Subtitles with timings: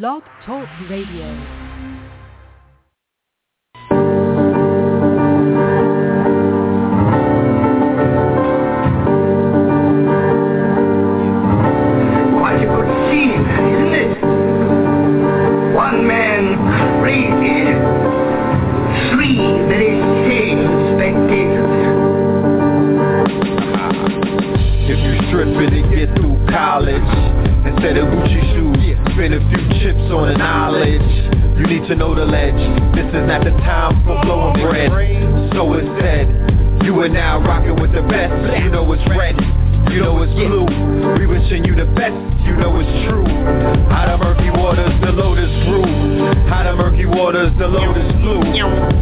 [0.00, 1.26] Blog Talk Radio.
[12.38, 14.16] Quite a good scene, isn't it?
[15.74, 16.56] One man
[17.02, 17.68] crazy,
[19.12, 19.36] three
[19.68, 20.64] very sane
[20.94, 21.74] spectators.
[24.88, 30.06] If you stripping to get through college Instead of Gucci shoes Spend a few chips
[30.14, 31.10] on an knowledge.
[31.58, 32.58] You need to know the ledge.
[32.94, 34.90] This is not the time for blowing bread.
[35.52, 36.30] So it's said
[36.86, 38.32] You are now rocking with the best.
[38.62, 39.36] You know it's red.
[39.92, 40.66] You know it's blue.
[41.18, 42.16] We wishing you the best.
[42.46, 43.26] You know it's true.
[43.90, 45.84] Out of murky waters the lotus grew.
[46.48, 48.40] Out of murky waters the lotus flew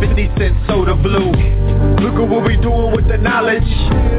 [0.01, 1.60] 50 cent soda blue
[2.01, 3.69] Look at what we doing with the knowledge.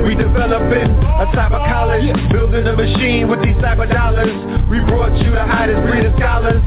[0.06, 2.09] We developing a cyber college.
[2.31, 4.34] Building a machine with these cyber dollars.
[4.70, 6.62] We brought you the hottest breed of scholars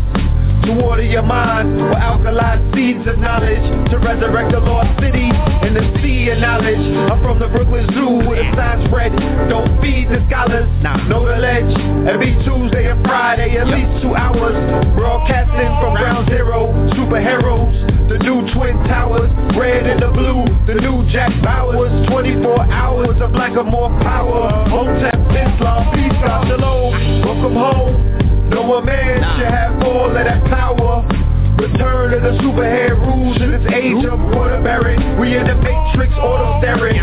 [0.66, 5.28] to water your mind with alkaline seeds of knowledge To resurrect the lost city
[5.64, 6.80] in the sea of knowledge.
[7.08, 9.12] I'm from the Brooklyn Zoo where the signs spread.
[9.48, 11.72] Don't feed the scholars, now know the ledge.
[12.08, 14.56] Every Tuesday and Friday at least two hours.
[14.96, 17.72] Broadcasting from ground zero Superheroes,
[18.08, 23.32] the new Twin Towers Red and the blue, the new Jack Bauers 24 hours of
[23.32, 24.48] black or more power.
[24.68, 28.23] Hotep, Islam, peace, shalom Welcome home
[28.54, 31.02] no a man should have all of that power.
[31.58, 36.12] Return of the superhead rules in this age of water bearing We in the matrix
[36.14, 36.98] auto staring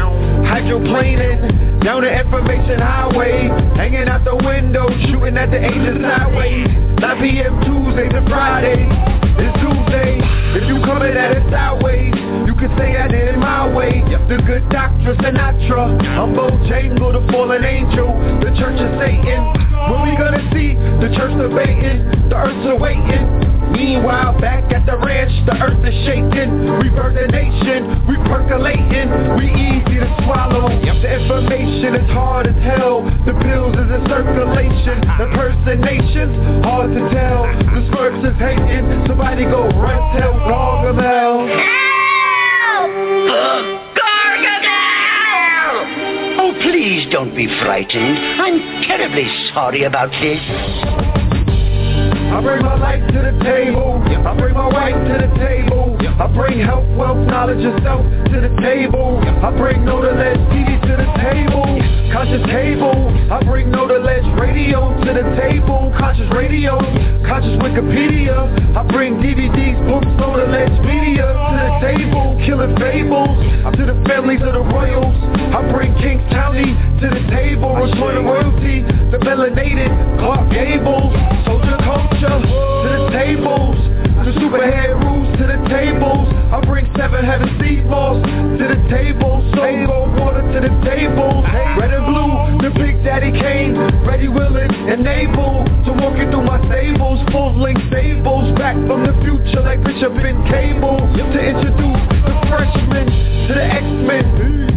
[0.48, 3.48] Hydroplaning down the information highway.
[3.76, 6.67] Hanging out the window shooting at the angels sideways.
[7.00, 7.54] 9 p.m.
[7.67, 8.88] Tuesdays to Fridays.
[9.36, 10.20] It's Tuesday.
[10.56, 12.20] If you coming at it sideways
[12.61, 17.66] Can say I did it my way The good doctor Sinatra I'm Bojangle the fallen
[17.66, 19.42] angel The church of Satan
[19.89, 23.26] When we gonna see the church debating The earth's awaiting
[23.73, 26.77] Meanwhile, back at the ranch, the earth is shaking.
[26.83, 29.08] We birth a nation, we percolating.
[29.39, 30.67] We easy to swallow.
[30.67, 33.02] The information is hard as hell.
[33.26, 35.02] The pills is in circulation.
[35.17, 36.36] The impersonations,
[36.67, 37.48] hard to tell.
[37.48, 39.08] The smurfs is hating.
[39.08, 40.36] Somebody go run tell
[43.98, 44.71] Gargamel.
[46.39, 48.17] Oh, please don't be frightened.
[48.42, 51.20] I'm terribly sorry about this.
[52.31, 53.99] I bring my life to the table.
[54.08, 55.99] I bring my right to the table.
[55.99, 59.19] I bring health, wealth, knowledge, and self to the table.
[59.19, 61.67] I bring no the ledge TV to the table.
[62.15, 63.11] Conscious table.
[63.27, 65.92] I bring no the ledge radio to the table.
[65.99, 66.80] Conscious radio.
[67.27, 68.48] Conscious Wikipedia.
[68.80, 72.39] I bring DVDs, books, no the ledge media to the table.
[72.48, 73.36] Killing fables
[73.75, 75.15] to the families of the royals.
[75.52, 77.75] I bring Kings County to the table.
[77.75, 78.87] The royalty.
[79.11, 79.92] The melanated
[80.23, 81.11] Clark Gables.
[81.43, 81.81] Soldier
[82.21, 83.77] culture to the tables.
[84.21, 86.30] The superhead rules to the tables.
[86.54, 89.42] I bring seven heaven seed balls to the tables table.
[89.55, 91.42] Soul water to the table.
[91.80, 93.73] Red and blue, the big daddy came.
[94.05, 97.20] Ready, willing, and able to walk you through my stables.
[97.31, 98.54] Full length stables.
[98.58, 101.02] Back from the future like Bishop and Cable.
[101.02, 103.08] To introduce the freshmen
[103.48, 104.26] to the X-Men.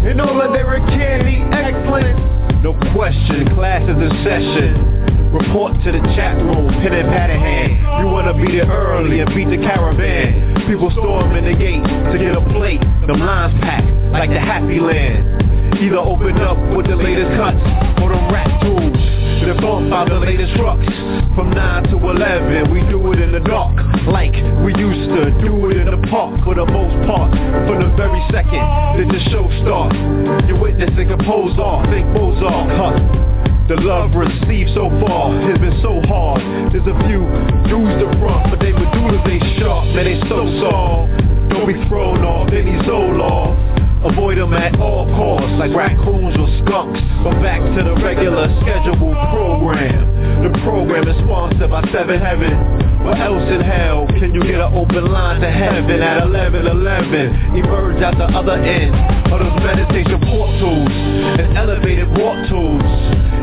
[0.08, 2.16] And all of their candy excellent.
[2.62, 5.13] No question, class is in session.
[5.34, 7.72] Report to the chat room, pen and pad in hand.
[7.98, 10.62] You wanna beat it early and beat the caravan.
[10.70, 12.78] People storming the gate to get a plate.
[13.02, 15.74] Them lines packed like the happy land.
[15.82, 17.58] Either open up with the latest cuts
[17.98, 18.94] or them rap tools.
[19.42, 20.86] The bump out the latest trucks.
[21.34, 23.74] From 9 to 11, we do it in the dark.
[24.06, 27.34] Like we used to do it in the park for the most part.
[27.66, 28.62] From the very second
[29.02, 29.98] that the show starts.
[30.46, 33.33] You're witnessing a pose off, think Mozart, huh?
[33.66, 36.42] The love received so far has been so hard.
[36.68, 37.24] There's a few
[37.64, 41.08] dudes to front, but they medulla they sharp, man they so soft.
[41.48, 43.83] Don't be thrown off any Zoloft.
[44.04, 47.00] Avoid them at all costs, like raccoons or skunks.
[47.24, 50.44] But back to the regular scheduled program.
[50.44, 52.52] The program is sponsored by Seven Heaven.
[53.00, 57.56] What else in hell can you get an open line to heaven at 11:11?
[57.56, 58.94] Emerge at the other end
[59.32, 60.92] of those meditation portals
[61.40, 62.84] and elevated walk tools.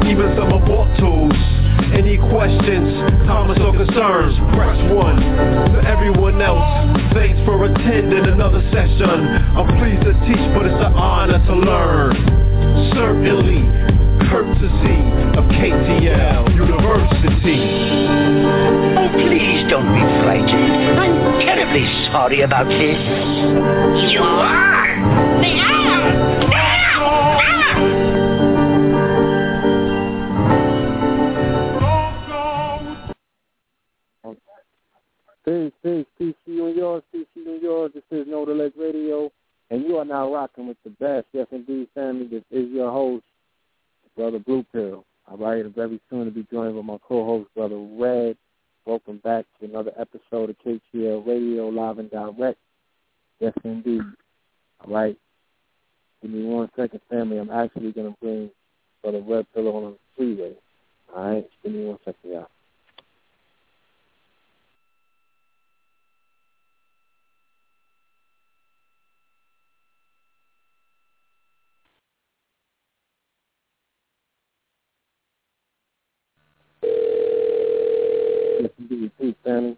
[0.06, 1.34] Even some abort tools
[1.92, 2.88] Any questions,
[3.28, 5.20] comments or concerns, press one.
[5.76, 6.64] For everyone else,
[7.14, 9.28] thanks for attending another session.
[9.56, 12.16] I'm pleased to teach, but it's an honor to learn.
[12.96, 13.68] Certainly,
[14.32, 15.00] courtesy
[15.36, 17.60] of KTL University.
[18.96, 20.96] Oh, please don't be frightened.
[20.96, 23.00] I'm terribly sorry about this.
[24.12, 25.42] You are!
[25.42, 26.41] The Adam!
[35.52, 37.92] Peace, peace, peace to you and yours, peace to you and yours.
[37.94, 39.30] This is Know the Radio,
[39.70, 41.28] and you are now rocking with the best.
[41.34, 42.26] Yes, indeed, family.
[42.26, 43.26] This is your host,
[44.16, 45.04] Brother Blue Pill.
[45.30, 48.38] All right, and very soon to be joined with my co-host, Brother Red.
[48.86, 52.58] Welcome back to another episode of KTL Radio Live and Direct.
[53.42, 54.04] Yes, indeed.
[54.86, 55.18] All right.
[56.22, 57.40] Give me one second, family.
[57.40, 58.52] I'm actually going to bring
[59.02, 60.54] Brother Red Pillow on the freeway.
[61.14, 61.50] All right.
[61.62, 62.48] Give me one second, y'all.
[79.10, 79.78] Peace, family.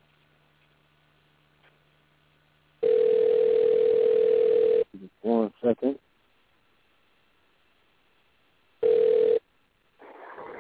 [5.00, 5.98] Just one second.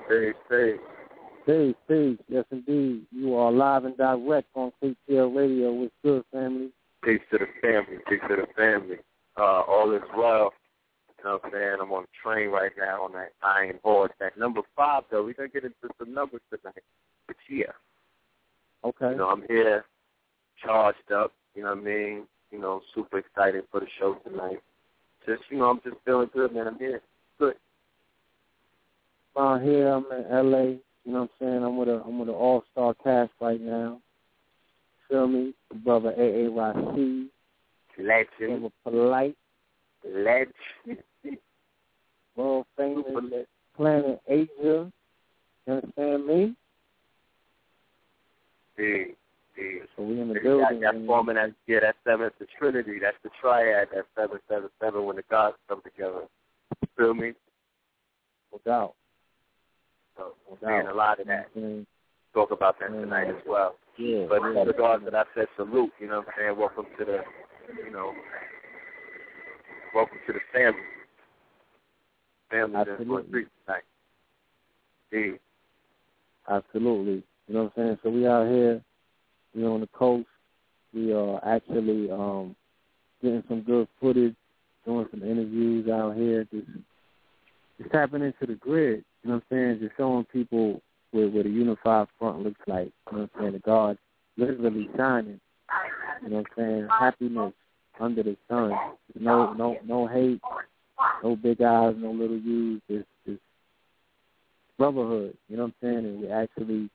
[0.09, 0.79] Peace, peace.
[1.45, 2.17] Peace, peace.
[2.29, 3.05] Yes, indeed.
[3.11, 5.71] You are live and direct on KTL Radio.
[5.73, 6.69] What's good, family?
[7.03, 7.97] Peace to the family.
[8.07, 8.97] Peace to the family.
[9.37, 10.53] Uh, all is well.
[11.17, 11.77] You know what I'm saying?
[11.81, 14.11] I'm on the train right now on that iron horse.
[14.19, 16.83] That number five, though, we're going to get into some numbers tonight.
[17.27, 17.71] But yeah,
[18.85, 19.11] Okay.
[19.11, 19.85] you know, I'm here,
[20.63, 22.23] charged up, you know what I mean?
[22.51, 24.61] You know, super excited for the show tonight.
[25.25, 26.67] Just, you know, I'm just feeling good, man.
[26.67, 27.01] I'm here.
[27.39, 27.55] Good.
[29.37, 30.59] Out here, I'm in LA.
[31.05, 31.63] You know what I'm saying?
[31.63, 33.99] I'm with a I'm with an all star cast right now.
[35.09, 35.53] Feel me?
[35.69, 37.29] The brother AA Rashid,
[37.97, 38.61] Legend.
[38.61, 39.37] brother Polite,
[40.05, 40.53] Legend.
[42.35, 43.05] world famous
[43.75, 44.47] Planet Asia.
[44.61, 44.91] You
[45.67, 46.55] understand me?
[48.77, 49.13] Yeah,
[49.57, 49.85] yeah.
[49.95, 50.79] So we in the building.
[50.81, 55.05] that forming that yeah, that seventh the Trinity, that's the triad, that seven seven seven
[55.05, 56.21] when the gods come together.
[56.97, 57.33] Feel me?
[58.51, 58.93] no doubt.
[60.17, 60.93] So No we're seeing doubt.
[60.93, 61.47] a lot of that.
[61.55, 61.87] You know what I'm saying?
[62.33, 63.75] Talk about that tonight as well.
[63.97, 64.25] Yeah.
[64.27, 66.57] But in regards to that, I said salute, you know what I'm saying?
[66.57, 67.19] Welcome to the
[67.85, 68.13] you know
[69.93, 70.81] welcome to the family.
[72.49, 73.05] Family that's Absolutely.
[73.15, 73.83] going street tonight.
[75.11, 75.37] Yeah.
[76.57, 77.23] Absolutely.
[77.47, 77.97] You know what I'm saying?
[78.03, 78.81] So we out here,
[79.55, 80.27] we on the coast.
[80.93, 82.55] We are actually um
[83.21, 84.35] getting some good footage,
[84.85, 86.67] doing some interviews out here, just
[87.79, 89.03] just tapping into the grid.
[89.23, 89.79] You know what I'm saying?
[89.81, 90.81] Just showing people
[91.11, 92.91] what, what a unified front looks like.
[93.11, 93.53] You know what I'm saying?
[93.53, 93.97] The God
[94.37, 95.39] literally shining.
[96.23, 96.87] You know what I'm saying?
[96.99, 97.53] Happiness
[97.99, 98.71] under the sun.
[99.19, 100.41] No no no hate,
[101.23, 103.41] no big eyes, no little U's, just just
[104.77, 105.37] brotherhood.
[105.49, 106.05] You know what I'm saying?
[106.05, 106.89] And we actually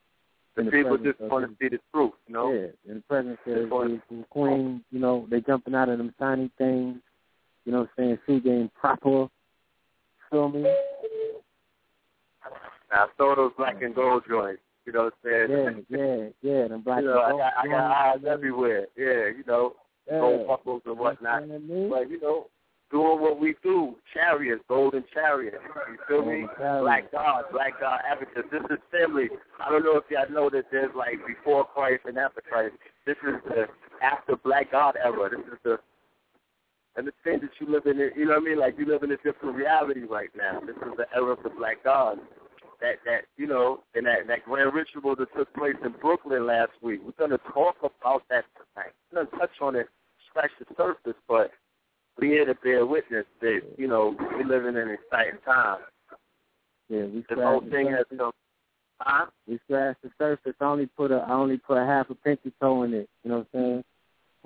[0.59, 2.53] The the people just want to see the truth, you know?
[2.53, 6.13] yeah, in the presence of his, his queen, you know, they jumping out of them
[6.19, 6.97] shiny things,
[7.65, 9.29] you know what I'm saying, shoe game proper.
[10.31, 10.63] Feel me?
[12.91, 15.85] Now, I saw those black and gold joints, you know what I'm saying?
[15.89, 16.69] Yeah, yeah, yeah.
[16.69, 18.87] Them black you know, I got, I got eyes everywhere.
[18.97, 19.75] Yeah, you know,
[20.11, 20.19] yeah.
[20.19, 21.43] gold buckles and whatnot.
[21.43, 21.91] You know what I mean?
[21.91, 22.47] But, you know,
[22.91, 25.59] doing what we do, chariots, golden chariots.
[25.91, 26.47] You feel me?
[26.59, 28.49] Black God, black God advocates.
[28.51, 29.29] This is family.
[29.61, 32.75] I don't know if y'all know that there's like before Christ and after Christ.
[33.07, 33.67] This is the
[34.03, 35.31] after Black God era.
[35.31, 35.79] This is the
[36.97, 37.99] understand that you live in.
[38.17, 38.59] You know what I mean?
[38.59, 40.61] Like you live in a different reality right now.
[40.61, 42.19] This is the era of the Black God.
[42.81, 46.73] That that you know, and that that grand ritual that took place in Brooklyn last
[46.81, 47.01] week.
[47.05, 48.93] We're gonna talk about that tonight.
[49.13, 49.89] We're gonna touch on it,
[50.31, 51.51] scratch the surface, but
[52.19, 55.79] we here to bear witness that you know we live in an exciting time.
[56.89, 58.33] Yeah, we This whole scratched the thing has come.
[59.01, 59.27] Huh?
[59.47, 60.55] We scratched the surface.
[60.61, 63.09] I only put a I only put a half a pinky toe in it.
[63.23, 63.85] You know what I'm saying?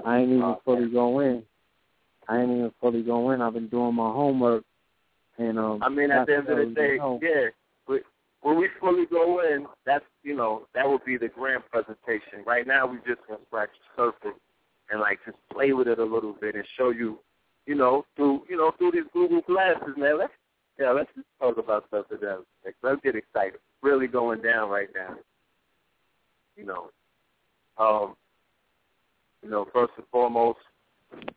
[0.04, 0.60] I ain't even Okay.
[0.64, 1.42] fully go in.
[2.28, 3.40] I ain't even fully go in.
[3.40, 4.64] I've been doing my homework
[5.38, 7.48] and um I mean, at the end of the day, yeah.
[7.88, 8.00] We,
[8.42, 12.44] when we fully go in, that's you know that would be the grand presentation.
[12.46, 14.38] Right now, we just gonna scratch the surface
[14.90, 17.18] and like just play with it a little bit and show you,
[17.66, 20.18] you know, through you know through these Google glasses, man.
[20.18, 20.32] Let's
[20.78, 22.44] yeah, let's just talk about stuff them.
[22.64, 23.60] Like, let's get excited.
[23.82, 25.16] Really going down right now.
[26.56, 26.90] You know,
[27.78, 28.14] um,
[29.42, 30.58] you know, first and foremost,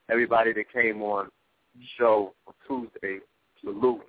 [0.10, 1.30] everybody that came on
[1.76, 3.20] the show on Tuesday,
[3.62, 4.02] salute.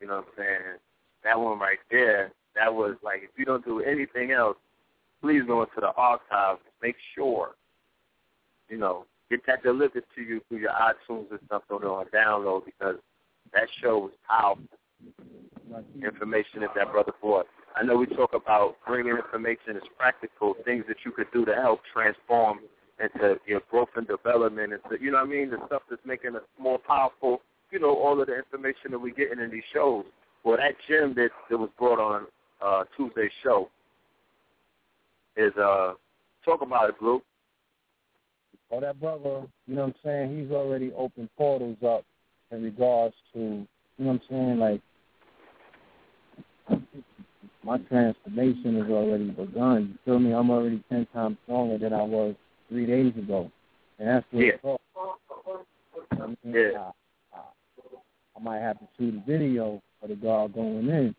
[0.00, 0.78] You know what I'm saying?
[1.24, 4.56] That one right there, that was like if you don't do anything else,
[5.20, 6.60] please go into the archives.
[6.82, 7.50] Make sure,
[8.68, 12.96] you know, get that delivered to you through your iTunes and stuff on download because
[13.52, 14.64] that show was powerful.
[16.02, 17.46] Information that that brother brought.
[17.74, 21.54] I know we talk about bringing information as practical things that you could do to
[21.54, 22.60] help transform
[22.98, 26.36] into your growth and development, and you know what I mean, the stuff that's making
[26.36, 27.42] us more powerful.
[27.70, 30.04] You know, all of the information that we're getting in these shows.
[30.44, 32.26] Well, that gem that that was brought on
[32.64, 33.68] uh, Tuesday's show
[35.36, 35.92] is uh,
[36.44, 37.20] talk about it, Blue.
[38.70, 40.40] Oh, that brother, you know what I'm saying?
[40.40, 42.04] He's already opened portals up
[42.50, 43.66] in regards to, you
[43.98, 44.80] know what I'm saying, like
[47.66, 49.90] my transformation has already begun.
[49.92, 50.32] You feel me?
[50.32, 52.34] I'm already ten times stronger than I was
[52.68, 53.50] three days ago,
[53.98, 54.52] and that's what yeah.
[54.52, 54.80] it's all.
[56.12, 56.90] I mean, yeah.
[57.32, 57.40] I, I,
[58.36, 61.14] I might have to shoot a video for the guard going in.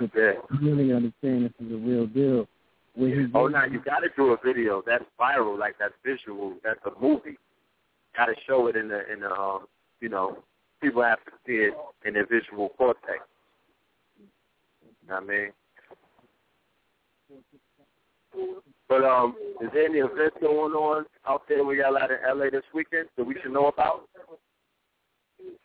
[0.00, 0.32] But Yeah.
[0.52, 2.48] you really understand this is a real deal.
[2.94, 4.82] Where he Oh, now you got to do a video.
[4.84, 6.54] That's viral, like that's visual.
[6.64, 7.38] That's a movie.
[8.16, 9.66] Got to show it in the in the um,
[10.00, 10.38] you know,
[10.80, 13.20] people have to see it in their visual cortex.
[14.18, 15.52] You know what I mean?
[18.88, 22.18] But um, is there any events going on out there we got a lot in
[22.26, 24.08] LA this weekend that we should know about?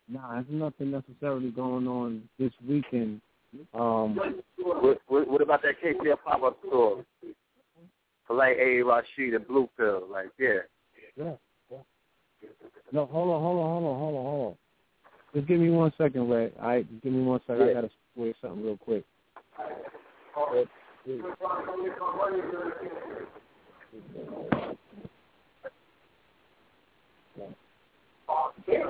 [0.08, 3.20] Nah, there's nothing necessarily going on this weekend.
[3.74, 4.18] Um,
[4.58, 7.04] What, what, what about that KTF pop up store?
[8.26, 8.82] For like A.
[8.82, 10.58] Rashid and Blue Pill, like yeah.
[11.16, 11.34] yeah.
[12.92, 14.56] No, hold on, hold on, hold on, hold on, hold on.
[15.34, 16.50] Just give me one second, Ray.
[16.60, 17.68] All right, just give me one second.
[17.68, 19.04] I gotta square something real quick.
[21.06, 21.26] Mhm.
[28.66, 28.86] Yeah.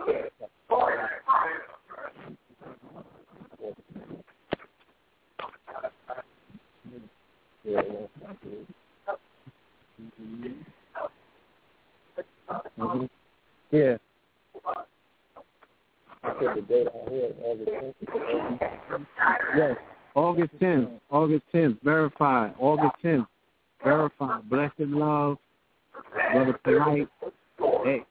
[13.72, 13.98] Yes.
[20.14, 21.00] August 10th.
[21.10, 21.78] August 10th.
[21.82, 22.54] Verified.
[22.58, 23.26] August 10th.
[23.82, 24.48] Verified.
[24.48, 25.38] Blessed love.
[26.32, 27.08] Brother Polite.
[27.84, 28.04] Hey,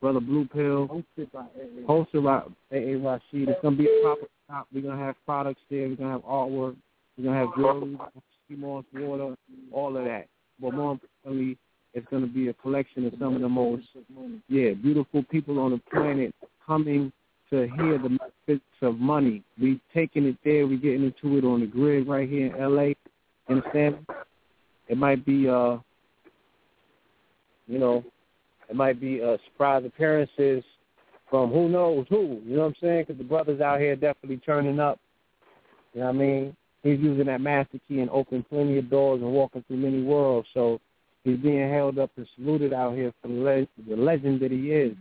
[0.00, 0.88] Brother Blue Pill.
[0.88, 2.96] Hosted by A.A.
[2.96, 3.48] Rashid.
[3.48, 4.26] It's going to be a proper.
[4.74, 5.88] We're going to have products there.
[5.88, 6.76] We're going to have artwork.
[7.22, 7.48] Going to have
[8.48, 9.36] sea moss, water,
[9.72, 10.26] all of that.
[10.60, 11.58] But more importantly,
[11.92, 13.84] it's to be a collection of some of the most,
[14.48, 16.34] yeah, beautiful people on the planet
[16.64, 17.12] coming
[17.50, 19.42] to hear the metaphysics of money.
[19.60, 20.66] We taking it there.
[20.66, 22.94] We getting into it on the grid right here in L.A.
[23.48, 24.06] Understand?
[24.88, 25.78] It might be, uh,
[27.66, 28.04] you know,
[28.68, 30.62] it might be uh, surprise appearances
[31.28, 32.40] from who knows who.
[32.44, 33.04] You know what I'm saying?
[33.06, 35.00] Because the brothers out here definitely turning up.
[35.92, 36.56] You know what I mean?
[36.82, 40.48] He's using that master key and opening plenty of doors and walking through many worlds.
[40.54, 40.80] So
[41.24, 44.96] he's being held up and saluted out here for the, the legend that he is.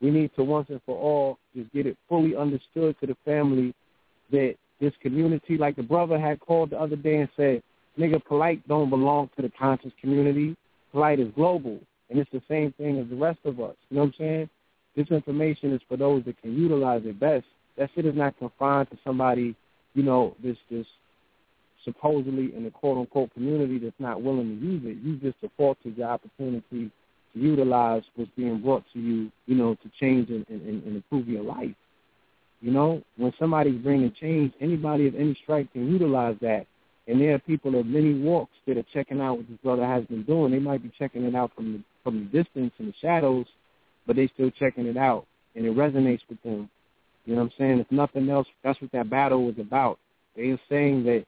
[0.00, 3.74] We need to once and for all just get it fully understood to the family
[4.30, 7.62] that this community, like the brother had called the other day and said,
[7.98, 10.56] nigga, polite don't belong to the conscious community.
[10.90, 11.78] Polite is global,
[12.10, 13.76] and it's the same thing as the rest of us.
[13.88, 14.50] You know what I'm saying?
[14.96, 17.46] This information is for those that can utilize it best.
[17.78, 19.54] That shit is not confined to somebody,
[19.94, 20.86] you know, this this
[21.84, 25.02] supposedly in the quote unquote community that's not willing to use it.
[25.02, 26.90] You just afforded the opportunity
[27.34, 31.28] to utilize what's being brought to you, you know, to change and, and, and improve
[31.28, 31.74] your life.
[32.60, 36.66] You know, when somebody's bringing change, anybody of any stripe can utilize that.
[37.08, 40.04] And there are people of many walks that are checking out what this brother has
[40.04, 40.52] been doing.
[40.52, 43.46] They might be checking it out from the, from the distance and the shadows,
[44.06, 46.70] but they still checking it out, and it resonates with them.
[47.24, 47.78] You know what I'm saying?
[47.80, 49.98] If nothing else, that's what that battle was about.
[50.36, 51.24] They are saying that,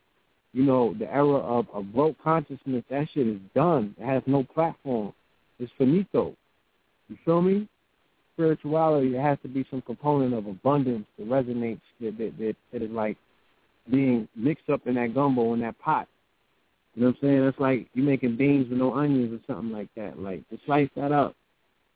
[0.54, 3.94] you know, the era of, of broke consciousness, that shit is done.
[3.99, 5.12] It has no platform.
[5.58, 6.34] It's finito.
[7.08, 7.68] You feel me?
[8.34, 12.82] Spirituality, there has to be some component of abundance that resonates, that, that, that, that
[12.82, 13.16] is like
[13.90, 16.08] being mixed up in that gumbo in that pot.
[16.94, 17.42] You know what I'm saying?
[17.42, 20.20] It's like you making beans with no onions or something like that.
[20.20, 21.34] Like, to slice that up,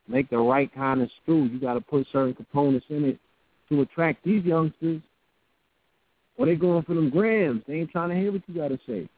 [0.09, 1.49] make the right kind of stew.
[1.53, 3.19] You got to put certain components in it
[3.69, 5.00] to attract these youngsters.
[6.38, 7.62] Or they going for them grams.
[7.66, 9.09] They ain't trying to hear what you got to say.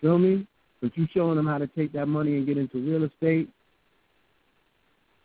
[0.00, 0.46] Feel me?
[0.80, 3.48] But you showing them how to take that money and get into real estate.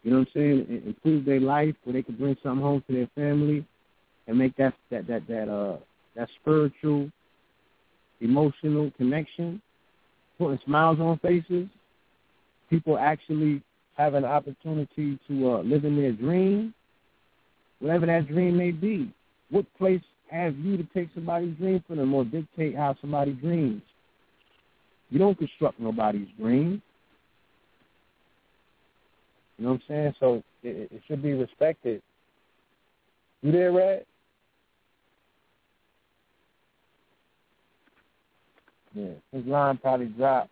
[0.04, 0.66] You know what I'm saying?
[0.70, 3.66] And improve their life where they can bring something home to their family
[4.28, 5.78] and make that that that that uh
[6.16, 7.10] that spiritual,
[8.22, 9.62] emotional connection,
[10.38, 11.68] putting smiles on faces.
[12.70, 13.62] People actually
[13.98, 16.74] have an opportunity to uh, live in their dream,
[17.80, 19.12] whatever that dream may be.
[19.50, 23.82] What place have you to take somebody's dream from them or dictate how somebody dreams.
[25.10, 26.82] You don't construct nobody's dream.
[29.58, 30.14] You know what I'm saying?
[30.20, 32.02] So it, it should be respected.
[33.42, 34.06] You there, Red?
[38.94, 40.50] Yeah, his line probably dropped.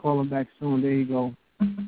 [0.00, 0.82] Call him back soon.
[0.82, 1.34] There you go.
[1.62, 1.84] Mm-hmm.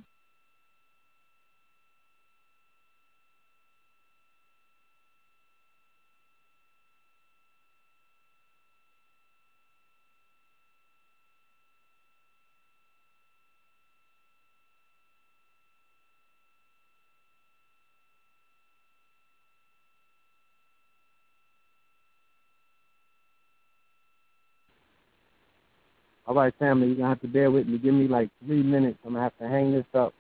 [26.37, 27.79] Right, family, you're gonna have to bear with me.
[27.79, 28.99] Give me like three minutes.
[29.05, 30.13] I'm gonna have to hang this up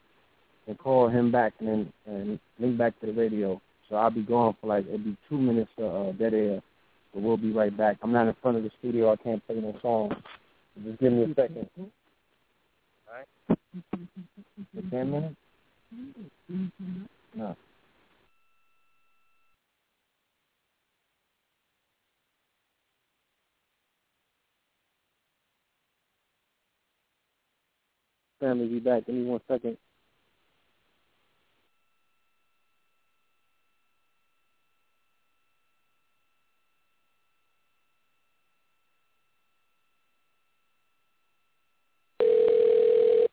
[0.66, 3.60] and call him back and then and link back to the radio.
[3.88, 6.62] So I'll be gone for like it'll be two minutes of uh, dead air.
[7.14, 7.98] But we'll be right back.
[8.02, 9.12] I'm not in front of the studio.
[9.12, 10.14] I can't play no songs.
[10.74, 11.68] So just give me a second.
[11.78, 11.88] All
[13.12, 13.58] right.
[14.90, 15.36] Ten minutes.
[17.34, 17.56] No.
[28.46, 29.06] Family, be back.
[29.06, 29.76] Give me one second.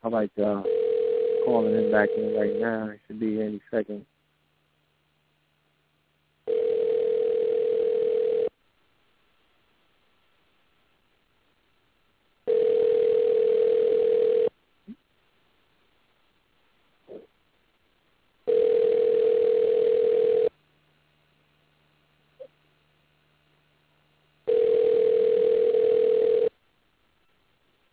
[0.04, 0.64] All right, y'all.
[1.46, 2.90] Calling him back in right now.
[2.92, 4.06] He should be any second.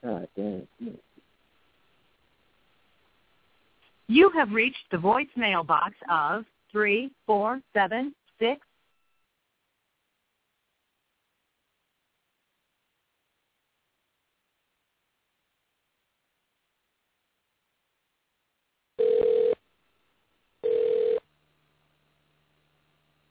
[0.04, 0.68] God damn.
[4.32, 8.60] You have reached the voicemail box of three four seven six.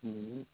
[0.05, 0.45] Mhm.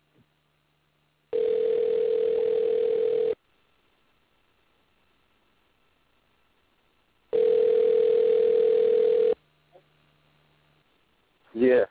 [11.56, 11.86] Yeah.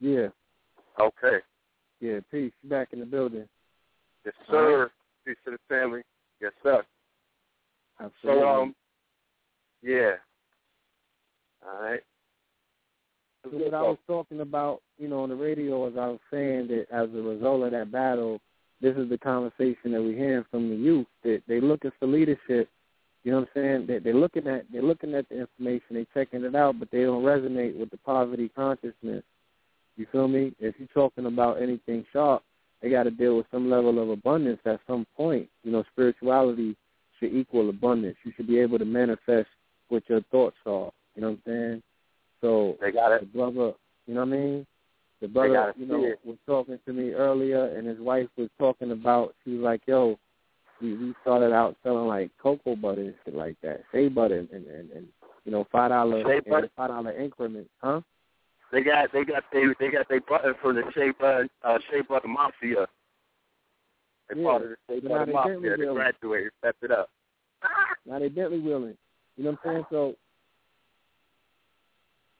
[0.00, 0.28] Yeah.
[1.00, 1.38] Okay.
[2.00, 2.20] Yeah.
[2.30, 2.52] Peace.
[2.62, 3.48] You back in the building.
[4.24, 4.64] Yes, All right.
[4.64, 4.90] sir.
[5.24, 6.02] Peace to the family.
[6.40, 6.84] Yes, sir.
[8.00, 8.42] Absolutely.
[8.42, 8.74] So, um,
[9.82, 10.12] yeah.
[11.66, 12.00] All right.
[13.44, 16.68] So what I was talking about, you know, on the radio, as I was saying
[16.68, 18.40] that as a result of that battle,
[18.80, 22.68] this is the conversation that we're hearing from the youth that they looking for leadership.
[23.24, 23.86] You know what I'm saying?
[23.88, 27.02] That they're looking at they're looking at the information, they checking it out, but they
[27.02, 29.22] don't resonate with the poverty consciousness.
[29.96, 30.54] You feel me?
[30.60, 32.42] If you're talking about anything sharp,
[32.80, 35.48] they got to deal with some level of abundance at some point.
[35.62, 36.76] You know, spirituality
[37.18, 38.16] should equal abundance.
[38.24, 39.48] You should be able to manifest
[39.88, 40.90] what your thoughts are.
[41.14, 41.82] You know what I'm saying?
[42.40, 43.20] So They got it.
[43.20, 43.72] the brother,
[44.06, 44.66] you know what I mean?
[45.20, 46.20] The brother, you know, it.
[46.24, 49.34] was talking to me earlier, and his wife was talking about.
[49.44, 50.16] She was like, "Yo,
[50.80, 54.48] we, we started out selling like cocoa butter and shit like that, shea butter, and
[54.50, 55.06] and, and
[55.44, 56.22] you know, five dollar
[56.76, 58.00] five dollar increments, huh?
[58.72, 62.02] They got they got they they got their button from the Shea Butter uh Shea
[62.02, 62.86] Butter Mafia.
[64.28, 64.44] They Yeah.
[64.46, 65.54] part of the Shea now they Mafia.
[65.60, 67.08] Bentley They graduated, stepped it up.
[68.06, 68.96] Now they Bentley willing.
[69.36, 69.84] You know what I'm saying?
[69.90, 70.14] So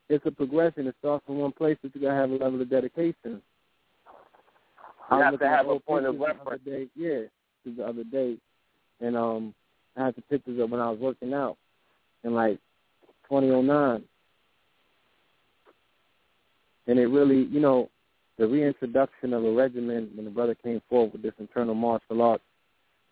[0.08, 0.86] it's a progression.
[0.86, 3.40] It starts from one place, but you gotta have a level of dedication.
[5.10, 6.64] I You have to have a point of pictures the other reference.
[6.64, 6.86] Day.
[6.94, 7.20] Yeah,
[7.76, 8.36] the other day,
[9.00, 9.54] and um,
[9.96, 11.56] I had the pictures of when I was working out
[12.24, 12.58] in like
[13.30, 14.02] 2009,
[16.88, 17.90] and it really, you know,
[18.38, 22.44] the reintroduction of a regimen when the brother came forward with this internal martial arts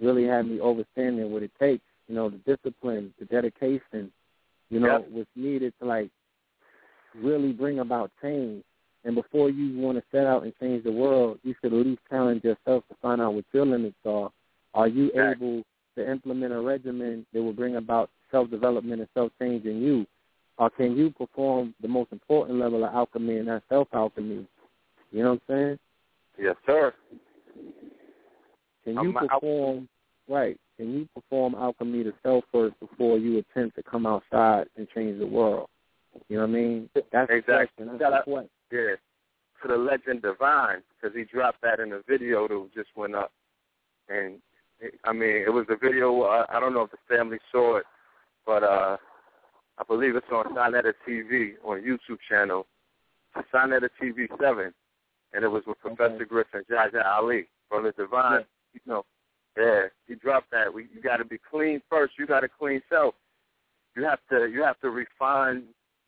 [0.00, 1.84] really had me understanding what it takes.
[2.08, 4.12] You know, the discipline, the dedication,
[4.70, 5.08] you know, Yep.
[5.10, 6.10] what's needed to like
[7.14, 8.64] really bring about change.
[9.04, 12.00] And before you want to set out and change the world, you should at least
[12.08, 14.30] challenge yourself to find out what your limits are.
[14.74, 15.36] Are you Right.
[15.36, 15.62] able
[15.96, 20.06] to implement a regimen that will bring about self development and self change in you?
[20.58, 24.46] Or can you perform the most important level of alchemy and that's self alchemy?
[25.12, 25.78] You know what I'm saying?
[26.38, 26.94] Yes, sir.
[28.84, 29.88] Can you I'm perform
[30.28, 30.58] right?
[30.76, 35.18] Can you perform alchemy to self first before you attempt to come outside and change
[35.18, 35.68] the world?
[36.28, 36.90] You know what I mean?
[37.12, 37.86] That's exactly.
[37.98, 38.48] That's what.
[38.70, 38.96] yeah,
[39.62, 43.32] to the legend Divine because he dropped that in a video that just went up,
[44.08, 44.36] and
[44.80, 46.22] it, I mean it was a video.
[46.22, 47.84] Uh, I don't know if the family saw it,
[48.44, 48.96] but uh
[49.78, 52.66] I believe it's on Sinetta TV on YouTube channel,
[53.52, 54.72] Sinetta TV seven,
[55.32, 56.24] and it was with Professor Okay.
[56.24, 58.44] Griffin, Jaja Ali from the Divine.
[58.72, 59.04] You know,
[59.56, 60.72] yeah, he dropped that.
[60.72, 62.14] We you got to be clean first.
[62.18, 63.14] You got to clean self.
[63.94, 65.64] You have to you have to refine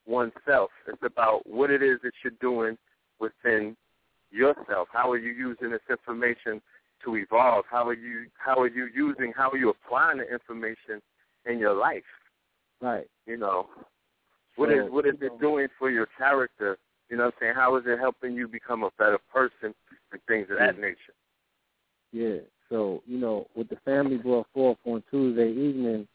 [0.06, 0.70] oneself.
[0.86, 2.78] It's about what it is that you're doing
[3.20, 3.76] within
[4.30, 4.88] yourself.
[4.92, 6.62] How are you using this information
[7.04, 7.64] to evolve?
[7.70, 11.02] How are you how are you using how are you applying the information
[11.44, 12.02] in your life?
[12.80, 13.06] Right.
[13.26, 13.68] You know,
[14.56, 16.78] what is what is it doing for your character?
[17.10, 17.54] You know what I'm saying?
[17.56, 19.74] How is it helping you become a better person
[20.12, 21.14] and things of that nature?
[22.12, 22.40] Yeah.
[22.68, 26.06] So, you know, what the family brought forth on Tuesday evening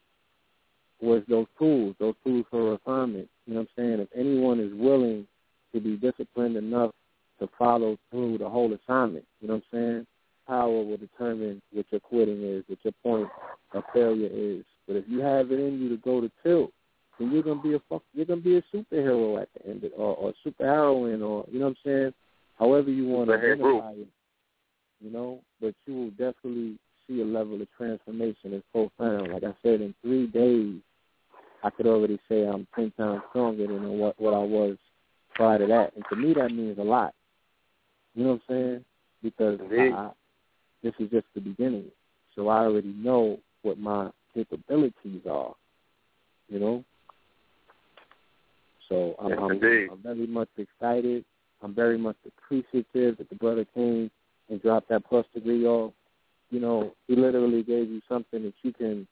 [1.02, 3.28] was those tools, those tools for refinement.
[3.46, 4.00] You know what I'm saying?
[4.00, 5.28] If anyone is willing
[5.74, 6.92] to be disciplined enough
[7.40, 10.08] to follow through the whole assignment, you know what I'm saying?
[10.48, 13.30] Power will determine what your quitting is, what your point
[13.74, 14.64] of failure is.
[14.88, 16.72] But if you have it in you to go to tilt,
[17.20, 19.92] then you're gonna be a fuck, you're gonna be a superhero at the end, of,
[19.96, 22.14] or, or super heroine, or you know what I'm saying?
[22.60, 24.08] However you want to identify it
[25.04, 29.34] you know, but you will definitely see a level of transformation that's profound.
[29.34, 30.80] Like I said, in three days,
[31.64, 34.78] I could already say I'm ten times stronger than what what I was
[35.36, 37.14] prior to that, and to me that means a lot.
[38.16, 38.86] You know what I'm saying?
[39.22, 39.94] Because Indeed.
[39.94, 40.12] I,
[40.84, 41.86] this is just the beginning,
[42.36, 45.54] so I already know what my capabilities are.
[46.50, 46.84] You know,
[48.90, 49.90] so I'm, Yes, I'm.
[49.92, 51.26] I'm very much excited.
[51.62, 54.12] I'm very much appreciative that the brother came
[54.50, 55.94] and dropped that plus degree off.
[56.52, 59.08] You know, he literally gave you something that you can,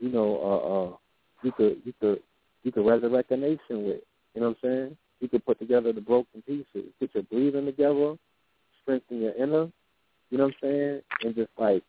[0.00, 0.96] you know, uh, uh,
[1.42, 2.20] you could, you could,
[2.64, 4.00] you could resurrect a nation with.
[4.34, 4.96] You know what I'm saying?
[5.20, 8.16] You could put together the broken pieces, get your breathing together,
[8.82, 9.70] strengthen your inner.
[10.30, 11.00] You know what I'm saying?
[11.22, 11.84] And just like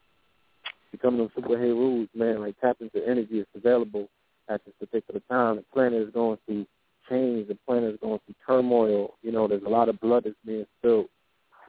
[0.93, 2.39] become those superhero rules, man.
[2.39, 4.07] Like tap into energy that's available
[4.47, 5.57] at this particular time.
[5.57, 6.65] The planet is going through
[7.09, 7.49] change.
[7.49, 9.15] The planet is going through turmoil.
[9.21, 11.07] You know, there's a lot of blood that's being spilled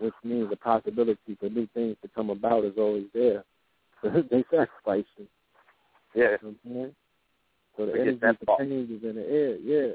[0.01, 3.45] which means the possibility for new things to come about is always there.
[4.03, 5.29] they sacrificing.
[6.15, 6.37] Yeah.
[6.43, 6.97] You know what I'm?
[7.77, 8.59] So the Forget energy, part.
[8.61, 9.57] change is in the air.
[9.57, 9.93] Yeah.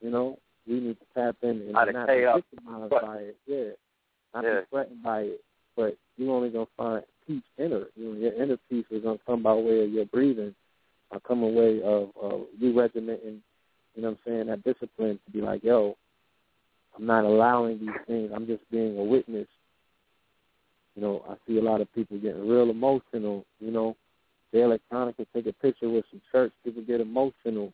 [0.00, 3.36] You know, we need to tap in and How not be victimized But- by it.
[3.46, 3.70] Yeah.
[4.34, 4.60] Not Yeah.
[4.60, 5.40] be threatened by it.
[5.76, 7.84] But you're only gonna find peace inner.
[7.94, 10.54] You know, your inner peace is gonna come by way of your breathing,
[11.10, 13.40] or come a way of uh, you regimenting.
[13.94, 14.46] You know what I'm saying?
[14.46, 15.96] That discipline to be like, yo,
[16.96, 18.32] I'm not allowing these things.
[18.34, 19.46] I'm just being a witness.
[20.94, 23.44] You know, I see a lot of people getting real emotional.
[23.60, 23.96] You know,
[24.52, 26.52] the electronic can take a picture with some church.
[26.64, 27.72] People get emotional.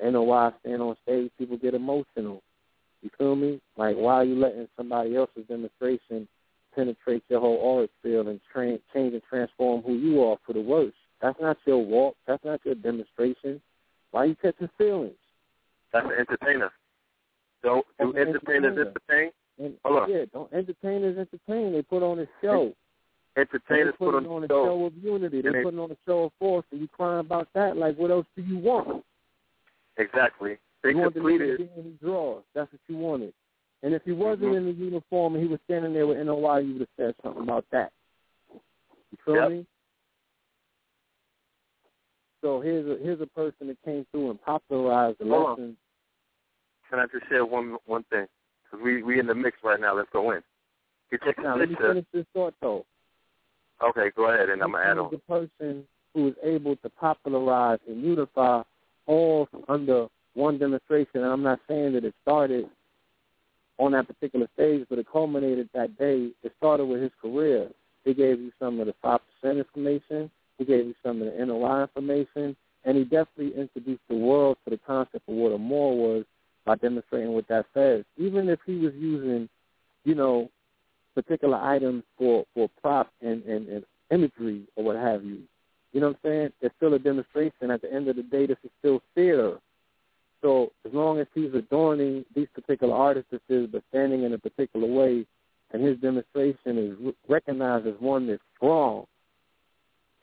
[0.00, 1.30] The NOI stand on stage.
[1.38, 2.42] People get emotional.
[3.02, 3.60] You feel me?
[3.76, 6.28] Like, why are you letting somebody else's demonstration
[6.74, 10.60] penetrate your whole auric field and tra- change and transform who you are for the
[10.60, 10.92] worse?
[11.20, 12.16] That's not your walk.
[12.26, 13.60] That's not your demonstration.
[14.10, 15.14] Why are you catching feelings?
[15.92, 16.70] That's an entertainer.
[17.62, 18.80] Do That's an entertainers entertainer.
[19.08, 19.30] entertain?
[19.58, 20.10] And Hold on.
[20.10, 21.72] yeah, don't entertainers entertain.
[21.72, 22.72] They put on a show.
[23.36, 24.64] Entertainers put on on a show.
[24.66, 25.40] show of unity.
[25.42, 27.76] They're they- putting on a show of force, and you crying about that.
[27.76, 29.04] Like, what else do you want?
[29.98, 30.56] Exactly.
[30.82, 31.60] They you want the completed.
[31.76, 32.42] in his drawers.
[32.54, 33.32] That's what you wanted.
[33.82, 34.56] And if he wasn't Mhm.
[34.56, 37.42] in the uniform and he was standing there with NOI, you would have said something
[37.42, 37.92] about that.
[38.50, 39.50] You feel Yep.
[39.50, 39.66] me?
[42.40, 45.50] So here's a here's a person that came through and popularized the Hold on.
[45.50, 45.76] lesson.
[46.90, 48.26] Can I just share one one thing?
[48.64, 49.94] Because we we in the mix right now.
[49.94, 50.42] Let's go in.
[51.10, 52.84] Took a Now let me finish this thought though.
[53.82, 55.10] Okay, go ahead, and I'm gonna add on.
[55.10, 58.62] the person who was able to popularize and unify
[59.06, 61.22] all under one demonstration.
[61.22, 62.68] And I'm not saying that it started
[63.78, 66.30] on that particular stage, but it culminated that day.
[66.42, 67.68] It started with his career.
[68.04, 70.30] He gave you some of the five percent information.
[70.58, 74.70] He gave you some of the NOI information, and he definitely introduced the world to
[74.70, 76.24] the concept of what a Moor was
[76.64, 78.04] by demonstrating what that says.
[78.16, 79.48] Even if he was using,
[80.04, 80.50] you know,
[81.14, 85.38] particular items for for prop and, and, and imagery or what have you.
[85.92, 86.52] You know what I'm saying?
[86.60, 87.70] It's still a demonstration.
[87.70, 89.58] At the end of the day, this is still theater.
[90.42, 95.24] So as long as he's adorning these particular artifices but standing in a particular way,
[95.72, 99.06] and his demonstration is recognized as one that's strong,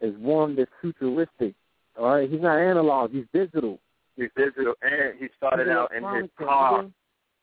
[0.02, 1.56] as one that's futuristic.
[1.98, 3.12] All right, he's not analog.
[3.12, 3.80] He's digital.
[4.16, 6.86] He's digital, and he started He's out in his car.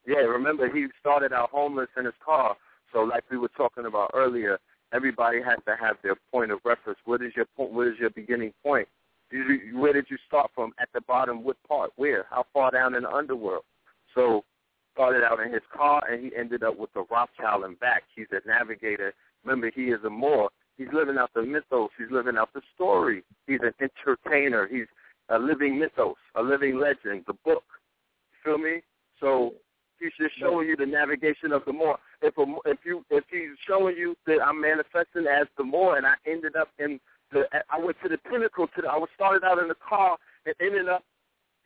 [0.06, 2.56] Yeah, remember he started out homeless in his car.
[2.92, 4.58] So like we were talking about earlier,
[4.92, 6.98] everybody has to have their point of reference.
[7.04, 7.72] What is your point?
[7.72, 8.86] What is your beginning point?
[9.74, 10.72] Where did you start from?
[10.80, 11.92] At the bottom, what part?
[11.96, 12.26] Where?
[12.30, 13.64] How far down in the underworld?
[14.14, 14.44] So
[14.92, 18.04] started out in his car, and he ended up with the Rothschild and back.
[18.14, 19.12] He's a navigator.
[19.44, 20.48] Remember, he is a Moor.
[20.78, 21.90] He's living out the mythos.
[21.98, 23.24] He's living out the story.
[23.46, 24.66] He's an entertainer.
[24.66, 24.86] He's
[25.28, 27.64] a living mythos, a living legend, the book.
[28.32, 28.82] You feel me?
[29.20, 29.54] So
[29.98, 31.98] he's just showing you the navigation of the Moor.
[32.22, 36.06] If a, if you if he's showing you that I'm manifesting as the Moor, and
[36.06, 37.00] I ended up in
[37.36, 38.66] the I went to the pinnacle.
[38.66, 41.04] To the, I was started out in the car and ended up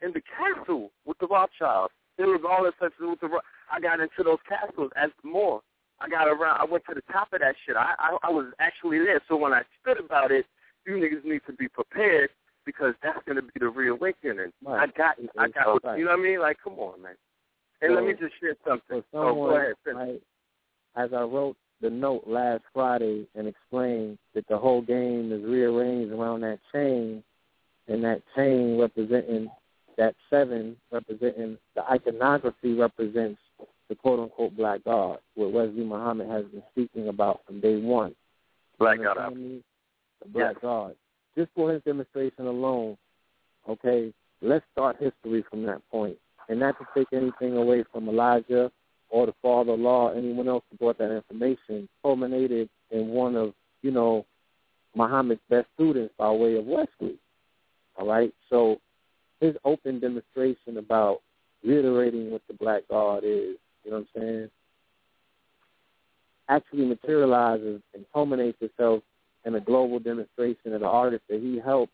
[0.01, 1.93] in the castle with the Rothschilds.
[2.17, 3.29] It was all this stuff with the.
[3.71, 5.61] I got into those castles as Moor.
[6.01, 6.59] I got around.
[6.59, 7.75] I went to the top of that shit.
[7.75, 9.21] I, I I was actually there.
[9.27, 10.45] So when I stood about it,
[10.85, 12.29] you niggas need to be prepared
[12.65, 14.51] because that's going to be the reawakening.
[14.63, 14.87] Right.
[14.89, 15.97] I got, I got, Right.
[15.97, 16.39] you know what I mean?
[16.39, 17.15] Like, come on, man.
[17.81, 19.03] And let me just share something.
[19.11, 19.73] For Oh, go ahead.
[19.83, 20.21] finish.
[20.95, 26.13] as I wrote the note last Friday and explained that the whole game is rearranged
[26.13, 27.23] around that chain,
[27.87, 29.49] and that chain representing
[29.97, 33.39] that seven, representing the iconography represents
[33.89, 38.15] the quote unquote black god, what Wesley Muhammad has been speaking about from day one.
[38.79, 39.61] Black God me?
[40.23, 40.95] The black god.
[41.37, 42.97] Just for his demonstration alone,
[43.67, 46.17] okay, let's start history from that point.
[46.49, 48.71] And not to take anything away from Elijah
[49.11, 53.91] or the Father Allah, anyone else who brought that information, culminated in one of, you
[53.91, 54.25] know,
[54.95, 57.17] Muhammad's best students by way of Wesley.
[57.97, 58.33] All right?
[58.49, 58.77] So
[59.41, 61.19] his open demonstration about
[61.63, 64.49] reiterating what the black God is, you know what I'm saying,
[66.49, 69.03] actually materializes and culminates itself
[69.45, 71.93] in a global demonstration of the artist that he helped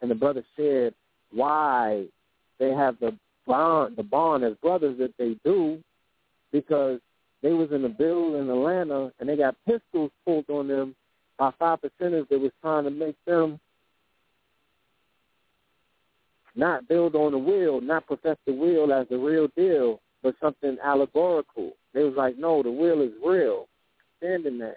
[0.00, 0.94] And the brother shared
[1.30, 2.06] why
[2.58, 5.82] they have the bond, the bond as brothers that they do,
[6.54, 7.00] because
[7.42, 10.94] they was in a bill in Atlanta and they got pistols pulled on them
[11.36, 13.58] by five percenters that was trying to make them
[16.54, 20.78] not build on the wheel, not profess the wheel as the real deal, but something
[20.82, 21.72] allegorical.
[21.92, 23.66] They was like, no, the wheel is real.
[24.18, 24.76] Stand in that.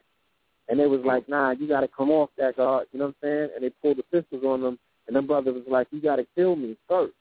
[0.68, 2.88] And they was like, nah, you got to come off that guard.
[2.92, 3.50] You know what I'm saying?
[3.56, 4.80] And they pulled the pistols on them.
[5.06, 7.14] And them brother was like, you got to kill me first.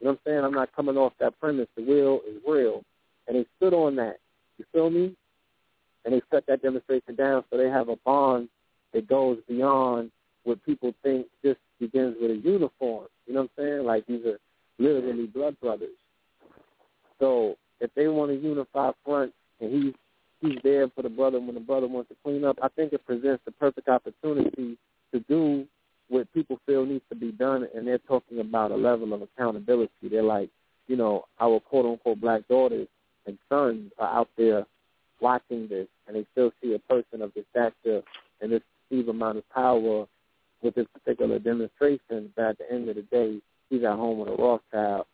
[0.00, 0.44] You know what I'm saying?
[0.44, 1.68] I'm not coming off that premise.
[1.76, 2.82] The will is real.
[3.28, 4.18] And they stood on that.
[4.56, 5.14] You feel me?
[6.04, 8.48] And they shut that demonstration down so they have a bond
[8.92, 10.10] that goes beyond
[10.44, 13.06] what people think just begins with a uniform.
[13.26, 13.84] You know what I'm saying?
[13.84, 14.38] Like these are
[14.78, 15.96] literally blood brothers.
[17.18, 19.94] So if they want to unify front and he's
[20.40, 23.04] he's there for the brother when the brother wants to clean up, I think it
[23.04, 24.78] presents the perfect opportunity
[25.12, 25.66] to do
[26.08, 29.92] what people feel needs to be done and they're talking about a level of accountability.
[30.02, 30.48] They're like,
[30.86, 32.88] you know, our quote unquote black daughters
[33.28, 34.66] and sons are out there
[35.20, 38.02] watching this and they still see a person of this stature
[38.40, 40.06] and this perceived amount of power
[40.62, 43.38] with this particular demonstration, but at the end of the day,
[43.70, 45.06] he's at home with a Rothschild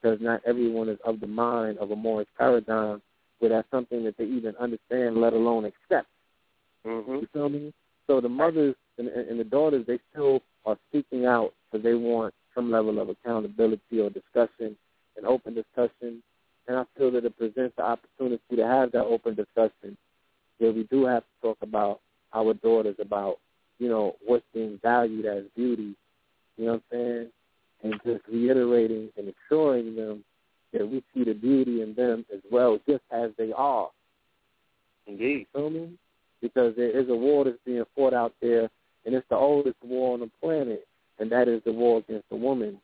[0.00, 3.02] because not everyone is of the mind of a Moorish paradigm
[3.38, 6.08] where that's something that they even understand, let alone accept.
[6.86, 7.12] Mm-hmm.
[7.12, 7.72] You feel me?
[8.06, 12.34] So the mothers and, and the daughters, they still are speaking out because they want
[12.54, 14.76] some level of accountability or discussion,
[15.16, 16.22] an open discussion.
[16.68, 19.96] And I feel that it presents the opportunity to have that open discussion
[20.58, 22.00] where we do have to talk about
[22.32, 23.38] our daughters, about,
[23.78, 25.94] you know, what's being valued as beauty,
[26.56, 27.28] you know what I'm saying?
[27.82, 30.24] And just reiterating and assuring them
[30.72, 33.88] that we see the beauty in them as well, just as they are.
[35.06, 35.46] Indeed.
[35.54, 35.98] You Feel me?
[36.40, 38.70] Because there is a war that's being fought out there,
[39.04, 40.86] and it's the oldest war on the planet,
[41.18, 42.80] and that is the war against the woman.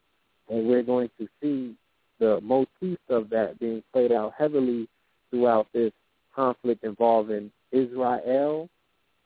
[0.49, 1.75] And we're going to see
[2.19, 4.89] the motifs of that being played out heavily
[5.31, 5.93] throughout this
[6.35, 8.69] conflict involving Israel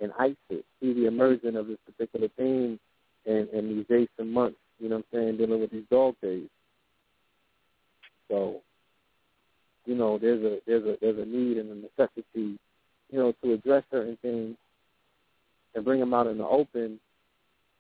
[0.01, 0.65] and ISIS.
[0.81, 2.79] See the emergence of this particular theme
[3.25, 6.17] in, in these days and months, you know what I'm saying, dealing with these dog
[6.23, 6.49] days.
[8.29, 8.61] So,
[9.87, 12.59] you know, there's a there's a there's a need and a necessity,
[13.11, 14.57] you know, to address certain things
[15.75, 16.99] and bring them out in the open,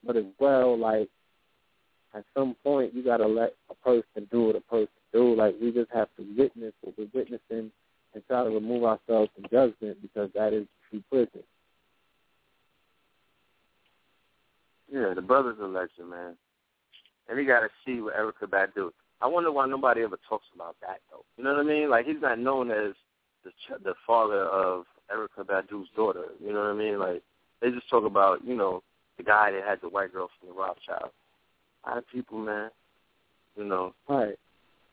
[0.05, 1.09] but as well, like
[2.14, 5.35] at some point, you got to let a person do what a person do.
[5.35, 7.70] Like we just have to witness what we're witnessing
[8.14, 11.42] and try to remove ourselves from judgment because that is true prison.
[14.92, 16.37] Yeah, the brother's legend, man.
[17.29, 18.90] And he got to see what Erykah Badu.
[19.22, 21.25] I wonder why nobody ever talks about that, though.
[21.38, 21.88] You know what I mean?
[21.88, 22.92] Like, he's not known as
[23.44, 26.25] the ch- the father of Erykah Badu's daughter.
[26.44, 26.98] You know what I mean?
[26.98, 27.22] Like,
[27.61, 28.83] they just talk about, you know,
[29.16, 31.11] the guy that had the white girl from the Rothschild.
[31.85, 32.70] A lot of people, man,
[33.57, 33.94] you know.
[34.09, 34.37] Right.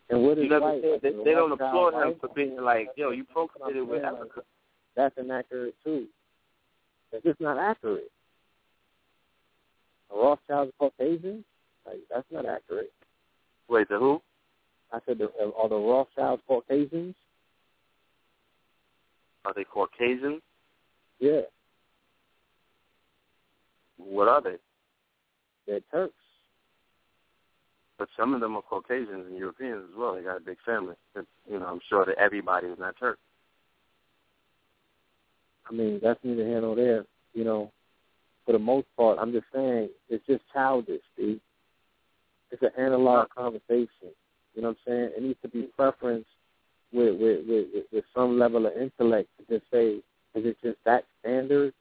[0.10, 0.82] And what is you white?
[0.82, 4.42] they, they, don't applaud him for being like, yo, you procreated with Erykah.
[4.96, 6.08] That's inaccurate too.
[7.12, 8.12] It's just not accurate.
[10.12, 11.44] A Rothschild's Caucasian?
[11.86, 12.92] Like that's not accurate.
[13.68, 14.22] Wait, the who?
[14.92, 17.16] I said, the, are the Rothschilds Caucasians?
[19.46, 20.42] Are they Caucasian?
[21.20, 21.42] Yeah.
[23.98, 24.56] What are they?
[25.68, 26.14] They're Turks.
[28.00, 30.16] But some of them are Caucasians and Europeans as well.
[30.16, 30.96] They got a big family.
[31.14, 33.20] But, you know, I'm sure that everybody is not Turk.
[35.70, 37.06] I mean, that's neither here nor there.
[37.34, 37.72] You know,
[38.46, 41.42] for the most part, I'm just saying it's just childish, dude.
[42.52, 44.16] It's an analog conversation.
[44.56, 45.10] You know what I'm saying?
[45.18, 46.26] It needs to be preference
[46.92, 49.98] with with with, with some level of intellect to just say,
[50.34, 51.74] is it just that standard?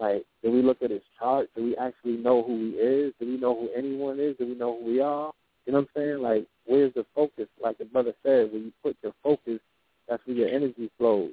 [0.00, 1.48] Like, do we look at his chart?
[1.54, 3.12] Do we actually know who he is?
[3.20, 4.36] Do we know who anyone is?
[4.38, 5.32] Do we know who we are?
[5.66, 6.18] You know what I'm saying?
[6.22, 7.48] Like, where's the focus?
[7.62, 9.60] Like the brother said, when you put your focus,
[10.08, 11.32] that's where your energy flows.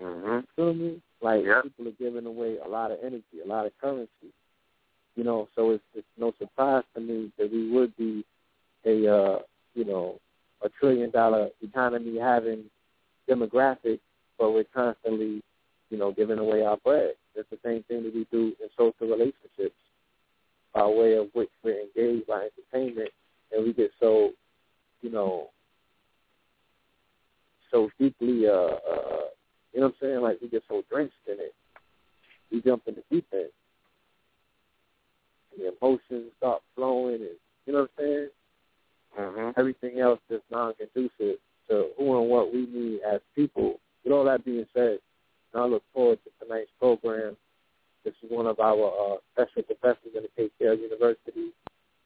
[0.00, 0.38] Mm-hmm.
[0.56, 1.02] Feel me?
[1.20, 1.62] Like Yeah.
[1.62, 4.32] people are giving away a lot of energy, a lot of currency.
[5.16, 8.24] You know, so it's, it's no surprise to me that we would be
[8.86, 9.38] a uh,
[9.74, 10.18] you know
[10.62, 12.64] a trillion dollar economy having
[13.28, 13.98] demographic,
[14.38, 15.42] but we're constantly
[15.90, 17.14] you know giving away our bread.
[17.34, 19.76] It's the same thing that we do in social relationships
[20.74, 23.10] by way of which we're engaged by entertainment,
[23.52, 24.30] and we get so
[25.02, 25.48] you know
[27.70, 29.20] so deeply uh, uh
[29.72, 30.20] you know what I'm saying?
[30.20, 31.54] Like we get so drenched in it,
[32.50, 33.50] we jump in the deep end.
[35.56, 38.28] The emotions start flowing, and you know what I'm saying.
[39.18, 39.60] Mm-hmm.
[39.60, 41.38] Everything else is non-conducive
[41.68, 43.80] to who and what we need as people.
[44.04, 44.98] With all that being said,
[45.54, 47.36] I look forward to tonight's program.
[48.04, 51.50] This is one of our uh, special professors in the KTL University,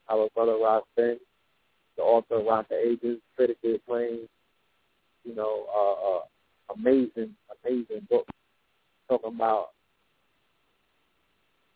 [0.09, 1.17] our brother Ras Ben,
[1.95, 4.27] the author of Rocks of Ages, critically acclaimed,
[5.23, 8.27] you know, uh, uh, amazing, amazing book
[9.07, 9.69] talking about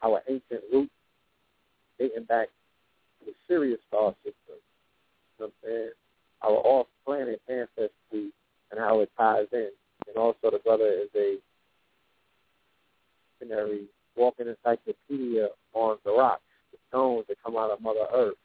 [0.04, 0.92] our ancient roots
[1.98, 2.48] dating back
[3.20, 4.34] to the Sirius star system.
[5.38, 5.90] You know what I'm saying?
[6.42, 8.32] Our off-planet ancestry
[8.72, 9.70] and how it ties in.
[10.08, 11.38] And also the brother is a
[13.40, 18.36] dictionary, walking encyclopedia on the rocks, the stones that come out of Mother Earth.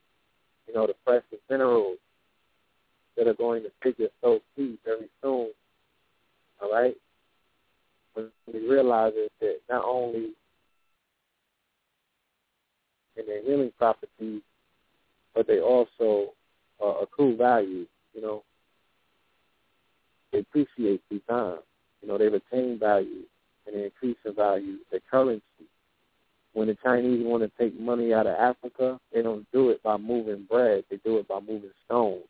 [0.66, 1.98] You know, the precious minerals
[3.16, 5.50] that are going to figure so key very soon.
[6.62, 6.96] All right?
[8.14, 10.30] When we realize that not only
[13.16, 14.42] in their healing properties,
[15.35, 16.33] but they also
[16.83, 18.42] uh, accrue value, you know.
[20.33, 21.59] They appreciate through time.
[22.02, 23.22] You know, they retain value
[23.66, 25.42] and increase in value, their currency.
[26.53, 29.96] When the Chinese want to take money out of Africa, they don't do it by
[29.96, 30.85] moving bread.
[30.88, 32.24] They do it by moving stones.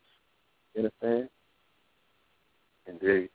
[0.74, 1.28] You understand?
[2.86, 3.28] Indeed.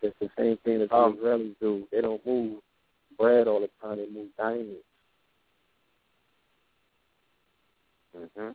[0.00, 1.88] It's the same thing that the Um, Israelis do.
[1.90, 2.62] They don't move
[3.18, 3.98] bread all the time.
[3.98, 4.84] They move diamonds.
[8.16, 8.50] Mm-hmm.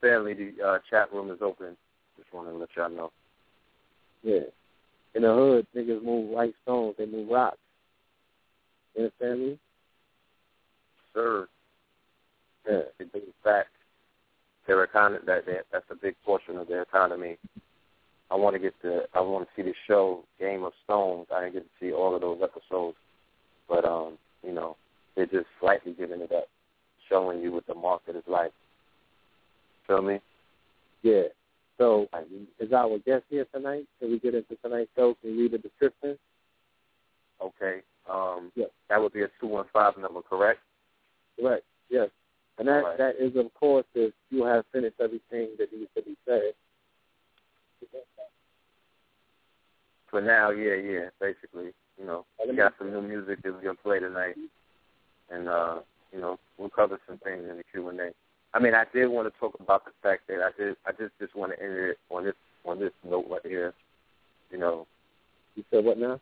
[0.00, 1.76] Family, the uh, chat room is open.
[2.16, 3.12] Just want to let y'all know.
[4.22, 4.40] Yeah.
[5.14, 6.94] In the hood, niggas move white stones.
[6.96, 7.58] They move rocks.
[8.94, 9.58] You understand me?
[11.14, 11.48] Sir,
[12.68, 12.82] Yeah.
[12.98, 13.70] in fact,
[14.66, 17.38] their economy that that- that's a big portion of their economy.
[18.30, 21.26] I want to get to I want to see the show Game of Stones.
[21.30, 22.96] I didn't get to see all of those episodes,
[23.68, 24.76] but um, you know,
[25.14, 26.48] they're just slightly giving it up,
[27.08, 28.52] showing you what the market is like.
[29.86, 30.20] Feel me?
[31.02, 31.28] Yeah.
[31.78, 32.08] So,
[32.58, 33.86] is our guest here tonight?
[33.98, 35.14] Can we get into tonight's show?
[35.20, 36.18] Can you read the description?
[37.40, 37.82] Okay.
[38.08, 38.70] Um, Yes.
[38.88, 40.60] that would be a two one five number, correct?
[41.38, 41.64] Correct.
[41.88, 42.10] Yes.
[42.58, 42.98] And that, Right.
[42.98, 46.54] that is, of course, if you have finished everything that needs to be said.
[50.06, 51.08] For now, yeah, yeah.
[51.20, 54.36] Basically, you know, we got some new music that we're gonna play tonight,
[55.30, 55.80] and uh,
[56.12, 58.12] you know, we'll cover some things in the Q and A.
[58.54, 60.76] I mean, I did want to talk about the fact that I did.
[60.86, 62.34] I just just want to end it on this
[62.64, 63.72] on this note right here.
[64.50, 64.86] You know,
[65.56, 66.20] You said what now?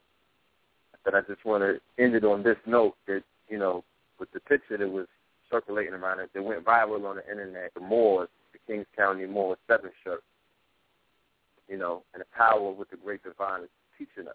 [1.05, 3.83] that I just want to end it on this note that you know,
[4.19, 5.07] with the picture that was
[5.51, 9.59] circulating around it, that went viral on the internet, the Moors, the Kings County Moors
[9.66, 10.23] seven shirt.
[11.68, 13.68] You know, and the power of what the great divine is
[13.99, 14.35] teaching us.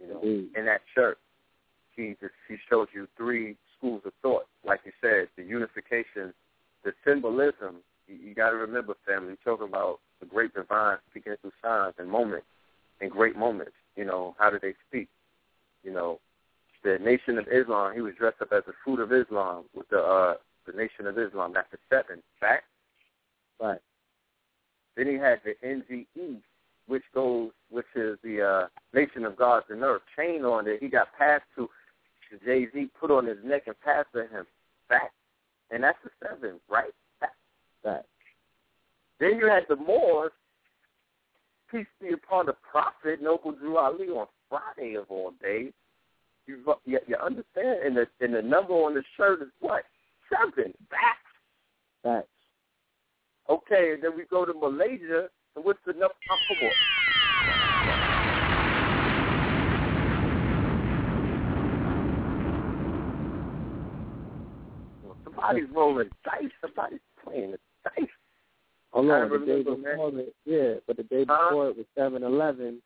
[0.00, 0.48] You know, Indeed.
[0.56, 1.18] in that shirt,
[1.94, 4.46] he just he shows you three schools of thought.
[4.64, 6.32] Like you said, the unification,
[6.84, 7.76] the symbolism.
[8.06, 9.28] You, you got to remember, family.
[9.44, 12.46] You're talking about the great divine speaking through signs and moments,
[13.00, 13.72] and great moments.
[13.96, 15.08] You know, how do they speak?
[15.82, 16.20] You know,
[16.84, 17.94] the Nation of Islam.
[17.94, 20.34] He was dressed up as the fruit of Islam with the uh
[20.66, 21.52] the Nation of Islam.
[21.54, 22.22] That's the seven.
[22.40, 22.64] Fact.
[23.60, 23.80] Right.
[24.96, 26.40] Then he had the NGE,
[26.86, 30.78] which goes, which is the uh, Nation of Gods and Earth, chain on it.
[30.80, 31.68] He got passed to
[32.44, 34.44] Jay Z, put on his neck and passed to him.
[34.88, 35.14] Fact.
[35.70, 36.92] And that's the seven, right?
[37.84, 38.02] Right.
[39.20, 40.32] Then you had the Moors,
[41.70, 45.72] peace be upon the Prophet, Noble Drew Ali on Friday of all days.
[46.46, 47.80] You, you, you understand?
[47.84, 49.84] And the, and the number on the shirt is what?
[50.30, 50.72] Seven.
[50.90, 51.18] Facts.
[52.02, 52.26] Facts.
[53.50, 56.14] Okay, and then we go to Malaysia, and what's the number?
[56.30, 56.68] Oh,
[65.48, 66.50] Somebody's rolling dice.
[66.60, 68.08] Somebody's playing the dice.
[68.90, 71.70] Hold on, the day before it, yeah, but the day before huh?
[71.70, 72.82] it was seven eleven.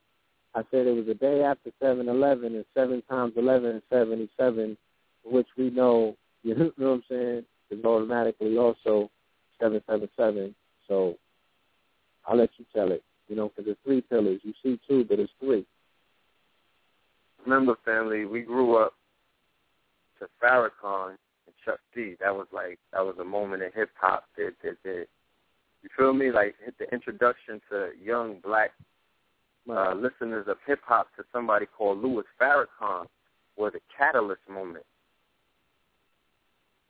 [0.54, 4.28] I said it was the day after seven eleven, and seven times eleven is seventy
[4.36, 4.76] seven,
[5.24, 9.10] which we know, you know what I'm saying, is automatically also
[9.60, 10.54] seven seven seven.
[10.88, 11.16] So
[12.26, 14.40] I'll let you tell it, you know, because it's three pillars.
[14.42, 15.64] You see two, but it's three.
[17.44, 18.94] Remember, family, we grew up
[20.20, 21.16] to Farrakhan
[21.64, 22.16] Chuck D.
[22.20, 25.06] That was like that was a moment in hip hop that that that
[25.82, 26.30] you feel me?
[26.30, 28.70] Like hit the introduction to young black
[29.68, 33.06] uh, listeners of hip hop to somebody called Louis Farrakhan
[33.56, 34.84] was a catalyst moment.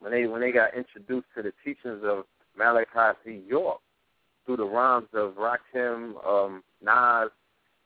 [0.00, 2.24] When they when they got introduced to the teachings of
[2.56, 3.42] Malachi Z.
[3.48, 3.80] York
[4.44, 7.30] through the rhymes of Rakim, um, Nas,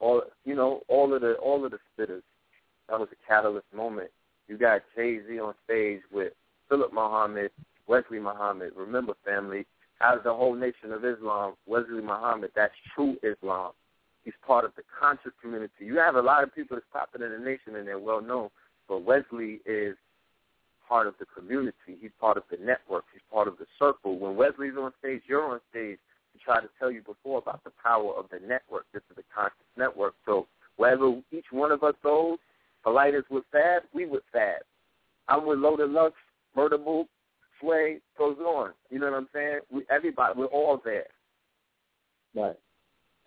[0.00, 2.22] all you know, all of the all of the spitters.
[2.88, 4.10] That was a catalyst moment.
[4.48, 6.32] You got Jay Z on stage with
[6.68, 7.50] Philip Muhammad,
[7.86, 8.72] Wesley Muhammad.
[8.76, 9.66] Remember, family,
[10.00, 13.72] as the whole nation of Islam, Wesley Muhammad, that's true Islam.
[14.24, 15.84] He's part of the conscious community.
[15.84, 18.48] You have a lot of people that's popular in the nation and they're well known,
[18.88, 19.96] but Wesley is
[20.88, 21.96] part of the community.
[22.00, 23.04] He's part of the network.
[23.12, 24.18] He's part of the circle.
[24.18, 25.98] When Wesley's on stage, you're on stage.
[26.34, 28.84] I tried to tell you before about the power of the network.
[28.92, 30.14] This is the conscious network.
[30.26, 30.46] So
[30.76, 32.38] wherever each one of us goes,
[32.82, 34.62] Polite is with Fab, we with Fab.
[35.28, 36.14] I'm with Loaded Lux,
[36.56, 37.08] Murda Mook,
[37.60, 38.72] Sway, goes on.
[38.90, 39.60] You know what I'm saying?
[39.70, 41.06] We, everybody, we're all there.
[42.34, 42.56] Right.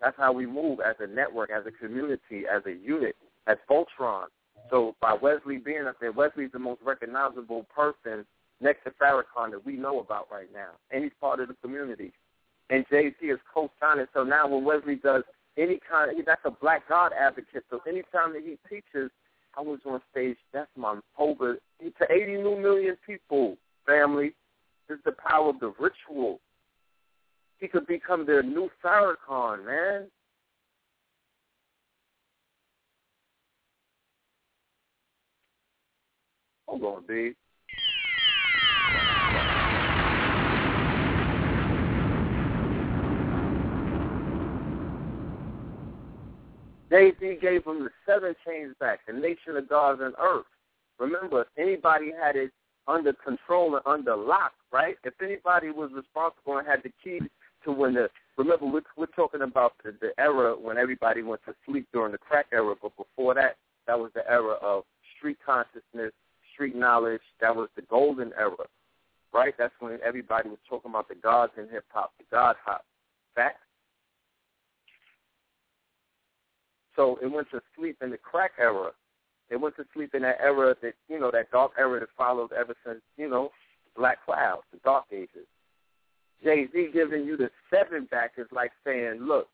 [0.00, 3.16] That's how we move as a network, as a community, as a unit,
[3.46, 4.24] as Voltron.
[4.70, 8.24] So by Wesley being up there, Wesley's the most recognizable person
[8.60, 10.70] next to Farrakhan that we know about right now.
[10.90, 12.12] And he's part of the community.
[12.70, 14.06] And Jay-Z is co-signing.
[14.14, 15.24] So now when Wesley does
[15.58, 17.64] any kind of, that's a black God advocate.
[17.68, 19.10] So anytime that he teaches,
[19.56, 24.34] I was on stage, that's my over to 80 new million people, family.
[24.88, 26.40] Is the power of the ritual.
[27.60, 30.06] He could become their new Farrakhan, man.
[36.66, 37.34] Hold on, B.
[46.90, 50.46] Jay-Z gave them the seven chains back, the nation of gods and earth.
[50.98, 52.50] Remember, if anybody had it
[52.88, 54.96] under control and under lock, right?
[55.04, 57.22] If anybody was responsible and had the keys
[57.64, 61.54] to when the remember we're, we're talking about the, the era when everybody went to
[61.66, 64.84] sleep during the crack era, but before that, that was the era of
[65.16, 66.12] street consciousness,
[66.52, 67.20] street knowledge.
[67.40, 68.66] That was the golden era,
[69.32, 69.54] right?
[69.58, 72.84] That's when everybody was talking about the gods in hip hop, the god hop.
[73.34, 73.58] Fact.
[76.96, 78.90] So it went to sleep in the crack era.
[79.50, 82.52] It went to sleep in that era that you know that dark era that followed
[82.52, 83.50] ever since you know
[83.96, 85.46] Black Clouds, the Dark Ages.
[86.42, 89.48] Jay Z giving you the seven back is like saying, look,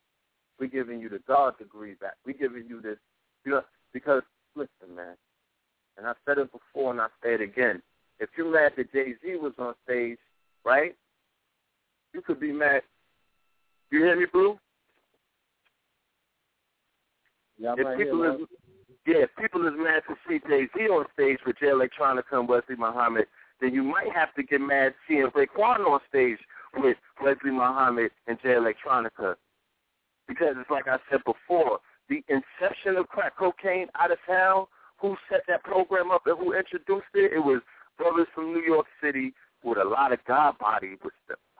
[0.59, 2.13] we're giving you the God degree back.
[2.25, 2.97] We're giving you this,
[3.45, 3.61] you know,
[3.93, 4.21] because
[4.55, 5.15] listen, man,
[5.97, 7.81] and I said it before and I say it again.
[8.19, 10.17] If you're mad that Jay Z was on stage,
[10.65, 10.95] right?
[12.13, 12.81] You could be mad.
[13.91, 14.57] You hear me, Blue?
[17.57, 18.47] Yeah, if right people here, is
[19.05, 22.47] yeah, if people is mad to see Jay Z on stage with Jay Electronica and
[22.47, 23.25] Wesley Muhammad,
[23.61, 26.37] then you might have to get mad seeing Raekwon on stage
[26.75, 29.35] with Wesley Muhammad and Jay Electronica.
[30.27, 31.79] Because it's like I said before,
[32.09, 34.65] the inception of crack cocaine out of town,
[34.99, 37.61] who set that program up and who introduced it, it was
[37.97, 39.33] brothers from New York City
[39.63, 40.97] with a lot of God body.
[41.03, 41.13] With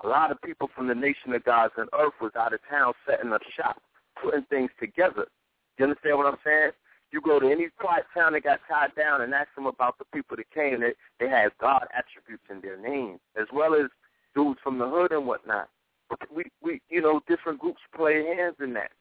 [0.04, 2.94] a lot of people from the nation of gods and earth was out of town
[3.08, 3.82] setting up shop,
[4.22, 5.28] putting things together.
[5.78, 6.72] You understand what I'm saying?
[7.12, 10.06] You go to any quiet town that got tied down and ask them about the
[10.14, 13.90] people that came, they, they have God attributes in their names, as well as
[14.36, 15.70] dudes from the hood and whatnot.
[16.34, 18.92] We, we, you know, different groups play hands in that.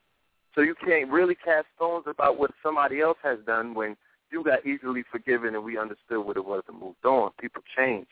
[0.54, 3.96] So you can't really cast stones about what somebody else has done when
[4.32, 7.30] you got easily forgiven and we understood what it was and moved on.
[7.40, 8.08] People change.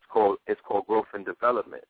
[0.00, 1.84] It's called it's called growth and development.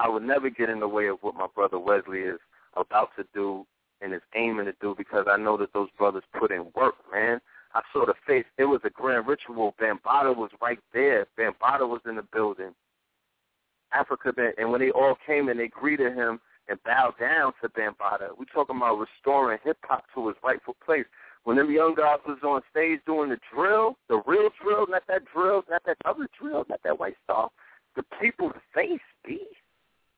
[0.00, 2.38] I would never get in the way of what my brother Wesley is
[2.74, 3.66] about to do
[4.00, 7.38] and is aiming to do because I know that those brothers put in work, man.
[7.74, 8.46] I saw the face.
[8.56, 9.74] It was a grand ritual.
[9.78, 11.26] Bambaataa was right there.
[11.38, 12.70] Bambaataa was in the building.
[13.92, 18.38] Africa, and when they all came and they greeted him and bowed down to Bambaataa,
[18.38, 21.04] we talking about restoring hip hop to its rightful place.
[21.44, 25.24] When them young guys was on stage doing the drill, the real drill, not that
[25.34, 27.52] drill, not that other drill, not that white stuff,
[27.96, 29.46] the people's face, be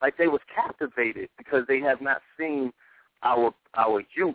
[0.02, 2.72] like they was captivated because they have not seen
[3.22, 4.34] our our youth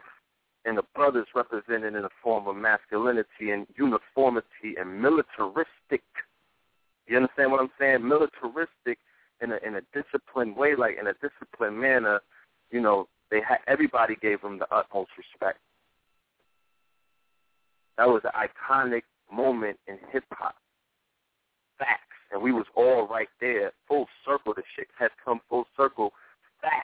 [0.66, 6.04] and the brothers represented in a form of masculinity and uniformity and militaristic.
[7.08, 8.08] You understand what I'm saying?
[8.08, 8.98] Militaristic
[9.42, 12.22] in a in a disciplined way, like in a disciplined manner.
[12.72, 15.60] You know, they had everybody gave them the utmost respect.
[17.98, 19.04] That was an iconic
[19.34, 20.56] moment in hip hop.
[21.80, 22.07] Facts.
[22.32, 24.54] And we was all right there, full circle.
[24.54, 26.12] The shit has come full circle.
[26.62, 26.84] Facts.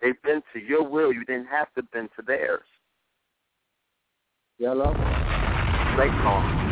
[0.00, 1.12] They've been to your will.
[1.12, 2.62] You didn't have to bend to theirs.
[4.58, 4.92] Yellow.
[5.96, 6.68] Great song.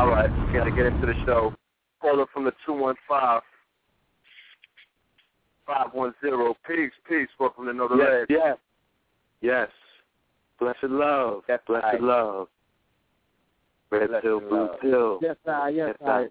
[0.00, 1.54] All right, we got to get into the show.
[2.00, 3.40] Caller from the 215
[5.66, 6.54] 510.
[6.66, 7.28] Peace, peace.
[7.38, 8.26] Welcome to Know the yes, Ledge.
[8.30, 8.56] Yes.
[9.40, 9.68] Yes.
[10.58, 11.42] Blessed love.
[11.48, 11.96] Yes, Blessed I.
[11.98, 12.48] love.
[13.90, 14.80] Red Blessed pill, blue love.
[14.80, 15.18] pill.
[15.22, 15.68] Yes, I.
[15.70, 16.10] Yes, Yes, I.
[16.20, 16.26] I.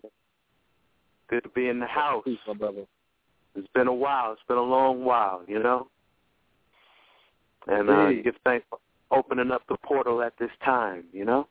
[1.29, 2.23] Good to be in the house.
[2.25, 2.85] Peace, my brother.
[3.55, 4.31] It's been a while.
[4.33, 5.87] It's been a long while, you know.
[7.67, 8.79] And uh, give thanks for
[9.11, 11.47] opening up the portal at this time, you know.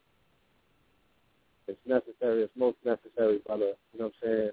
[1.68, 2.42] It's necessary.
[2.42, 3.72] It's most necessary, brother.
[3.92, 4.50] You know what I'm saying?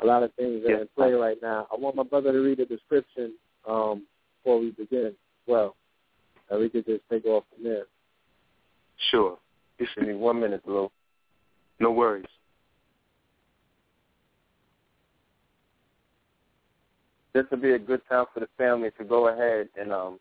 [0.00, 0.80] A lot of things are Yes.
[0.82, 1.66] in play right now.
[1.72, 3.32] I want my brother to read the description
[3.66, 4.04] um,
[4.42, 5.14] before we begin.
[5.46, 5.74] Well,
[6.50, 7.84] and we could just take off from there.
[9.10, 9.38] Sure.
[9.78, 10.90] Give me one minute, Blue.
[11.78, 12.26] no worries.
[17.32, 20.18] This would be a good time for the family to go ahead and um,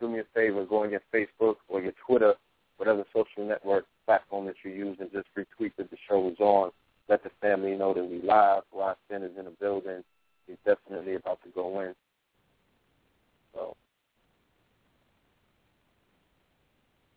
[0.00, 2.34] do me a favor, go on your Facebook or your Twitter,
[2.76, 6.70] whatever social network platform that you use, and just retweet that the show is on.
[7.08, 8.64] Let the family know that we live.
[8.74, 10.02] Rostin is in the building.
[10.46, 11.94] He's definitely about to go in.
[13.54, 13.76] So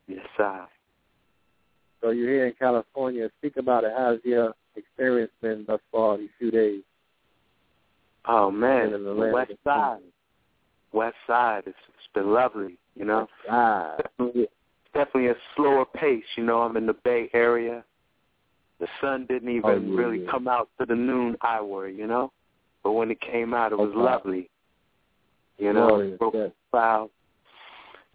[0.07, 0.65] Yes, I.
[2.05, 3.31] So you're here in California.
[3.39, 3.91] Speak about it.
[3.97, 6.83] How's your experience been thus far these few days?
[8.27, 10.01] Oh man, in the West Side.
[10.93, 11.63] West Side.
[11.65, 13.27] It's, it's been lovely, you know.
[13.47, 14.47] Definitely,
[14.93, 16.23] definitely a slower pace.
[16.37, 17.83] You know, I'm in the Bay Area.
[18.79, 20.29] The sun didn't even Oh, yeah, really yeah.
[20.29, 22.31] come out to the noon hour, you know.
[22.83, 23.97] But when it came out, it was Okay.
[23.97, 24.49] lovely.
[25.57, 26.51] You know, Glorious, broke yes.
[26.69, 27.09] cloud.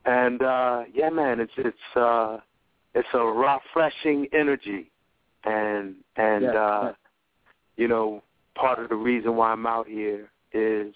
[0.05, 2.39] And uh yeah, man, it's it's uh
[2.95, 4.91] it's a refreshing energy,
[5.45, 6.95] and and Yes, uh yes.
[7.77, 8.23] you know
[8.55, 10.93] part of the reason why I'm out here is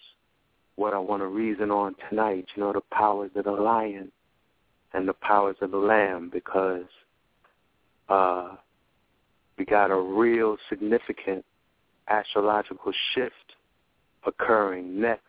[0.76, 2.46] what I want to reason on tonight.
[2.56, 4.10] You know, the powers of the lion
[4.92, 6.86] and the powers of the lamb, because
[8.08, 8.56] uh
[9.56, 11.44] we got a real significant
[12.08, 13.54] astrological shift
[14.26, 15.22] occurring next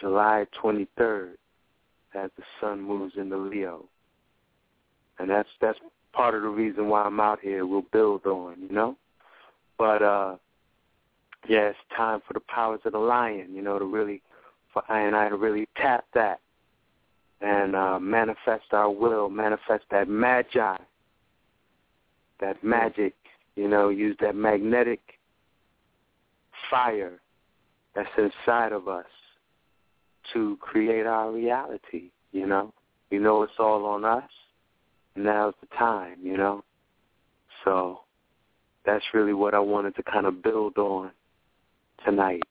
[0.00, 1.32] July 23rd
[2.14, 3.84] as the sun moves into Leo.
[5.18, 5.78] And that's that's
[6.12, 7.66] part of the reason why I'm out here.
[7.66, 8.96] We'll build on, you know.
[9.76, 10.36] But uh
[11.48, 14.22] yeah, it's time for the powers of the lion, you know, to really
[14.72, 16.40] for I and I to really tap that
[17.40, 20.76] and uh manifest our will, manifest that magi,
[22.40, 23.14] that magic,
[23.56, 25.00] you know, use that magnetic
[26.70, 27.20] fire
[27.94, 29.06] that's inside of us
[30.32, 32.72] to create our reality, you know.
[33.10, 34.28] You know it's all on us.
[35.18, 36.64] Now's the time, you know.
[37.64, 38.00] So
[38.86, 41.10] that's really what I wanted to kind of build on
[42.04, 42.42] tonight,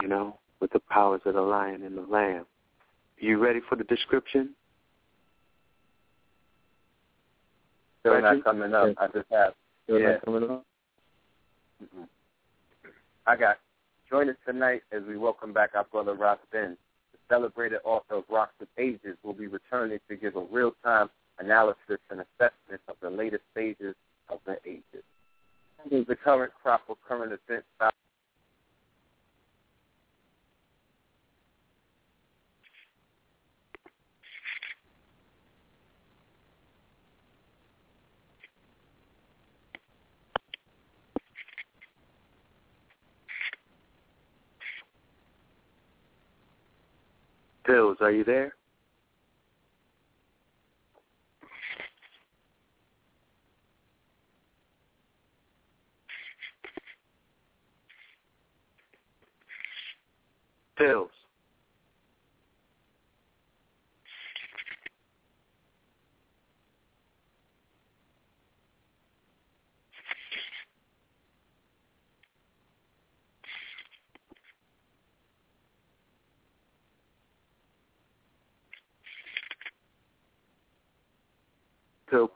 [0.00, 2.44] you know, with the powers of the lion and the lamb.
[3.18, 4.54] You ready for the description?
[8.06, 8.36] still Reggie?
[8.36, 8.94] not coming up.
[8.98, 9.54] I just have.
[9.84, 10.12] Still Yeah.
[10.12, 10.66] not coming up?
[11.82, 12.08] Mm-mm.
[13.26, 13.58] I got.
[14.08, 16.76] Join us tonight as we welcome back our brother Ras Ben.
[17.12, 21.98] The celebrated author of Rocks of Ages will be returning to give a real-time analysis
[22.10, 23.94] and assessment of the latest stages
[24.28, 25.04] of the ages.
[25.90, 27.90] The current crop of current events uh,
[47.66, 48.54] Bills, are you there?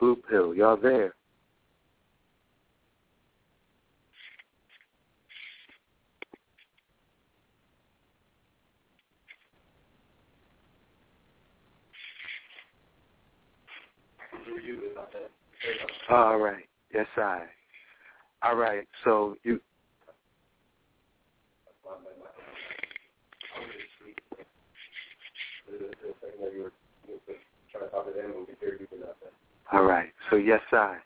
[0.01, 0.55] Blue Pill.
[0.55, 1.15] Y'all there?
[16.11, 16.65] All right.
[16.95, 17.43] Yes, I.
[18.43, 18.87] All right.
[19.05, 19.61] So you.
[29.73, 30.13] All right.
[30.31, 30.97] So yes, I.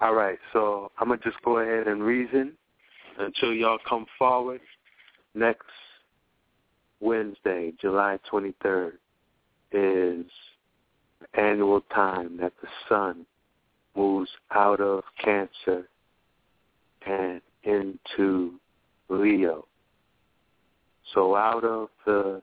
[0.00, 0.38] All right.
[0.52, 2.52] So I'm gonna just go ahead and reason
[3.18, 4.60] until y'all come forward
[5.34, 5.66] next
[7.00, 8.92] Wednesday, July 23rd,
[9.72, 10.26] is
[11.20, 13.26] the annual time that the sun
[13.96, 15.88] moves out of Cancer
[17.06, 18.54] and into
[19.08, 19.66] Leo.
[21.14, 22.42] So out of the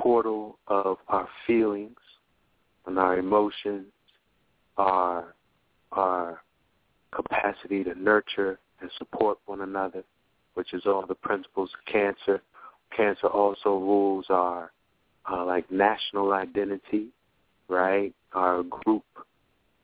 [0.00, 1.98] portal of our feelings
[2.86, 3.86] and our emotions,
[4.76, 5.34] our
[5.92, 6.40] our
[7.12, 10.04] capacity to nurture and support one another,
[10.54, 12.40] which is all the principles of cancer.
[12.96, 14.72] Cancer also rules our
[15.30, 17.08] uh, like national identity,
[17.68, 18.14] right?
[18.32, 19.04] Our group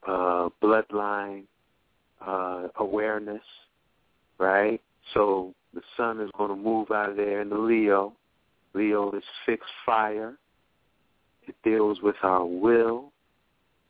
[0.07, 1.45] uh, bloodline
[2.25, 3.43] uh, awareness,
[4.39, 4.81] right?
[5.14, 8.12] So the sun is going to move out of there into Leo.
[8.77, 10.37] Leo is fixed fire.
[11.49, 13.12] It deals with our will,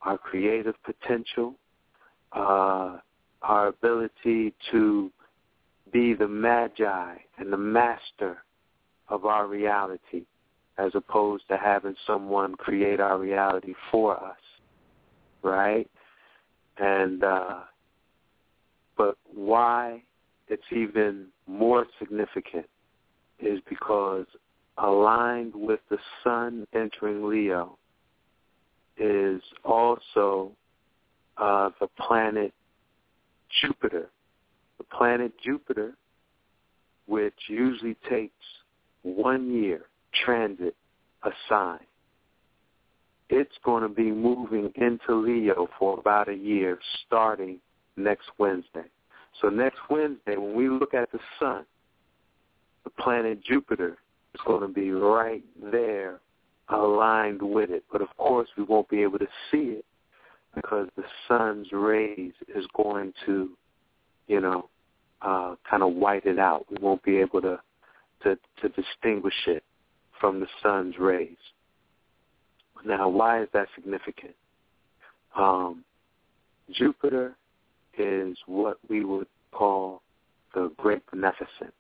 [0.03, 1.55] our creative potential,
[2.33, 2.99] uh,
[3.43, 5.11] our ability to
[5.93, 8.45] be the magi and the master
[9.09, 10.25] of our reality
[10.79, 14.37] as opposed to having someone create our reality for us,
[15.43, 15.89] right?
[16.79, 17.61] And uh,
[18.97, 20.03] but why
[20.49, 22.67] it's even more significant
[23.39, 24.27] is because
[24.79, 27.79] aligned with the sun entering Leo
[28.99, 30.53] is also
[31.39, 32.53] uh, the planet
[33.61, 34.11] Jupiter.
[34.79, 35.95] The planet Jupiter,
[37.07, 38.35] which usually takes
[39.03, 39.83] one year
[40.25, 40.75] transit
[41.23, 41.81] a sign.
[43.29, 47.59] It's going to be moving into Leo for about a year starting
[47.97, 48.85] next Wednesday.
[49.41, 51.65] So next Wednesday, when we look at the sun,
[52.85, 53.99] the planet Jupiter
[54.37, 56.21] is going to be right there
[56.69, 57.85] aligned with it.
[57.91, 59.85] But of course, we won't be able to see it
[60.55, 63.51] because the sun's rays is going to,
[64.27, 64.69] you know,
[65.23, 66.67] uh, kind of white it out.
[66.71, 67.59] We won't be able to,
[68.23, 69.65] to to distinguish it
[70.21, 71.37] from the sun's rays.
[72.85, 74.35] Now, why is that significant?
[75.37, 75.85] Um,
[76.71, 77.37] Jupiter
[77.99, 80.03] is what we would call
[80.55, 81.73] the Great Beneficent.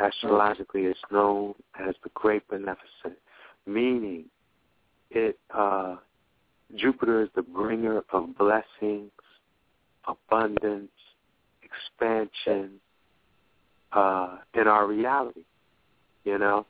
[0.00, 3.18] Astrologically, it's known as the Great Beneficent,
[3.66, 4.24] meaning
[5.10, 5.96] it uh,
[6.74, 9.12] Jupiter is the bringer of blessings,
[10.08, 10.90] abundance,
[11.62, 12.80] expansion
[13.92, 15.44] uh, in our reality.
[16.24, 16.66] You know,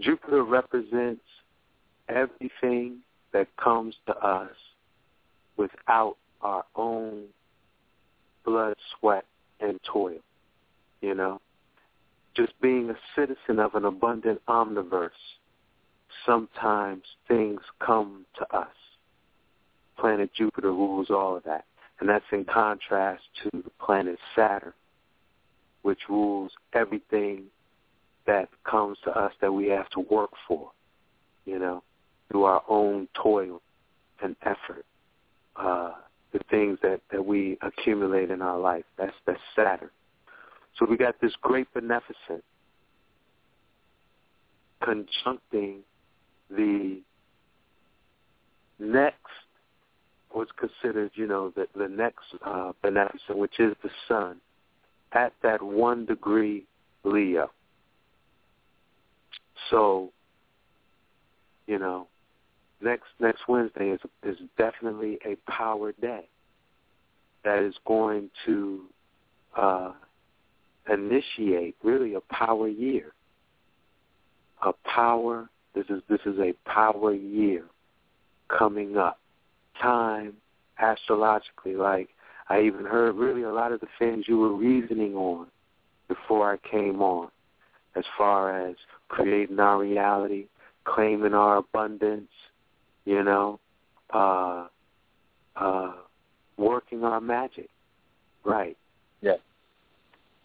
[0.00, 1.22] Jupiter represents
[2.08, 2.98] everything
[3.32, 4.50] that comes to us
[5.56, 7.24] without our own
[8.44, 9.24] blood, sweat,
[9.60, 10.18] and toil.
[11.00, 11.40] You know,
[12.36, 15.10] just being a citizen of an abundant omniverse,
[16.26, 18.68] sometimes things come to us.
[19.98, 21.64] Planet Jupiter rules all of that.
[22.00, 24.72] And that's in contrast to the planet Saturn,
[25.82, 27.44] which rules everything
[28.26, 30.70] that comes to us that we have to work for,
[31.44, 31.82] you know,
[32.28, 33.60] through our own toil
[34.22, 34.84] and effort.
[35.56, 35.92] Uh,
[36.32, 38.84] the things that, that we accumulate in our life.
[38.98, 39.90] That's that's Saturn.
[40.78, 42.42] So we got this great beneficent
[44.82, 45.78] conjuncting
[46.50, 47.00] the
[48.78, 49.18] next
[50.30, 54.40] what's considered, you know, the, the next uh, beneficent, which is the sun,
[55.12, 56.64] at that one degree
[57.04, 57.50] Leo.
[59.70, 60.10] So,
[61.66, 62.08] you know,
[62.82, 66.28] next next Wednesday is is definitely a power day
[67.44, 68.82] that is going to
[69.56, 69.92] uh,
[70.92, 73.12] initiate really a power year.
[74.62, 75.48] A power.
[75.74, 77.64] This is this is a power year
[78.48, 79.18] coming up.
[79.80, 80.34] Time
[80.78, 82.08] astrologically, like
[82.48, 85.46] I even heard really a lot of the things you were reasoning on
[86.08, 87.30] before I came on,
[87.96, 88.76] as far as
[89.08, 90.46] creating our reality,
[90.84, 92.30] claiming our abundance,
[93.04, 93.58] you know,
[94.12, 94.66] uh,
[95.56, 95.92] uh,
[96.56, 97.70] working our magic,
[98.44, 98.76] right?
[99.22, 99.38] Yes.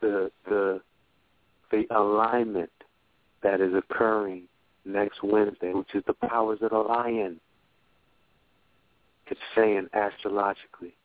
[0.01, 0.81] The the
[1.71, 2.71] the alignment
[3.43, 4.43] that is occurring
[4.85, 7.39] next Wednesday, which is the powers of the lion.
[9.27, 10.95] It's saying astrologically,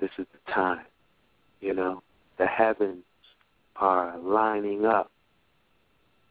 [0.00, 0.84] this is the time.
[1.60, 2.02] You know,
[2.38, 3.04] the heavens
[3.76, 5.10] are lining up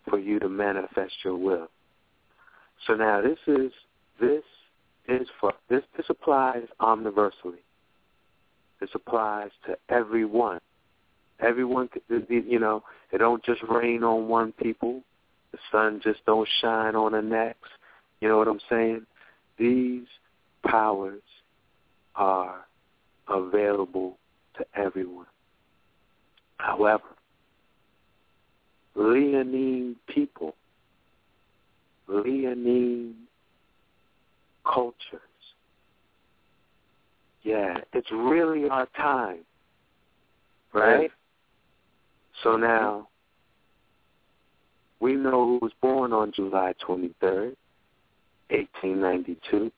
[0.09, 1.70] for you to manifest your will.
[2.86, 3.72] So now this is
[4.20, 4.43] this
[5.07, 7.63] is for this this applies omniversally.
[8.80, 10.59] This applies to everyone.
[11.39, 15.01] Everyone, you know, it don't just rain on one people.
[15.51, 17.69] The sun just don't shine on the next.
[18.21, 19.05] You know what I'm saying?
[19.57, 20.07] These
[20.65, 21.21] powers
[22.15, 22.65] are
[23.29, 24.17] available
[24.57, 25.27] to everyone.
[26.57, 27.03] However,
[28.95, 30.55] leonine people,
[32.07, 33.13] leonine
[34.65, 35.21] cultures,
[37.43, 39.39] yeah, it's really our time,
[40.73, 41.11] right?
[42.43, 42.61] So mm-hmm.
[42.61, 43.07] now,
[44.99, 47.55] we know who was born on July 23rd,
[48.49, 49.71] 1892.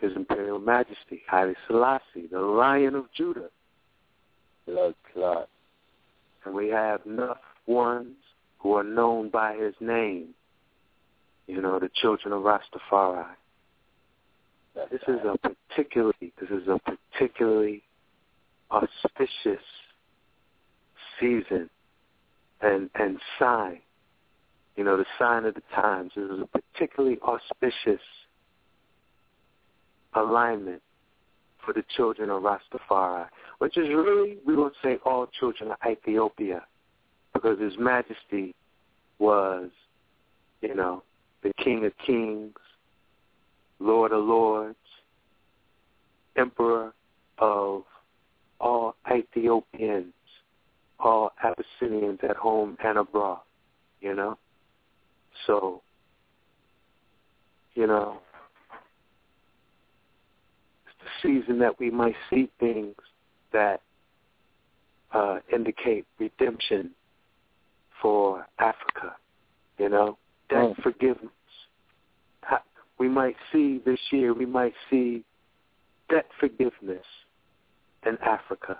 [0.00, 3.48] His Imperial Majesty, Haile Selassie, the Lion of Judah.
[4.66, 5.48] Blood clot.
[6.44, 8.16] And we have enough ones
[8.58, 10.28] who are known by his name.
[11.46, 13.26] You know, the children of Rastafari.
[14.74, 16.80] That's this is a particularly this is a
[17.12, 17.82] particularly
[18.70, 19.62] auspicious
[21.20, 21.68] season
[22.60, 23.80] and and sign.
[24.76, 26.12] You know, the sign of the times.
[26.16, 28.02] This is a particularly auspicious
[30.14, 30.82] alignment
[31.64, 33.26] for the children of Rastafari,
[33.58, 36.62] which is really, we would say, all children of Ethiopia,
[37.32, 38.54] because His Majesty
[39.18, 39.70] was,
[40.60, 41.02] you know,
[41.42, 42.54] the King of Kings,
[43.78, 44.76] Lord of Lords,
[46.36, 46.92] Emperor
[47.38, 47.84] of
[48.60, 50.12] all Ethiopians,
[51.00, 53.40] all Abyssinians at home and abroad,
[54.00, 54.38] you know?
[55.46, 55.82] So,
[57.74, 58.18] you know,
[60.86, 62.94] it's the season that we might see things
[63.52, 63.80] that
[65.12, 66.90] uh, indicate redemption
[68.00, 69.14] for Africa,
[69.78, 70.18] you know,
[70.48, 70.74] debt Oh.
[70.82, 71.30] forgiveness.
[72.96, 75.24] We might see this year, we might see
[76.08, 77.04] debt forgiveness
[78.06, 78.78] in Africa.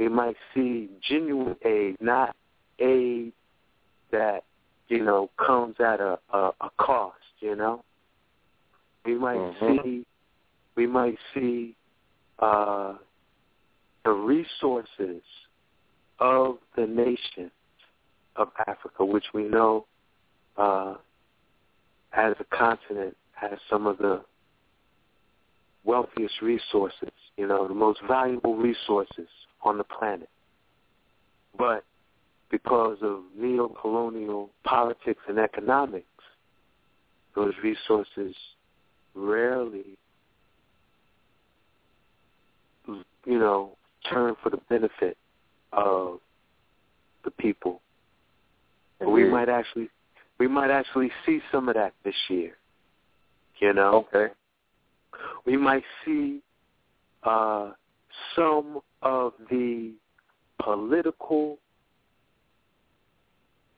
[0.00, 2.34] We might see genuine aid, not
[2.78, 3.34] aid
[4.10, 4.44] that,
[4.88, 7.84] you know, comes at a, a, a cost, you know.
[9.04, 9.82] We might Mhm.
[9.82, 10.06] see
[10.76, 11.76] we might see
[12.38, 12.96] uh,
[14.04, 15.22] the resources
[16.18, 17.50] of the nation
[18.36, 19.86] of Africa, which we know
[20.56, 20.96] uh,
[22.12, 24.24] as a continent has some of the
[25.84, 29.28] wealthiest resources, you know, the most valuable resources
[29.62, 30.28] on the planet.
[31.56, 31.84] But
[32.50, 36.06] because of neo-colonial politics and economics,
[37.34, 38.34] those resources
[39.14, 39.98] rarely
[43.26, 43.76] you know,
[44.08, 45.16] turn for the benefit
[45.72, 46.20] of
[47.24, 47.80] the people.
[48.98, 49.88] But we might actually
[50.38, 52.56] we might actually see some of that this year.
[53.58, 54.06] You know?
[54.14, 54.32] Okay.
[55.44, 56.40] We might see
[57.22, 57.70] uh
[58.34, 59.92] some of the
[60.62, 61.58] political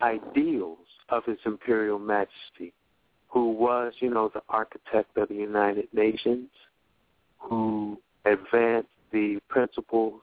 [0.00, 0.78] ideals
[1.08, 2.72] of His Imperial Majesty,
[3.28, 6.48] who was, you know, the architect of the United Nations,
[7.38, 10.22] who advanced the principles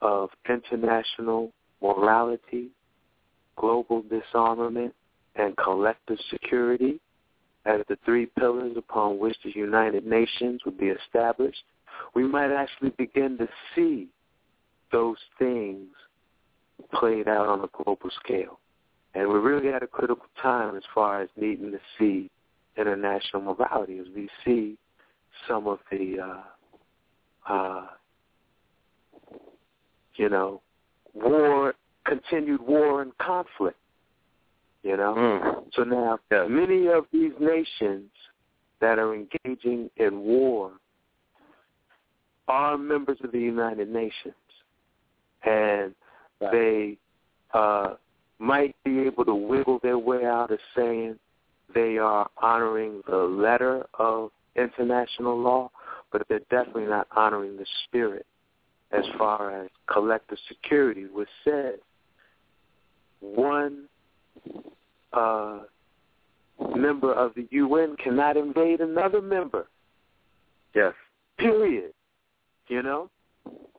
[0.00, 2.68] of international morality,
[3.56, 4.94] global disarmament,
[5.36, 7.00] and collective security
[7.66, 11.62] as the three pillars upon which the United Nations would be established,
[12.14, 14.08] we might actually begin to see
[14.92, 15.88] those things
[16.92, 18.58] played out on a global scale.
[19.14, 22.30] And we're really at a critical time as far as needing to see
[22.76, 24.78] international morality as we see
[25.48, 27.86] some of the uh, uh,
[30.16, 30.60] you know,
[31.14, 31.74] war,
[32.04, 33.78] continued war and conflict,
[34.82, 35.14] you know.
[35.16, 35.64] Mm.
[35.72, 36.46] So now, Yes.
[36.48, 38.10] many of these nations
[38.80, 40.72] that are engaging in war
[42.50, 44.34] are members of the United Nations,
[45.44, 45.94] and
[46.40, 46.52] Right.
[46.52, 46.98] they
[47.52, 47.94] uh,
[48.38, 51.18] might be able to wiggle their way out of saying
[51.74, 55.70] they are honoring the letter of international law,
[56.10, 58.26] but they're definitely not honoring the spirit
[58.92, 61.78] as far as collective security, which says
[63.20, 63.84] one
[65.12, 65.60] uh,
[66.74, 69.68] member of the UN cannot invade another member.
[70.74, 70.94] Yes.
[71.38, 71.92] Period.
[72.70, 73.10] You know?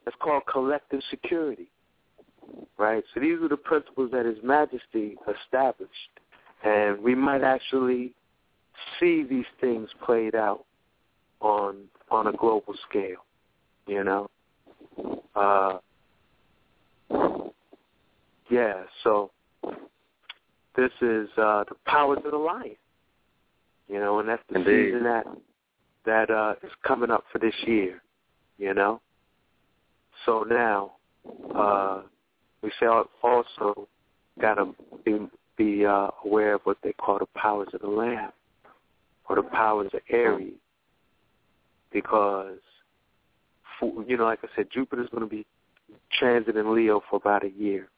[0.06, 1.70] it's called collective security.
[2.78, 3.04] Right?
[3.14, 5.92] So these are the principles that His Majesty established.
[6.64, 8.14] And we might actually
[9.00, 10.66] see these things played out
[11.40, 11.78] on
[12.10, 13.26] on a global scale,
[13.88, 14.30] you know.
[15.36, 15.78] Uh,
[18.50, 19.32] yeah, so
[20.76, 22.76] this is uh, the powers of the lion,
[23.88, 24.88] you know, and that's the Indeed.
[24.88, 25.26] season that
[26.06, 28.02] that uh, is coming up for this year,
[28.62, 29.02] you know.
[30.26, 30.94] So now
[31.56, 32.04] uh,
[32.62, 33.88] we say also
[34.40, 35.18] got to be
[35.58, 38.32] be uh, aware of what they call the powers of the lamb
[39.28, 40.54] or the powers of Aries,
[41.92, 42.60] because
[44.08, 45.46] you know, like I said, Jupiter's going to be
[46.22, 47.90] transiting Leo for about a year,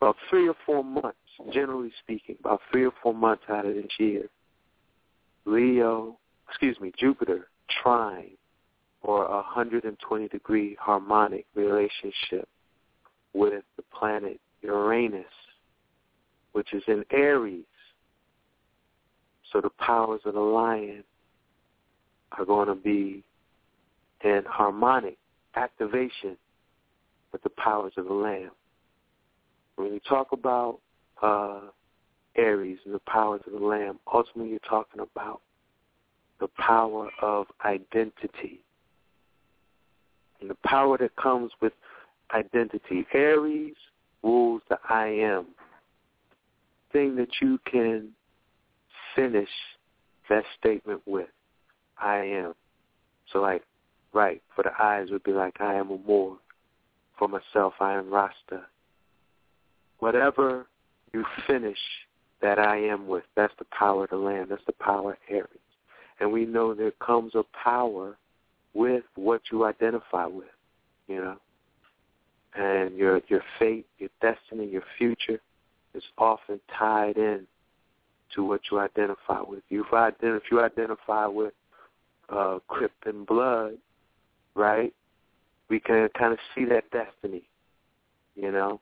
[0.00, 1.16] about three or four months,
[1.52, 4.24] generally speaking, about three or four months out of this year.
[5.44, 6.18] Leo,
[6.48, 7.48] excuse me, Jupiter
[7.82, 8.32] trine
[9.02, 12.48] or a 120 degree harmonic relationship
[13.32, 15.24] with the planet Uranus,
[16.52, 17.64] which is in Aries.
[19.52, 21.02] So the powers of the lion
[22.32, 23.24] are going to be
[24.22, 25.16] in harmonic
[25.56, 26.36] activation
[27.32, 28.50] with the powers of the lamb.
[29.76, 30.80] When you talk about
[31.22, 31.60] uh,
[32.36, 35.40] Aries and the powers of the lamb, ultimately you're talking about
[36.38, 38.62] the power of identity
[40.40, 41.72] and the power that comes with
[42.34, 43.06] identity.
[43.12, 43.74] Aries
[44.22, 45.46] rules the I am,
[46.92, 48.08] thing that you can
[49.14, 49.48] finish
[50.28, 51.28] that statement with.
[51.98, 52.54] I am.
[53.32, 53.62] So like,
[54.12, 56.36] right, for the eyes would be like, I am Amor.
[57.18, 58.64] For myself, I am Rasta.
[59.98, 60.66] Whatever
[61.12, 61.78] you finish
[62.40, 64.46] that I am with, that's the power of the Lamb.
[64.48, 65.46] That's the power of Aries.
[66.18, 68.16] And we know there comes a power
[68.74, 70.48] with what you identify with,
[71.08, 71.36] you know.
[72.54, 75.40] And your your fate, your destiny, your future
[75.94, 77.46] is often tied in
[78.34, 79.62] to what you identify with.
[79.70, 81.52] If, if you identify with
[82.28, 83.74] uh, Crip and Blood,
[84.54, 84.92] right?
[85.68, 87.42] We can kind of see that destiny,
[88.34, 88.80] you know,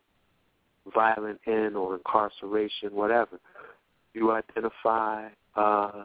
[0.95, 3.39] violent end or incarceration, whatever.
[4.15, 6.05] You identify uh,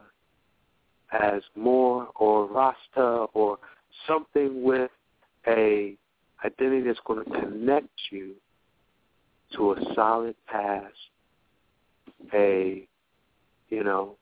[1.12, 3.60] as Moor or Rasta or
[4.08, 4.92] something with
[5.48, 5.96] a
[6.46, 8.34] identity that's going to connect you
[9.56, 10.94] to a solid past,
[12.34, 12.88] a
[13.70, 14.16] you know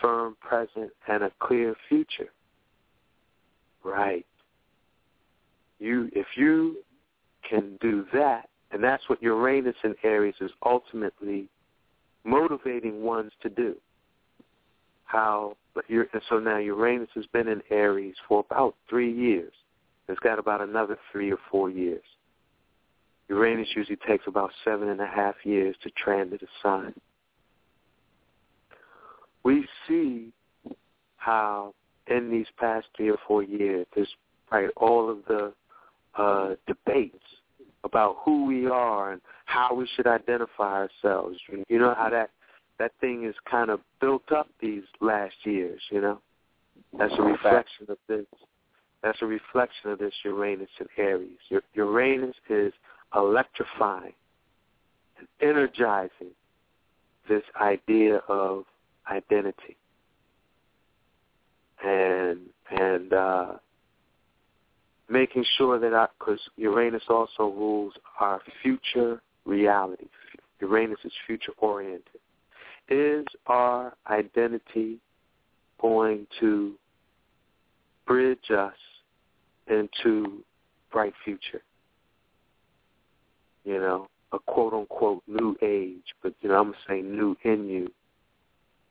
[0.00, 2.30] firm present, and a clear future.
[3.84, 4.26] Right.
[5.78, 6.78] You if you
[7.48, 11.48] can do that, and that's what Uranus in Aries is ultimately
[12.24, 13.76] motivating ones to do.
[15.04, 19.52] How but you're, and so now Uranus has been in Aries for about three years.
[20.08, 22.02] It's got about another three or four years.
[23.28, 26.94] Uranus usually takes about seven and a half years to transit a sign.
[29.44, 30.32] We see
[31.16, 31.74] how
[32.08, 34.08] in these past three or four years, there's
[34.50, 35.52] right all of the
[36.16, 37.22] uh, debates
[37.84, 41.38] about who we are and how we should identify ourselves.
[41.68, 42.30] You know how that
[42.78, 45.80] that thing is kind of built up these last years.
[45.90, 46.20] You know,
[46.98, 48.26] that's a reflection of this.
[49.02, 51.38] That's a reflection of this Uranus and Aries.
[51.74, 52.72] Uranus is
[53.14, 54.14] electrifying
[55.18, 56.34] and energizing
[57.28, 58.64] this idea of
[59.10, 59.76] identity
[61.84, 63.52] and and uh,
[65.08, 70.06] making sure that because Uranus also rules our future reality.
[70.60, 72.20] Uranus is future oriented.
[72.88, 74.98] Is our identity
[75.80, 76.74] going to
[78.06, 78.74] bridge us
[79.68, 80.42] into
[80.90, 81.62] bright future?
[83.64, 87.68] You know, a quote unquote new age, but you know, I'm gonna say new in
[87.68, 87.90] you.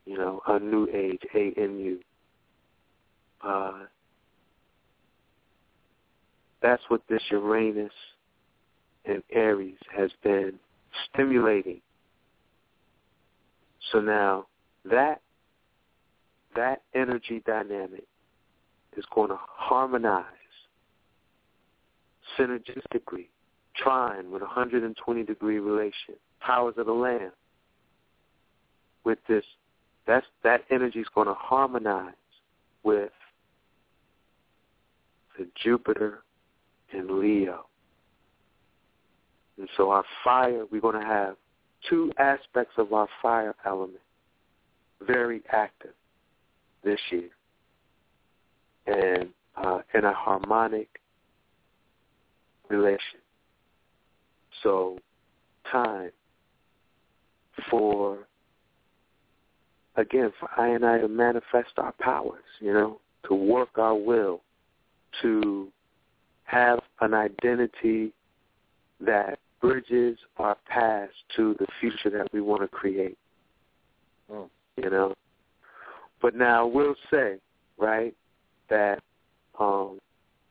[0.05, 1.99] You know, a new age, A N U.
[3.43, 3.79] Uh,
[6.61, 7.91] that's what this Uranus
[9.05, 10.53] and Aries has been
[11.11, 11.81] stimulating.
[13.91, 14.47] So now
[14.85, 15.21] that
[16.55, 18.05] that energy dynamic
[18.97, 20.25] is going to harmonize
[22.37, 23.27] synergistically,
[23.75, 27.31] trine with a 120 degree relation, powers of the land.
[29.03, 29.45] With this,
[30.05, 32.13] that's that energy is going to harmonize
[32.83, 33.11] with
[35.37, 36.23] the Jupiter
[36.91, 37.67] in Leo.
[39.57, 41.35] And so our fire, we're going to have
[41.89, 43.99] two aspects of our fire element
[45.05, 45.93] very active
[46.83, 47.29] this year.
[48.87, 51.01] And uh, in a harmonic
[52.69, 53.19] relation.
[54.63, 54.99] So
[55.71, 56.11] time
[57.69, 58.19] for
[59.95, 64.41] again, for I and I to manifest our powers, you know, to work our will,
[65.21, 65.69] to
[66.43, 68.13] have an identity
[69.01, 73.17] that bridges our past to the future that we want to create.
[74.31, 74.49] Mm.
[74.77, 75.15] You know,
[76.21, 77.37] but now we'll say,
[77.77, 78.13] right,
[78.69, 78.99] that
[79.59, 79.99] um,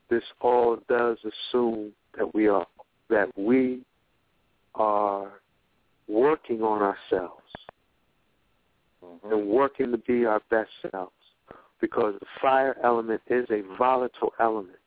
[0.09, 2.65] this all does assume that we are
[3.09, 3.83] that we
[4.75, 5.39] are
[6.07, 7.41] working on ourselves
[9.03, 9.31] Mm-hmm.
[9.31, 11.11] and working to be our best selves
[11.79, 14.79] because the fire element is a volatile element,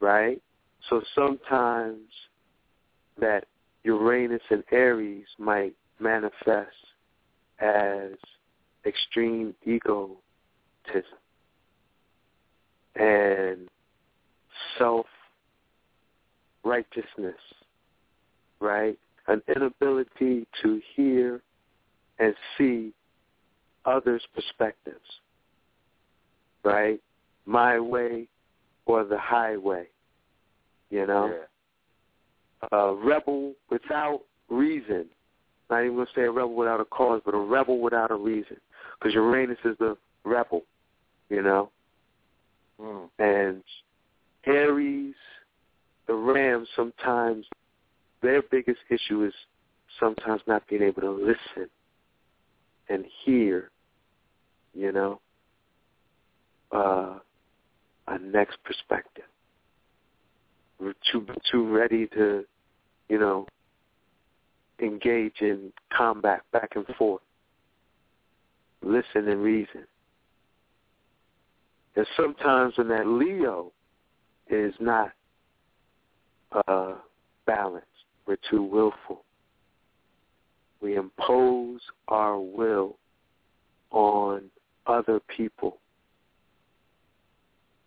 [0.00, 0.40] right?
[0.88, 2.00] So sometimes
[3.18, 3.46] that
[3.84, 6.76] Uranus and Aries might manifest
[7.60, 8.12] as
[8.86, 10.18] extreme egotism
[12.96, 13.68] and
[14.78, 17.34] self-righteousness,
[18.60, 18.98] right?
[19.26, 21.42] An inability to hear
[22.18, 22.94] and see
[23.84, 25.20] others' perspectives,
[26.64, 26.98] right?
[27.46, 28.26] My way
[28.86, 29.86] or the highway,
[30.90, 31.28] you know?
[32.72, 35.06] A rebel without reason.
[35.70, 38.16] Not even going to say a rebel without a cause, but a rebel without a
[38.16, 38.56] reason.
[38.98, 40.62] Because Uranus is the rebel,
[41.28, 41.70] you know?
[42.80, 43.08] Mm.
[43.18, 43.62] And
[44.46, 45.14] Aries,
[46.06, 47.46] the Ram, sometimes
[48.22, 49.32] their biggest issue is
[49.98, 51.70] sometimes not being able to listen
[52.88, 53.70] and hear,
[54.74, 55.20] you know,
[56.72, 57.18] uh,
[58.08, 59.24] a next perspective.
[60.80, 62.44] We're too too ready to,
[63.08, 63.46] you know,
[64.80, 67.22] engage in combat back and forth.
[68.82, 69.86] Listen and reason.
[71.96, 73.72] And sometimes when that Leo
[74.48, 75.12] is not
[76.66, 76.94] uh,
[77.46, 77.86] balanced,
[78.26, 79.24] we're too willful.
[80.80, 82.96] We impose our will
[83.90, 84.44] on
[84.86, 85.78] other people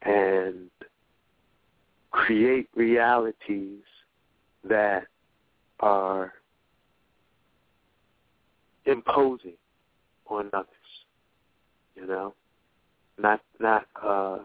[0.04, 0.70] and
[2.14, 3.82] create realities
[4.64, 5.08] that
[5.82, 6.32] are
[8.86, 9.58] imposing
[10.28, 10.68] on others.
[11.96, 12.34] You know,
[13.20, 14.40] not not uh,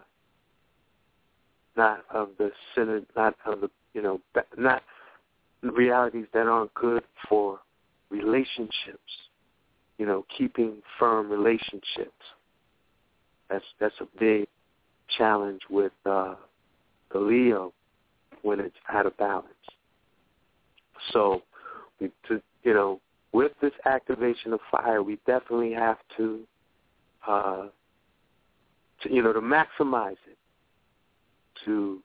[1.76, 4.20] not of the center, not of the you know,
[4.56, 4.82] not
[5.62, 7.60] realities that aren't good for
[8.10, 9.12] relationships.
[9.98, 12.12] You know, keeping firm relationships.
[13.50, 14.48] That's that's a big
[15.16, 16.34] challenge with uh,
[17.12, 17.72] the Leo
[18.42, 19.46] when it's out of balance.
[21.12, 21.42] So,
[22.00, 23.00] we, to, you know,
[23.32, 26.40] with this activation of fire, we definitely have to,
[27.26, 27.66] uh,
[29.02, 30.38] to you know, to maximize it,
[31.64, 32.02] to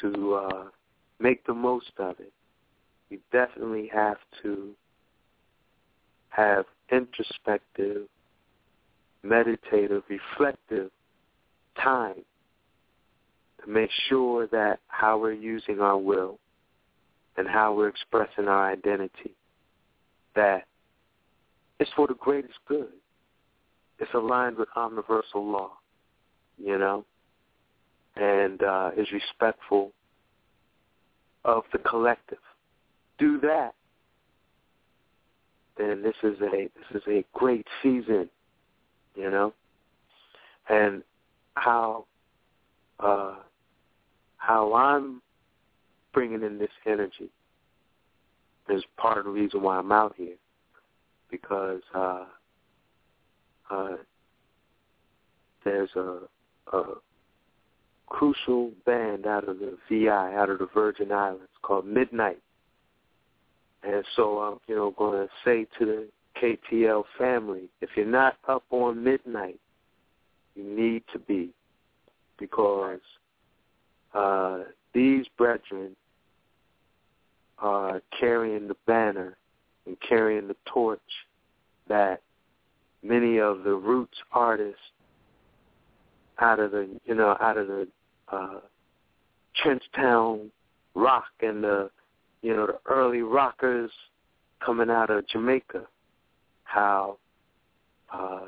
[0.00, 0.64] to uh,
[1.18, 2.32] make the most of it.
[3.10, 4.72] We definitely have to
[6.30, 8.02] have introspective,
[9.22, 10.90] meditative, reflective
[11.82, 12.24] time
[13.66, 16.38] make sure that how we're using our will
[17.36, 19.34] and how we're expressing our identity,
[20.34, 20.66] that
[21.78, 22.92] it's for the greatest good.
[23.98, 25.72] It's aligned with omniversal law,
[26.58, 27.04] you know,
[28.16, 29.92] and uh, is respectful
[31.44, 32.38] of the collective.
[33.18, 33.74] Do that,
[35.78, 38.28] then this is a this is a great season,
[39.14, 39.54] you know,
[40.68, 41.02] and
[41.54, 42.04] how
[43.00, 43.36] uh,
[44.46, 45.20] how I'm
[46.14, 47.30] bringing in this energy
[48.68, 50.36] is part of the reason why I'm out here
[51.30, 52.24] because uh,
[53.70, 53.96] uh,
[55.64, 56.20] there's a,
[56.72, 56.82] a
[58.06, 62.38] crucial band out of the VI, out of the Virgin Islands called Midnight.
[63.82, 66.08] And so I'm, you know, going to say to the
[66.40, 69.58] KTL family, if you're not up on midnight,
[70.54, 71.50] you need to be
[72.38, 73.00] because
[74.16, 74.64] uh,
[74.94, 75.94] these brethren
[77.58, 79.36] are carrying the banner
[79.86, 81.00] and carrying the torch
[81.88, 82.22] that
[83.02, 84.80] many of the roots artists
[86.38, 87.86] out of the you know out of the
[88.32, 88.60] uh,
[89.62, 90.50] Trenchtown
[90.94, 91.90] rock and the
[92.40, 93.90] you know the early rockers
[94.64, 95.86] coming out of Jamaica,
[96.64, 97.18] how
[98.12, 98.46] uh,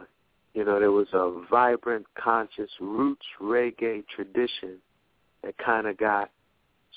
[0.55, 4.79] you know there was a vibrant, conscious roots reggae tradition
[5.49, 6.30] that kind of got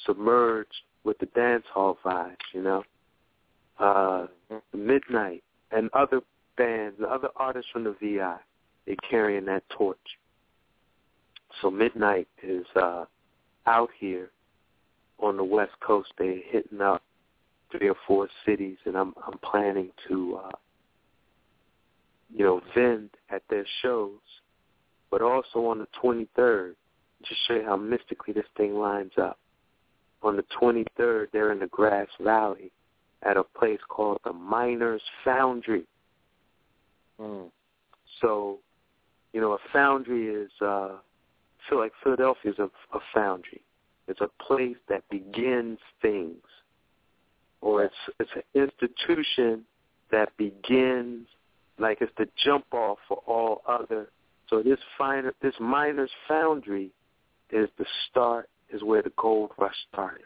[0.05, 2.83] submerged with the dance hall vibes, you know.
[3.79, 4.27] Uh,
[4.75, 5.41] Midnight
[5.71, 6.19] and other
[6.57, 8.35] bands, the other artists from the VI,
[8.85, 9.97] they're carrying that torch.
[11.61, 13.05] So Midnight is uh,
[13.67, 14.31] out here
[15.19, 16.09] on the West Coast.
[16.17, 17.01] They're hitting up
[17.71, 20.57] three or four cities, and I'm I'm planning to, uh,
[22.35, 24.19] you know, vend at their shows,
[25.09, 26.73] but also on the 23rd,
[27.21, 29.37] to show you how mystically this thing lines up.
[30.23, 32.71] On the 23rd, they're in the Grass Valley
[33.23, 35.85] at a place called the Miners Foundry.
[37.19, 37.49] Mm.
[38.21, 38.59] So,
[39.33, 43.61] you know, a foundry is, uh, I feel like Philadelphia is a, a foundry.
[44.07, 46.43] It's a place that begins things,
[47.61, 49.63] or it's it's an institution
[50.11, 51.27] that begins,
[51.79, 54.09] like it's the jump off for all other.
[54.49, 56.91] So this finer, this miners foundry
[57.51, 60.23] is the start, is where the gold rush started.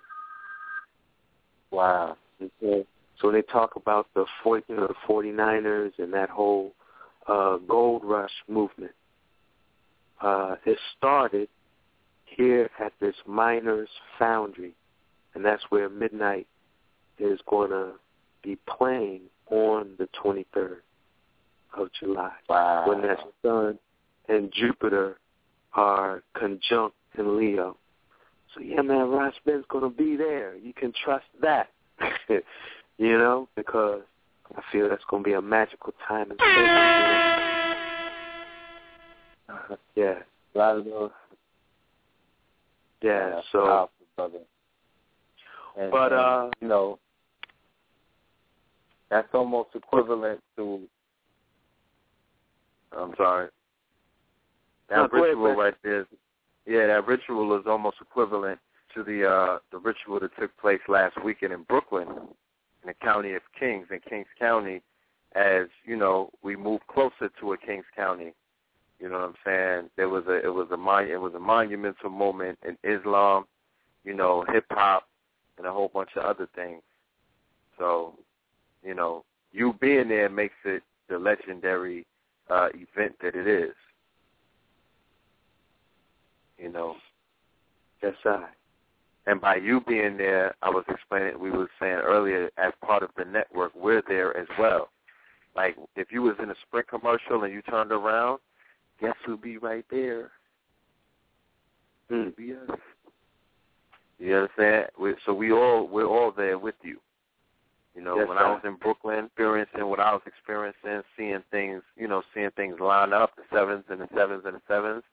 [1.72, 2.18] Wow.
[2.42, 2.86] Okay.
[3.20, 6.74] So when they talk about the 40, you know, the 49ers and that whole
[7.28, 8.92] uh, gold rush movement,
[10.22, 11.48] uh, it started
[12.26, 14.76] here at this miners foundry,
[15.34, 16.48] and that's where Midnight
[17.20, 17.94] is going to
[18.44, 20.78] be playing on the 23rd
[21.78, 22.32] of July.
[22.50, 22.86] Wow.
[22.88, 23.80] When that sun
[24.28, 25.18] and Jupiter
[25.74, 27.78] are conjunct in Leo.
[28.54, 30.56] So yeah, man, Ras Ben's going to be there.
[30.56, 31.68] You can trust that.
[32.30, 34.02] you know, because
[34.56, 36.48] I feel that's going to be a magical time and space.
[39.96, 40.20] yeah.
[40.54, 41.10] A lot of those.
[43.02, 44.40] Yeah, so powerful, brother.
[45.78, 47.00] And, But, and, uh, you know,
[49.10, 50.82] that's almost equivalent to.
[52.98, 53.50] I'm sorry.
[54.90, 56.02] That No, go ahead, right there.
[56.02, 56.08] Is,
[56.66, 58.60] yeah, that ritual is almost equivalent
[58.94, 63.34] to the uh the ritual that took place last weekend in Brooklyn, in the county
[63.34, 64.82] of Kings, in Kings County.
[65.36, 68.34] As you know, we move closer to a Kings County.
[69.00, 69.90] You know what I'm saying?
[69.98, 73.46] There was a it was a mon- it was a monumental moment in Islam,
[74.04, 75.08] you know, hip hop,
[75.58, 76.82] and a whole bunch of other things.
[77.78, 78.14] So,
[78.84, 82.06] you know, you being there makes it the legendary
[82.50, 83.74] uh event that it is.
[86.58, 86.96] You know.
[88.02, 88.46] yes, I.
[89.28, 93.10] And by you being there, I was explaining, we were saying earlier, as part of
[93.18, 94.90] the network, we're there as well.
[95.56, 98.40] Like, if you was in a Sprint commercial and you turned around,
[99.02, 100.32] guess who'd be right there?
[102.10, 102.30] Hmm.
[102.38, 102.78] Be us.
[104.20, 104.88] You understand?
[105.00, 107.00] We, so we all, we're all there with you.
[107.96, 108.44] You know, Yes, when sir.
[108.46, 112.80] I was in Brooklyn, experiencing what I was experiencing, seeing things, you know, seeing things
[112.80, 115.04] line up, the sevens and the sevens and the sevens,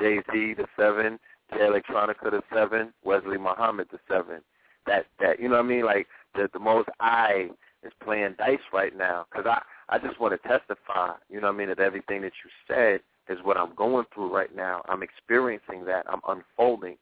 [0.00, 1.18] Jay-Z, the seven,
[1.52, 4.40] Jay Electronica, the seven, Wesley Muhammad, the seven.
[4.86, 5.84] That, that, you know what I mean?
[5.84, 7.50] Like, the, the most I
[7.82, 9.26] is playing dice right now.
[9.30, 12.32] Because I, I just want to testify, you know what I mean, that everything that
[12.44, 14.82] you said is what I'm going through right now.
[14.88, 16.04] I'm experiencing that.
[16.08, 16.96] I'm unfolding.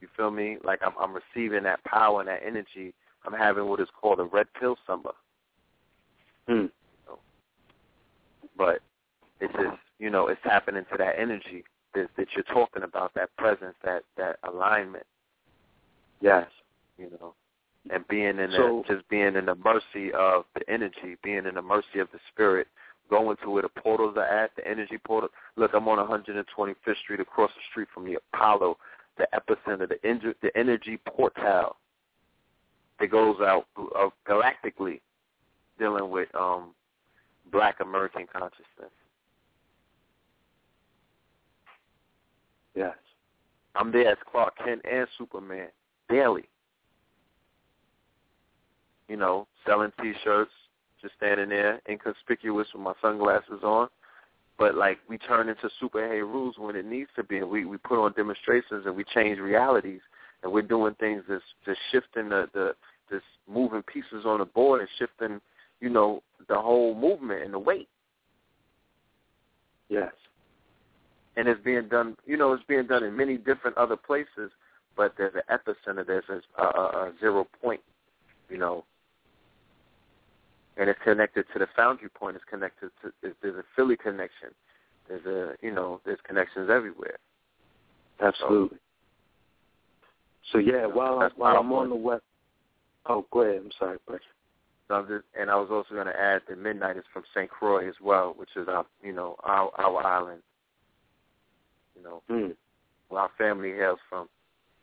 [0.00, 0.58] You feel me?
[0.64, 2.94] Like I'm, I'm receiving that power and that energy.
[3.26, 5.10] I'm having what is called a red pill summer.
[6.46, 6.66] Hmm.
[8.56, 8.80] But
[9.40, 11.64] it's just, you know, it's tapping into that energy
[11.94, 15.06] that, that you're talking about, that presence, that, that alignment,
[16.20, 16.48] Yes.
[16.98, 17.34] you know,
[17.90, 21.54] and being in So- the, just being in the mercy of the energy, being in
[21.54, 22.66] the mercy of the spirit,
[23.08, 25.30] going to where the portals are at, the energy portal.
[25.56, 28.76] Look, I'm on 125th Street across the street from the Apollo,
[29.16, 31.76] the epicenter, the, en- the energy portal
[33.00, 35.00] that goes out uh, galactically
[35.78, 36.74] dealing with um,
[37.50, 38.90] black emerging consciousness.
[42.78, 42.94] Yes.
[43.74, 45.66] I'm there as Clark Kent and Superman
[46.08, 46.48] daily.
[49.08, 50.52] You know, selling T-shirts,
[51.02, 53.88] just standing there, inconspicuous with my sunglasses on.
[54.58, 57.78] But like we turn into superhero rules when it needs to be, and we we
[57.78, 60.00] put on demonstrations and we change realities,
[60.42, 62.74] and we're doing things that's just shifting the the
[63.10, 65.40] just moving pieces on the board and shifting,
[65.80, 67.88] you know, the whole movement and the weight.
[69.88, 70.12] Yes.
[71.38, 72.16] And it's being done.
[72.26, 74.50] You know, it's being done in many different other places,
[74.96, 76.04] but there's an epicenter.
[76.04, 77.80] There's a, a, a zero point.
[78.50, 78.84] You know,
[80.76, 82.36] and it's connected to the foundry point.
[82.36, 83.12] It's connected to.
[83.40, 84.48] There's a Philly connection.
[85.08, 87.18] There's a you know there's connections everywhere.
[88.20, 88.78] Absolutely.
[90.52, 92.24] So yeah, while That's while I'm on the west.
[93.06, 93.62] Oh, go ahead.
[93.64, 94.20] I'm sorry, Brett.
[94.88, 97.48] So I'm just, and I was also going to add that Midnight is from St.
[97.48, 100.42] Croix as well, which is our you know our our island.
[101.98, 102.52] You know, Hmm.
[103.08, 104.28] where our family hails from.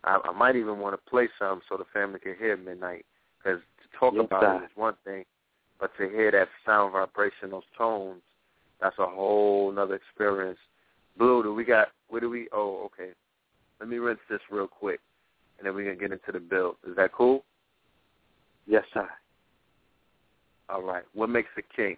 [0.04, 3.06] I, I might even want to play some so the family can hear Midnight.
[3.38, 4.62] Because to talk Yes, about sir.
[4.64, 5.24] it is one thing,
[5.80, 8.22] but to hear that sound vibration, those tones,
[8.82, 10.60] that's a whole nother experience.
[11.18, 11.90] Blue, do we got?
[12.10, 12.48] Where do we?
[12.52, 13.12] Oh, okay.
[13.80, 15.00] Let me rinse this real quick,
[15.58, 16.76] and then we can get into the build.
[16.88, 17.44] Is that cool?
[18.68, 19.08] Yes, sir.
[20.70, 21.04] All right.
[21.14, 21.98] What makes a king?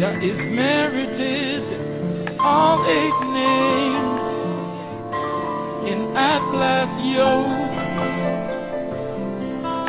[0.00, 1.62] Jah is merited
[2.40, 4.20] all eight names
[5.92, 7.68] in Atlas yoke.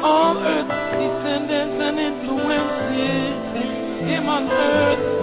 [0.03, 3.39] All earth's descendants and influences,
[4.05, 5.20] him on earth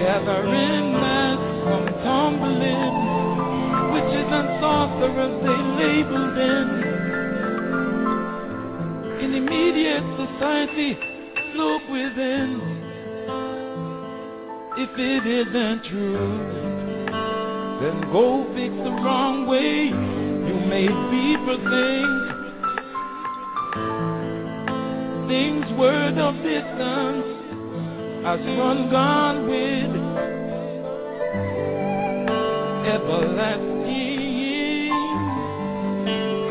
[0.00, 2.94] They gather in mass from tumbling
[3.92, 6.68] witches and sorcerers they labeled in.
[9.20, 10.90] In immediate society,
[11.54, 12.50] look within.
[14.78, 16.38] If it isn't true,
[17.82, 19.84] then go fix the wrong way
[20.48, 22.08] you made people think.
[25.28, 27.39] Things word of distance
[28.22, 29.90] has run gone with
[32.86, 34.90] everlasting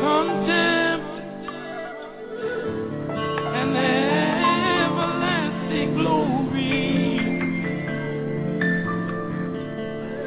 [0.02, 1.14] contempt
[3.54, 3.76] and
[4.82, 7.18] everlasting glory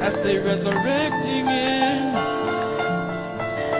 [0.00, 2.14] as they resurrecting in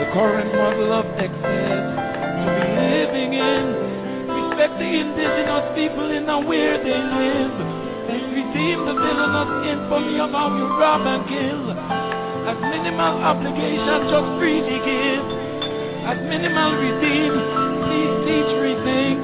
[0.01, 1.54] the current model of excess
[5.65, 7.55] indigenous people in the where they live.
[8.35, 11.71] Redeem the villainous infamy of how you rob and kill.
[12.49, 15.25] As minimal obligation, just freely give.
[16.05, 17.33] As minimal redeem,
[17.89, 19.21] please teach, rethink.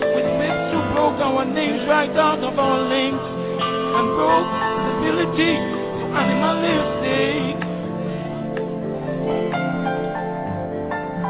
[0.00, 4.50] With whips who broke our names right out of our links and broke
[4.90, 7.56] civility to animalistic.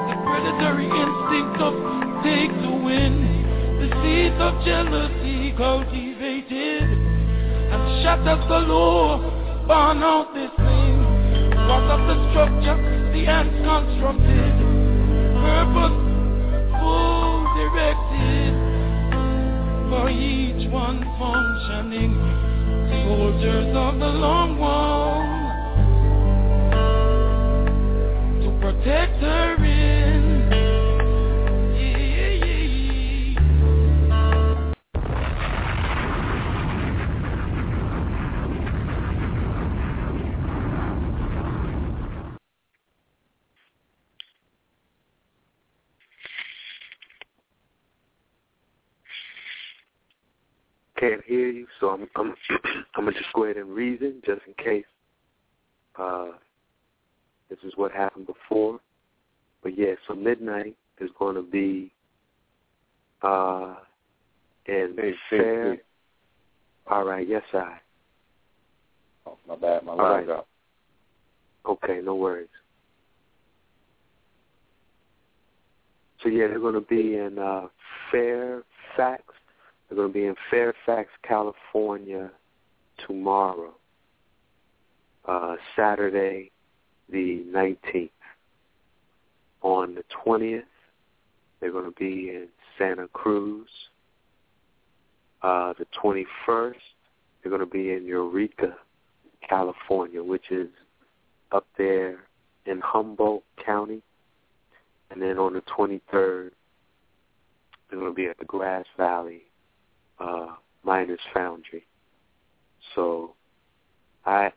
[0.08, 2.03] The predatory instinct of to.
[4.34, 9.18] Of jealousy cultivated and shatters the law,
[9.66, 11.04] born out this thing.
[11.54, 12.76] Part of the structure,
[13.14, 14.54] the ants constructed,
[15.38, 15.96] purpose
[16.76, 18.52] full directed
[19.88, 22.12] for each one functioning.
[23.06, 25.22] Soldiers of the long wall
[28.42, 29.56] to protect her
[51.84, 52.34] so I'm I'm
[52.96, 54.84] I'm gonna just go ahead and reason just in case.
[55.96, 56.28] Uh,
[57.50, 58.80] this is what happened before,
[59.62, 59.94] but yeah.
[60.08, 61.92] So midnight is going to be
[63.22, 63.76] uh
[64.66, 65.72] in Hey, hey, fair.
[65.74, 65.80] hey.
[66.86, 67.78] All right, yes, I.
[69.26, 69.84] Oh, my bad.
[69.84, 70.44] My All line's right.
[71.66, 72.48] Okay, no worries.
[76.22, 77.68] So yeah, they're going to be in uh,
[78.10, 79.33] Fairfax.
[79.94, 82.32] They're going to be in Fairfax, California
[83.06, 83.76] tomorrow,
[85.24, 86.50] uh, Saturday,
[87.08, 88.10] the 19th.
[89.62, 90.64] On the 20th,
[91.60, 93.68] they're going to be in Santa Cruz.
[95.42, 96.74] Uh, the 21st,
[97.42, 98.74] they're going to be in Eureka,
[99.48, 100.70] California, which is
[101.52, 102.24] up there
[102.66, 104.02] in Humboldt County.
[105.12, 106.50] And then on the 23rd,
[107.88, 109.44] they're going to be at the Grass Valley
[110.18, 110.54] uh,
[110.84, 111.84] Miners Foundry.
[112.94, 113.34] So
[114.24, 114.52] I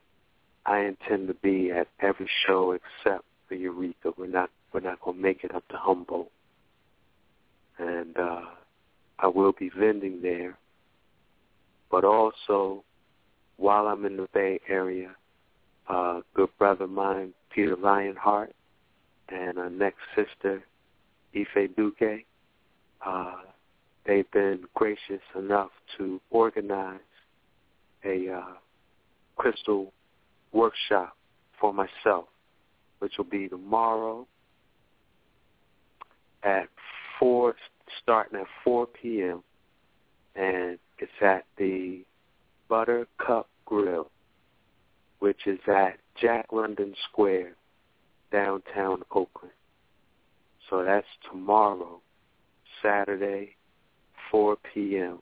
[0.65, 4.11] I intend to be at every show except for Eureka.
[4.17, 6.31] We're not we're not to make it up to Humboldt.
[7.79, 8.41] And uh,
[9.19, 10.57] I will be vending there.
[11.89, 12.83] But also,
[13.57, 15.15] while I'm in the Bay Area,
[15.87, 18.53] uh, good brother of mine, Peter Lionheart,
[19.29, 20.63] and our next sister,
[21.35, 22.25] Ife Duque,
[23.05, 23.35] uh,
[24.07, 26.99] they've been gracious enough to organize
[28.03, 28.53] a uh,
[29.35, 29.93] crystal
[30.53, 31.15] workshop
[31.59, 32.25] for myself,
[32.99, 34.25] which will be tomorrow
[36.43, 36.69] at
[37.19, 37.55] four,
[38.01, 39.43] starting at 4 p.m.
[40.35, 42.03] and it's at the
[42.69, 44.09] Buttercup Grill
[45.19, 47.53] which is at Jack London Square,
[48.31, 49.53] downtown Oakland.
[50.69, 52.01] So that's tomorrow,
[52.83, 53.55] Saturday,
[54.31, 55.19] 4 p.m.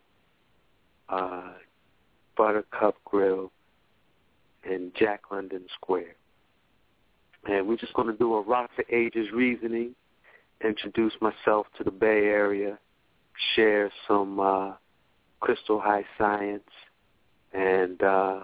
[1.09, 1.53] Uh,
[2.37, 3.51] Buttercup Grill
[4.63, 6.15] in Jack London Square.
[7.47, 9.95] And we're just going to do a Rocks of Ages reasoning,
[10.63, 12.79] introduce myself to the Bay Area,
[13.55, 14.73] share some uh,
[15.39, 16.63] crystal high science,
[17.53, 18.39] and uh,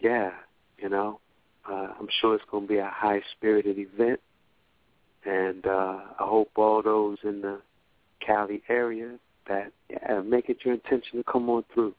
[0.00, 0.30] yeah,
[0.78, 1.20] you know,
[1.68, 4.20] uh, I'm sure it's going to be a high-spirited event,
[5.24, 7.60] and uh, I hope all those in the
[8.24, 9.18] Cali area
[9.48, 11.94] that yeah, make it your intention to come on through.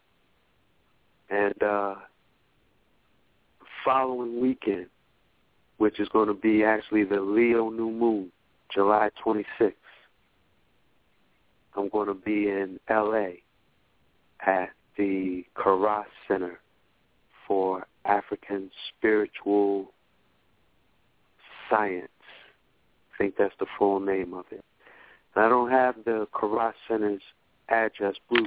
[1.30, 1.96] And uh,
[3.84, 4.88] following weekend,
[5.78, 8.32] which is going to be actually the Leo New Moon,
[8.74, 9.74] July 26th,
[11.76, 13.42] I'm going to be in L.A.
[14.46, 16.60] at the Karas Center
[17.48, 19.92] for African Spiritual
[21.70, 22.08] Science.
[23.14, 24.64] I think that's the full name of it.
[25.36, 27.22] I don't have the Karas Center's
[27.70, 28.16] address.
[28.30, 28.46] Blue,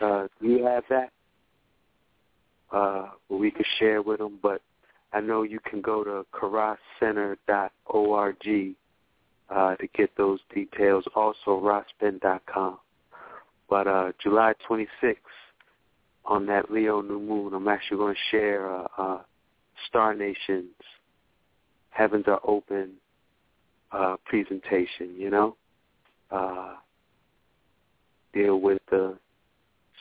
[0.00, 1.10] uh, do you have that?
[2.70, 4.62] Uh, we could share with them, but
[5.12, 8.74] I know you can go to karascenter.org
[9.50, 11.04] uh, to get those details.
[11.14, 12.78] Also, rasben.com.
[13.68, 15.16] But uh, July 26th,
[16.24, 19.20] on that Leo new moon, I'm actually going to share uh, uh,
[19.88, 20.70] Star Nation's
[21.90, 22.92] Heavens Are Open
[23.90, 25.56] uh, presentation, you know?
[26.32, 26.76] Uh,
[28.32, 29.18] deal with the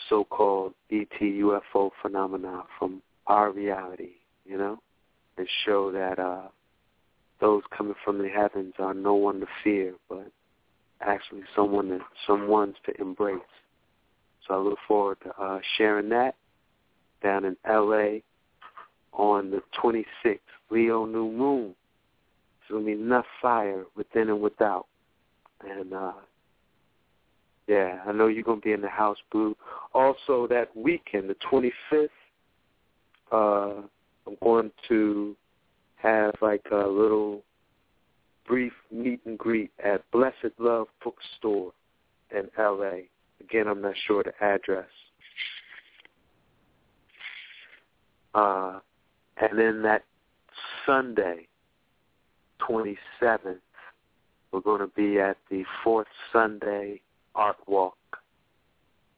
[0.09, 4.13] so-called ET UFO phenomena from our reality,
[4.45, 4.79] you know,
[5.37, 6.47] and show that uh,
[7.41, 10.31] those coming from the heavens are no one to fear, but
[11.01, 13.39] actually someone to, someone's to embrace.
[14.47, 16.35] So I look forward to uh, sharing that
[17.21, 18.23] down in L.A.
[19.13, 20.39] on the 26th,
[20.69, 21.75] Leo New Moon.
[22.61, 24.87] It's going to be enough fire within and without.
[25.67, 26.13] And uh,
[27.67, 29.55] yeah, I know you're to be in the house, Blue.
[29.93, 32.09] Also, that weekend, the 25th,
[33.31, 33.81] uh,
[34.27, 35.35] I'm going to
[35.95, 37.43] have like a little
[38.47, 41.71] brief meet and greet at Blessed Love Bookstore
[42.31, 43.07] in L.A.
[43.39, 44.87] Again, I'm not sure the address.
[48.33, 48.79] Uh,
[49.37, 50.03] and then that
[50.85, 51.47] Sunday,
[52.67, 53.59] 27th,
[54.51, 57.01] we're going to be at the fourth Sunday
[57.35, 57.97] Art Walk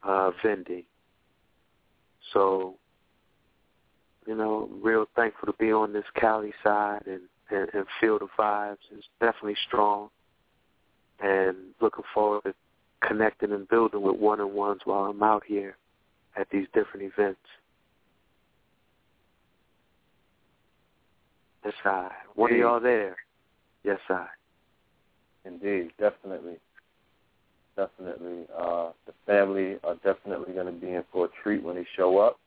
[0.02, 0.84] uh, vending.
[2.32, 2.76] So,
[4.26, 8.28] you know, real thankful to be on this Cali side and, and, and feel the
[8.38, 8.78] vibes.
[8.96, 10.08] It's definitely strong.
[11.20, 12.54] And looking forward to
[13.06, 15.76] connecting and building with one-on-ones while I'm out here
[16.36, 17.40] at these different events.
[21.64, 22.10] Yes, I.
[22.34, 23.16] One of y'all there?
[23.84, 24.26] Yes, I.
[25.44, 26.56] Indeed, definitely.
[27.76, 28.46] Definitely.
[28.56, 32.18] Uh, the family are definitely going to be in for a treat when they show
[32.18, 32.38] up,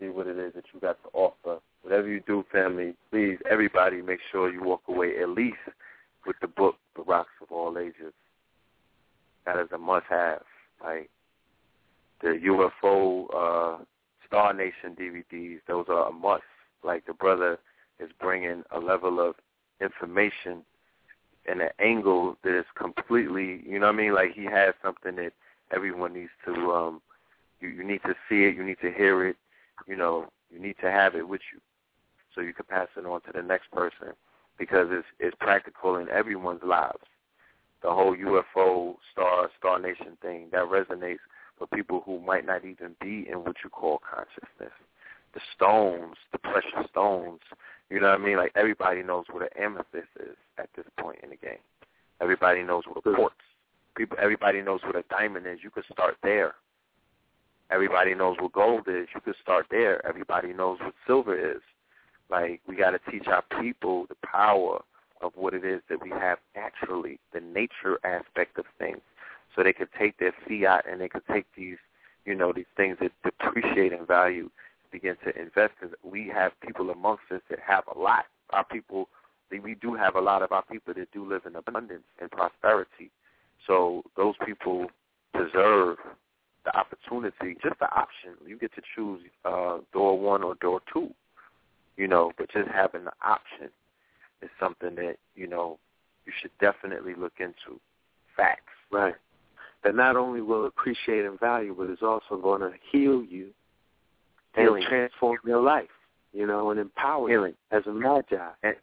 [0.00, 1.60] see what it is that you got to offer.
[1.82, 5.58] Whatever you do, family, please, everybody, make sure you walk away at least
[6.26, 8.12] with the book, The Rocks of All Ages.
[9.46, 10.42] That is a must-have.
[10.82, 11.10] Like
[12.22, 12.38] the
[12.82, 13.84] UFO uh,
[14.26, 16.42] Star Nation DVDs, those are a must.
[16.82, 17.58] Like the brother
[17.98, 19.34] is bringing a level of
[19.80, 20.62] information
[21.50, 24.14] and an angle that is completely, you know what I mean?
[24.14, 25.32] Like he has something that
[25.74, 27.02] everyone needs to, um,
[27.60, 29.36] you, you need to see it, you need to hear it,
[29.86, 31.60] you know, you need to have it with you
[32.34, 34.08] so you can pass it on to the next person
[34.58, 36.98] because it's, it's practical in everyone's lives.
[37.82, 41.18] The whole UFO Star Star Nation thing that resonates
[41.58, 44.74] with people who might not even be in what you call consciousness.
[45.32, 47.40] The stones, the precious stones,
[47.90, 48.36] you know what I mean?
[48.36, 51.58] Like everybody knows what an amethyst is at this point in the game.
[52.20, 53.34] Everybody knows what a quartz.
[53.96, 55.58] People, everybody knows what a diamond is.
[55.62, 56.54] You could start there.
[57.70, 59.08] Everybody knows what gold is.
[59.14, 60.04] You could start there.
[60.06, 61.60] Everybody knows what silver is.
[62.30, 64.82] Like we got to teach our people the power
[65.20, 69.00] of what it is that we have naturally, the nature aspect of things,
[69.54, 71.76] so they could take their fiat and they could take these,
[72.24, 74.48] you know, these things that depreciate in value
[74.90, 75.90] begin to invest in.
[76.08, 78.26] We have people amongst us that have a lot.
[78.50, 79.08] Our people,
[79.50, 83.10] we do have a lot of our people that do live in abundance and prosperity.
[83.66, 84.86] So those people
[85.34, 85.98] deserve
[86.64, 88.32] the opportunity, just the option.
[88.46, 91.10] You get to choose uh, door one or door two,
[91.96, 93.70] you know, but just having the option
[94.42, 95.78] is something that, you know,
[96.26, 97.80] you should definitely look into.
[98.36, 98.62] Facts.
[98.90, 99.14] Right.
[99.84, 103.48] That not only will appreciate and value, but is also going to heal you
[104.54, 104.82] Healing.
[104.82, 105.88] and transform your life.
[106.32, 107.54] you know, and empowered Healing.
[107.72, 108.36] as a magi.
[108.62, 108.76] And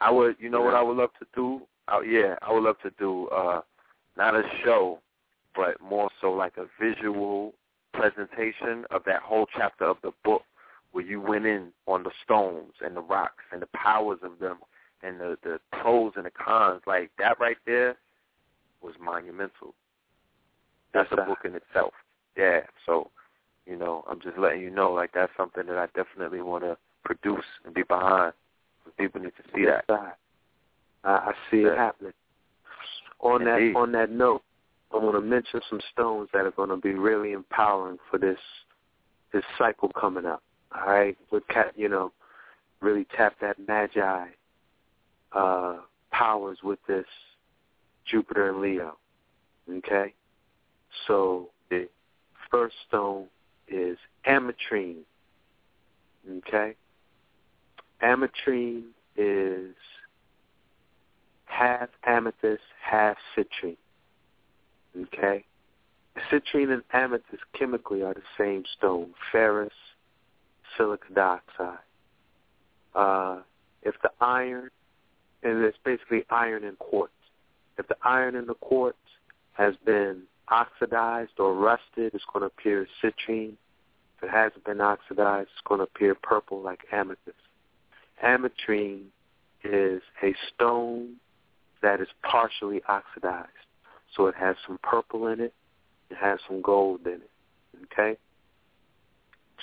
[0.00, 1.62] I would, you know, what I would love to do?
[1.88, 3.60] Oh, yeah, I would love to do uh
[4.16, 4.98] not a show,
[5.54, 7.52] but more so like a visual
[7.92, 10.42] presentation of that whole chapter of the book
[10.92, 14.58] where you went in on the stones and the rocks and the powers of them
[15.02, 16.82] and the the pros and the cons.
[16.86, 17.96] Like that right there
[18.82, 19.74] was monumental.
[20.92, 21.92] That's a book in itself.
[22.36, 22.60] Yeah.
[22.86, 23.10] So,
[23.66, 26.76] you know, I'm just letting you know, like that's something that I definitely want to
[27.04, 28.32] produce and be behind.
[28.98, 30.16] People need to see yes, that.
[31.04, 31.72] I, I see yeah.
[31.72, 32.12] it happening.
[33.20, 33.74] On Indeed.
[33.74, 34.42] that on that note,
[34.92, 38.38] I want to mention some stones that are going to be really empowering for this
[39.32, 40.42] this cycle coming up.
[40.74, 42.12] All right, with cat, you know,
[42.80, 44.26] really tap that magi
[45.32, 45.76] uh,
[46.12, 47.06] powers with this
[48.06, 48.96] Jupiter and Leo.
[49.68, 50.14] Okay,
[51.06, 51.88] so the
[52.50, 53.26] first stone
[53.68, 55.02] is ametrine.
[56.38, 56.74] Okay,
[58.02, 59.74] ametrine is
[61.46, 63.76] half amethyst, half citrine.
[65.02, 65.44] Okay?
[66.30, 69.72] Citrine and amethyst chemically are the same stone, ferrous,
[70.76, 71.78] silica dioxide.
[72.94, 73.40] Uh,
[73.82, 74.70] if the iron,
[75.42, 77.12] and it's basically iron and quartz.
[77.78, 78.96] If the iron in the quartz
[79.52, 83.54] has been oxidized or rusted, it's going to appear citrine.
[84.16, 87.36] If it hasn't been oxidized, it's going to appear purple like amethyst.
[88.24, 89.06] Ametrine
[89.64, 91.16] is a stone
[91.82, 93.48] that is partially oxidized.
[94.16, 95.52] So it has some purple in it.
[96.10, 97.30] It has some gold in it.
[97.92, 98.16] Okay?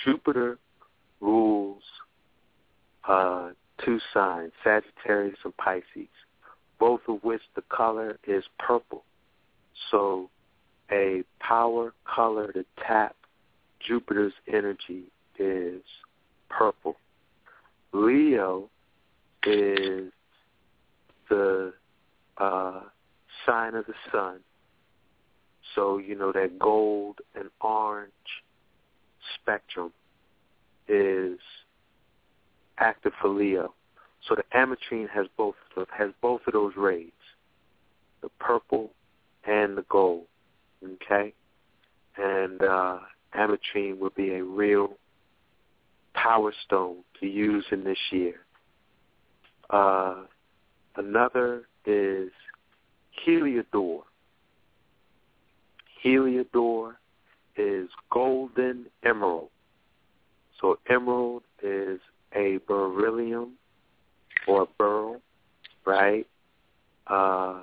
[0.04, 0.58] Jupiter
[1.20, 1.82] rules
[3.08, 3.50] uh,
[3.84, 6.08] two signs, Sagittarius and Pisces,
[6.78, 9.04] both of which the color is purple.
[9.90, 10.30] So
[10.90, 13.16] a power color to tap
[13.86, 15.04] Jupiter's energy
[15.38, 15.82] is
[16.48, 16.96] purple.
[17.92, 18.68] Leo
[19.46, 20.10] is
[21.28, 21.72] the
[22.38, 22.80] uh,
[23.46, 24.40] sign of the sun.
[25.74, 28.12] So, you know, that gold and orange
[29.34, 29.92] spectrum
[30.88, 31.38] is
[32.78, 33.74] active for Leo.
[34.28, 35.54] So the ametrine has both
[35.96, 37.10] has both of those rays,
[38.22, 38.90] the purple
[39.46, 40.24] and the gold.
[40.84, 41.32] Okay,
[42.16, 42.98] and uh,
[43.36, 44.94] ametrine would be a real
[46.14, 48.36] power stone to use in this year.
[49.70, 50.24] Uh,
[50.96, 52.30] another is
[53.24, 54.02] Heliodor.
[56.04, 56.96] Heliodor
[57.56, 59.48] is golden emerald.
[60.60, 62.00] So emerald is
[62.34, 63.52] a beryllium
[64.46, 65.20] or beryl,
[65.84, 66.26] right?
[67.06, 67.60] Uh,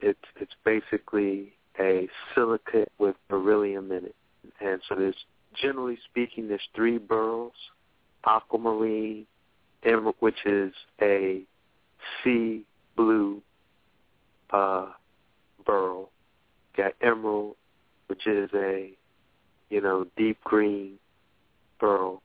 [0.00, 4.16] it's it's basically a silicate with beryllium in it,
[4.60, 5.16] and so there's
[5.54, 7.52] generally speaking there's three beryls:
[8.24, 9.26] aquamarine,
[9.84, 11.42] emerald, which is a
[12.22, 12.64] sea
[12.96, 13.42] blue
[14.50, 14.86] uh,
[15.64, 16.10] beryl.
[16.76, 17.56] Got emerald,
[18.08, 18.90] which is a,
[19.70, 20.98] you know, deep green
[21.80, 22.22] beryl.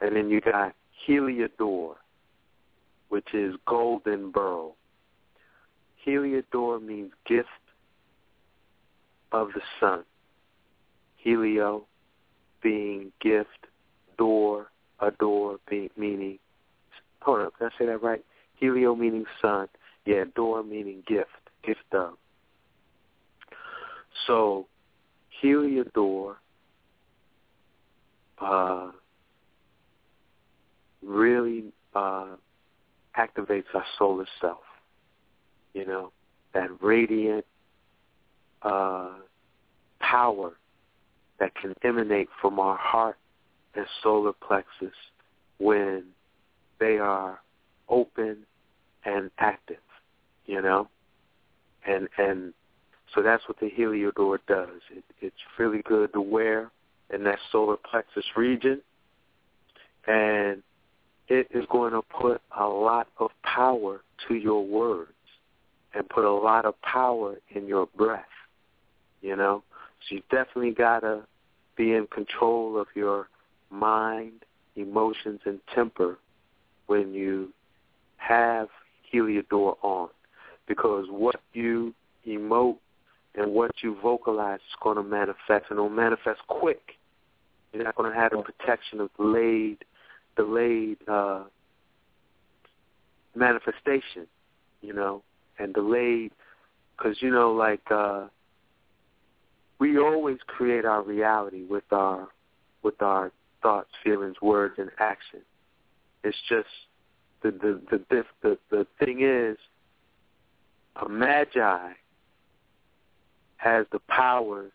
[0.00, 0.74] And then you got
[1.06, 1.94] heliodor,
[3.08, 4.76] which is golden beryl.
[6.06, 7.48] Heliodor means gift
[9.32, 10.04] of the sun.
[11.16, 11.86] Helio
[12.62, 13.66] being gift,
[14.18, 14.70] door,
[15.00, 15.58] adore
[15.96, 16.38] meaning,
[17.20, 18.24] hold on, can I say that right?
[18.56, 19.68] Helio meaning sun,
[20.04, 21.30] yeah, door meaning gift
[21.62, 22.14] gift of.
[24.26, 24.66] So
[25.42, 26.36] Heliodor
[28.38, 28.90] uh,
[31.02, 32.36] really uh,
[33.16, 34.58] activates our solar self.
[35.74, 36.12] You know,
[36.54, 37.44] that radiant
[38.62, 39.10] uh,
[40.00, 40.52] power
[41.38, 43.16] that can emanate from our heart
[43.74, 44.94] and solar plexus
[45.58, 46.04] when
[46.78, 47.40] they are
[47.88, 48.38] open
[49.04, 49.78] and active,
[50.46, 50.88] you know?
[51.86, 52.52] and and
[53.14, 54.80] so that's what the Heliodor does.
[54.94, 56.70] It, it's really good to wear
[57.12, 58.80] in that solar plexus region,
[60.06, 60.62] and
[61.28, 65.12] it is going to put a lot of power to your words
[65.94, 68.24] and put a lot of power in your breath.
[69.20, 69.62] You know,
[70.08, 71.22] so you definitely gotta
[71.76, 73.28] be in control of your
[73.70, 74.44] mind,
[74.76, 76.18] emotions, and temper
[76.86, 77.52] when you
[78.16, 78.68] have
[79.12, 80.08] Heliodor on.
[80.66, 81.94] Because what you
[82.26, 82.76] emote
[83.34, 86.96] and what you vocalize is going to manifest, and it'll manifest quick.
[87.72, 89.84] You're not going to have the protection of delayed,
[90.36, 91.44] delayed uh,
[93.34, 94.26] manifestation,
[94.80, 95.22] you know,
[95.58, 96.32] and delayed,
[96.96, 98.26] because you know, like uh,
[99.80, 102.28] we always create our reality with our
[102.82, 103.32] with our
[103.62, 105.40] thoughts, feelings, words, and action.
[106.22, 106.68] It's just
[107.42, 109.56] the the the the the, the thing is,
[111.02, 111.92] a magi
[113.56, 114.72] has the powers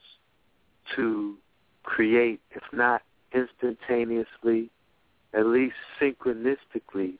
[0.95, 1.36] to
[1.84, 3.02] create, if not
[3.34, 4.69] instantaneously,
[5.34, 7.14] at least synchronistically,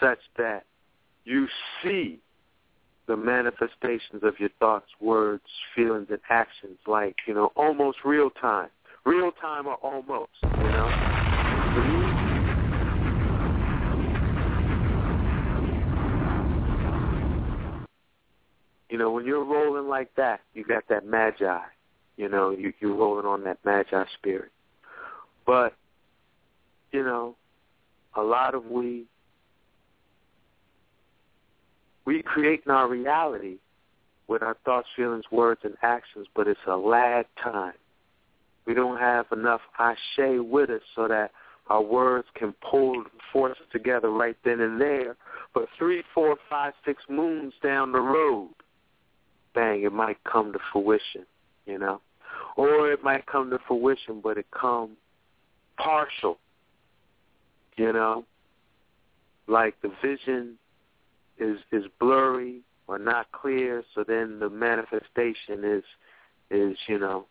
[0.00, 0.64] such that
[1.24, 1.46] you
[1.82, 2.18] see
[3.12, 5.42] the manifestations of your thoughts, words,
[5.76, 8.70] feelings, and actions, like, you know, almost real time.
[9.04, 10.88] Real time or almost, you know?
[18.88, 21.58] You know, when you're rolling like that, you got that magi.
[22.16, 24.52] You know, you, you're rolling on that magi spirit.
[25.44, 25.74] But,
[26.92, 27.36] you know,
[28.16, 29.04] a lot of we
[32.04, 33.58] we create our reality
[34.28, 37.74] with our thoughts, feelings, words, and actions, but it's a lag time.
[38.66, 41.32] We don't have enough ashe with us so that
[41.68, 45.16] our words can pull forces together right then and there.
[45.54, 48.50] But three, four, five, six moons down the road,
[49.54, 51.26] bang, it might come to fruition,
[51.66, 52.00] you know.
[52.56, 54.96] Or it might come to fruition, but it come
[55.76, 56.38] partial,
[57.76, 58.24] you know.
[59.46, 60.58] Like the vision
[61.42, 65.84] is is blurry or not clear, so then the manifestation is
[66.50, 67.26] is you know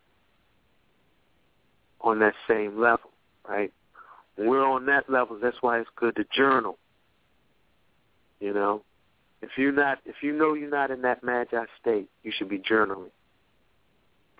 [2.01, 3.11] on that same level,
[3.47, 3.71] right?
[4.35, 6.77] When we're on that level, that's why it's good to journal.
[8.39, 8.81] You know,
[9.41, 12.59] if you're not, if you know you're not in that magi state, you should be
[12.59, 13.11] journaling.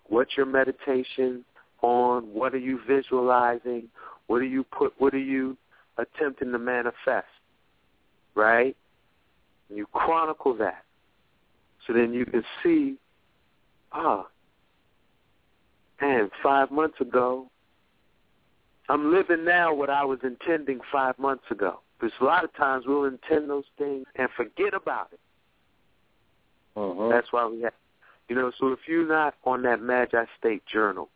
[0.08, 1.46] What's your meditation
[1.82, 2.24] on?
[2.34, 3.90] What are you visualizing?
[4.28, 4.94] What are you put?
[4.98, 5.58] What are you
[5.98, 7.28] attempting to manifest?
[8.34, 8.76] Right?
[9.74, 10.84] You chronicle that.
[11.88, 12.98] So then you can see,
[13.92, 14.28] ah,
[16.02, 17.50] man, five months ago,
[18.90, 21.80] I'm living now what I was intending five months ago.
[22.00, 25.20] Because a lot of times we'll intend those things and forget about it.
[26.76, 27.10] Uh-huh.
[27.10, 27.74] That's why we have,
[28.28, 31.10] you know, so if you're not on that Magi State journal,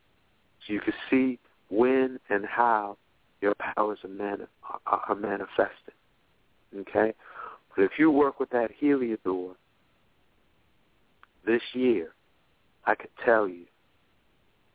[0.66, 1.38] so you can see
[1.68, 2.96] when and how
[3.40, 4.44] your powers are, mani-
[4.86, 5.94] are, are manifested.
[6.78, 7.14] Okay?
[7.76, 9.54] But if you work with that Heliodor
[11.44, 12.08] this year,
[12.86, 13.64] I could tell you,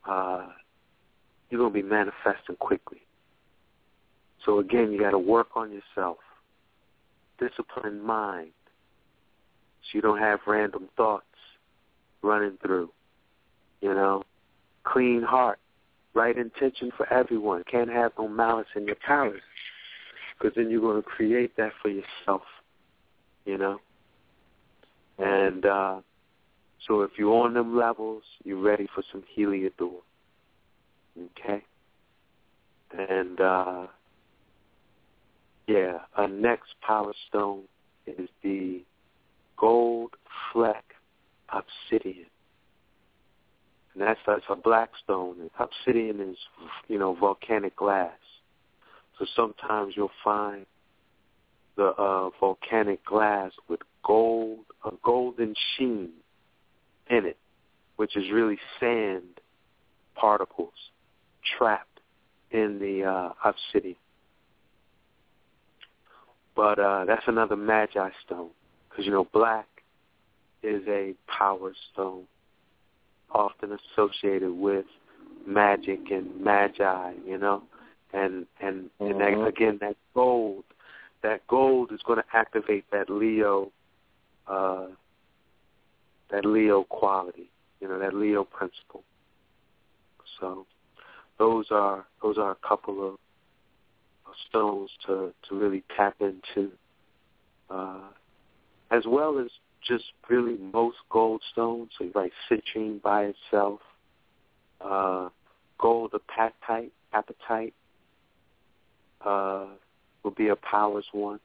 [0.08, 0.48] uh,
[1.50, 3.00] you're going to be manifesting quickly.
[4.46, 6.18] So again, you got to work on yourself.
[7.40, 8.52] Disciplined mind.
[9.84, 11.26] So you don't have random thoughts
[12.22, 12.92] running through.
[13.82, 14.24] You know,
[14.84, 15.58] clean heart,
[16.14, 17.64] right intention for everyone.
[17.70, 19.42] Can't have no malice in your powers,
[20.38, 22.44] because then you're going to create that for yourself
[23.46, 23.80] you know.
[25.18, 26.02] And uh,
[26.88, 30.02] so if you're on them levels, you're ready for some Heliodor.
[31.40, 31.64] Okay?
[32.98, 33.88] And uh,
[35.68, 37.64] yeah, our next power stone
[38.08, 38.82] is the
[39.58, 40.12] gold
[40.52, 40.84] fleck
[41.50, 42.26] obsidian.
[43.94, 45.36] And that's that's a black stone.
[45.40, 46.38] And obsidian is,
[46.88, 48.12] you know, volcanic glass.
[49.20, 50.66] So sometimes you'll find
[51.76, 56.10] the uh, volcanic glass with gold, a golden sheen
[57.10, 57.38] in it,
[57.96, 59.40] which is really sand
[60.16, 60.74] particles
[61.58, 62.00] trapped
[62.52, 63.96] in the uh, obsidian.
[66.56, 68.50] But uh, that's another magi stone,
[68.90, 69.68] because you know black
[70.64, 72.24] is a power stone,
[73.34, 74.86] often associated with
[75.48, 77.64] magic and magi, you know,
[78.14, 79.48] and and, and that, Mhm.
[79.48, 80.66] again that gold
[81.24, 83.72] that gold is going to activate that Leo,
[84.48, 84.88] uh,
[86.32, 87.50] that Leo quality,
[87.80, 89.04] you know, that Leo principle.
[90.40, 90.66] So
[91.38, 93.18] those are those are a couple of,
[94.50, 96.72] stones to to really tap into,
[97.70, 98.10] uh,
[98.90, 99.48] as well as
[99.86, 101.90] just really most gold stones.
[101.98, 103.82] So like citrine by itself,
[104.80, 105.30] uh,
[105.78, 107.74] gold apatite, appetite,
[109.24, 109.66] Uh,
[110.24, 111.40] will be a powers one.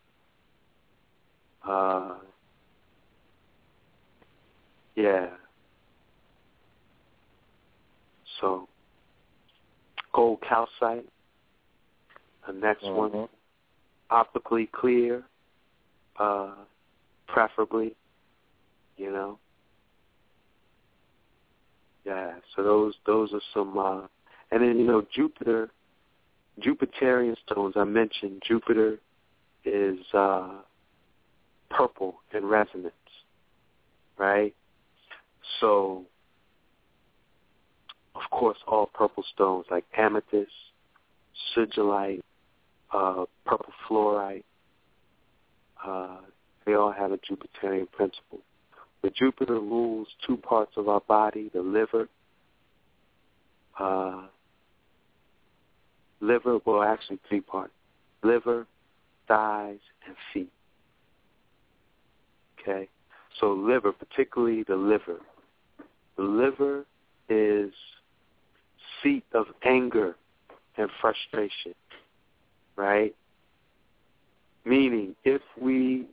[1.67, 2.17] Uh,
[4.95, 5.29] yeah.
[8.41, 8.69] So,
[10.13, 11.07] gold calcite,
[12.47, 13.29] the next one, Mhm.
[14.11, 15.25] optically clear,
[16.19, 16.55] uh,
[17.27, 17.97] preferably,
[18.97, 19.39] you know.
[22.05, 24.07] Yeah, so those those are some, uh,
[24.51, 25.71] and then you know Jupiter
[26.61, 28.99] Jupiterian stones, I mentioned Jupiter
[29.65, 30.55] is uh,
[31.71, 32.95] purple in resonance,
[34.17, 34.55] right?
[35.61, 36.05] So,
[38.15, 40.51] of course, all purple stones like amethyst,
[41.55, 42.23] sodalite,
[42.93, 44.45] uh, purple fluorite.
[45.85, 46.19] Uh,
[46.65, 48.41] they all have a Jupiterian principle.
[49.03, 52.09] But Jupiter rules two parts of our body, the liver,
[53.79, 54.23] uh,
[56.27, 57.73] liver, well actually three parts,
[58.23, 58.67] liver,
[59.29, 60.53] thighs, and feet.
[62.61, 62.89] Okay?
[63.41, 65.21] So liver, particularly the liver.
[66.17, 66.85] The liver
[67.29, 67.73] is
[69.03, 70.17] seat of anger
[70.77, 71.75] and frustration,
[72.77, 73.15] right?
[74.65, 76.07] Meaning, if we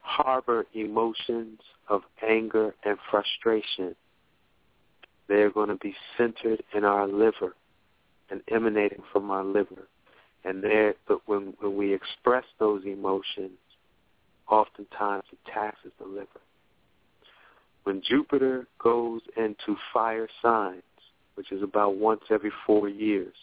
[0.00, 3.94] harbor emotions of anger and frustration,
[5.28, 7.54] they're going to be centered in our liver
[8.30, 9.88] and emanating from our liver.
[10.44, 13.58] And there, but when, when we express those emotions,
[14.48, 16.40] oftentimes it taxes the liver.
[17.84, 20.82] When Jupiter goes into fire signs,
[21.34, 23.34] which is about once every four years,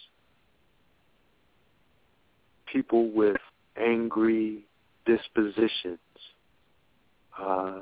[2.72, 3.38] people with
[3.78, 4.66] angry
[5.06, 6.00] dispositions,
[7.40, 7.82] uh,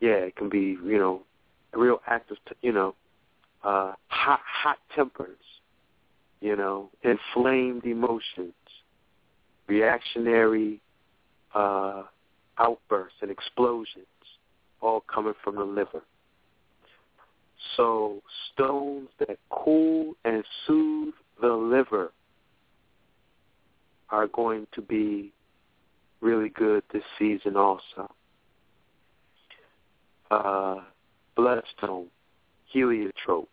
[0.00, 1.22] yeah, it can be, you know,
[1.74, 2.94] real active, you know,
[3.62, 5.38] uh, hot, hot tempers,
[6.40, 8.54] you know, inflamed emotions,
[9.66, 10.80] reactionary
[11.54, 12.02] uh,
[12.58, 14.06] outbursts and explosions,
[14.80, 16.02] all coming from the liver.
[17.76, 18.22] So
[18.52, 22.12] stones that cool and soothe the liver
[24.10, 25.32] are going to be
[26.20, 28.10] really good this season also.
[30.30, 30.76] Uh,
[31.36, 32.06] bloodstone,
[32.72, 33.50] heliotrope,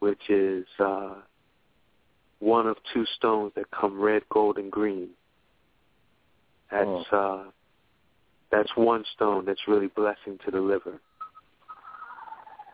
[0.00, 1.14] which is uh,
[2.38, 5.08] one of two stones that come red, gold, and green.
[6.70, 7.44] That's oh.
[7.46, 7.50] uh,
[8.50, 11.00] that's one stone that's really blessing to the liver.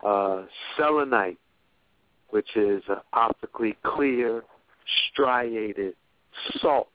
[0.05, 0.47] Uh,
[0.77, 1.39] selenite,
[2.31, 4.43] which is uh, optically clear,
[5.11, 5.95] striated
[6.61, 6.89] salt.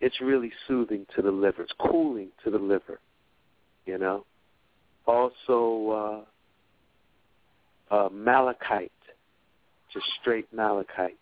[0.00, 1.62] It's really soothing to the liver.
[1.62, 3.00] It's cooling to the liver,
[3.86, 4.26] you know.
[5.06, 6.24] Also,
[7.90, 8.90] uh, uh, malachite,
[9.92, 11.18] just straight malachite,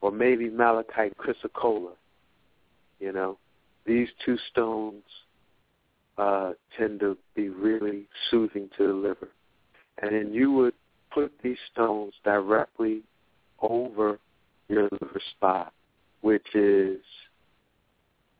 [0.00, 1.92] or maybe malachite chrysocolla.
[2.98, 3.38] You know,
[3.86, 5.02] these two stones
[6.18, 9.28] uh, tend to be really soothing to the liver.
[10.02, 10.74] And then you would
[11.12, 13.02] put these stones directly
[13.60, 14.18] over
[14.68, 15.72] your liver spot,
[16.20, 17.00] which is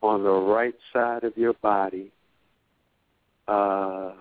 [0.02, 2.10] on the right side of your body,
[3.48, 4.12] uh,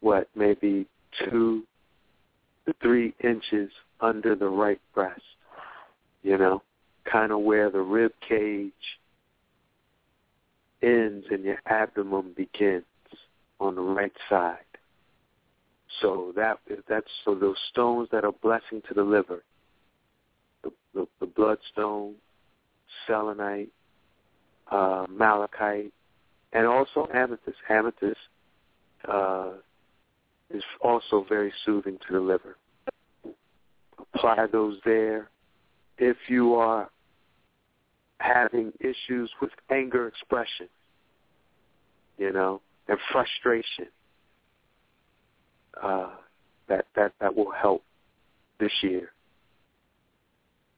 [0.00, 0.86] what, maybe
[1.24, 1.64] two
[2.66, 3.70] to three inches
[4.00, 5.20] under the right breast,
[6.22, 6.62] you know,
[7.10, 8.72] kind of where the rib cage
[10.82, 12.84] ends and your abdomen begins
[13.60, 14.58] on the right side.
[16.00, 16.58] So that
[16.88, 19.42] that's so those stones that are blessing to the liver,
[20.62, 22.14] the the, the bloodstone,
[23.06, 23.70] selenite,
[24.70, 25.92] uh, malachite,
[26.52, 27.56] and also amethyst.
[27.70, 28.18] Amethyst
[29.08, 29.52] uh,
[30.50, 32.56] is also very soothing to the liver.
[34.14, 35.28] Apply those there.
[35.98, 36.90] If you are
[38.18, 40.68] having issues with anger expression,
[42.18, 43.88] you know, and frustration.
[45.82, 46.10] Uh,
[46.68, 47.82] that that that will help
[48.58, 49.10] this year.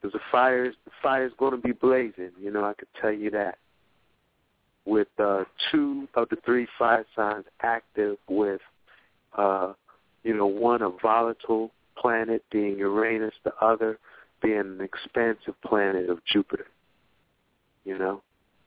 [0.01, 2.31] Because the fire the fire is going to be blazing.
[2.41, 3.59] You know, I could tell you that.
[4.85, 8.61] With uh, two of the three fire signs active, with
[9.37, 9.73] uh,
[10.23, 13.99] you know one a volatile planet being Uranus, the other
[14.43, 16.67] being an expansive planet of Jupiter.
[17.85, 18.23] You know,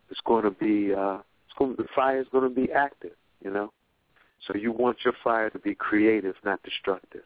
[0.10, 3.12] it's going to be uh, it's going, the fire is going to be active.
[3.44, 3.72] You know,
[4.48, 7.22] so you want your fire to be creative, not destructive.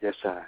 [0.00, 0.42] Yes, I.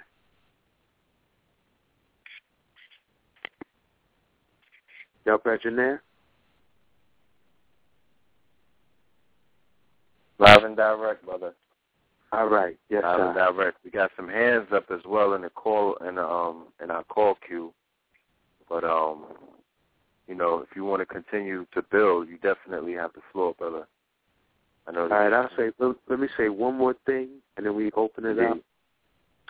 [5.25, 6.01] Y'all in there?
[10.39, 11.53] Live and direct, brother.
[12.31, 12.77] All right.
[12.89, 13.25] Yes, Live sir.
[13.27, 13.77] and direct.
[13.83, 17.03] We got some hands up as well in the call in the, um in our
[17.03, 17.73] call queue.
[18.67, 19.25] But um,
[20.27, 23.87] you know, if you want to continue to build, you definitely have the floor, brother.
[24.87, 25.03] I know.
[25.03, 25.31] All right.
[25.31, 25.71] I'll say.
[25.79, 28.57] Let, let me say one more thing, and then we open it up.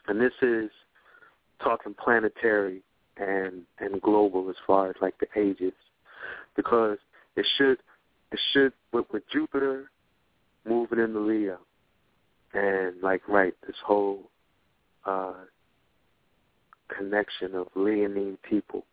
[0.07, 0.69] And this is
[1.63, 2.81] talking planetary
[3.17, 5.73] and and global as far as like the ages,
[6.55, 6.97] because
[7.35, 7.77] it should
[8.31, 9.89] it should with, with Jupiter
[10.67, 11.59] moving into Leo,
[12.53, 14.29] and like right this whole
[15.05, 15.33] uh,
[16.95, 18.85] connection of Leonine people.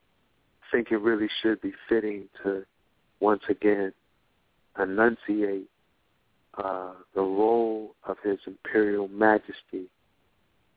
[0.62, 2.64] I think it really should be fitting to
[3.20, 3.92] once again
[4.80, 5.68] enunciate
[6.56, 9.90] uh, the role of His Imperial Majesty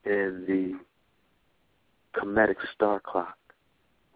[0.06, 0.74] in the
[2.20, 3.38] Kemetic star clock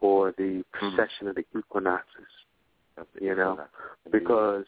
[0.02, 2.26] or the precession of the equinoxes.
[3.22, 3.60] You know,
[4.12, 4.66] because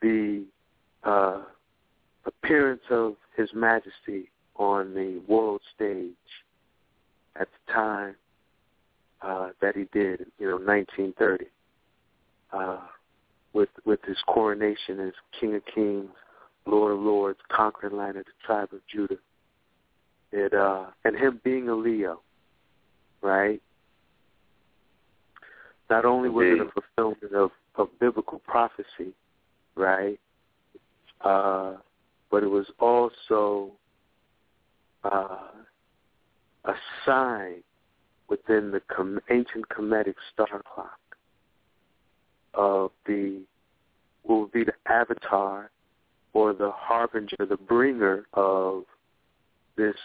[0.00, 0.44] the
[1.04, 1.42] uh,
[2.26, 6.12] appearance of His Majesty on the world stage
[7.36, 8.14] at the time
[9.22, 11.46] uh, that he did, you know, 1930,
[12.52, 12.78] uh,
[13.52, 16.10] with with his coronation as King of Kings,
[16.66, 19.18] Lord of Lords, conquering land of the tribe of Judah.
[20.32, 22.20] It uh, and him being a Leo,
[23.22, 23.60] right?
[25.90, 29.12] Not only was it a fulfillment of, of biblical prophecy,
[29.76, 30.18] right?
[31.24, 31.74] Uh,
[32.30, 33.72] but it was also
[35.04, 35.50] uh,
[36.64, 36.74] a
[37.06, 37.62] sign
[38.28, 40.98] within the com- ancient Kemetic star clock
[42.54, 43.42] of the
[44.24, 45.70] would be the avatar
[46.32, 48.84] or the harbinger, the bringer of
[49.76, 49.96] this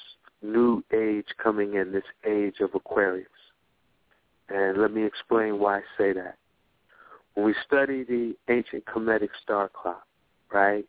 [0.42, 3.28] new age coming in, this age of Aquarius.
[4.50, 6.38] And let me explain why I say that.
[7.34, 10.06] When we study the ancient Kemetic star clock,
[10.52, 10.86] right,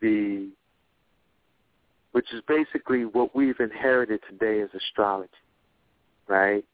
[0.00, 0.48] the
[2.12, 5.32] which is basically what we've inherited today as astrology,
[6.28, 6.64] right?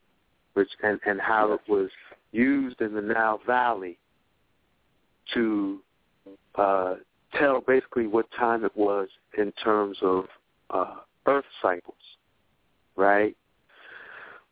[0.53, 1.89] Which and, and how it was
[2.31, 3.97] used in the Nile Valley
[5.33, 5.79] to
[6.55, 6.95] uh,
[7.33, 9.07] tell basically what time it was
[9.37, 10.25] in terms of
[10.69, 10.95] uh,
[11.25, 11.95] Earth cycles,
[12.95, 13.35] right?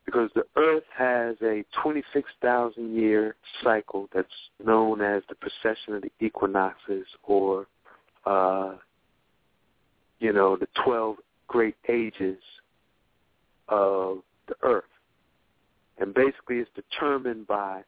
[0.05, 4.27] Because the Earth has a 26,000 year cycle that's
[4.63, 7.67] known as the precession of the equinoxes or
[8.25, 8.75] uh,
[10.19, 11.17] you know, the 12
[11.47, 12.37] great ages
[13.67, 14.83] of the earth.
[15.97, 17.83] And basically it's determined by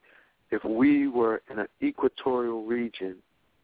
[0.50, 3.16] if we were in an equatorial region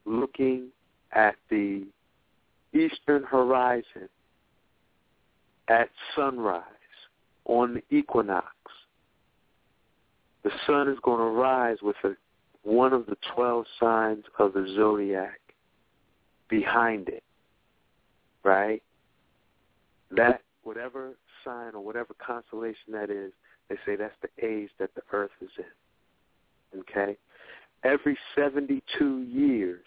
[0.05, 0.69] looking
[1.13, 1.87] at the
[2.73, 4.09] eastern horizon
[5.69, 6.63] at sunrise
[7.45, 8.47] on the equinox,
[10.45, 12.13] the sun is going to rise with a,
[12.63, 15.41] one of the 12 signs of the zodiac
[16.49, 17.23] behind it
[18.49, 18.83] right?
[20.17, 23.33] That whatever sign or whatever constellation that is,
[23.69, 26.81] they say that's the age that the Earth is in.
[26.81, 27.17] Okay?
[27.85, 29.87] Every 72 years,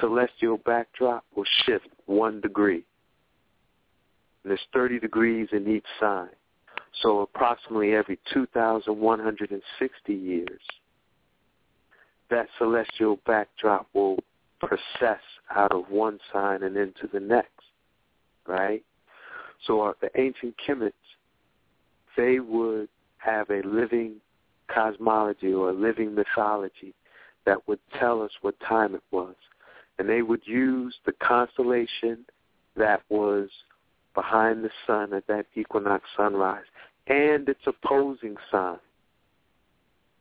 [0.00, 2.84] celestial backdrop will shift one degree.
[4.42, 6.30] And there's 30 degrees in each sign.
[7.02, 10.60] So approximately every 2,160 years,
[12.30, 14.18] that celestial backdrop will
[14.60, 15.20] process
[15.54, 17.50] out of one sign and into the next,
[18.46, 18.84] right?
[19.66, 20.92] So uh, the ancient Kemets,
[22.16, 22.88] they would
[23.18, 24.16] have a living
[24.72, 26.94] cosmology or a living mythology
[27.46, 29.34] that would tell us what time it was.
[29.98, 32.24] And they would use the constellation
[32.76, 33.48] that was
[34.14, 36.64] behind the sun at that equinox sunrise
[37.06, 38.78] and its opposing sign,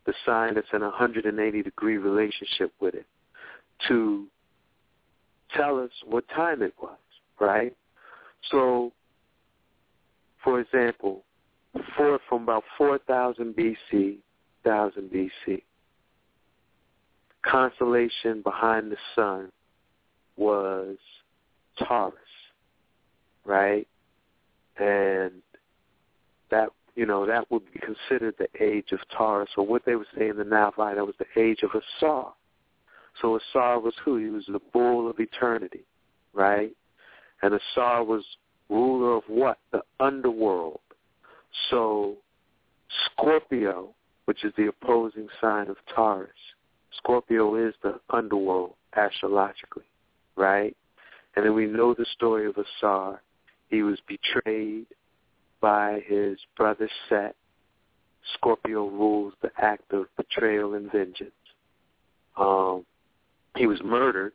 [0.05, 3.05] the sign that's in a 180 degree relationship with it,
[3.87, 4.27] to
[5.55, 6.97] tell us what time it was,
[7.39, 7.75] right?
[8.51, 8.91] So,
[10.43, 11.23] for example,
[11.95, 14.17] for, from about 4000 BC,
[14.63, 15.61] 1000 BC,
[17.41, 19.51] constellation behind the sun
[20.35, 20.97] was
[21.77, 22.15] Taurus,
[23.45, 23.87] right?
[24.77, 25.31] And
[26.51, 30.07] that you know that would be considered the age of Taurus, or what they would
[30.17, 32.33] say in the Valley, that was the age of Asar.
[33.21, 34.17] So Asar was who?
[34.17, 35.85] He was the bull of eternity,
[36.33, 36.71] right?
[37.41, 38.23] And Asar was
[38.69, 39.57] ruler of what?
[39.71, 40.79] The underworld.
[41.69, 42.17] So
[43.05, 43.93] Scorpio,
[44.25, 46.29] which is the opposing sign of Taurus,
[46.97, 49.83] Scorpio is the underworld astrologically,
[50.35, 50.75] right?
[51.35, 53.21] And then we know the story of Asar.
[53.69, 54.87] He was betrayed
[55.61, 57.35] by his brother Set.
[58.33, 61.31] Scorpio rules the act of betrayal and vengeance.
[62.37, 62.85] Um,
[63.55, 64.33] he was murdered,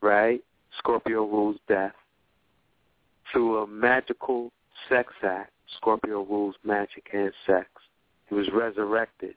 [0.00, 0.40] right?
[0.78, 1.94] Scorpio rules death.
[3.32, 4.52] Through a magical
[4.88, 7.66] sex act, Scorpio rules magic and sex.
[8.28, 9.34] He was resurrected.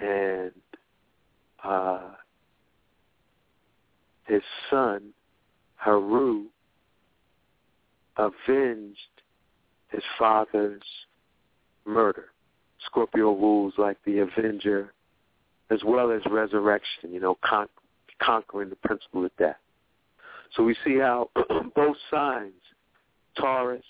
[0.00, 0.52] And
[1.64, 2.10] uh,
[4.26, 5.10] his son,
[5.76, 6.44] Haru,
[8.16, 8.98] avenged
[9.90, 10.82] his father's
[11.84, 12.26] murder.
[12.86, 14.92] Scorpio rules like the avenger
[15.70, 17.68] as well as resurrection, you know, con-
[18.20, 19.56] conquering the principle of death.
[20.56, 21.30] So we see how
[21.74, 22.52] both signs,
[23.36, 23.84] Taurus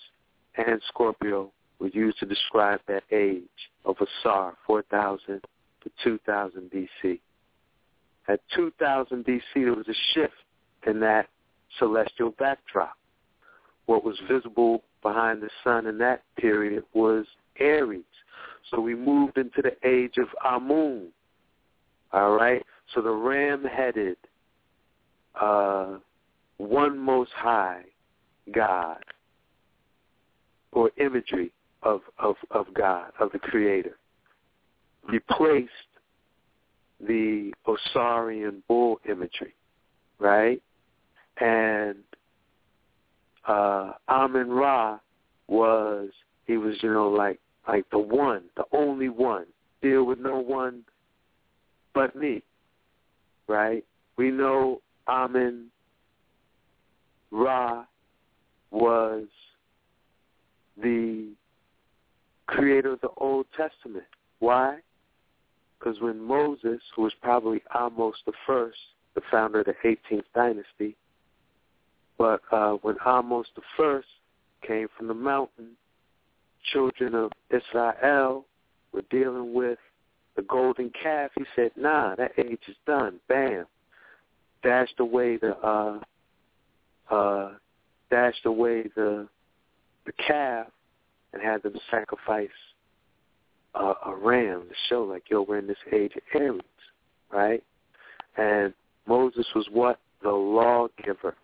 [0.57, 3.45] and Scorpio, were used to describe that age
[3.85, 5.41] of Asar, 4000
[5.83, 7.21] to 2000 BC.
[8.29, 10.35] At 2000 BC, there was a shift
[10.87, 11.29] in that
[11.79, 12.97] celestial backdrop.
[13.87, 17.25] What was visible behind the sun in that period was
[17.59, 18.03] Aries.
[18.71, 21.09] So we moved into the age of Amun.
[22.13, 22.63] All right?
[22.95, 24.17] So the ram-headed,
[25.41, 25.99] uh,
[26.57, 27.83] one most high
[28.53, 29.03] God
[30.73, 31.53] or imagery
[31.83, 33.99] of, of, of God, of the Creator,
[35.09, 35.71] replaced
[37.01, 39.55] the Osirian bull imagery,
[40.19, 40.61] right?
[41.41, 41.99] And
[43.47, 44.99] uh, Amun Ra
[45.47, 46.11] was
[46.47, 49.47] he was you know like like the one, the only one,
[49.83, 50.83] deal with no one
[51.95, 52.43] but me,
[53.49, 53.85] right?
[54.17, 55.71] We know Amen
[57.31, 57.85] Ra
[58.71, 59.27] was
[60.81, 61.31] the
[62.47, 64.05] creator of the Old Testament.
[64.39, 64.79] Why?
[65.79, 68.79] Because when Moses, who was probably Ahmose the first,
[69.15, 70.97] the founder of the 18th dynasty,
[72.17, 74.09] but uh, when Ahmose the first
[74.67, 75.71] came from the mountain,
[76.73, 78.45] children of Israel
[78.93, 79.79] were dealing with
[80.39, 81.33] the golden calf.
[81.35, 83.67] He said, "Nah, that age is done." Bam,
[84.63, 85.99] dashed away the uh,
[87.11, 87.51] uh,
[88.09, 89.29] dashed away the
[90.07, 90.69] the calf
[91.33, 92.49] and had them sacrifice
[93.75, 96.63] uh, a ram to show, like, yo, we're in this age of Aries,
[97.31, 97.63] right?
[98.37, 98.73] And
[99.07, 99.99] Moses was what?
[100.23, 101.35] The lawgiver,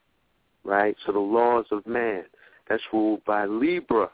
[0.62, 0.96] right?
[1.04, 2.24] So the laws of man.
[2.68, 4.08] That's ruled by Libra,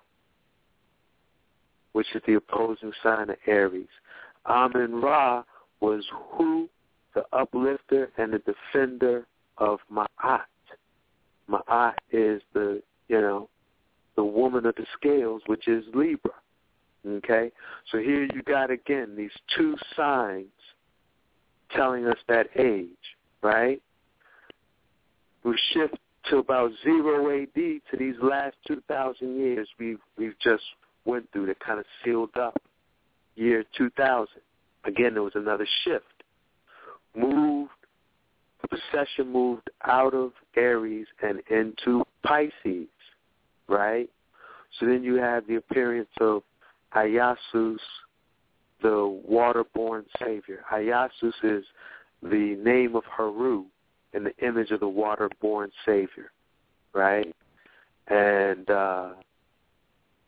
[1.92, 3.86] which is the opposing sign of Aries.
[4.50, 5.44] Amun Ra
[5.80, 6.68] was who?
[7.14, 9.26] The uplifter and the defender
[9.58, 10.42] of Ma'at.
[11.48, 13.48] Ma'at is the, you know,
[14.16, 16.32] the woman of the scales, which is Libra.
[17.06, 17.50] Okay?
[17.90, 20.46] So here you got again these two signs
[21.74, 22.88] telling us that age,
[23.42, 23.80] right?
[25.44, 25.96] We shift
[26.28, 30.62] to about zero AD to these last two thousand years we've we've just
[31.06, 32.60] went through that kind of sealed up
[33.36, 34.42] year two thousand.
[34.84, 36.04] Again there was another shift.
[37.14, 37.70] Moved
[38.62, 42.88] the precession moved out of Aries and into Pisces,
[43.68, 44.08] right?
[44.78, 46.42] So then you have the appearance of
[46.94, 47.78] Iyasus,
[48.82, 50.64] the waterborn savior.
[50.72, 51.64] Iyasus is
[52.22, 53.64] the name of Haru
[54.12, 56.32] in the image of the waterborn savior,
[56.92, 57.34] right?
[58.08, 59.10] And uh,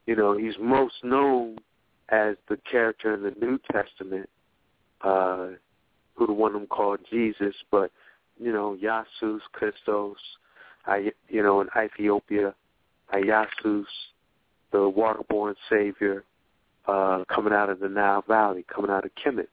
[0.06, 1.58] you know he's most known
[2.12, 4.28] as the character in the New Testament,
[5.00, 5.48] uh,
[6.14, 7.90] who the one of them called Jesus, but
[8.38, 10.18] you know Yasus, Christos,
[10.86, 12.54] I, you know in Ethiopia,
[13.12, 13.86] Iyasus,
[14.70, 16.24] the waterborn savior,
[16.86, 19.48] uh, coming out of the Nile Valley, coming out of Kemet.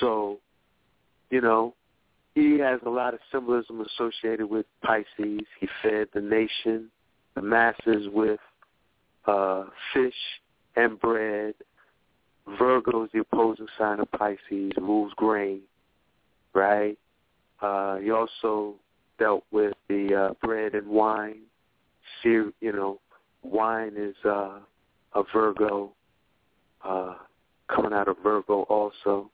[0.00, 0.40] So,
[1.30, 1.74] you know,
[2.34, 5.46] he has a lot of symbolism associated with Pisces.
[5.60, 6.90] He fed the nation,
[7.34, 8.40] the masses with
[9.26, 9.64] uh,
[9.94, 10.14] fish
[10.76, 11.54] and bread.
[12.58, 15.62] Virgo is the opposing sign of Pisces, rules grain,
[16.54, 16.96] right?
[17.60, 18.74] Uh, he also
[19.18, 21.40] dealt with the uh, bread and wine.
[22.22, 23.00] you know,
[23.42, 24.58] wine is uh,
[25.14, 25.92] a Virgo,
[26.84, 27.14] uh,
[27.68, 29.30] coming out of Virgo also.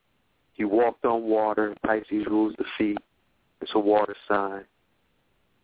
[0.55, 1.75] He walked on water.
[1.85, 2.99] Pisces rules the feet.
[3.61, 4.65] It's a water sign.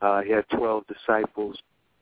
[0.00, 1.56] Uh, he had 12 disciples.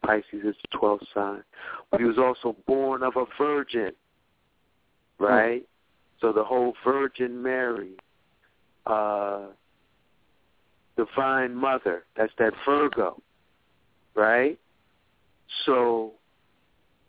[0.07, 1.43] Pisces is the 12th sign.
[1.91, 3.93] But he was also born of a virgin,
[5.19, 5.63] right?
[5.63, 5.67] Mm.
[6.21, 7.97] So the whole Virgin Mary,
[8.87, 9.47] uh,
[10.97, 13.21] Divine Mother, that's that Virgo,
[14.15, 14.59] right?
[15.67, 16.13] So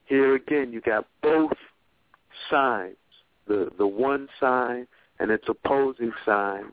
[0.06, 1.54] here again, you got both
[2.50, 2.96] signs,
[3.48, 4.88] the, the one sign
[5.20, 6.72] and its opposing sign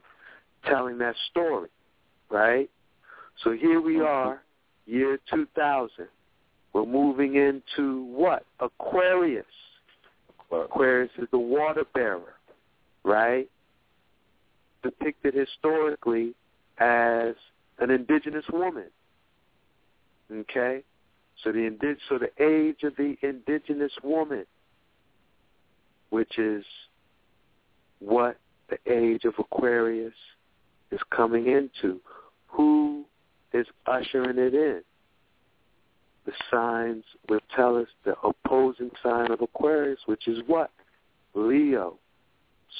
[0.67, 1.69] telling that story,
[2.31, 2.69] right?
[3.43, 4.43] So here we are,
[4.87, 6.07] year 2000.
[6.75, 8.45] We're moving into what?
[8.61, 9.47] Aquarius.
[10.53, 12.35] Aquarius is the water bearer,
[13.05, 13.49] right?
[14.83, 16.35] Depicted historically
[16.79, 17.35] as
[17.79, 18.91] an indigenous woman.
[20.31, 20.83] Okay?
[21.43, 24.45] So the indi- so the age of the indigenous woman,
[26.11, 26.65] which is
[28.01, 28.37] what
[28.69, 30.15] the age of Aquarius
[30.91, 32.01] is coming into.
[32.49, 33.05] Who
[33.53, 34.83] is ushering it in?
[36.27, 40.71] the signs will tell us the opposing sign of Aquarius, which is what?
[41.35, 41.99] Leo.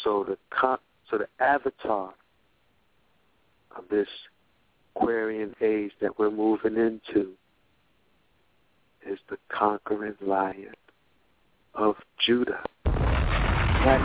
[0.03, 0.39] So the
[1.11, 2.15] so the avatar
[3.77, 4.09] of this
[4.97, 7.33] Aquarian age that we're moving into
[9.07, 10.75] is the conquering lion
[11.75, 12.63] of Judah.
[12.87, 14.01] Right.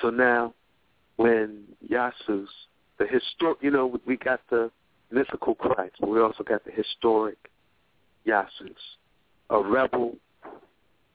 [0.00, 0.52] So now
[1.16, 2.46] when Yasus,
[2.98, 4.70] the historic, you know, we got the
[5.10, 7.38] mythical Christ, but we also got the historic
[8.26, 8.74] Yasus,
[9.50, 10.16] a rebel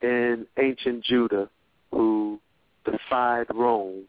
[0.02, 1.50] in ancient Judah
[1.92, 2.40] who
[2.86, 4.04] defied Rome,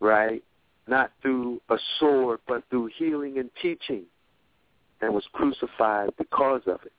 [0.00, 0.42] right?
[0.86, 4.04] Not through a sword, but through healing and teaching,
[5.00, 6.92] and was crucified because of it,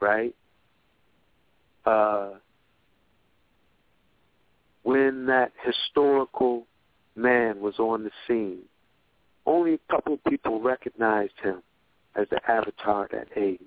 [0.00, 0.34] right?
[1.84, 2.30] Uh,
[4.84, 6.66] when that historical
[7.14, 8.62] man was on the scene,
[9.46, 11.62] only a couple of people recognized him
[12.16, 13.60] as the avatar that age.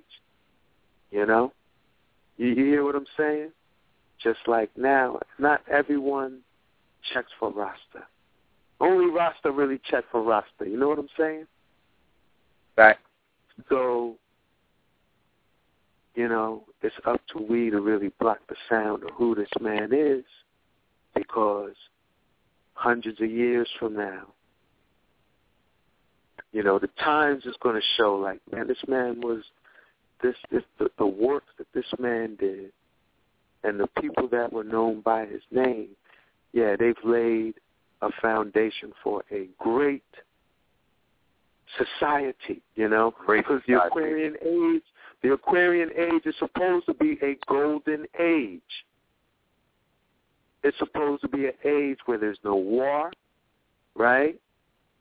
[1.12, 1.52] You know?
[2.38, 3.52] You, you hear what I'm saying?
[4.22, 6.40] Just like now, not everyone
[7.14, 8.08] checks for Rasta.
[8.80, 10.66] Only Rasta really check for Rasta.
[10.68, 11.46] You know what I'm saying?
[12.78, 12.98] Right.
[13.70, 14.16] So,
[16.16, 19.94] you know, it's up to we to really block the sound of who this man
[19.94, 20.24] is
[21.14, 21.76] because
[22.76, 24.28] hundreds of years from now,
[26.52, 29.44] you know, the Times is going to show like, man, this man was
[30.22, 32.72] this, this the, the work that this man did,
[33.64, 35.90] and the people that were known by his name,
[36.54, 37.56] yeah, they've laid
[38.02, 40.04] a foundation for a great
[41.78, 42.62] society.
[42.76, 43.74] You know, great because society.
[43.74, 44.84] the Aquarian age,
[45.24, 48.62] the Aquarian age is supposed to be a golden age.
[50.66, 53.12] It's supposed to be an age where there's no war,
[53.94, 54.34] right?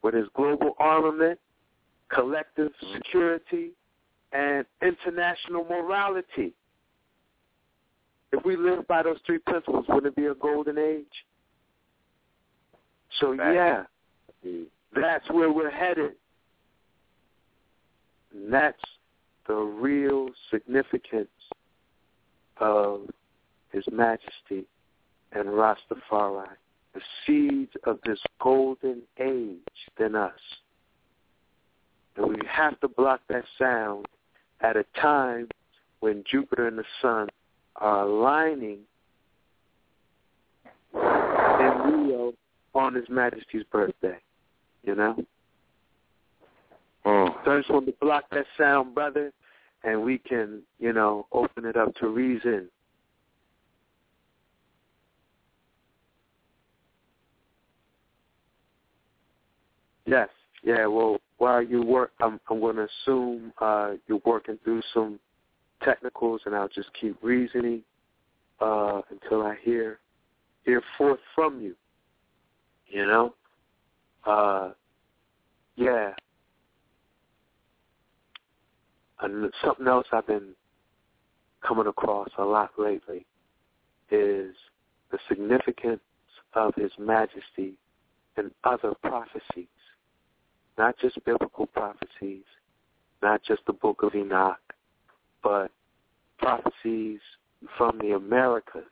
[0.03, 1.41] Where there's global armament,
[2.11, 2.97] collective mm-hmm.
[2.99, 3.71] security,
[4.35, 6.53] and international morality.
[8.31, 11.07] If we live by those three principles, wouldn't it be a golden age?
[13.19, 13.85] So yeah,
[14.47, 14.65] mm-hmm.
[15.01, 16.13] that's where we're headed.
[18.35, 18.83] And that's
[19.47, 21.29] the real significance
[22.61, 23.09] of
[23.73, 24.67] His Majesty
[25.35, 26.49] and Rastafari,
[26.95, 29.59] the seeds of this golden age
[29.99, 30.33] in us.
[32.17, 34.07] And we have to block that sound
[34.61, 35.49] at a time
[36.01, 37.29] when Jupiter and the Sun
[37.77, 38.79] are aligning
[40.95, 42.33] in Leo
[42.75, 44.19] on His Majesty's birthday.
[44.85, 45.17] You know?
[47.05, 47.35] Mm.
[47.45, 49.33] So I just wanted to block that sound, brother,
[49.83, 52.69] and we can, you know, open it up to reason.
[60.07, 60.29] Yes.
[60.63, 65.21] Yeah, well, while you work, I'm, I'm going to assume uh, you're working through some
[65.83, 67.83] technicals, and I'll just keep reasoning
[68.61, 69.99] uh, until I hear
[70.65, 71.75] hear forth from you.
[72.87, 73.35] You know,
[74.27, 74.71] uh,
[75.77, 76.13] yeah.
[79.21, 80.55] And something else I've been
[81.67, 83.27] coming across a lot lately
[84.11, 84.55] is
[85.11, 86.01] the significance
[86.55, 87.79] of His Majesty
[88.37, 89.69] and other prophecies,
[90.79, 92.45] not just biblical prophecies,
[93.23, 94.59] not just the Book of Enoch,
[95.43, 95.71] but
[96.39, 97.21] prophecies
[97.79, 98.85] from the Americas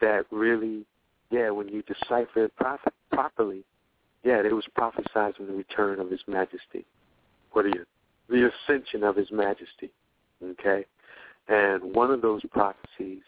[0.00, 0.84] that really,
[1.30, 2.52] yeah, when you decipher it
[3.10, 3.64] properly,
[4.24, 6.84] yeah, it was prophesizing the return of His Majesty.
[7.52, 7.84] What are you?
[8.28, 9.90] The ascension of His Majesty.
[10.42, 10.84] Okay?
[11.48, 13.22] And one of those prophecies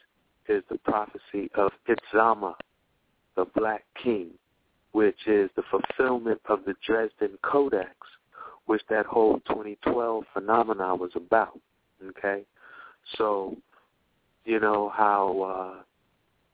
[0.48, 2.54] is the prophecy of Itzamna,
[3.36, 4.30] the Black King,
[4.98, 7.94] which is the fulfillment of the Dresden Codex,
[8.66, 11.56] which that whole 2012 phenomenon was about.
[12.04, 12.42] Okay?
[13.16, 13.56] So,
[14.44, 15.82] you know how uh,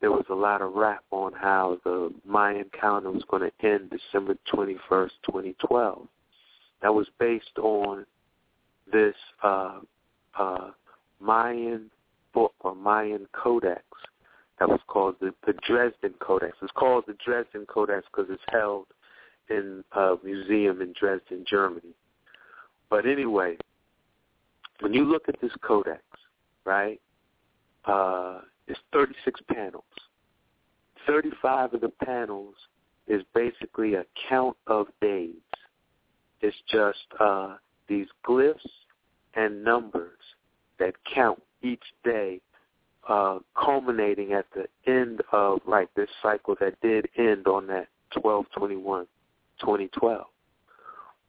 [0.03, 3.89] there was a lot of rap on how the Mayan calendar was going to end
[3.89, 6.07] December 21st, 2012.
[6.83, 8.05] That was based on
[8.93, 9.81] this uh,
[10.39, 10.71] uh,
[11.19, 11.91] Mayan
[12.35, 13.85] book or Mayan codex
[14.59, 16.57] that was called the, the Dresden Codex.
[16.63, 18.87] It's called the Dresden Codex because it's held
[19.51, 21.95] in a museum in Dresden, Germany.
[22.89, 23.57] But anyway,
[24.81, 26.03] when you look at this codex,
[26.65, 27.01] right,
[27.85, 29.85] uh, it's 36 panels.
[31.07, 32.55] 35 of the panels
[33.07, 35.35] is basically a count of days.
[36.41, 37.57] It's just uh,
[37.89, 38.55] these glyphs
[39.35, 40.19] and numbers
[40.79, 42.41] that count each day,
[43.09, 49.07] uh, culminating at the end of right this cycle that did end on that 12-21,
[49.61, 50.27] 2012.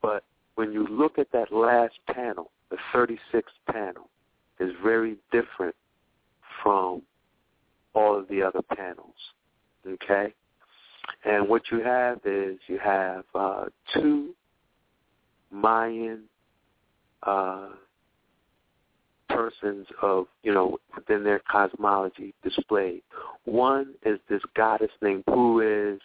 [0.01, 0.23] But
[0.55, 4.09] when you look at that last panel, the 36th panel,
[4.59, 5.75] is very different
[6.63, 7.01] from
[7.93, 9.15] all of the other panels.
[9.85, 10.33] Okay?
[11.23, 14.33] And what you have is you have uh, two
[15.51, 16.23] Mayan
[17.23, 17.69] uh,
[19.35, 23.01] persons of, you know, within their cosmology displayed.
[23.45, 25.99] One is this goddess named who is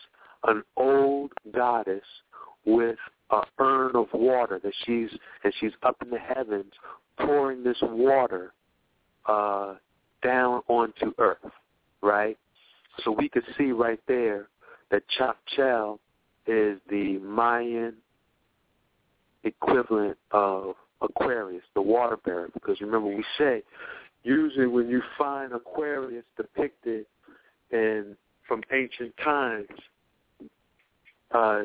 [0.45, 2.05] an old goddess
[2.65, 2.97] with
[3.31, 5.11] a urn of water that she's
[5.45, 6.73] and she's up in the heavens
[7.19, 8.53] pouring this water
[9.27, 9.75] uh
[10.23, 11.39] down onto earth,
[12.03, 12.37] right?
[13.05, 14.49] So we could see right there
[14.91, 15.99] that Chakchel
[16.47, 17.95] is the Mayan
[19.45, 23.63] equivalent of Aquarius, the water bearer, because remember we say
[24.23, 27.07] usually when you find Aquarius depicted
[27.71, 28.17] in
[28.47, 29.69] from ancient times,
[31.33, 31.63] uh,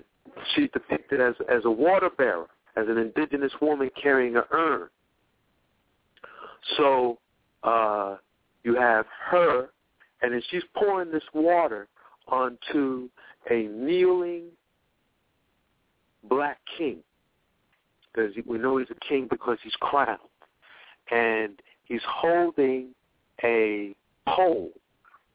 [0.53, 4.87] she's depicted as as a water bearer, as an indigenous woman carrying an urn.
[6.77, 7.19] So
[7.63, 8.17] uh,
[8.63, 9.69] you have her,
[10.21, 11.87] and then she's pouring this water
[12.27, 13.09] onto
[13.51, 14.45] a kneeling
[16.27, 16.97] black king
[18.15, 20.19] because we know he's a king because he's crowned,
[21.11, 22.89] and he's holding
[23.43, 23.95] a
[24.27, 24.71] pole,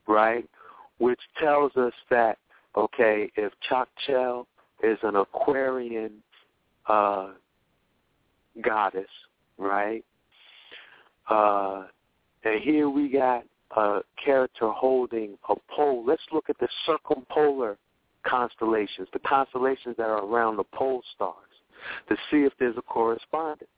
[0.06, 0.48] right,
[0.98, 2.38] which tells us that
[2.76, 4.46] okay, if Chakchel
[4.82, 6.12] is an Aquarian
[6.86, 7.30] uh,
[8.62, 9.10] goddess,
[9.58, 10.04] right,
[11.28, 11.84] uh,
[12.44, 13.44] and here we got
[13.76, 16.04] a character holding a pole.
[16.06, 17.76] Let's look at the circumpolar
[18.26, 21.49] constellations, the constellations that are around the pole stars
[22.08, 23.68] to see if there's a correspondence.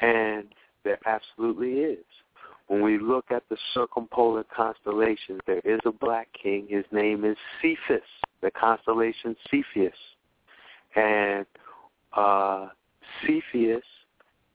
[0.00, 0.46] And
[0.84, 2.04] there absolutely is.
[2.68, 6.66] When we look at the circumpolar constellations, there is a black king.
[6.68, 8.02] His name is Cephas,
[8.40, 9.94] the constellation Cepheus.
[10.96, 11.46] And
[12.12, 12.68] uh,
[13.22, 13.84] Cepheus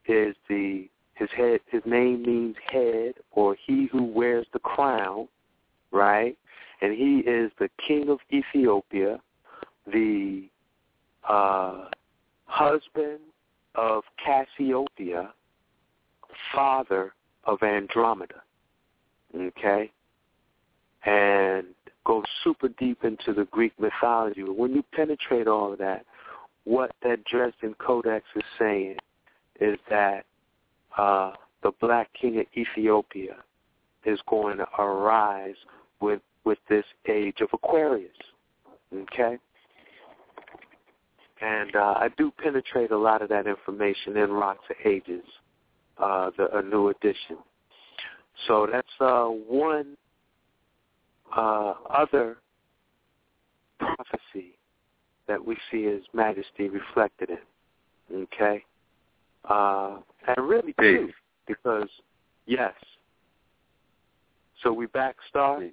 [0.08, 1.60] is the his head.
[1.68, 5.28] His name means head, or he who wears the crown,
[5.92, 6.36] right?
[6.82, 9.20] And he is the king of Ethiopia,
[9.86, 10.50] the
[11.30, 11.86] uh,
[12.52, 13.20] husband
[13.76, 15.34] of Cassiopeia,
[16.54, 17.14] father
[17.46, 18.42] of Andromeda.
[19.36, 19.92] Okay?
[21.06, 21.68] And
[22.06, 24.44] go super deep into the Greek mythology.
[24.44, 26.06] When you penetrate all of that,
[26.66, 28.98] what that Dresden Codex is saying
[29.60, 30.26] is that
[30.98, 31.32] uh,
[31.64, 33.38] the Black King of Ethiopia
[34.06, 35.56] is going to arise
[36.02, 38.12] with with this age of Aquarius.
[38.94, 39.38] Okay?
[41.42, 45.24] And uh, I do penetrate a lot of that information in Rocks of Ages,
[45.98, 47.38] uh, the a new edition.
[48.48, 49.98] So that's uh, one
[51.36, 52.38] uh, other
[53.80, 54.58] prophecy
[55.28, 58.28] that we see His Majesty reflected in.
[58.34, 58.64] Okay,
[59.50, 59.98] uh,
[60.28, 61.10] and really too,
[61.48, 61.88] because
[62.46, 62.74] yes.
[64.62, 65.64] So we back, Star.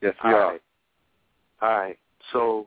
[0.00, 0.52] Yes, we All are.
[0.52, 0.62] right.
[1.60, 1.98] All right.
[2.32, 2.66] So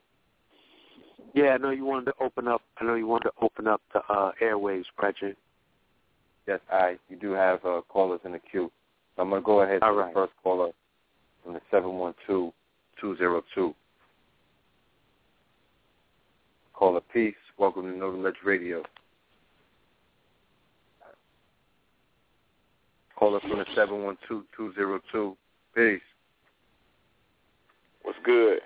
[1.33, 2.61] yeah, I know you wanted to open up.
[2.79, 5.35] I know you wanted to open up the uh, airwaves, Brethren.
[6.47, 6.97] Yes, I.
[7.09, 8.71] You do have uh, callers in the queue.
[9.15, 10.13] So I'm going to go ahead to All the right.
[10.13, 10.71] first caller
[11.43, 12.51] from the
[13.03, 13.73] 712-202.
[16.73, 17.35] Caller Peace.
[17.57, 18.83] Welcome to Northern Ledge Radio.
[23.15, 23.65] Caller from the
[24.59, 25.35] 712-202.
[25.75, 26.01] Peace.
[28.01, 28.59] What's good?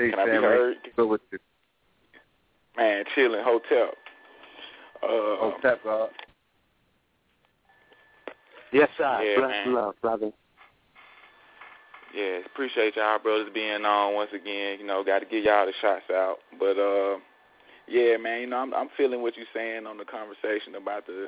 [0.00, 0.76] Peace, Can I be heard?
[0.96, 1.38] Good with you.
[2.78, 3.90] Man, chilling, hotel.
[5.02, 6.08] Uh, Oh, tap, God.
[8.72, 9.20] Yes, sir.
[9.22, 9.74] Yeah, Bless man.
[9.74, 10.30] love, brother.
[12.14, 14.78] yeah, appreciate y'all brothers being on once again.
[14.80, 16.36] You know, got to give y'all the shots out.
[16.58, 17.18] But uh,
[17.86, 21.26] yeah, man, you know, I'm I'm feeling what you're saying on the conversation about the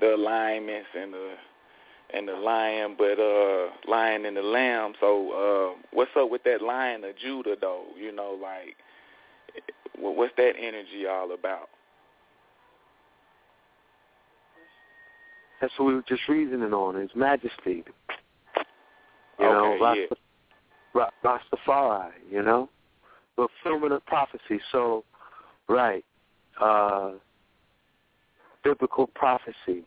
[0.00, 1.34] the alignments and the
[2.14, 4.94] and the lion, but uh, lion and the lamb.
[5.00, 7.84] So uh, what's up with that lion of Judah though?
[7.98, 8.76] You know, like
[9.98, 11.68] what's that energy all about?
[15.60, 16.94] That's what we were just reasoning on.
[16.94, 17.84] His Majesty.
[19.38, 20.06] You Okay, know, yeah.
[20.94, 21.38] Rasta- Ra-
[21.68, 22.12] Rastafari.
[22.30, 22.68] You know,
[23.36, 24.60] fulfillment of prophecy.
[24.72, 25.04] So,
[25.68, 26.04] right,
[26.60, 27.12] uh,
[28.64, 29.84] biblical prophecy.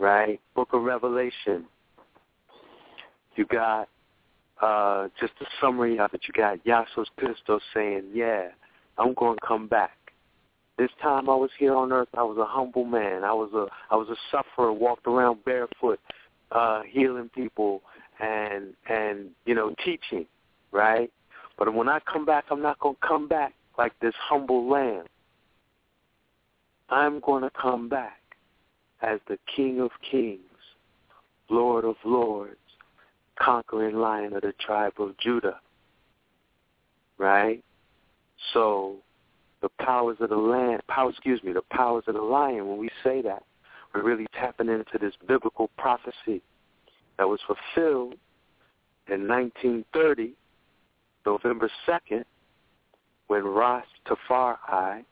[0.00, 1.66] Right, Book of Revelation.
[3.36, 3.86] You got
[4.62, 6.22] uh, just a summary of it.
[6.26, 8.48] You got Yassos Christos saying, "Yeah,
[8.96, 9.98] I'm going to come back."
[10.78, 13.24] This time I was here on earth, I was a humble man.
[13.24, 16.00] I was a I was a sufferer, walked around barefoot,
[16.50, 17.82] uh, healing people
[18.20, 20.24] and and you know teaching,
[20.72, 21.12] right?
[21.58, 25.04] But when I come back, I'm not going to come back like this humble lamb.
[26.88, 28.19] I'm going to come back
[29.02, 30.40] as the King of Kings,
[31.48, 32.56] Lord of Lords,
[33.38, 35.60] conquering Lion of the tribe of Judah.
[37.18, 37.62] Right?
[38.52, 38.96] So
[39.62, 42.88] the powers of the land, power, excuse me, the powers of the lion, when we
[43.04, 43.42] say that,
[43.94, 46.42] we're really tapping into this biblical prophecy
[47.18, 48.14] that was fulfilled
[49.08, 50.32] in 1930,
[51.26, 52.24] November 2nd,
[53.26, 55.04] when Ras Tafari,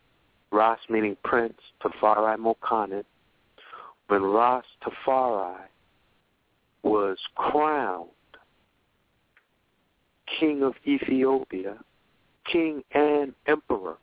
[0.50, 3.04] Ras meaning Prince, Tafari Makonnen,
[4.08, 5.56] when Ras Tafari
[6.82, 8.08] was crowned
[10.38, 11.76] king of Ethiopia,
[12.50, 13.96] king and emperor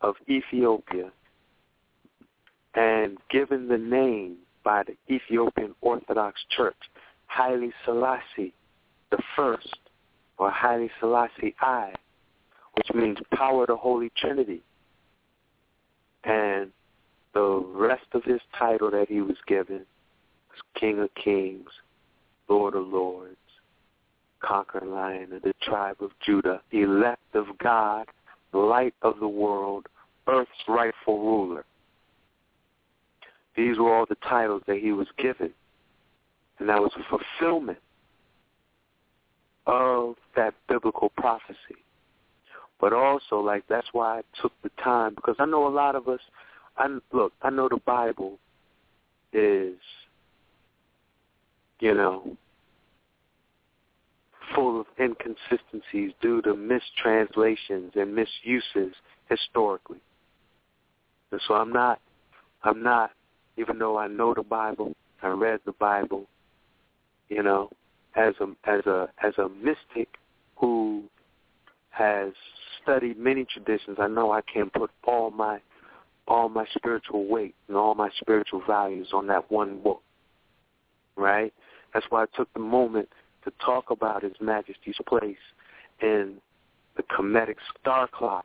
[0.00, 1.10] of Ethiopia,
[2.74, 6.76] and given the name by the Ethiopian Orthodox Church,
[7.26, 8.52] Haile Selassie
[9.10, 9.78] the First,
[10.38, 11.92] or Haile Selassie I,
[12.74, 14.62] which means power of the Holy Trinity.
[16.24, 16.72] And
[17.36, 19.84] the rest of his title that he was given
[20.48, 21.68] was King of Kings,
[22.48, 23.36] Lord of Lords,
[24.40, 28.06] conquering lion of the tribe of Judah, elect of God,
[28.54, 29.84] light of the world,
[30.26, 31.66] earth's rightful ruler.
[33.54, 35.52] These were all the titles that he was given.
[36.58, 37.80] And that was a fulfillment
[39.66, 41.84] of that biblical prophecy.
[42.80, 46.08] But also, like, that's why I took the time, because I know a lot of
[46.08, 46.20] us,
[46.76, 48.38] I, look, I know the Bible
[49.32, 49.74] is,
[51.80, 52.36] you know,
[54.54, 58.94] full of inconsistencies due to mistranslations and misuses
[59.28, 60.00] historically.
[61.32, 62.00] And so I'm not,
[62.62, 63.10] I'm not,
[63.56, 66.26] even though I know the Bible, I read the Bible,
[67.28, 67.70] you know,
[68.14, 70.08] as a as a as a mystic
[70.56, 71.04] who
[71.90, 72.32] has
[72.82, 75.60] studied many traditions, I know I can't put all my
[76.28, 80.02] all my spiritual weight and all my spiritual values on that one book.
[81.16, 81.52] Right?
[81.94, 83.08] That's why I took the moment
[83.44, 85.36] to talk about His Majesty's place
[86.02, 86.34] in
[86.96, 88.44] the Kemetic star clock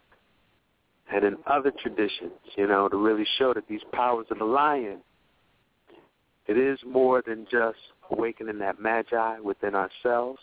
[1.12, 5.00] and in other traditions, you know, to really show that these powers of the lion,
[6.48, 7.78] it is more than just
[8.10, 10.40] awakening that magi within ourselves,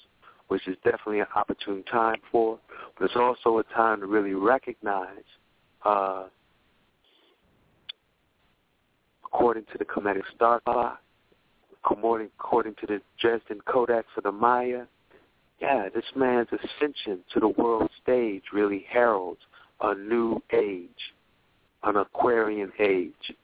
[0.48, 2.59] which is definitely an opportune time for,
[2.98, 5.24] but it's also a time to really recognize,
[5.85, 6.24] uh,
[9.33, 11.01] according to the Kemetic star clock,
[11.85, 14.85] according, according to the Dresden Codex for the Maya,
[15.61, 19.41] yeah, this man's ascension to the world stage really heralds
[19.81, 21.13] a new age,
[21.83, 23.35] an Aquarian age.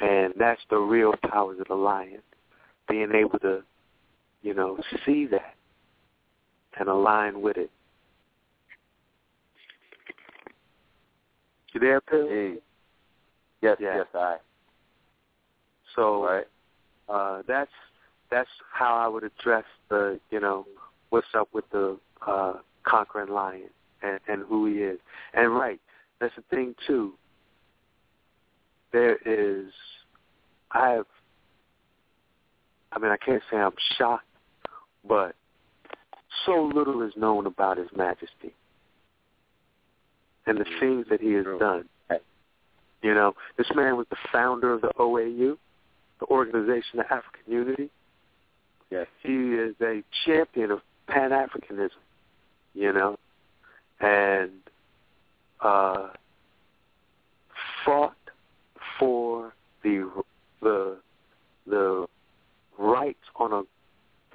[0.00, 2.20] And that's the real powers of the lion,
[2.88, 3.62] being able to,
[4.42, 5.54] you know, see that
[6.78, 7.70] and align with it.
[11.72, 12.00] You there?
[12.10, 12.58] Hey.
[13.60, 13.96] Yes, Yeah.
[13.96, 14.38] yes, I.
[15.98, 16.46] So Right.
[17.08, 17.72] uh, that's
[18.30, 20.64] that's how I would address the you know
[21.10, 22.54] what's up with the uh,
[22.84, 23.70] conquering lion
[24.02, 25.00] and, and who he is.
[25.34, 25.80] And right,
[26.20, 27.14] that's the thing too.
[28.92, 29.72] There is,
[30.70, 31.06] I have.
[32.92, 34.24] I mean, I can't say I'm shocked,
[35.06, 35.34] but
[36.46, 38.54] so little is known about His Majesty
[40.46, 41.88] and the things that he has done.
[43.02, 45.56] You know, this man was the founder of the OAU,
[46.20, 47.90] the Organization of African Unity.
[48.90, 49.06] Yes.
[49.22, 51.90] He is a champion of Pan Africanism,
[52.74, 53.18] you know,
[54.00, 54.50] and
[55.60, 56.08] uh,
[57.84, 58.16] fought
[58.98, 60.10] for the
[60.60, 60.96] the
[61.66, 62.06] the
[62.78, 63.62] rights on a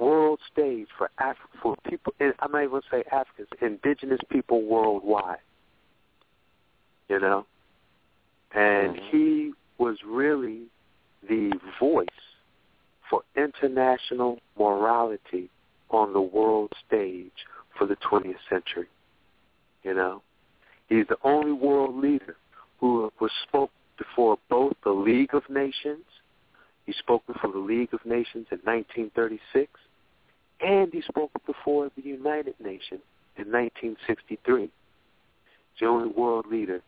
[0.01, 2.14] world stage for Af- for people.
[2.19, 5.38] and I'm not even say Africans, indigenous people worldwide.
[7.10, 7.45] You know,
[8.53, 10.64] and he was really
[11.27, 12.07] the voice
[13.09, 15.49] for international morality
[15.89, 17.31] on the world stage
[17.77, 18.87] for the 20th century.
[19.83, 20.21] You know,
[20.87, 22.35] he's the only world leader
[22.79, 26.05] who was spoke before both the League of Nations.
[26.85, 29.71] He spoke before the League of Nations in 1936,
[30.61, 33.01] and he spoke before the United Nations
[33.37, 34.61] in 1963.
[34.63, 34.69] He's
[35.79, 36.81] the only world leader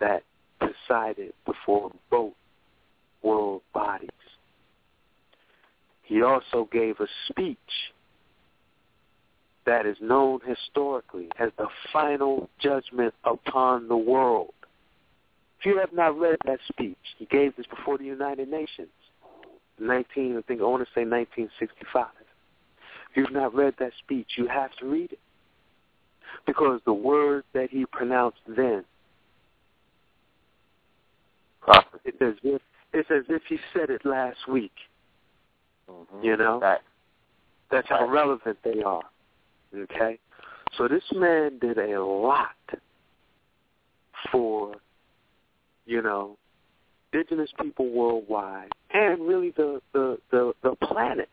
[0.00, 0.22] that
[0.58, 2.32] presided before both
[3.26, 4.10] world bodies.
[6.02, 7.58] He also gave a speech
[9.66, 14.54] that is known historically as the final judgment upon the world.
[15.58, 18.88] If you have not read that speech, he gave this before the United Nations,
[19.80, 22.06] 19, I think I want to say 1965.
[23.10, 25.18] If you've not read that speech, you have to read it
[26.46, 28.84] because the words that he pronounced then,
[32.04, 34.72] it's as if it's as if he said it last week.
[35.90, 36.24] Mm-hmm.
[36.24, 36.82] You know, that,
[37.70, 39.04] that's how relevant they are.
[39.74, 40.18] Okay,
[40.76, 42.50] so this man did a lot
[44.32, 44.74] for,
[45.84, 46.36] you know,
[47.12, 51.28] indigenous people worldwide, and really the, the, the, the planet.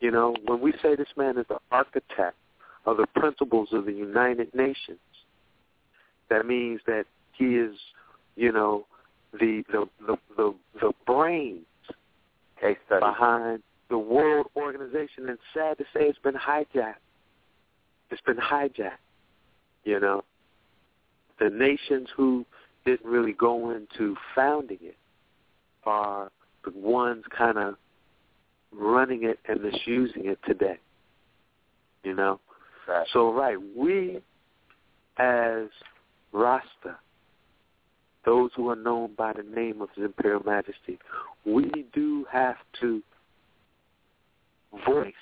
[0.00, 2.36] You know, when we say this man is the architect
[2.86, 4.98] of the principles of the United Nations,
[6.30, 7.74] that means that he is,
[8.36, 8.86] you know,
[9.32, 11.64] the the the the, the brains
[12.88, 15.28] behind the World Organization.
[15.28, 16.94] And sad to say, it's been hijacked.
[18.10, 18.98] It's been hijacked.
[19.84, 20.24] You know,
[21.38, 22.44] the nations who
[22.84, 24.96] didn't really go into founding it
[25.84, 26.30] are
[26.64, 27.76] the ones kind of
[28.72, 30.78] running it and misusing it today.
[32.04, 32.40] You know?
[32.88, 33.06] Right.
[33.12, 34.20] So, right, we
[35.18, 35.66] as
[36.32, 36.96] Rasta,
[38.24, 40.98] those who are known by the name of His Imperial Majesty,
[41.44, 43.02] we do have to
[44.86, 45.12] voice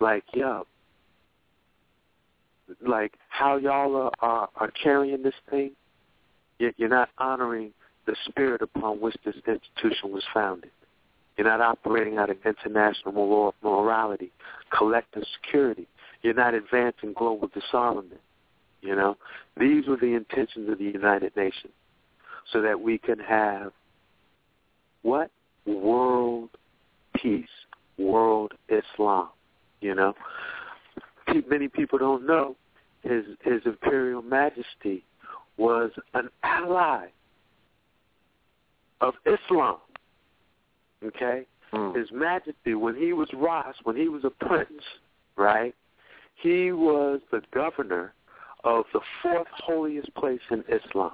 [0.00, 0.66] like, yo,
[2.86, 5.72] like how y'all are, are, are carrying this thing,
[6.58, 7.72] yet you're not honoring
[8.06, 10.70] the spirit upon which this institution was founded.
[11.36, 14.32] You're not operating out of international moral, morality,
[14.76, 15.86] collective security.
[16.22, 18.20] You're not advancing global disarmament.
[18.86, 19.16] You know,
[19.58, 21.72] these were the intentions of the United Nations,
[22.52, 23.72] so that we can have
[25.02, 25.30] what
[25.66, 26.50] world
[27.16, 27.48] peace,
[27.98, 29.28] world Islam.
[29.80, 30.14] You know,
[31.48, 32.56] many people don't know
[33.02, 35.04] his His Imperial Majesty
[35.56, 37.06] was an ally
[39.00, 39.78] of Islam.
[41.04, 41.96] Okay, mm.
[41.96, 44.82] His Majesty, when he was Ras, when he was a prince,
[45.36, 45.74] right?
[46.36, 48.12] He was the governor
[48.66, 51.12] of the fourth holiest place in Islam.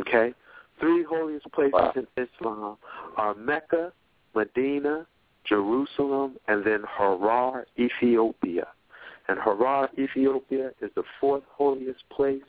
[0.00, 0.34] Okay,
[0.80, 1.92] three holiest places wow.
[1.94, 2.76] in Islam
[3.16, 3.92] are Mecca,
[4.34, 5.06] Medina,
[5.48, 8.66] Jerusalem, and then Harar, Ethiopia.
[9.28, 12.42] And Harar, Ethiopia is the fourth holiest place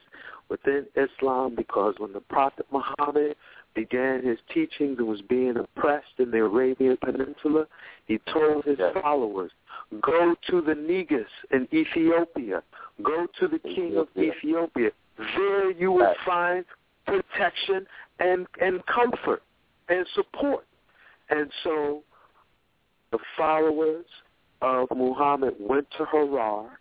[0.50, 3.36] within Islam because when the Prophet Muhammad
[3.76, 7.68] began his teachings and was being oppressed in the Arabian Peninsula,
[8.06, 9.52] he told his followers,
[10.02, 12.64] go to the Negus in Ethiopia.
[13.04, 14.92] Go to the king of Ethiopia.
[15.18, 16.66] There you will find
[17.06, 17.86] protection
[18.20, 19.42] and, and comfort
[19.90, 20.66] and support.
[21.30, 22.04] And so
[23.12, 24.06] the followers
[24.62, 26.80] of Muhammad went to Harar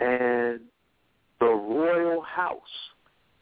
[0.00, 0.60] and
[1.38, 2.60] the royal house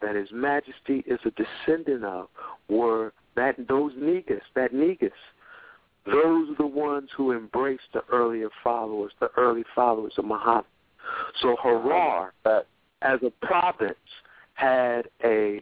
[0.01, 2.27] that His Majesty is a descendant of
[2.69, 5.11] were that those Negus, that Negus.
[6.11, 10.65] Those are the ones who embraced the earlier followers, the early followers of Muhammad.
[11.41, 12.33] So Harar,
[13.01, 13.95] as a province,
[14.53, 15.61] had a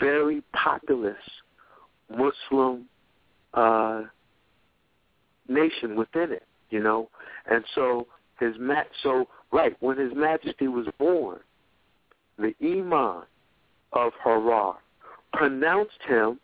[0.00, 1.16] very populous
[2.10, 2.86] Muslim
[3.54, 4.02] uh,
[5.48, 7.08] nation within it, you know.
[7.50, 8.06] And so
[8.38, 11.40] his ma- so right when His Majesty was born,
[12.38, 13.24] the Imam
[13.92, 14.76] of Harar
[15.32, 16.38] pronounced him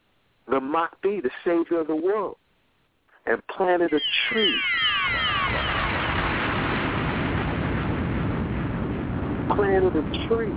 [0.48, 2.36] the Mahdi, the savior of the world,
[3.26, 4.60] and planted a tree.
[9.54, 10.52] Planted a tree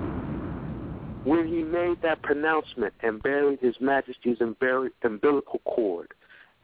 [1.23, 6.13] where he made that pronouncement and buried his majesty's umbilical cord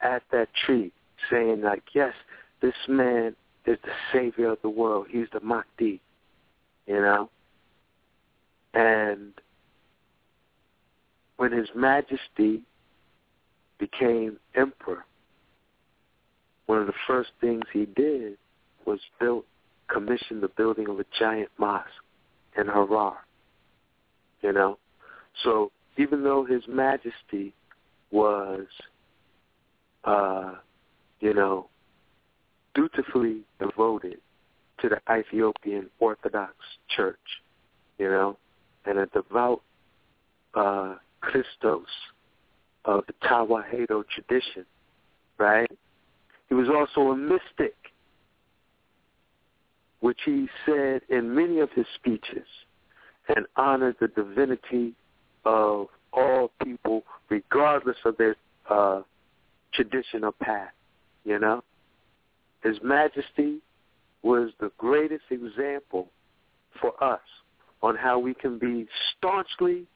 [0.00, 0.90] at that tree,
[1.30, 2.14] saying like, yes,
[2.60, 3.36] this man
[3.66, 5.06] is the savior of the world.
[5.10, 6.00] He's the Mahdi,
[6.86, 7.30] you know?
[8.74, 9.32] And
[11.36, 12.62] when His Majesty
[13.78, 15.04] became emperor,
[16.66, 18.36] one of the first things he did
[18.86, 19.44] was build,
[19.88, 21.88] commission the building of a giant mosque
[22.56, 23.18] in Harar.
[24.42, 24.78] You know,
[25.42, 27.54] so even though His Majesty
[28.10, 28.66] was,
[30.04, 30.54] uh,
[31.20, 31.68] you know,
[32.74, 34.18] dutifully devoted
[34.80, 36.54] to the Ethiopian Orthodox
[36.94, 37.18] Church,
[37.98, 38.36] you know,
[38.84, 39.62] and a devout
[40.54, 41.86] uh, Christos
[42.84, 44.66] of the Tawahedo tradition,
[45.38, 45.70] right?
[46.54, 47.74] He was also a mystic,
[49.98, 52.46] which he said in many of his speeches,
[53.34, 54.92] and honored the divinity
[55.44, 58.36] of all people, regardless of their
[58.70, 59.02] uh,
[59.72, 60.70] tradition or path,
[61.24, 61.64] you know?
[62.62, 63.58] His Majesty
[64.22, 66.06] was the greatest example
[66.80, 67.18] for us
[67.82, 68.86] on how we can be
[69.18, 69.88] staunchly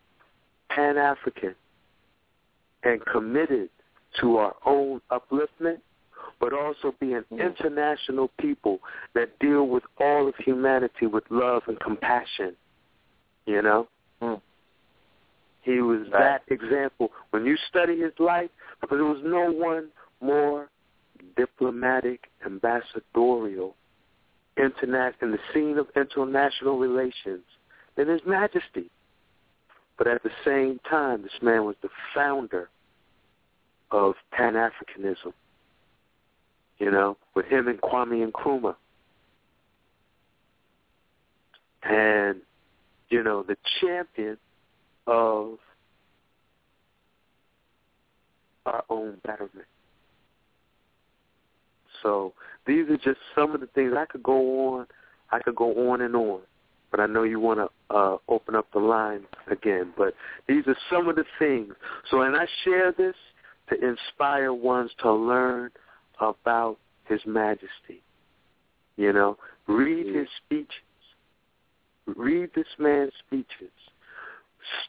[0.70, 1.55] Pan-African
[2.82, 3.68] and committed
[4.20, 5.78] to our own upliftment,
[6.40, 8.78] but also be an international people
[9.15, 12.55] that deal with all of humanity with love and compassion.
[13.47, 13.89] You know?
[14.23, 14.40] Mm.
[15.62, 17.10] He was that example.
[17.31, 18.51] When you study his life,
[18.81, 19.89] because there was no one
[20.20, 20.70] more
[21.36, 23.74] diplomatic, ambassadorial,
[24.59, 27.44] interna- in the scene of international relations
[27.97, 28.90] than His Majesty.
[29.97, 32.69] But at the same time, this man was the founder
[33.90, 35.32] of Pan Africanism.
[36.78, 38.76] You know, with him and Kwame Nkrumah.
[41.82, 42.40] And,
[43.09, 44.36] you know, the champion
[45.06, 45.59] of
[48.66, 49.66] our own betterment.
[52.02, 52.34] So
[52.66, 54.86] these are just some of the things I could go on.
[55.30, 56.40] I could go on and on,
[56.90, 59.92] but I know you want to uh, open up the line again.
[59.96, 60.14] But
[60.46, 61.74] these are some of the things.
[62.10, 63.14] So, and I share this
[63.68, 65.70] to inspire ones to learn
[66.20, 68.02] about His Majesty.
[68.96, 69.36] You know,
[69.66, 70.72] read his speeches.
[72.06, 73.70] Read this man's speeches.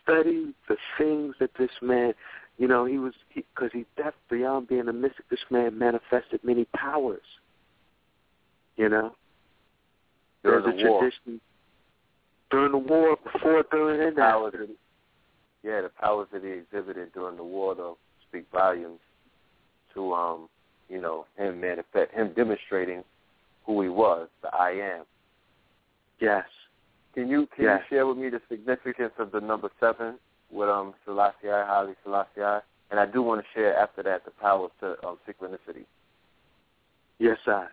[0.01, 2.13] Study the things that this man
[2.57, 5.29] you know, he was because he, he beyond being a mystic.
[5.29, 7.21] This man manifested many powers.
[8.75, 9.15] You know,
[10.43, 10.99] during there's the a war.
[11.01, 11.41] tradition
[12.51, 14.65] during the war, before, during, and after.
[14.65, 14.75] that,
[15.63, 17.97] yeah, the powers that he exhibited during the war, though,
[18.27, 18.99] speak volumes
[19.93, 20.49] to, um,
[20.89, 23.03] you know, him manifest, him demonstrating
[23.65, 25.05] who he was, the I am.
[26.19, 26.45] Yes.
[27.13, 27.81] Can you can Yes.
[27.89, 30.19] you share with me the significance of the number seven
[30.51, 32.61] with um Selassie, Haile Selassie?
[32.91, 35.85] And I do want to share after that the power to um, synchronicity.
[37.19, 37.67] Yes, I.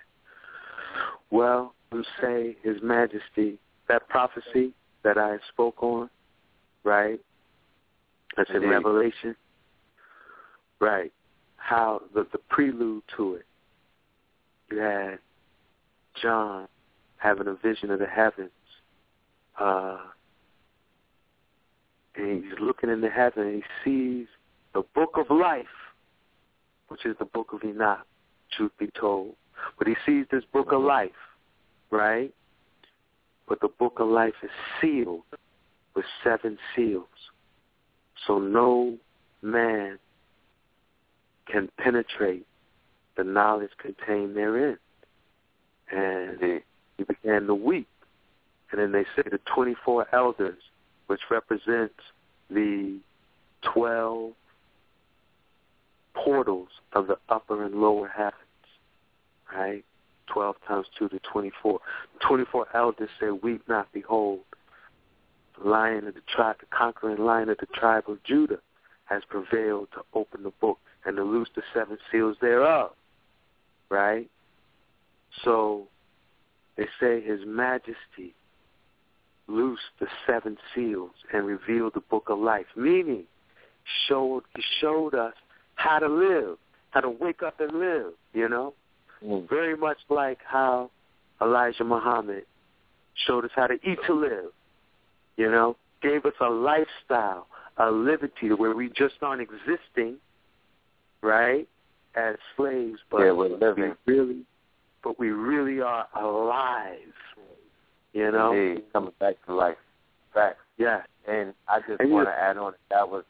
[1.31, 4.73] Well, you say His Majesty, that prophecy
[5.05, 6.11] that I spoke on,
[6.85, 7.21] right?
[8.37, 9.35] That's in Revelation.
[10.81, 11.13] Right.
[11.57, 13.47] How the the prelude to it.
[14.71, 15.19] You had
[16.21, 16.69] John
[17.19, 18.51] having a vision of the heavens.
[19.59, 19.99] Uh
[22.17, 24.27] and he's looking into heaven and he sees
[24.75, 25.67] the book of life,
[26.89, 28.07] which is the book of Enoch,
[28.57, 29.35] truth be told.
[29.79, 31.11] But he sees this book of life,
[31.91, 32.33] right?
[33.49, 34.51] But the book of life is
[34.81, 35.23] sealed
[35.95, 37.05] with seven seals.
[38.27, 38.97] So no
[39.43, 39.99] man
[41.47, 42.47] can penetrate
[43.17, 44.79] the knowledge contained therein.
[45.91, 46.63] And
[46.97, 47.89] he began to weep.
[48.71, 50.59] And then they say the 24 elders,
[51.07, 51.95] which represents
[52.51, 52.99] the
[53.63, 54.33] 12
[56.15, 58.35] portals of the upper and lower heavens,
[59.55, 59.85] right?
[60.27, 61.79] 12 times 2 to 24.
[62.15, 64.41] The 24 elders say, Weep not, behold,
[65.59, 68.59] the lion of the tribe, the conquering lion of the tribe of Judah
[69.05, 72.91] has prevailed to open the book and to loose the seven seals thereof,
[73.89, 74.29] right?
[75.45, 75.89] So
[76.77, 78.35] they say His Majesty
[79.49, 83.25] loosed the seven seals and revealed the book of life, meaning
[84.09, 85.35] showed he showed us
[85.77, 86.59] how to live,
[86.91, 88.75] how to wake up and live, you know?
[89.25, 89.49] Mm.
[89.49, 90.91] Very much like how
[91.41, 92.45] Elijah Muhammad
[93.27, 94.51] showed us how to eat to live,
[95.37, 95.77] you know?
[96.03, 97.47] Gave us a lifestyle,
[97.77, 100.17] a liberty where we just aren't existing,
[101.23, 101.69] right,
[102.15, 103.95] as slaves, but Yeah, we're living.
[104.07, 104.45] we really
[105.03, 106.99] but we really are alive.
[108.13, 108.53] You know?
[108.53, 109.77] Indeed, coming back to life.
[110.35, 110.59] Facts.
[110.79, 111.03] Yeah.
[111.29, 113.25] And I just And want to add on that was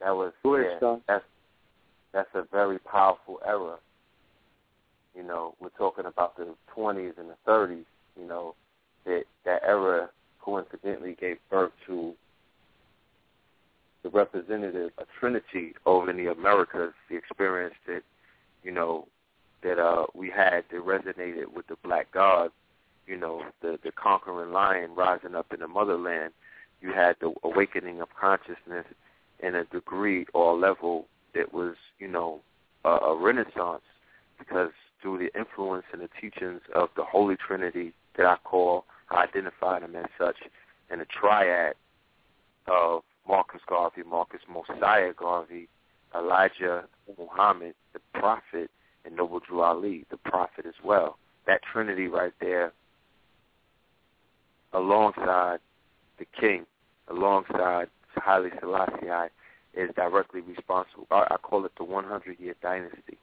[0.00, 1.24] that was yeah, that's
[2.12, 3.76] that's a very powerful era.
[5.16, 7.84] You know, we're talking about the twenties and the thirties,
[8.20, 8.54] you know,
[9.04, 10.10] that that era
[10.40, 12.14] coincidentally gave birth to
[14.04, 18.02] the representative, a trinity over in the Americas, the experience that,
[18.62, 19.08] you know,
[19.62, 22.50] that uh we had that resonated with the black god,
[23.06, 26.32] you know, the the conquering lion rising up in the motherland.
[26.82, 28.84] You had the awakening of consciousness
[29.40, 32.40] in a degree or a level that was, you know,
[32.84, 33.82] a, a renaissance
[34.38, 34.70] because
[35.00, 39.80] through the influence and the teachings of the Holy Trinity that I call, I identify
[39.80, 40.36] them as such,
[40.90, 41.74] and the triad
[42.66, 45.68] of Marcus Garvey, Marcus Mosiah Garvey,
[46.14, 46.84] Elijah
[47.18, 48.70] Muhammad, the prophet,
[49.04, 51.18] and Noble Drew Ali, the prophet as well.
[51.46, 52.72] That trinity right there,
[54.72, 55.58] alongside
[56.18, 56.66] the king,
[57.08, 59.30] alongside Haile Selassie,
[59.74, 61.06] is directly responsible.
[61.10, 63.18] I, call it the 100-year dynasty.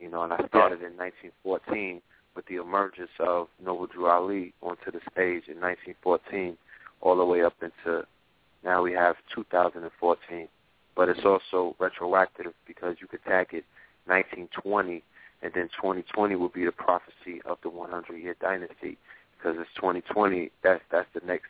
[0.00, 2.00] You know, and I started in 1914
[2.34, 6.56] with the emergence of Noble Drew Ali onto the stage in 1914,
[7.00, 8.04] all the way up into
[8.64, 10.48] now we have 2014.
[10.96, 11.28] But it's mm-hmm.
[11.28, 13.64] also retroactive because you could tag it
[14.06, 15.02] 1920,
[15.42, 18.98] and then 2020 will be the prophecy of the 100-year dynasty
[19.36, 20.50] because it's 2020.
[20.64, 21.46] That's that's the next,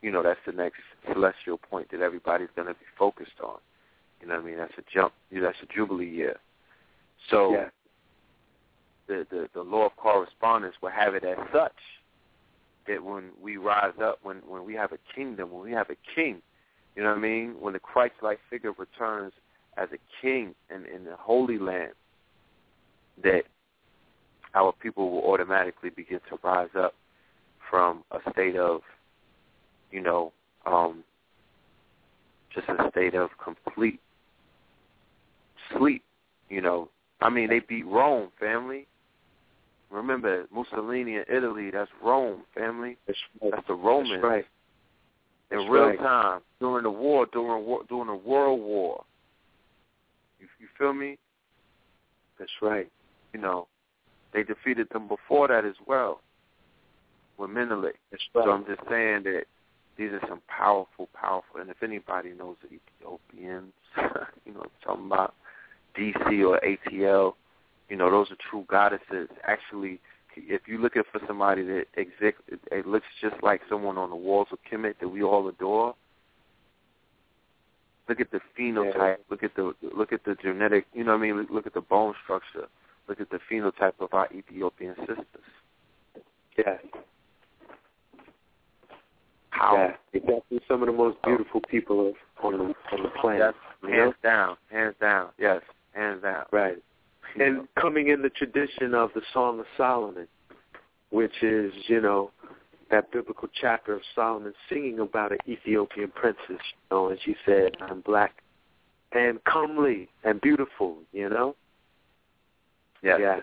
[0.00, 0.80] you know, that's the next
[1.12, 3.58] celestial point that everybody's going to be focused on.
[4.22, 4.56] You know what I mean?
[4.56, 5.12] That's a jump.
[5.30, 6.36] You know, that's a jubilee year.
[7.28, 7.68] So Yeah.
[9.08, 11.76] the, the the law of correspondence will have it as such
[12.86, 15.96] that when we rise up, when when we have a kingdom, when we have a
[16.14, 16.42] king,
[16.96, 17.54] you know what I mean?
[17.60, 19.32] When the Christ-like figure returns
[19.76, 21.92] as a king in, in the Holy Land,
[23.22, 23.42] that
[24.54, 26.94] our people will automatically begin to rise up
[27.70, 28.80] from a state of,
[29.92, 30.32] you know,
[30.66, 31.04] um,
[32.52, 34.00] just a state of complete
[35.76, 36.02] sleep.
[36.48, 36.88] You know,
[37.20, 38.86] I mean, they beat Rome, family.
[39.90, 41.70] Remember Mussolini in Italy?
[41.72, 42.96] That's Rome, family.
[43.06, 44.20] That's, that's the Romans.
[44.22, 44.46] That's right.
[45.50, 45.98] In That's real right.
[45.98, 49.04] time during the war, during war, during the World War.
[50.38, 51.18] You, you feel me?
[52.38, 52.88] That's right.
[53.32, 53.66] You know,
[54.32, 56.20] they defeated them before that as well
[57.36, 57.96] with Menelik.
[58.12, 58.44] That's right.
[58.44, 59.42] So I'm just saying that
[59.98, 61.60] these are some powerful, powerful.
[61.60, 63.72] And if anybody knows the Ethiopians,
[64.46, 65.34] you know, what I'm talking about
[65.98, 67.34] DC or ATL,
[67.90, 69.28] you know, those are true goddesses.
[69.44, 70.00] Actually,
[70.36, 72.38] if you're looking for somebody that exist,
[72.70, 75.94] it looks just like someone on the walls of Kemet that we all adore.
[78.08, 79.18] Look at the phenotype.
[79.28, 80.86] Look at the look at the genetic.
[80.94, 81.36] You know what I mean?
[81.36, 82.66] Look, look at the bone structure.
[83.08, 85.26] Look at the phenotype of our Ethiopian sisters.
[86.56, 86.76] Yeah.
[89.50, 89.94] How?
[90.12, 90.20] Yeah.
[90.20, 92.12] Definitely some of the most beautiful people
[92.42, 92.58] on the
[92.92, 93.40] on the planet.
[93.40, 94.02] Yes, you know?
[94.02, 95.28] hands down, hands down.
[95.38, 95.62] Yes,
[95.92, 96.44] hands down.
[96.52, 96.78] Right.
[97.38, 100.26] And coming in the tradition of the Song of Solomon,
[101.10, 102.30] which is, you know,
[102.90, 106.56] that biblical chapter of Solomon singing about an Ethiopian princess, you
[106.90, 108.42] know, and she said, I'm black
[109.12, 111.54] and comely and beautiful, you know?
[113.02, 113.18] Yes.
[113.20, 113.42] Yes.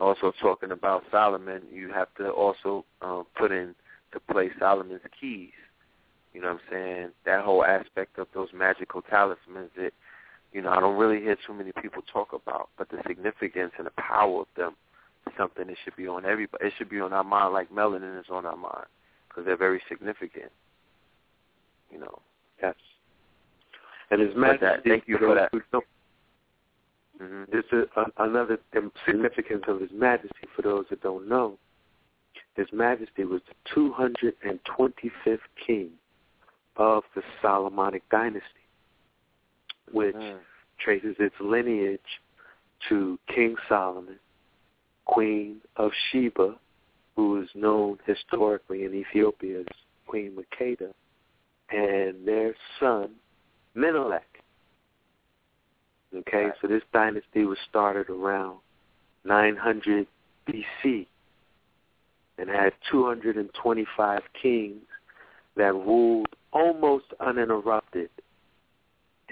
[0.00, 3.74] Also talking about Solomon, you have to also um, put in
[4.12, 5.50] to play Solomon's keys.
[6.32, 7.08] You know what I'm saying?
[7.26, 9.92] That whole aspect of those magical talismans that,
[10.52, 13.86] you know, I don't really hear too many people talk about, but the significance and
[13.86, 14.74] the power of them
[15.26, 16.66] is something that should be on everybody.
[16.66, 18.86] It should be on our mind like melanin is on our mind
[19.28, 20.50] because they're very significant.
[21.90, 22.18] You know.
[22.62, 22.74] Yes.
[24.10, 25.50] And His But Majesty, that- thank you for that.
[25.52, 25.84] who don't-
[27.18, 28.58] hmm This is a, another
[29.06, 31.58] significance of His Majesty for those that don't know.
[32.56, 35.90] His Majesty was the 225th king
[36.76, 38.59] of the Solomonic dynasty,
[39.92, 40.40] which Mm.
[40.78, 42.20] traces its lineage
[42.88, 44.18] to King Solomon,
[45.04, 46.58] Queen of Sheba,
[47.16, 49.66] who is known historically in Ethiopia as
[50.06, 50.92] Queen Makeda,
[51.70, 53.14] and their son,
[53.74, 54.42] Menelik.
[56.12, 56.58] Okay, Right.
[56.60, 58.60] so this dynasty was started around
[59.24, 60.08] 900
[60.46, 61.06] BC
[62.38, 64.86] and had 225 kings
[65.54, 68.10] that ruled almost uninterrupted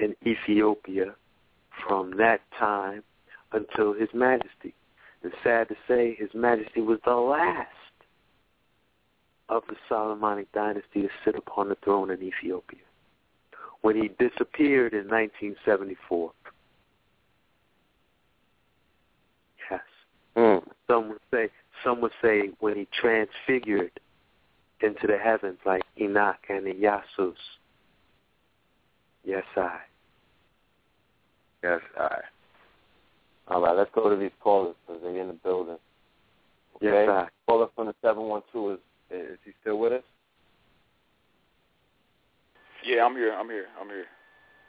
[0.01, 1.15] in Ethiopia
[1.87, 3.03] from that time
[3.53, 4.75] until His Majesty.
[5.23, 7.69] And sad to say, His Majesty was the last
[9.49, 12.81] of the Solomonic dynasty to sit upon the throne in Ethiopia
[13.81, 16.33] when he disappeared in 1974.
[19.70, 19.81] Yes.
[20.37, 20.62] Mm.
[20.87, 21.51] Some would say
[21.85, 23.93] some would say when he transfigured
[24.81, 27.35] into the heavens like Enoch and Iyasus.
[29.29, 29.77] Yes, I.
[31.63, 32.17] Yes, I.
[33.49, 35.77] All right, let's go to these callers because they're in the building.
[36.81, 37.13] Yes, Okay?
[37.13, 37.29] I.
[37.47, 38.79] Caller from the 712, is,
[39.11, 40.03] is he still with us?
[42.87, 43.35] Yeah, I'm here.
[43.35, 43.67] I'm here.
[43.79, 44.07] I'm here.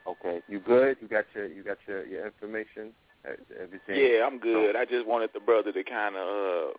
[0.05, 0.97] Okay, you good?
[0.99, 2.91] You got your you got your, your information,
[3.25, 3.95] Uh, everything.
[3.95, 4.75] Yeah, I'm good.
[4.75, 6.27] I just wanted the brother to kind of.
[6.27, 6.71] Uh,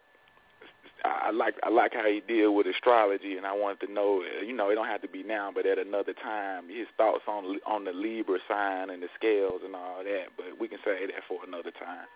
[1.05, 4.22] I I like I like how he deal with astrology, and I wanted to know.
[4.22, 7.22] uh, You know, it don't have to be now, but at another time, his thoughts
[7.27, 10.27] on on the Libra sign and the scales and all that.
[10.36, 12.06] But we can say that for another time.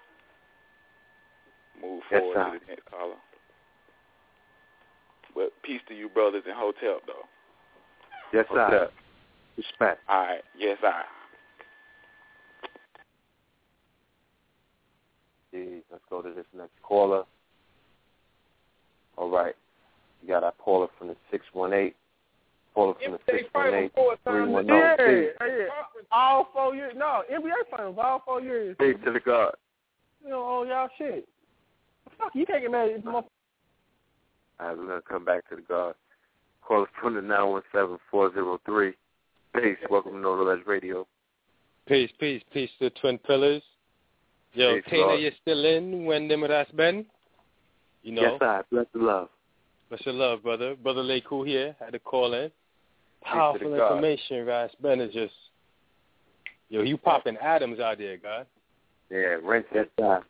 [1.81, 2.53] Move Yes, forward sir.
[2.53, 3.17] to the next caller.
[5.35, 7.27] But peace to you, brothers in Hotel, though.
[8.33, 8.77] Yes, What's I.
[8.77, 8.93] up?
[9.57, 10.01] Respect.
[10.09, 10.43] All right.
[10.57, 11.03] Yes, I.
[15.55, 17.25] Jeez, let's go to this next caller.
[19.17, 19.55] All right,
[20.23, 21.95] you got our caller from the six one eight.
[22.75, 23.93] Caller from the six one eight
[24.25, 25.33] three one oh Yeah, zero.
[25.41, 25.65] yeah.
[26.11, 26.95] All four years.
[26.97, 28.77] No, NBA finals, all four years.
[28.79, 29.53] Peace to the God.
[30.23, 31.29] You know, all y'all shit.
[32.19, 33.25] Fuck, you can't get mad at this motherfucker.
[34.61, 35.95] All right, we're gonna come back to the God.
[36.67, 38.95] Caller from the nine one seven four zero three.
[39.55, 39.77] Peace.
[39.89, 41.07] Welcome to No Less Radio.
[41.87, 43.63] Peace, peace, peace to the Twin Pillars.
[44.55, 47.05] Yo, Peace, Tina, you still in when them has been?
[48.05, 48.61] You know, Yes, I.
[48.71, 49.29] Bless the love.
[49.89, 50.77] bless the love, brother.
[50.77, 52.53] Brother Leku here had to call in.
[53.23, 55.33] Powerful information, Ras Ben is just
[56.69, 58.47] yo, you popping atoms out there, God.
[59.11, 59.91] Yeah, rent it.
[60.03, 60.21] I.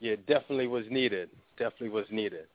[0.00, 1.30] Yeah, definitely was needed.
[1.58, 2.46] definitely was needed.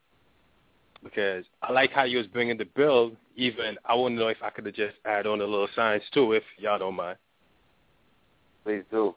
[1.03, 3.15] Because I like how you was bringing the build.
[3.35, 6.03] Even I want to know if I could have just add on a little science
[6.13, 7.17] too, if y'all don't mind.
[8.63, 9.15] Please do.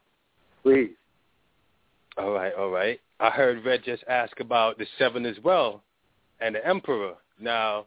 [0.62, 0.90] Please.
[2.18, 3.00] All right, all right.
[3.20, 5.82] I heard Red just ask about the seven as well,
[6.40, 7.14] and the emperor.
[7.40, 7.86] Now,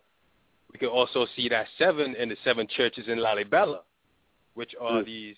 [0.71, 3.81] we can also see that seven in the seven churches in Lalibela,
[4.53, 5.05] which are Mm.
[5.05, 5.37] these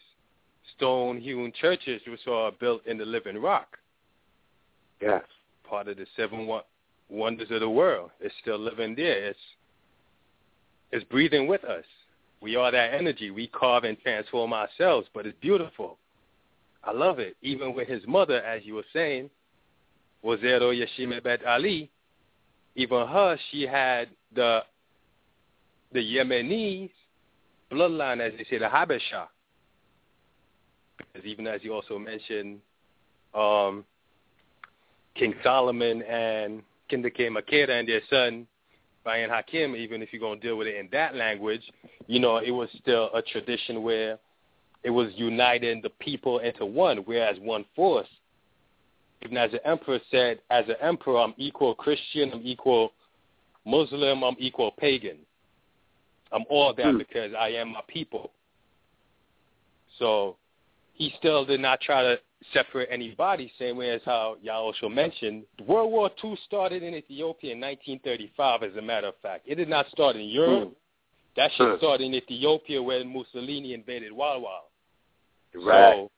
[0.75, 3.79] stone-hewn churches which are built in the living rock.
[5.01, 5.23] Yes.
[5.63, 6.47] Part of the seven
[7.09, 8.11] wonders of the world.
[8.19, 9.25] It's still living there.
[9.29, 9.39] It's
[10.91, 11.85] it's breathing with us.
[12.39, 13.31] We are that energy.
[13.31, 15.97] We carve and transform ourselves, but it's beautiful.
[16.83, 17.35] I love it.
[17.41, 19.29] Even with his mother, as you were saying,
[20.23, 21.89] Wazero Yeshimebet Ali,
[22.75, 24.61] even her, she had the
[25.91, 26.89] the Yemenis
[27.71, 29.27] bloodline, as they say, the Habesha.
[30.97, 32.59] Because even as you also mentioned,
[33.35, 33.85] um,
[35.15, 38.47] King Solomon and Kindake Makeda and their son,
[39.03, 41.61] Bayan Hakim, even if you're going to deal with it in that language,
[42.07, 44.17] you know, it was still a tradition where
[44.83, 48.07] it was uniting the people into one, whereas one force.
[49.23, 52.91] Even as the emperor said, as an emperor, I'm equal Christian, I'm equal
[53.65, 55.17] Muslim, I'm equal pagan.
[56.33, 56.97] I'm all that hmm.
[56.97, 58.31] because I am my people.
[59.99, 60.35] So
[60.93, 62.19] he still did not try to
[62.53, 65.43] separate anybody, same way as how y'all also mentioned.
[65.65, 69.43] World War II started in Ethiopia in 1935, as a matter of fact.
[69.47, 70.69] It did not start in Europe.
[70.69, 70.73] Hmm.
[71.37, 71.77] That shit hmm.
[71.77, 74.67] started in Ethiopia when Mussolini invaded Walwal.
[75.55, 75.95] Right.
[75.95, 76.11] So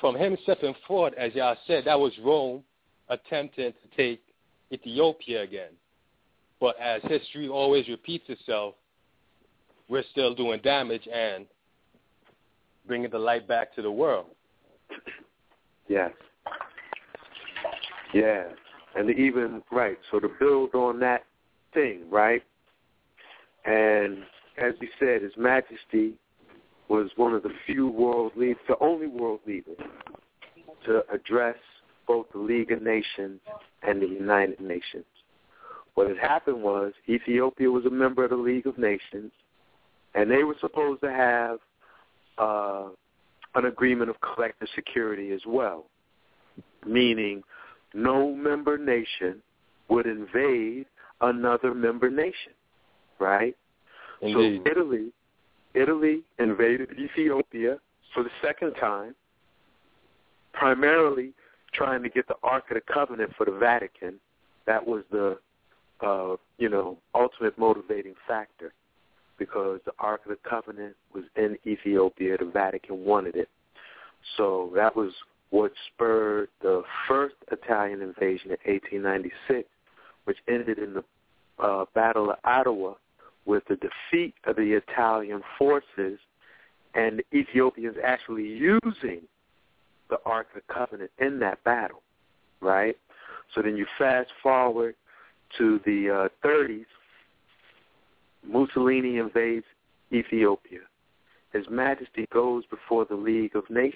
[0.00, 2.62] from him stepping forward, as y'all said, that was Rome
[3.08, 4.22] attempting to take
[4.72, 5.70] Ethiopia again.
[6.60, 8.74] But as history always repeats itself,
[9.88, 11.46] we're still doing damage and
[12.86, 14.26] bringing the light back to the world.
[15.88, 16.10] Yes.
[18.12, 18.44] Yeah.
[18.96, 21.24] And even, right, so to build on that
[21.72, 22.42] thing, right?
[23.64, 24.18] And
[24.58, 26.14] as we said, His Majesty
[26.88, 29.72] was one of the few world leaders, the only world leader
[30.86, 31.56] to address
[32.06, 33.40] both the League of Nations
[33.82, 35.04] and the United Nations.
[35.94, 39.32] What had happened was Ethiopia was a member of the League of Nations,
[40.14, 41.58] and they were supposed to have
[42.38, 42.88] uh,
[43.54, 45.86] an agreement of collective security as well,
[46.86, 47.42] meaning
[47.94, 49.40] no member nation
[49.88, 50.86] would invade
[51.20, 52.52] another member nation,
[53.20, 53.56] right?
[54.20, 54.62] Indeed.
[54.64, 55.12] So Italy,
[55.74, 57.78] Italy invaded Ethiopia
[58.12, 59.14] for the second time,
[60.52, 61.32] primarily
[61.72, 64.14] trying to get the Ark of the Covenant for the Vatican.
[64.66, 65.38] That was the,
[66.00, 68.72] uh, you know, ultimate motivating factor
[69.38, 72.38] because the Ark of the Covenant was in Ethiopia.
[72.38, 73.48] The Vatican wanted it.
[74.36, 75.12] So that was
[75.50, 79.68] what spurred the first Italian invasion in 1896,
[80.24, 81.04] which ended in the
[81.62, 82.94] uh, Battle of Adowa
[83.46, 86.18] with the defeat of the Italian forces
[86.94, 89.22] and Ethiopians actually using
[90.10, 92.02] the Ark of the Covenant in that battle,
[92.60, 92.96] right?
[93.54, 94.94] So then you fast forward
[95.58, 96.86] to the uh, 30s,
[98.46, 99.66] Mussolini invades
[100.12, 100.80] Ethiopia.
[101.52, 103.94] His Majesty goes before the League of Nations.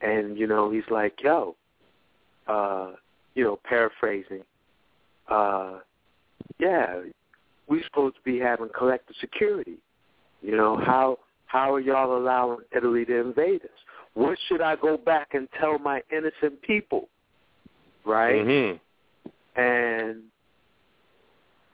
[0.00, 1.56] And, you know, he's like, yo,
[2.46, 2.92] uh,
[3.34, 4.42] you know, paraphrasing,
[5.28, 5.80] uh,
[6.58, 7.00] yeah,
[7.70, 9.78] we're supposed to be having collective security.
[10.42, 13.70] You know, how how are y'all allowing Italy to invade us?
[14.14, 17.08] What should I go back and tell my innocent people?
[18.04, 18.44] Right?
[18.44, 19.60] Mm-hmm.
[19.60, 20.22] And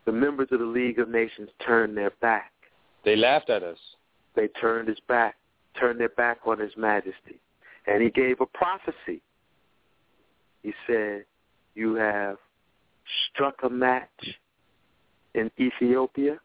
[0.04, 2.52] the members of the League of Nations turned their back.
[3.04, 3.78] They laughed at us.
[4.34, 5.36] They turned his back,
[5.78, 7.40] turned their back on His Majesty.
[7.86, 9.22] And he gave a prophecy.
[10.62, 11.24] He said,
[11.74, 12.36] You have
[13.32, 14.08] struck a match
[15.36, 16.38] in Ethiopia,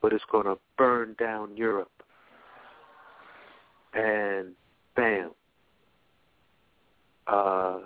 [0.00, 1.90] but it's going to burn down Europe.
[3.94, 4.52] And
[4.96, 5.30] bam.
[7.26, 7.78] Uh,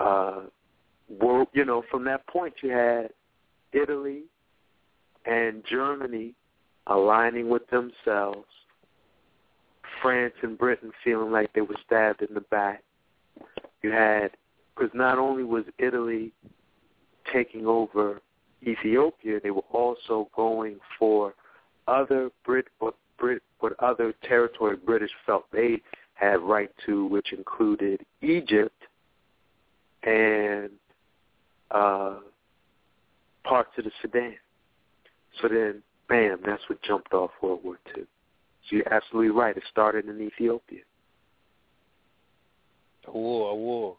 [0.00, 0.40] uh,
[1.52, 3.10] you know, from that point you had
[3.72, 4.22] Italy
[5.26, 6.34] and Germany
[6.86, 8.46] aligning with themselves,
[10.00, 12.82] France and Britain feeling like they were stabbed in the back.
[13.82, 14.30] You had,
[14.74, 16.32] because not only was Italy
[17.32, 18.20] taking over
[18.62, 21.34] Ethiopia, they were also going for
[21.88, 25.80] other Brit what Brit what other territory British felt they
[26.14, 28.80] had right to, which included Egypt
[30.04, 30.70] and
[31.70, 32.16] uh,
[33.44, 34.34] parts of the Sudan.
[35.40, 38.04] So then, bam, that's what jumped off World War II.
[38.68, 39.56] So you're absolutely right.
[39.56, 40.80] It started in Ethiopia.
[43.08, 43.96] A war, a war.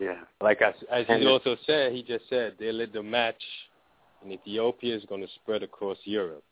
[0.00, 0.20] Yeah.
[0.40, 3.42] Like I, as he also said, he just said they lit the match
[4.24, 6.44] in Ethiopia is going to spread across Europe.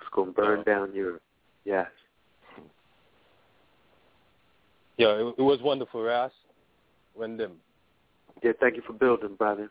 [0.00, 1.22] It's going to burn down Europe.
[1.64, 1.86] Yes.
[4.96, 6.32] Yeah, it, it was wonderful, Ras.
[7.14, 7.52] When them.
[8.42, 9.70] Yeah, thank you for building, brother.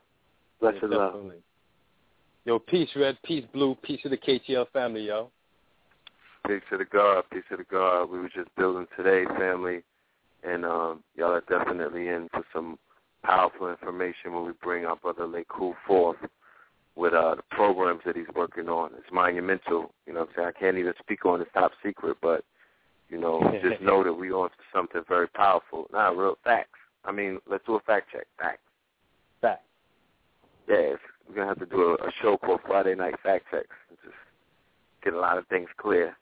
[0.59, 1.31] Bless Yeah, your love.
[2.45, 5.29] Yo, peace, Red, peace, Blue, peace of the KTL family, yo.
[6.47, 8.05] Peace to the God, peace to the God.
[8.05, 9.83] We were just building today, family,
[10.43, 12.79] and um, y'all are definitely in for some
[13.27, 16.15] powerful information when we bring our brother Leku forth
[16.95, 18.91] with uh, the programs that he's working on.
[18.97, 19.93] It's monumental.
[20.07, 20.47] You know what I'm saying?
[20.55, 22.45] I can't even speak on it's top secret, but,
[23.09, 25.87] you know, just know that we on to something very powerful.
[25.91, 26.79] Not real facts.
[27.03, 28.27] I mean, let's do a fact check.
[28.39, 28.59] Facts.
[29.41, 29.61] Facts.
[30.69, 30.95] Yeah,
[31.27, 33.67] we're going to have to do a, a show called Friday Night Fact Checks.
[33.89, 34.15] and Just
[35.03, 36.15] get a lot of things clear.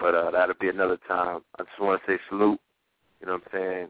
[0.00, 1.42] But uh, that'll be another time.
[1.58, 2.60] I just want to say salute.
[3.20, 3.88] You know what I'm saying?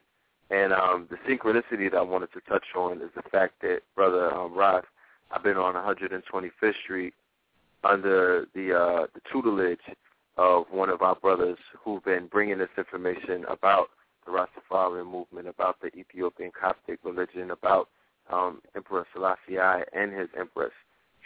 [0.51, 4.35] And um, the synchronicity that I wanted to touch on is the fact that, Brother
[4.35, 4.85] um, Ras,
[5.31, 7.15] I've been on 125th Street
[7.85, 9.79] under the uh, the tutelage
[10.37, 13.89] of one of our brothers who've been bringing this information about
[14.27, 17.89] the Rastafarian movement, about the Ethiopian Coptic religion, about
[18.31, 20.73] um, Emperor Selassie I and his empress.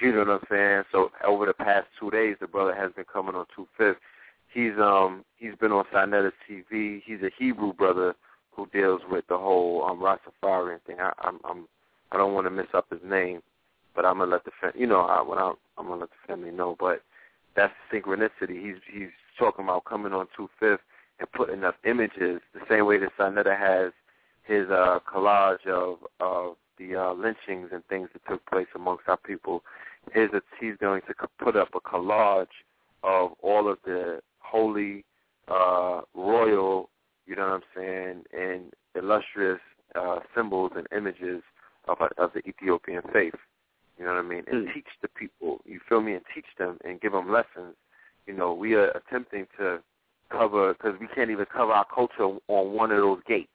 [0.00, 0.82] You know what I'm saying?
[0.92, 3.98] So over the past two days, the brother has been coming on two fifth.
[4.52, 7.02] He's um he's been on Sinetta TV.
[7.04, 8.14] He's a Hebrew brother
[8.56, 10.96] who deals with the whole um Rastafarian thing.
[11.00, 11.66] I, I'm I'm
[12.12, 13.42] I don't want to mess up his name,
[13.94, 16.32] but I'm gonna let the fam- you know I, when I, I'm gonna let the
[16.32, 16.76] family know.
[16.78, 17.02] But
[17.56, 18.60] that's synchronicity.
[18.62, 20.80] He's he's talking about coming on two fifth
[21.18, 23.92] and putting up images the same way that Sinetta has
[24.44, 29.16] his uh collage of of the uh lynchings and things that took place amongst our
[29.16, 29.62] people.
[30.14, 32.46] Is that he's going to put up a collage
[33.02, 35.04] of all of the holy,
[35.48, 36.90] uh, royal,
[37.26, 39.60] you know what I'm saying, and illustrious
[39.94, 41.42] uh, symbols and images
[41.88, 43.34] of of the Ethiopian faith.
[43.98, 44.44] You know what I mean?
[44.50, 45.60] And teach the people.
[45.64, 46.14] You feel me?
[46.14, 47.76] And teach them and give them lessons.
[48.26, 49.78] You know, we are attempting to
[50.30, 53.48] cover because we can't even cover our culture on one of those gates.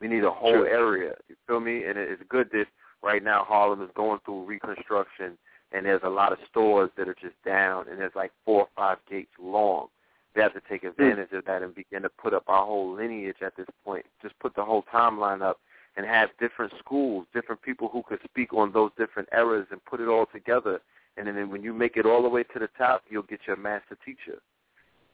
[0.00, 0.66] We need a whole True.
[0.66, 1.14] area.
[1.28, 1.84] You feel me?
[1.84, 2.66] And it's good that
[3.02, 5.38] right now Harlem is going through reconstruction,
[5.72, 8.68] and there's a lot of stores that are just down, and there's like four or
[8.76, 9.88] five gates long.
[10.36, 13.38] We have to take advantage of that and begin to put up our whole lineage
[13.40, 14.04] at this point.
[14.20, 15.58] Just put the whole timeline up
[15.96, 19.98] and have different schools, different people who could speak on those different eras and put
[19.98, 20.80] it all together.
[21.16, 23.56] And then when you make it all the way to the top, you'll get your
[23.56, 24.38] master teacher.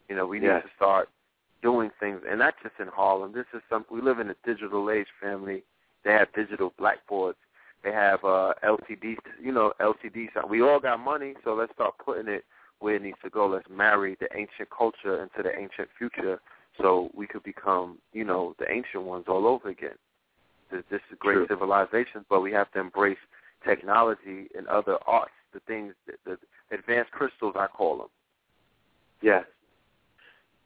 [0.09, 1.09] You know, we need to start
[1.62, 3.33] doing things, and not just in Harlem.
[3.33, 3.84] This is some.
[3.89, 5.62] We live in a digital age, family.
[6.05, 7.39] They have digital blackboards.
[7.84, 10.26] They have uh, LCD, you know, LCD.
[10.51, 12.44] We all got money, so let's start putting it
[12.83, 13.47] where it needs to go.
[13.47, 16.41] Let's marry the ancient culture into the ancient future,
[16.81, 19.99] so we could become, you know, the ancient ones all over again.
[20.70, 21.47] This, this is great True.
[21.49, 23.23] civilization, but we have to embrace
[23.65, 28.09] technology and other arts, the things, the, the advanced crystals, I call them.
[29.23, 29.44] Yes.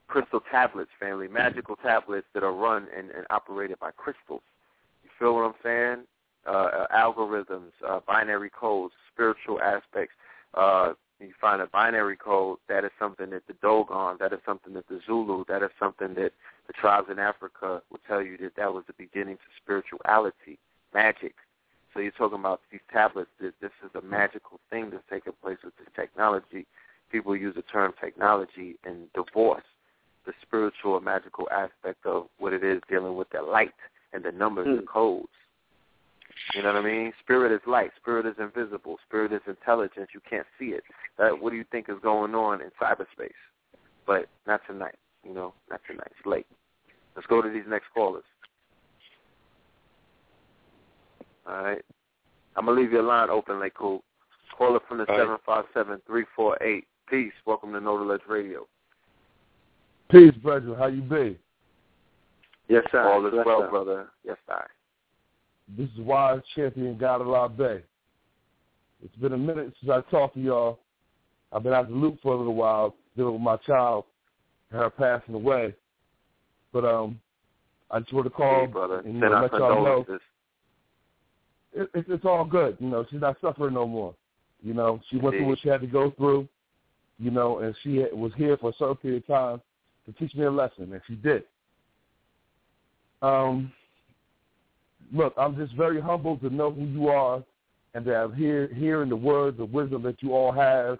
[0.08, 4.42] crystal tablets, family, magical tablets that are run and, and operated by crystals.
[5.02, 6.04] You feel what I'm saying?
[6.46, 10.14] Uh, uh, algorithms, uh, binary codes, spiritual aspects.
[10.54, 14.74] Uh, you find a binary code that is something that the Dogon, that is something
[14.74, 16.32] that the Zulu, that is something that
[16.66, 20.58] the tribes in Africa will tell you that that was the beginning to spirituality,
[20.92, 21.34] magic.
[21.94, 23.30] So you're talking about these tablets.
[23.40, 26.66] This, this is a magical thing that's taking place with this technology.
[27.10, 29.64] People use the term technology and divorce
[30.26, 33.72] the spiritual and magical aspect of what it is dealing with the light
[34.12, 34.86] and the numbers and hmm.
[34.86, 35.28] codes.
[36.54, 37.12] You know what I mean?
[37.22, 37.90] Spirit is light.
[38.00, 38.96] Spirit is invisible.
[39.06, 40.08] Spirit is intelligence.
[40.14, 40.82] You can't see it.
[41.18, 43.30] That, what do you think is going on in cyberspace?
[44.06, 44.96] But not tonight.
[45.24, 46.12] You know, not tonight.
[46.16, 46.46] It's late.
[47.16, 48.24] Let's go to these next callers.
[51.48, 51.82] All right.
[52.56, 54.02] I'm gonna leave your line open, like cool.
[54.56, 55.22] Caller from the All right.
[55.24, 56.86] seven five seven three four eight.
[57.10, 57.32] Peace.
[57.44, 58.66] Welcome to Know the Ledge Radio.
[60.10, 60.74] Peace, brother.
[60.76, 61.38] How you be?
[62.68, 63.02] Yes, sir.
[63.02, 63.68] All is Yes, well, sir.
[63.70, 64.08] brother.
[64.24, 64.64] Yes, sir.
[65.68, 67.82] This is Wise Champion God of La Bay.
[69.04, 70.78] It's been a minute since I talked to y'all.
[71.52, 74.04] I've been out the loop for a little while dealing with my child
[74.70, 75.74] and her passing away.
[76.72, 77.20] But um,
[77.90, 79.00] I just want to call Hey, brother.
[79.00, 80.04] and you know, let y'all know
[81.72, 82.76] it, it, it's all good.
[82.80, 84.14] You know, she's not suffering no more.
[84.62, 86.48] You know, she went through what she had to go through.
[87.18, 89.60] You know, and she was here for a certain period of time
[90.04, 91.44] to teach me a lesson, and she did.
[93.22, 93.72] Um,
[95.12, 97.42] look, I'm just very humbled to know who you are,
[97.94, 100.98] and to have hear hearing the words of wisdom that you all have,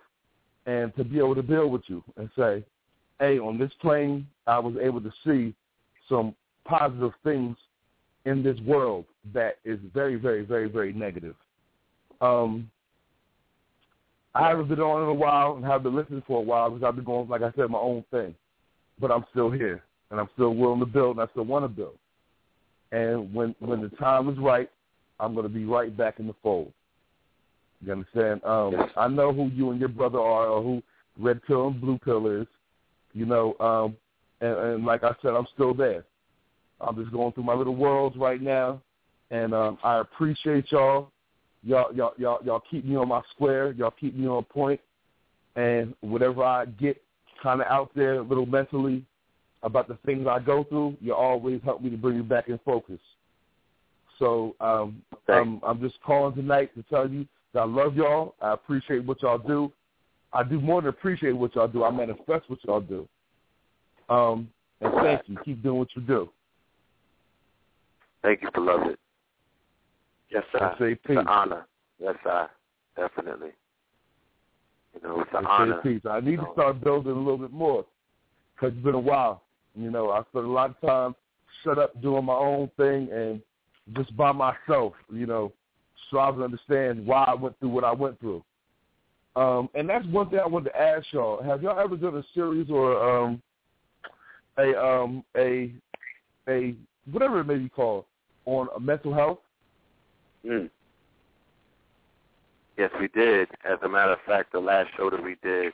[0.67, 2.65] and to be able to build with you and say,
[3.21, 5.55] hey, on this plane, I was able to see
[6.09, 7.57] some positive things
[8.25, 11.35] in this world that is very, very, very, very negative.
[12.21, 12.71] Um,
[14.35, 16.87] I haven't been on in a while and have been listening for a while because
[16.87, 18.35] I've been going, like I said, my own thing.
[19.01, 21.69] But I'm still here, and I'm still willing to build, and I still want to
[21.69, 21.97] build.
[22.93, 24.71] And when when the time is right,
[25.19, 26.73] I'm going to be right back in the fold.
[27.85, 28.43] You understand?
[28.45, 30.83] Um, I know who you and your brother are, or who
[31.19, 32.47] Red Pill and Blue Pill is.
[33.13, 33.97] You know, um,
[34.41, 36.05] and, and like I said, I'm still there.
[36.81, 38.83] I'm just going through my little worlds right now,
[39.31, 41.11] and um, I appreciate y'all.
[41.63, 43.73] Y'all, y'all, y'all, y'all keep me on my square.
[43.73, 44.81] Y'all keep me on point,
[45.57, 47.01] and whatever I get
[47.43, 49.05] kind of out there, a little mentally
[49.67, 52.59] about the things I go through, you always help me to bring me back in
[52.65, 53.01] focus.
[54.19, 58.35] So um, I'm, I'm just calling tonight to tell you that I love y'all.
[58.41, 59.73] I appreciate what y'all do.
[60.33, 61.85] I do more than appreciate what y'all do.
[61.85, 63.09] I manifest what y'all do.
[64.09, 64.49] Um,
[64.81, 65.37] and thank you.
[65.45, 66.31] Keep doing what you do.
[68.23, 68.97] Thank you, beloved.
[70.31, 70.59] Yes, sir.
[70.65, 71.67] I say It's an honor.
[71.99, 72.49] Yes, sir.
[72.97, 73.51] Definitely.
[74.95, 75.81] You know, it's an I say honor.
[75.83, 76.03] peace.
[76.09, 77.85] I need to start building a little bit more
[78.55, 79.43] because it's been a while.
[79.77, 81.15] You know, I spent a lot of time
[81.63, 83.41] shut up doing my own thing and
[83.95, 85.53] just by myself, you know,
[86.09, 88.43] striving to understand why I went through what I went through.
[89.37, 91.43] Um, and that's one thing I wanted to ask y'all.
[91.43, 93.43] Have y'all ever done a series or um,
[94.59, 95.73] a um, a
[96.49, 96.75] a
[97.11, 98.07] whatever it may be called
[98.47, 99.39] on mental health?
[100.45, 100.71] Mm.
[102.79, 103.49] Yes, we did.
[103.69, 105.73] As a matter of fact, the last show that we did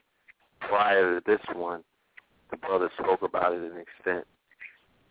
[0.61, 1.83] prior to this one,
[2.53, 4.25] the brother spoke about it in extent.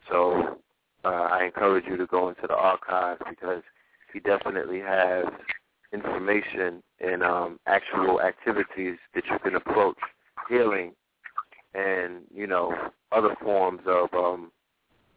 [0.10, 0.58] So
[1.04, 3.64] uh, I encourage you to go into the archives because
[4.14, 5.26] he definitely has
[5.94, 9.98] information and um, actual activities that you can approach
[10.48, 10.94] healing
[11.74, 12.74] and, you know,
[13.12, 14.52] other forms of um,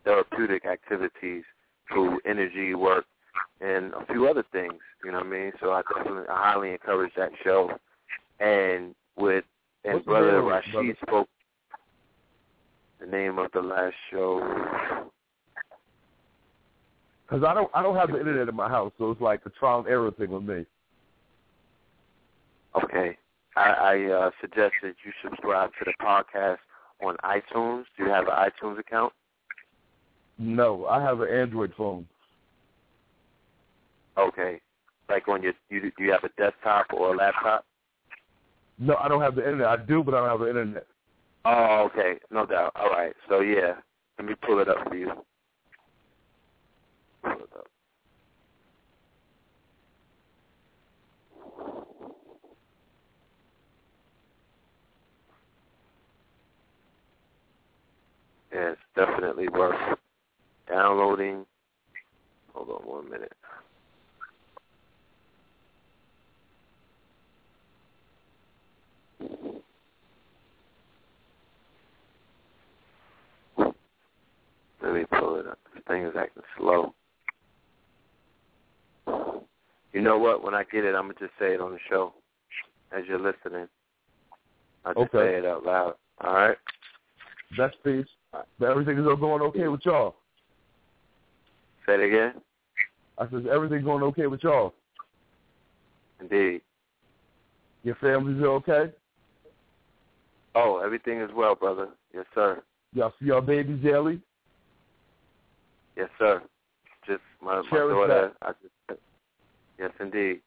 [0.04, 1.44] therapeutic activities
[1.88, 3.04] through energy work
[3.60, 4.80] and a few other things.
[5.04, 5.52] You know what I mean?
[5.60, 7.70] So I definitely, I highly encourage that show.
[8.40, 9.44] And with
[9.84, 10.96] and What's brother name of it, Rashid brother?
[11.06, 11.28] spoke.
[13.04, 14.40] The name of the last show.
[17.26, 19.50] Because I don't I don't have the internet in my house, so it's like a
[19.50, 20.64] trial and error thing with me.
[22.82, 23.16] Okay,
[23.56, 26.58] I, I uh, suggest that you subscribe to the podcast
[27.02, 27.84] on iTunes.
[27.96, 29.12] Do you have an iTunes account?
[30.38, 32.06] No, I have an Android phone.
[34.16, 34.60] Okay,
[35.08, 37.66] like on your you do you have a desktop or a laptop?
[38.78, 39.66] No, I don't have the internet.
[39.66, 40.86] I do, but I don't have the internet.
[41.44, 42.72] Oh, okay, no doubt.
[42.76, 43.74] All right, so yeah,
[44.18, 45.12] let me pull it up for you.
[47.24, 47.66] Pull it up.
[58.54, 59.98] Yeah, it's definitely worth
[60.68, 61.46] downloading.
[62.54, 63.32] Hold on one minute.
[74.84, 75.58] Let me pull it up.
[75.72, 76.94] This thing is acting slow.
[79.94, 80.44] You know what?
[80.44, 82.12] When I get it, I'm gonna just say it on the show
[82.92, 83.68] as you're listening.
[84.84, 85.18] I'll just Okay.
[85.18, 85.96] say it out loud.
[86.20, 86.58] All right.
[87.56, 88.06] Best piece.
[88.58, 90.16] But everything is going okay with y'all.
[91.86, 92.42] Say it again.
[93.16, 94.74] I says everything going okay with y'all.
[96.20, 96.60] Indeed.
[97.84, 98.92] Your families are okay.
[100.54, 101.88] Oh, everything is well, brother.
[102.12, 102.62] Yes, sir.
[102.92, 104.20] Y'all see your babies daily.
[105.96, 106.42] Yes, sir.
[107.06, 108.32] Just my, my daughter.
[108.42, 108.52] I
[108.88, 109.00] just.
[109.78, 110.40] Yes, indeed.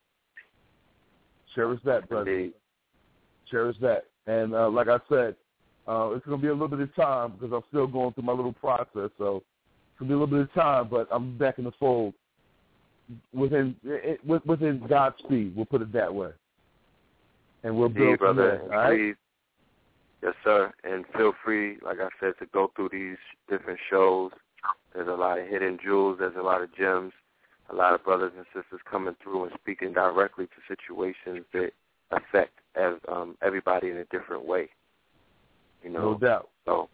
[1.54, 2.30] Cherish that, brother.
[2.30, 2.52] Indeed.
[3.50, 4.04] Cherish that.
[4.26, 5.36] And uh, like I said,
[5.86, 8.24] uh, it's going to be a little bit of time because I'm still going through
[8.24, 9.10] my little process.
[9.18, 11.72] So it's going to be a little bit of time, but I'm back in the
[11.78, 12.14] fold
[13.32, 15.54] within it, within God's speed.
[15.56, 16.30] We'll put it that way.
[17.64, 18.62] And we'll Indeed, build from brother.
[18.68, 18.78] there.
[18.78, 19.14] All right.
[20.22, 20.72] Yes, sir.
[20.84, 23.16] And feel free, like I said, to go through these
[23.48, 24.30] different shows.
[24.94, 26.16] There's a lot of hidden jewels.
[26.18, 27.12] There's a lot of gems.
[27.70, 31.70] A lot of brothers and sisters coming through and speaking directly to situations that
[32.10, 34.70] affect as, um, everybody in a different way.
[35.84, 36.48] You know, No doubt.
[36.64, 36.88] so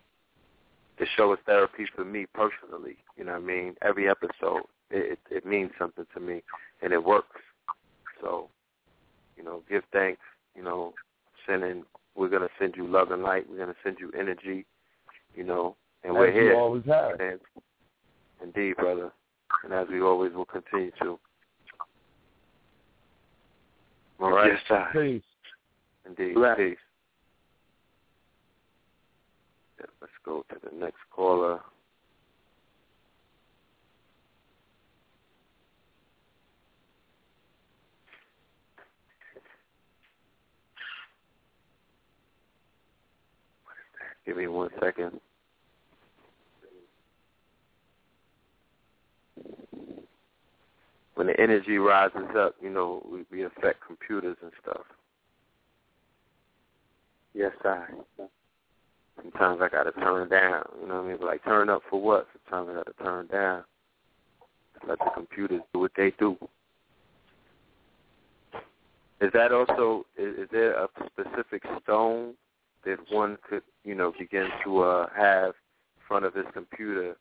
[0.98, 2.96] the show is therapy for me personally.
[3.16, 3.74] You know what I mean?
[3.82, 6.42] Every episode, it, it, it means something to me,
[6.82, 7.40] and it works.
[8.20, 8.48] So,
[9.36, 10.20] you know, give thanks.
[10.56, 10.92] You know,
[11.46, 11.84] sending.
[12.16, 13.48] We're gonna send you love and light.
[13.48, 14.66] We're gonna send you energy.
[15.34, 16.54] You know, and we're As you here.
[16.56, 17.18] always have.
[17.20, 17.40] And
[18.42, 19.12] indeed, brother,
[19.62, 21.18] and as we always will continue to.
[24.20, 24.52] All right.
[24.52, 24.88] Yes, sir.
[24.92, 25.22] Peace.
[26.06, 26.34] Indeed.
[26.34, 26.56] Bless.
[26.56, 26.76] Peace.
[29.80, 31.60] Yeah, let's go to the next caller.
[44.24, 45.20] Give me one second.
[51.24, 54.82] When the energy rises up, you know, we, we affect computers and stuff.
[57.32, 57.86] Yes, I.
[59.16, 60.64] Sometimes I gotta turn down.
[60.82, 61.16] You know what I mean?
[61.18, 62.26] But like turn up for what?
[62.50, 63.64] Sometimes I gotta turn down.
[64.86, 66.36] Let the computers do what they do.
[69.22, 72.34] Is that also is, is there a specific stone
[72.84, 77.16] that one could, you know, begin to uh, have in front of his computer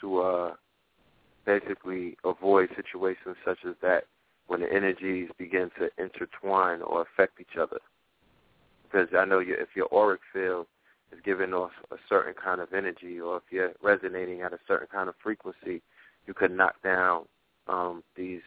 [0.00, 0.54] to uh,
[1.44, 4.04] basically avoid situations such as that
[4.46, 7.78] when the energies begin to intertwine or affect each other.
[8.84, 10.66] Because I know you, if your auric field
[11.12, 14.88] is giving off a certain kind of energy, or if you're resonating at a certain
[14.92, 15.82] kind of frequency,
[16.26, 17.24] you could knock down
[17.68, 18.42] um, these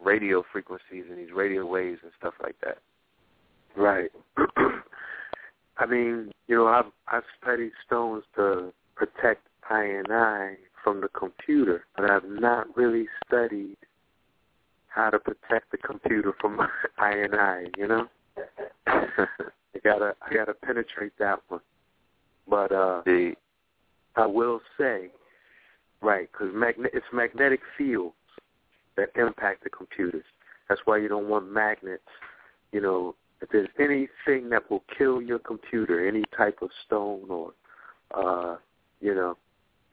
[0.00, 2.78] radio frequencies and these radio waves and stuff like that.
[3.76, 4.10] Right.
[5.78, 11.08] I mean, you know, I've I've studied stones to protect I and I from the
[11.08, 13.76] computer, but I've not really studied
[14.88, 16.60] how to protect the computer from
[16.98, 17.64] I and I.
[17.76, 18.08] You know,
[18.86, 19.26] I
[19.84, 21.60] gotta I gotta penetrate that one.
[22.48, 23.34] But uh, the
[24.16, 25.10] I will say,
[26.02, 28.14] right, because magne- it's magnetic fields
[28.96, 30.24] that impact the computers.
[30.68, 32.02] That's why you don't want magnets,
[32.72, 37.52] you know, if there's anything that will kill your computer, any type of stone or,
[38.14, 38.56] uh,
[39.00, 39.36] you know,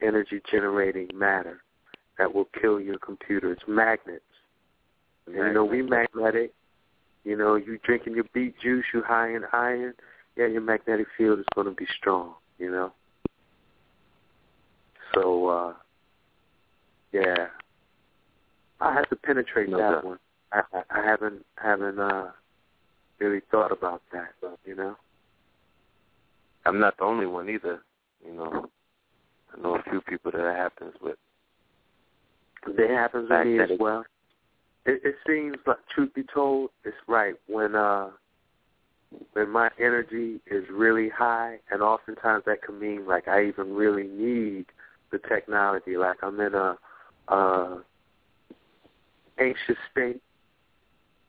[0.02, 1.62] energy generating matter
[2.18, 4.24] that will kill your computer, it's magnets.
[5.26, 6.52] And, you know, we magnetic.
[7.24, 9.94] You know, you drinking your beet juice, you high in iron.
[10.36, 12.34] Yeah, your magnetic field is going to be strong.
[12.58, 12.92] You know.
[15.14, 15.72] So, uh,
[17.12, 17.48] yeah,
[18.80, 20.04] I have to penetrate No that doubt.
[20.04, 20.18] one.
[20.52, 22.28] I, I, I haven't haven't uh
[23.18, 24.30] really thought about that.
[24.64, 24.96] You know.
[26.64, 27.80] I'm not the only one either.
[28.26, 28.70] You know,
[29.56, 31.16] I know a few people that it happens with.
[32.66, 34.04] It happens with me as well.
[34.84, 38.10] It, it seems like, truth be told, it's right when uh
[39.32, 44.06] when my energy is really high, and oftentimes that can mean like I even really
[44.06, 44.66] need
[45.10, 45.96] the technology.
[45.96, 46.76] Like I'm in a
[47.28, 47.78] uh
[49.38, 50.20] anxious state.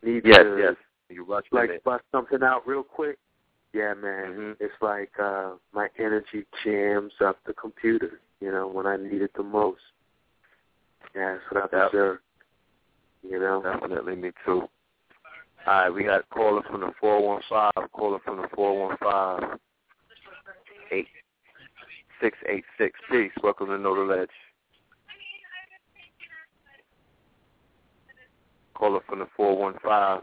[0.03, 0.75] Need Yes, to yes.
[1.09, 1.83] You rush like it.
[1.83, 3.17] bust something out real quick.
[3.73, 4.31] Yeah, man.
[4.31, 4.51] Mm-hmm.
[4.59, 9.31] It's like uh my energy jams up the computer, you know, when I need it
[9.35, 9.81] the most.
[11.15, 11.91] Yeah, that's what I Yep.
[11.91, 12.19] deserve.
[13.22, 13.61] You know?
[13.61, 14.69] Definitely me too.
[15.67, 18.98] All right, we got caller from the four one five, caller from the four one
[18.98, 19.59] five
[20.91, 21.07] eight
[22.22, 22.99] six eight six.
[23.11, 23.31] Peace.
[23.43, 24.30] Welcome to Know the Ledge.
[28.73, 30.22] Caller from the four one five.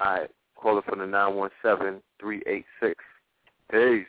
[0.00, 2.96] All right, caller from the nine one seven three eight six.
[3.70, 4.06] Peace.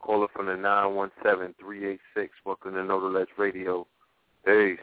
[0.00, 1.98] Caller from the 917-386.
[2.44, 3.86] Welcome to Know the Ledge Radio.
[4.44, 4.78] Peace.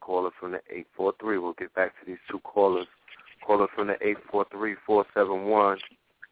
[0.00, 1.38] Caller from the 843.
[1.38, 2.86] We'll get back to these two callers.
[3.46, 3.96] Caller from the
[4.86, 5.78] 843-471.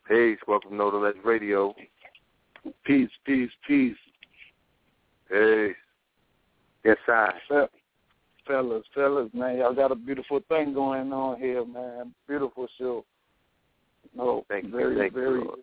[0.09, 0.39] Peace.
[0.47, 1.75] Welcome to Know the Ledge Radio.
[2.85, 3.97] Peace, peace, peace.
[5.31, 5.77] Peace.
[6.87, 6.97] Yes.
[7.49, 7.67] Fe-
[8.47, 12.15] Fellas, fellas, man, y'all got a beautiful thing going on here, man.
[12.29, 13.05] Beautiful show.
[14.15, 15.59] No, Thank you, very, thank very, Lord.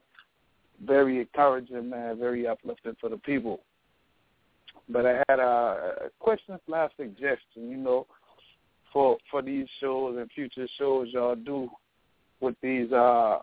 [0.85, 2.19] very encouraging, man.
[2.19, 3.61] Very uplifting for the people.
[4.89, 5.43] But I had a,
[6.05, 7.69] a question slash suggestion.
[7.69, 8.05] You know,
[8.91, 11.69] for for these shows and future shows y'all do
[12.41, 13.39] with these uh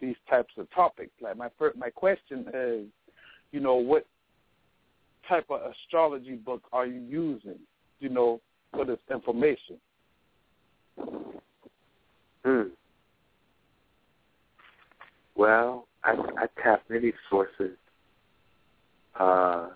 [0.00, 1.10] these types of topics.
[1.20, 2.86] Like my first, my question is,
[3.50, 4.06] you know, what
[5.28, 7.58] type of astrology book are you using?
[8.00, 8.40] You know,
[8.72, 9.76] for this information.
[12.44, 12.62] Hmm.
[15.34, 17.76] Well, I, I tap many sources.
[19.18, 19.68] Uh,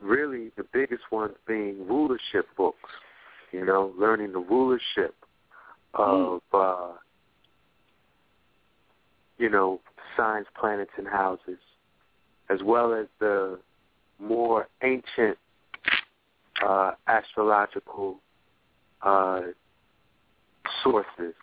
[0.00, 2.90] really, the biggest ones being rulership books.
[3.52, 5.14] You know, learning the rulership
[5.94, 6.92] of, uh,
[9.38, 9.80] you know,
[10.16, 11.58] signs, planets, and houses,
[12.48, 13.58] as well as the
[14.18, 15.36] more ancient
[16.64, 18.18] uh, astrological
[19.02, 19.40] uh,
[20.82, 21.34] sources.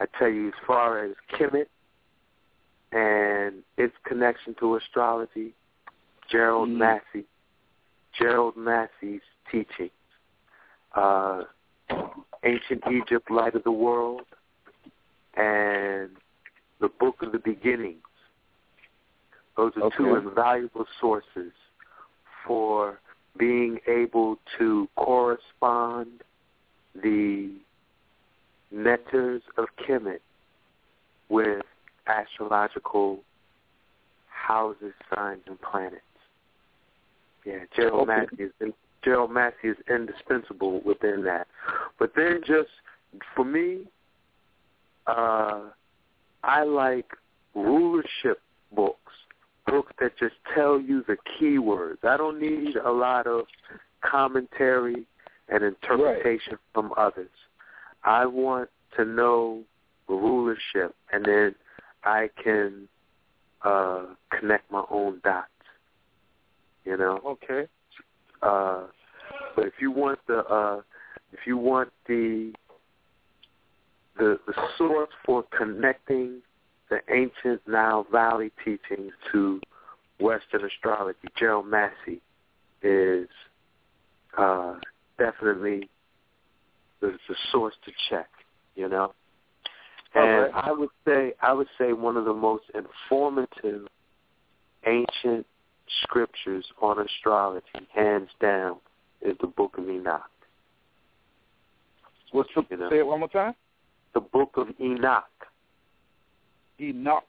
[0.00, 1.66] I tell you, as far as Kemet
[2.92, 5.54] and its connection to astrology,
[6.30, 6.78] Gerald Mhm.
[6.78, 7.26] Massey,
[8.12, 9.90] Gerald Massey's teachings
[10.94, 11.44] uh,
[12.44, 14.22] Ancient Egypt, Light of the World,
[15.34, 16.10] and
[16.80, 18.02] the Book of the Beginnings.
[19.56, 21.52] Those are two invaluable sources
[22.46, 23.00] for
[23.38, 26.22] being able to correspond
[26.94, 27.50] the
[28.70, 30.20] netters of Kemet
[31.28, 31.62] with
[32.06, 33.20] astrological
[34.28, 36.02] houses, signs, and planets.
[37.44, 38.26] Yeah, Gerald Okay.
[38.30, 38.72] Massey is
[39.02, 41.48] Gerald Massey is indispensable within that.
[41.98, 42.70] But then just
[43.34, 43.88] for me,
[45.06, 45.62] uh,
[46.44, 47.10] I like
[47.54, 48.40] rulership
[48.74, 49.01] books,
[50.00, 52.04] that just tell you the keywords.
[52.04, 53.46] I don't need a lot of
[54.02, 55.06] commentary
[55.48, 57.30] and interpretation from others.
[58.04, 59.62] I want to know
[60.08, 61.54] the rulership, and then
[62.04, 62.88] I can
[63.62, 64.06] uh,
[64.38, 65.48] connect my own dots.
[66.84, 67.20] You know.
[67.24, 67.68] Okay.
[68.42, 68.86] Uh,
[69.54, 70.80] but if you want the uh,
[71.32, 72.52] if you want the
[74.18, 76.42] the the source for connecting
[76.92, 79.60] the ancient Nile Valley teachings to
[80.20, 82.20] Western astrology, Gerald Massey
[82.82, 83.28] is
[84.36, 84.74] uh,
[85.18, 85.88] definitely
[87.00, 88.28] the, the source to check.
[88.74, 89.14] You know,
[90.14, 90.50] and Alright.
[90.54, 93.86] I would say I would say one of the most informative
[94.86, 95.46] ancient
[96.02, 98.76] scriptures on astrology, hands down,
[99.22, 100.22] is the Book of Enoch.
[102.32, 102.90] What's the, You know.
[102.90, 103.54] say it one more time?
[104.14, 105.24] The Book of Enoch.
[106.80, 107.24] Enoch.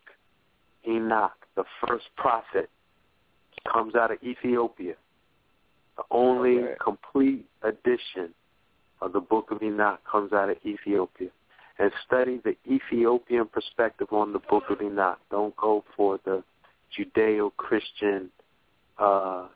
[0.88, 2.70] Enoch, the first prophet,
[3.72, 4.96] comes out of Ethiopia.
[5.98, 6.76] The only Okay.
[6.80, 8.34] complete edition
[9.02, 11.30] of the Book of Enoch comes out of Ethiopia.
[11.80, 15.20] And study the Ethiopian perspective on the Book of Enoch.
[15.32, 16.44] Don't go for the
[16.96, 18.30] Judeo-Christian
[19.00, 19.48] uh,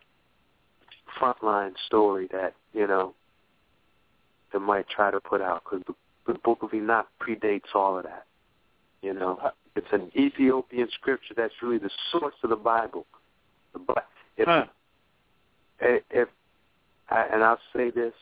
[1.19, 3.13] frontline story that you know
[4.51, 5.93] they might try to put out because the,
[6.31, 8.25] the Book of Enoch predates all of that.
[9.01, 9.39] You know,
[9.77, 13.05] it's an Ethiopian scripture that's really the source of the Bible.
[13.73, 14.01] The Bi-
[14.35, 14.65] if, Huh.
[15.79, 16.29] if, if
[17.09, 18.13] I, and I'll say this,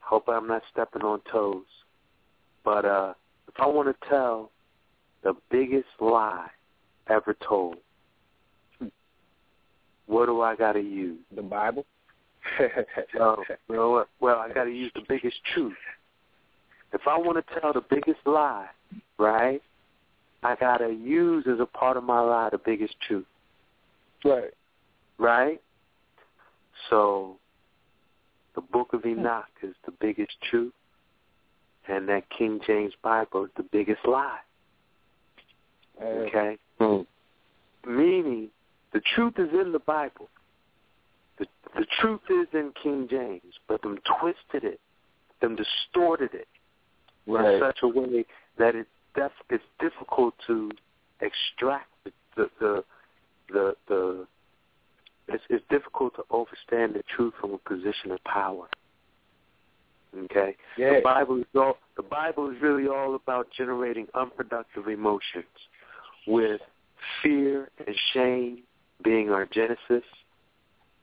[0.00, 1.64] hope I'm not stepping on toes,
[2.64, 3.14] but uh,
[3.48, 4.50] if I want to tell
[5.22, 6.48] the biggest lie
[7.08, 7.76] ever told,
[10.06, 11.18] what do I got to use?
[11.34, 11.86] The Bible.
[13.14, 15.72] well, well, well, I got to use the biggest truth.
[16.92, 18.66] If I want to tell the biggest lie,
[19.18, 19.62] right,
[20.44, 23.26] I got to use as a part of my lie the biggest truth,
[24.24, 24.52] Right.
[25.18, 25.60] right?
[26.90, 27.38] So,
[28.54, 29.20] the Book of hmm.
[29.20, 30.74] Enoch is the biggest truth,
[31.88, 34.38] and that King James Bible is the biggest lie.
[36.02, 37.02] Okay, hmm.
[37.86, 38.50] meaning
[38.92, 40.28] the truth is in the Bible.
[41.38, 44.80] The the truth is in King James, but them twisted it,
[45.40, 46.48] them distorted it
[47.26, 47.54] Right.
[47.54, 48.26] in such a way
[48.58, 50.70] that it def- it's difficult to
[51.20, 52.84] extract the the the
[53.52, 54.26] the, the
[55.28, 58.66] it's, it's difficult to understand the truth from a position of power.
[60.16, 60.94] Okay, Yeah.
[60.94, 65.44] the Bible is all the Bible is really all about generating unproductive emotions,
[66.26, 66.60] with
[67.22, 68.62] fear and shame
[69.02, 70.04] being our genesis,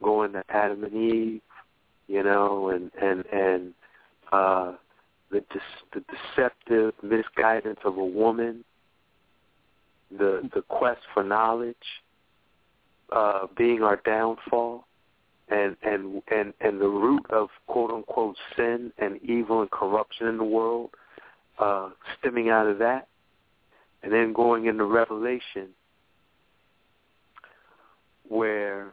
[0.02, 1.42] going to Adam and Eve,
[2.08, 3.74] you know, and and and
[4.32, 4.74] uh,
[5.32, 5.44] the
[5.94, 8.64] the deceptive misguidance of a woman,
[10.12, 11.76] the the quest for knowledge,
[13.12, 14.86] uh, being our downfall,
[15.50, 20.38] and and and and the root of quote unquote sin and evil and corruption in
[20.38, 20.92] the world,
[21.60, 23.08] uh, stemming out of that,
[24.04, 25.70] and then going into Revelation,
[28.28, 28.92] where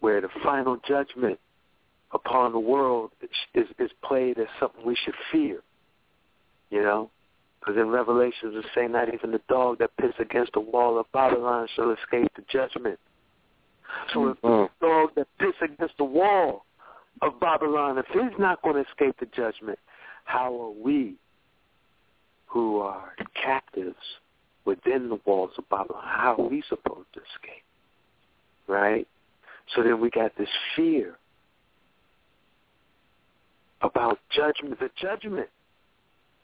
[0.00, 1.38] where the final judgment
[2.14, 3.10] upon the world
[3.54, 5.60] is is played as something we should fear.
[6.70, 7.10] You know,
[7.60, 11.10] because in Revelations it say not even the dog that pits against the wall of
[11.12, 12.98] Babylon shall escape the judgment.
[14.12, 14.68] So if the mm.
[14.80, 16.64] dog that pits against the wall
[17.22, 19.78] of Babylon, if he's not going to escape the judgment,
[20.24, 21.14] how are we
[22.46, 23.96] who are captives
[24.64, 27.62] within the walls of Babylon, how are we supposed to escape?
[28.66, 29.06] Right?
[29.74, 31.18] So then we got this fear
[33.84, 35.48] about judgment, the judgment.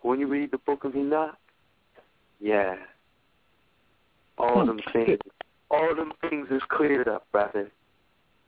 [0.02, 1.36] When you read the book of Enoch,
[2.40, 2.76] yeah,
[4.38, 4.68] all hmm.
[4.68, 5.18] them things,
[5.70, 7.70] all them things is cleared up, brother.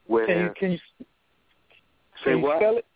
[0.07, 0.79] Where Can you can you
[2.25, 2.59] say can you what?
[2.59, 2.87] spell it?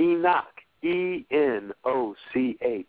[0.00, 0.44] Enoch,
[0.82, 2.86] E N O C H.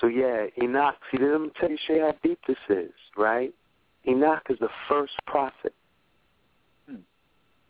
[0.00, 0.96] So yeah, Enoch.
[1.10, 3.54] See, let me tell you, you how deep this is, right?
[4.08, 5.74] Enoch is the first prophet.
[6.88, 6.96] Hmm.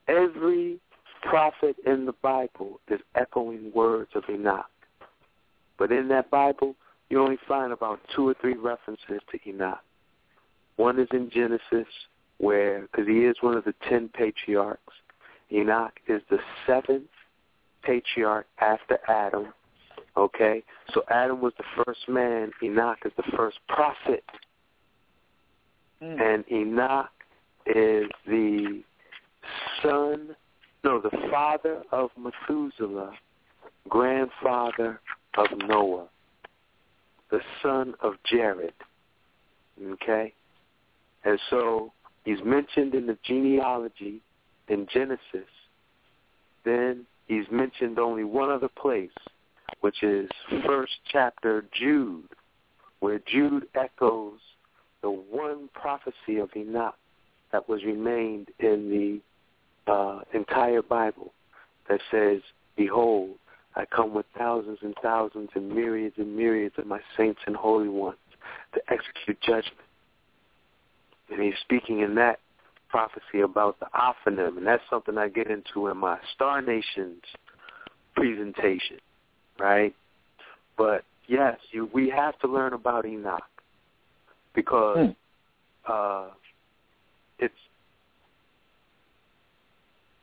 [0.09, 0.81] Every
[1.29, 4.67] prophet in the Bible is echoing words of Enoch.
[5.79, 6.75] But in that Bible,
[7.11, 9.79] you only find about two or three references to Enoch.
[10.77, 11.87] One is in Genesis,
[12.39, 14.81] where, because he is one of the ten patriarchs,
[15.53, 17.05] Enoch is the seventh
[17.83, 19.53] patriarch after Adam.
[20.17, 20.63] Okay?
[20.93, 24.25] So Adam was the first man, Enoch is the first prophet.
[26.03, 26.21] Mm.
[26.21, 27.11] And Enoch
[27.67, 28.83] is the
[29.83, 30.37] son,
[30.87, 33.11] no, the father of Methuselah,
[33.89, 35.01] grandfather
[35.37, 36.07] of Noah,
[37.29, 38.73] the son of Jared.
[39.85, 40.33] Okay?
[41.25, 41.93] And so
[42.25, 44.21] he's mentioned in the genealogy
[44.69, 45.51] in Genesis.
[46.65, 49.11] Then he's mentioned only one other place,
[49.81, 50.31] which is
[50.65, 52.29] first chapter Jude,
[53.01, 54.39] where Jude echoes
[55.03, 56.95] the one prophecy of Enoch
[57.51, 59.21] that was remained in the
[59.87, 61.33] uh, entire Bible
[61.89, 62.41] that says,
[62.77, 63.31] Behold,
[63.75, 67.89] I come with thousands and thousands and myriads and myriads of my saints and holy
[67.89, 68.19] ones
[68.75, 69.87] to execute judgment.
[71.31, 72.39] And he's speaking in that
[72.89, 77.23] prophecy about the Ophanim, and that's something I get into in my Star Nations
[78.15, 78.99] presentation,
[79.59, 79.95] right?
[80.79, 83.43] But yes, you, we have to learn about Enoch
[84.55, 85.11] because
[85.89, 86.29] uh,
[87.39, 87.55] it's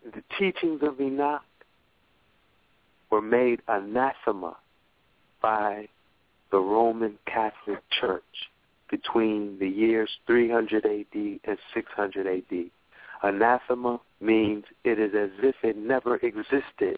[0.06, 1.42] the teachings of Enoch
[3.10, 4.58] were made anathema
[5.42, 5.88] by
[6.52, 8.24] the Roman Catholic Church
[8.90, 12.66] between the years 300 AD and 600 AD.
[13.24, 16.98] Anathema means it is as if it never existed.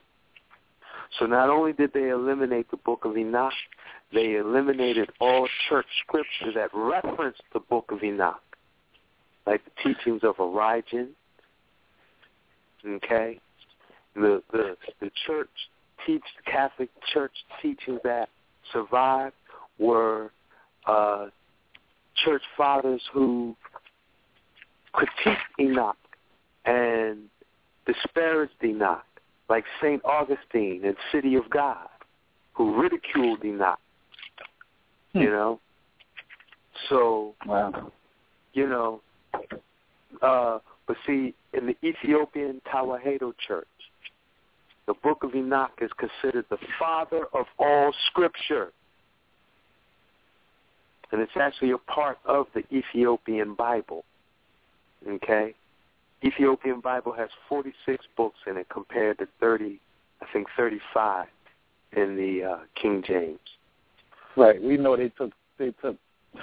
[1.20, 3.54] So not only did they eliminate the book of Enoch,
[4.14, 8.42] they eliminated all church scripture that referenced the book of Enoch,
[9.46, 11.10] like the teachings of Origen.
[12.88, 13.40] Okay,
[14.16, 15.50] the the the church
[16.06, 18.30] teach the Catholic Church teachings that
[18.72, 19.34] survived
[19.80, 20.32] were
[20.88, 21.28] uh,
[22.24, 23.56] church fathers who
[24.94, 25.98] critiqued Enoch
[26.66, 27.20] and
[27.86, 29.06] disparaged Enoch,
[29.50, 30.04] like St.
[30.06, 31.88] Augustine and City of God,
[32.54, 33.80] who ridiculed Enoch.
[35.14, 35.20] Hmm.
[35.20, 35.60] You know?
[36.90, 37.92] So, wow.
[38.54, 39.02] you know,
[40.22, 43.68] uh, but see, in the Ethiopian Tawahedo Church,
[44.88, 48.72] the book of Enoch is considered the father of all scripture.
[51.12, 54.04] And it's actually a part of the Ethiopian Bible.
[55.08, 55.54] Okay?
[56.24, 59.80] Ethiopian Bible has 46 books in it compared to 30,
[60.22, 61.28] I think 35
[61.96, 63.40] in the uh, King James.
[64.36, 64.62] Right.
[64.62, 65.96] We know they took they took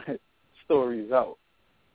[0.65, 1.37] stories out.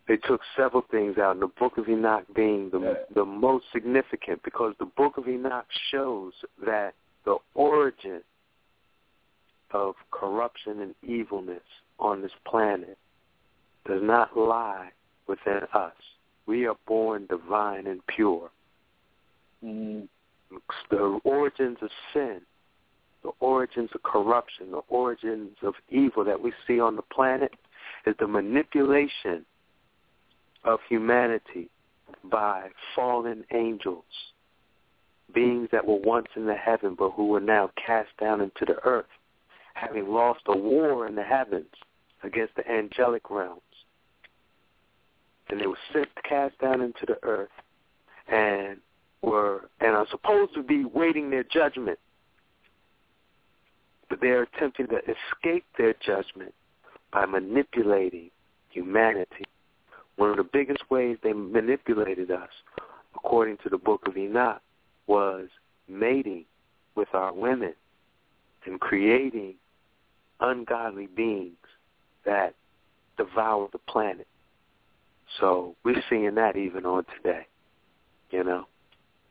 [0.07, 3.03] They took several things out, and the Book of Enoch being the Yeah.
[3.11, 6.95] the most significant because the Book of Enoch shows that
[7.25, 8.23] the origin
[9.71, 11.63] of corruption and evilness
[11.99, 12.97] on this planet
[13.83, 14.91] does not lie
[15.27, 15.95] within us.
[16.45, 18.49] We are born divine and pure.
[19.63, 20.07] Mm.
[20.89, 22.41] The origins of sin,
[23.23, 27.53] the origins of corruption, the origins of evil that we see on the planet
[28.05, 29.45] is the manipulation
[30.63, 31.69] of humanity
[32.23, 34.03] by fallen angels,
[35.33, 38.77] beings that were once in the heaven but who were now cast down into the
[38.83, 39.05] earth,
[39.73, 41.73] having lost a war in the heavens
[42.23, 43.61] against the angelic realms.
[45.49, 47.49] And they were sent cast down into the earth
[48.27, 48.77] and
[49.21, 51.99] were and are supposed to be waiting their judgment.
[54.09, 56.53] But they are attempting to escape their judgment
[57.11, 58.29] by manipulating
[58.69, 59.45] humanity.
[60.17, 62.49] One of the biggest ways they manipulated us,
[63.15, 64.61] according to the book of Enoch,
[65.05, 65.47] was
[65.87, 66.45] mating
[66.95, 67.73] with our women
[68.65, 69.53] and creating
[70.39, 71.55] ungodly beings
[72.25, 72.53] that
[73.17, 74.27] devour the planet.
[75.39, 77.47] So we're seeing that even on today,
[78.31, 78.67] you know,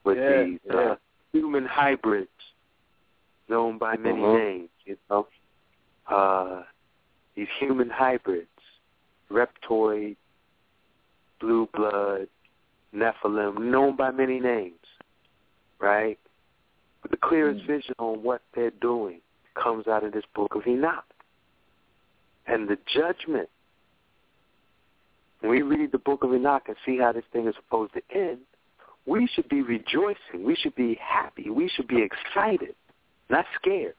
[0.05, 0.75] with Yeah, these yeah.
[0.75, 0.97] uh,
[1.33, 2.31] human hybrids
[3.49, 4.35] known by many Mhm.
[4.39, 5.27] names, you know.
[6.07, 6.63] Uh,
[7.35, 8.49] these human hybrids,
[9.31, 10.17] reptoid,
[11.41, 12.29] blue blood,
[12.95, 14.75] Nephilim, known by many names,
[15.79, 16.19] right?
[17.03, 17.67] But the clearest Mm.
[17.67, 19.21] vision on what they're doing
[19.55, 21.05] comes out of this book of Enoch.
[22.47, 23.49] And the judgment,
[25.41, 28.03] when we read the book of Enoch and see how this thing is supposed to
[28.11, 28.41] end,
[29.05, 30.43] we should be rejoicing.
[30.45, 31.51] We should be happy.
[31.51, 32.75] We should be excited,
[33.29, 33.95] not scared.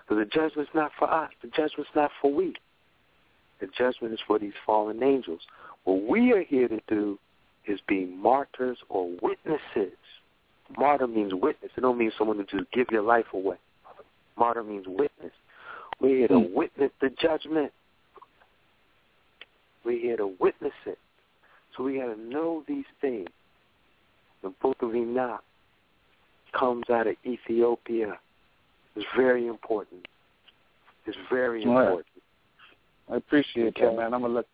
[0.00, 1.32] Because the judgment's not for us.
[1.42, 2.54] The judgment's not for we.
[3.58, 5.40] The judgment is for these fallen angels.
[5.86, 7.18] What we are here to do
[7.66, 9.96] is be martyrs or witnesses
[10.76, 11.70] Martyr means witness.
[11.76, 13.56] It don't mean someone who just give your life away.
[14.36, 15.32] Martyr means witness.
[16.00, 16.54] We're here to Hmm.
[16.54, 17.72] witness the judgment.
[19.84, 20.98] We're here to witness it.
[21.76, 23.28] So we got to know these things.
[24.42, 25.44] The book of Enoch
[26.52, 28.18] comes out of Ethiopia.
[28.94, 30.06] It's very important.
[31.06, 31.82] It's very All right.
[31.84, 32.22] important.
[33.08, 34.12] I appreciate that, man.
[34.12, 34.48] I'm gonna look.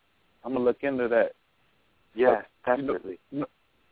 [0.44, 1.32] I'm gonna look into that.
[2.14, 2.44] Yes,
[3.30, 3.46] But, you know,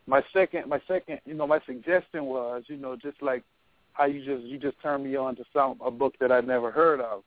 [0.07, 3.43] my second, my second, you know, my suggestion was, you know, just like
[3.93, 6.71] how you just you just turned me on to some a book that I'd never
[6.71, 7.23] heard of,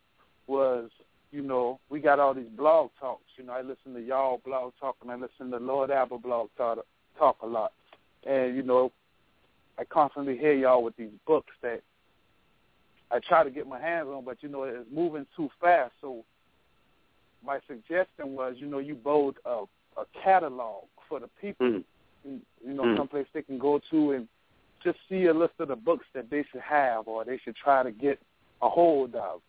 [0.48, 0.90] was,
[1.32, 3.24] you know, we got all these blog talks.
[3.38, 6.50] You know, I listen to y'all blog talk and I listen to Lord Apple blog
[6.58, 6.80] talk
[7.18, 7.72] talk a lot,
[8.26, 8.92] and you know,
[9.78, 11.82] I constantly hear y'all with these books that
[13.12, 15.94] I try to get my hands on, but you know, it's moving too fast.
[16.02, 16.26] So
[17.46, 19.64] my suggestion was, you know, you build a,
[19.98, 21.84] a catalog for the people, Mm.
[22.24, 22.98] you you know, Mm.
[22.98, 24.28] someplace they can go to and
[24.84, 27.84] just see a list of the books that they should have or they should try
[27.84, 28.20] to get
[28.62, 29.42] a hold of.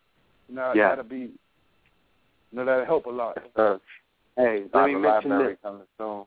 [0.49, 0.89] You know, Yeah.
[0.89, 1.33] that'll be, you
[2.51, 3.37] know, that'll help a lot.
[3.55, 3.79] Uh,
[4.37, 5.57] hey, let me mention this.
[5.61, 6.25] coming soon.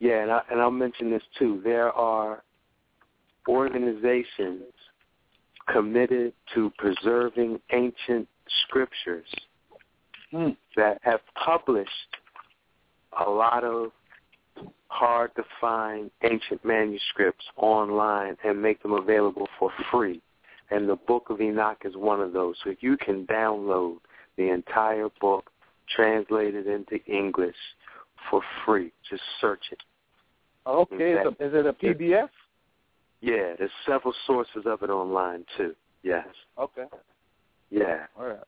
[0.00, 1.60] Yeah, and, I, and I'll mention this too.
[1.62, 2.42] There are
[3.48, 4.74] organizations
[5.68, 8.28] committed to preserving ancient
[8.64, 9.28] scriptures
[10.32, 10.56] Mm.
[10.76, 11.90] that have published
[13.26, 13.92] a lot of
[14.88, 20.22] hard to find ancient manuscripts online and make them available for free.
[20.70, 22.56] And the Book of Enoch is one of those.
[22.64, 23.98] So you can download
[24.36, 25.50] the entire book
[25.94, 27.56] translated into English
[28.30, 28.92] for free.
[29.10, 29.78] Just search it.
[30.66, 32.28] Okay, is, it- is it a PDF?
[33.20, 35.74] Yeah, there's several sources of it online too.
[36.02, 36.26] Yes.
[36.58, 36.86] Okay,
[37.70, 38.06] Yeah.
[38.18, 38.38] all right.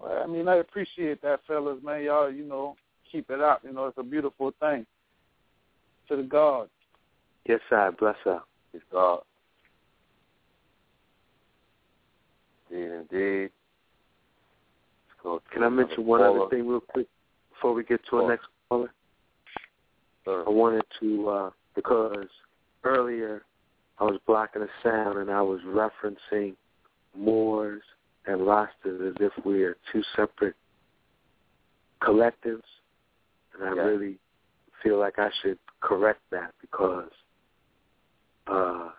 [0.00, 2.04] Well, I mean, I appreciate that, fellas, man.
[2.04, 2.76] Y'all, you know,
[3.10, 3.62] keep it up.
[3.64, 4.86] You know, it's a beautiful thing.
[6.08, 6.68] To the God.
[7.46, 8.46] Yes, I bless up.
[8.72, 9.20] It's God.
[12.70, 13.50] Indeed, indeed.
[15.52, 17.06] Can I mention one other thing real quick
[17.52, 18.92] before we get to our next caller?
[20.24, 20.46] Sure.
[20.46, 22.28] I wanted to uh because
[22.84, 23.42] earlier
[23.98, 26.54] I was blocking the sound and I was referencing
[27.16, 27.82] Moors
[28.28, 30.54] and Rastas as if we are two separate
[32.02, 32.62] collectives.
[33.54, 33.82] And I Yeah.
[33.82, 34.18] really
[34.82, 37.10] feel like I should correct that because
[38.46, 38.90] uh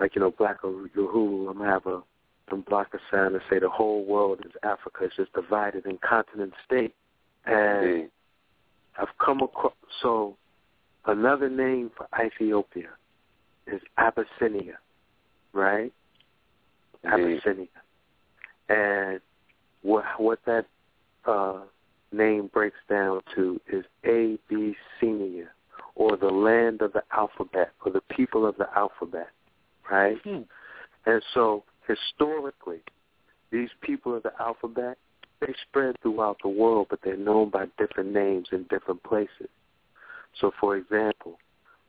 [0.00, 2.02] like, you know, Black or Uhuru, I'm gonna have a
[2.50, 5.04] I'm block the sound and say the whole world is Africa.
[5.04, 6.94] It's just divided in continent state.
[7.44, 8.10] And Indeed.
[8.98, 10.36] I've come across so
[11.04, 12.90] another name for Ethiopia
[13.66, 14.78] is Abyssinia,
[15.52, 15.92] right?
[17.04, 17.40] Indeed.
[17.42, 17.68] Abyssinia,
[18.68, 19.20] and
[19.82, 20.66] what what that
[21.26, 21.60] uh,
[22.12, 25.48] name breaks down to is Abyssinia,
[25.94, 29.28] or the land of the alphabet, or the people of the alphabet,
[29.90, 30.18] right?
[30.22, 30.42] Hmm.
[31.06, 32.80] And so historically,
[33.50, 34.98] these people of the alphabet,
[35.40, 39.48] they spread throughout the world, but they're known by different names in different places.
[40.40, 41.38] So, for example,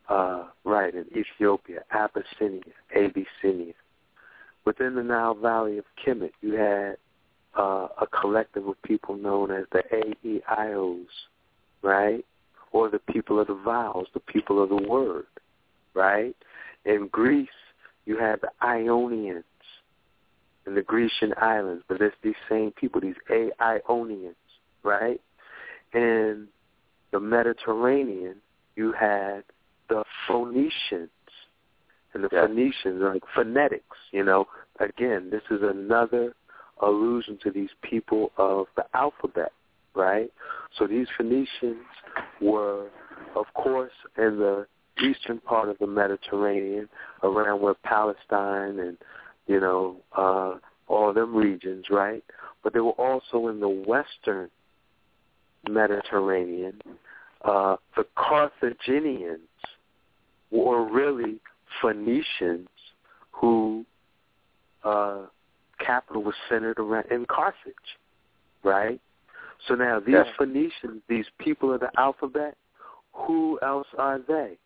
[0.08, 2.62] uh, right, in Ethiopia, Abyssinia,
[2.96, 3.74] Abyssinia.
[4.66, 6.98] Within the Nile Valley of Kemet, you had
[7.58, 11.08] uh, a collective of people known as the AEIOs,
[11.82, 12.26] right?
[12.72, 15.26] Or the people of the vowels, the people of the word,
[15.94, 16.36] right?
[16.86, 17.50] In Greece,
[18.06, 19.44] you had the Ionians
[20.70, 24.36] in the Grecian islands, but it's these same people, these Aionians,
[24.84, 25.20] right?
[25.94, 26.48] In
[27.12, 28.36] the Mediterranean,
[28.76, 29.44] you had
[29.90, 31.10] the Phoenicians,
[32.14, 32.48] and the Yeah.
[32.48, 34.48] Phoenicians like phonetics, you know.
[34.80, 36.34] Again, this is another
[36.80, 39.52] allusion to these people of the alphabet,
[39.94, 40.32] right?
[40.78, 41.86] So these Phoenicians
[42.42, 42.90] were,
[43.36, 44.68] of course, in the
[45.02, 46.90] eastern part of the Mediterranean,
[47.24, 48.98] around where Palestine and
[49.48, 50.56] you know uh,
[50.88, 52.24] all them regions, right?
[52.64, 54.50] But they were also in the western
[55.68, 56.82] Mediterranean.
[57.44, 59.40] Uh, the Carthaginians
[60.52, 61.40] were really
[61.82, 62.70] Phoenicians
[63.32, 63.86] who
[64.84, 65.26] uh,
[65.80, 67.74] capital was centered around in Carthage,
[68.64, 69.00] right?
[69.68, 70.24] So now these Yeah.
[70.38, 72.58] Phoenicians, these people of the alphabet,
[73.14, 74.58] who else are they?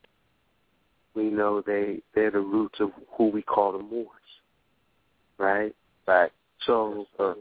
[1.16, 4.08] We know they they're the roots of who we call the Moors,
[5.38, 5.76] right?
[6.08, 6.32] Right.
[6.66, 7.38] So Sure.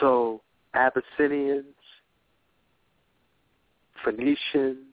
[0.00, 0.40] so
[0.74, 1.76] Abyssinians,
[4.04, 4.91] Phoenicians,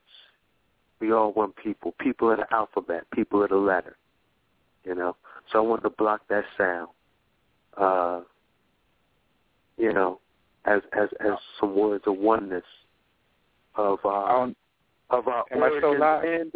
[1.00, 3.98] we all one people, people of the alphabet, people of the letter.
[4.84, 5.16] You know.
[5.52, 6.90] So I wanted to block that sound.
[7.78, 8.22] Uh
[9.78, 10.19] you know,
[10.66, 12.64] as as as some words of oneness
[13.76, 14.56] of our Um,
[15.10, 16.24] of our am origins live?
[16.24, 16.52] and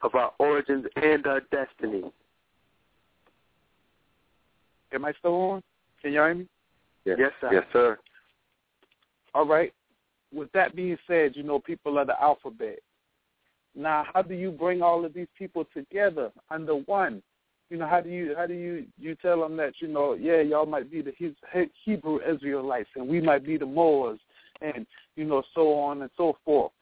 [0.00, 2.10] of our origins and our destiny.
[4.92, 5.62] Am I still on?
[6.00, 6.48] Can you hear me?
[7.04, 7.52] Yes, yes sir.
[7.52, 7.98] Yes, sir.
[9.34, 9.72] All right.
[10.32, 12.80] With that being said, you know, people are the alphabet.
[13.74, 17.22] Now, how do you bring all of these people together under one?
[17.70, 20.42] You know, how do you how do you you tell them that you know, yeah,
[20.42, 21.14] y'all might be the
[21.84, 24.20] Hebrew Israelites and we might be the Moors,
[24.60, 24.86] and
[25.16, 26.72] you know, so on and so forth.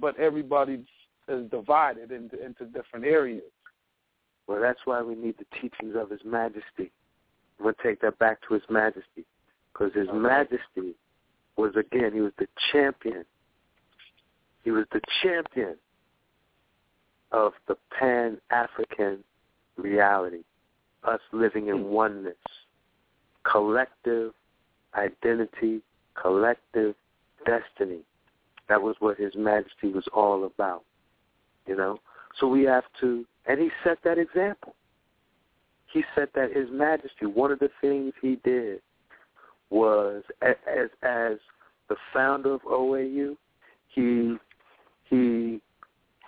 [0.00, 0.84] But everybody
[1.28, 3.44] is divided into into different areas.
[4.48, 6.90] Well, that's why we need the teachings of His Majesty.
[7.60, 9.24] I'm to take that back to His Majesty,
[9.72, 10.18] because His okay.
[10.18, 10.96] Majesty
[11.56, 13.24] was again he was the champion.
[14.64, 15.76] He was the champion
[17.32, 19.24] of the Pan African
[19.76, 20.44] reality,
[21.04, 21.84] us living in hmm.
[21.84, 22.36] oneness,
[23.50, 24.32] collective
[24.94, 25.80] identity,
[26.20, 26.94] collective
[27.46, 28.00] destiny.
[28.68, 30.84] That was what His Majesty was all about,
[31.66, 31.98] you know.
[32.38, 34.74] So we have to, and he set that example.
[35.92, 37.26] He set that His Majesty.
[37.26, 38.80] One of the things he did
[39.70, 41.38] was, as as
[41.88, 43.36] the founder of OAU,
[43.88, 44.36] he
[45.04, 45.60] he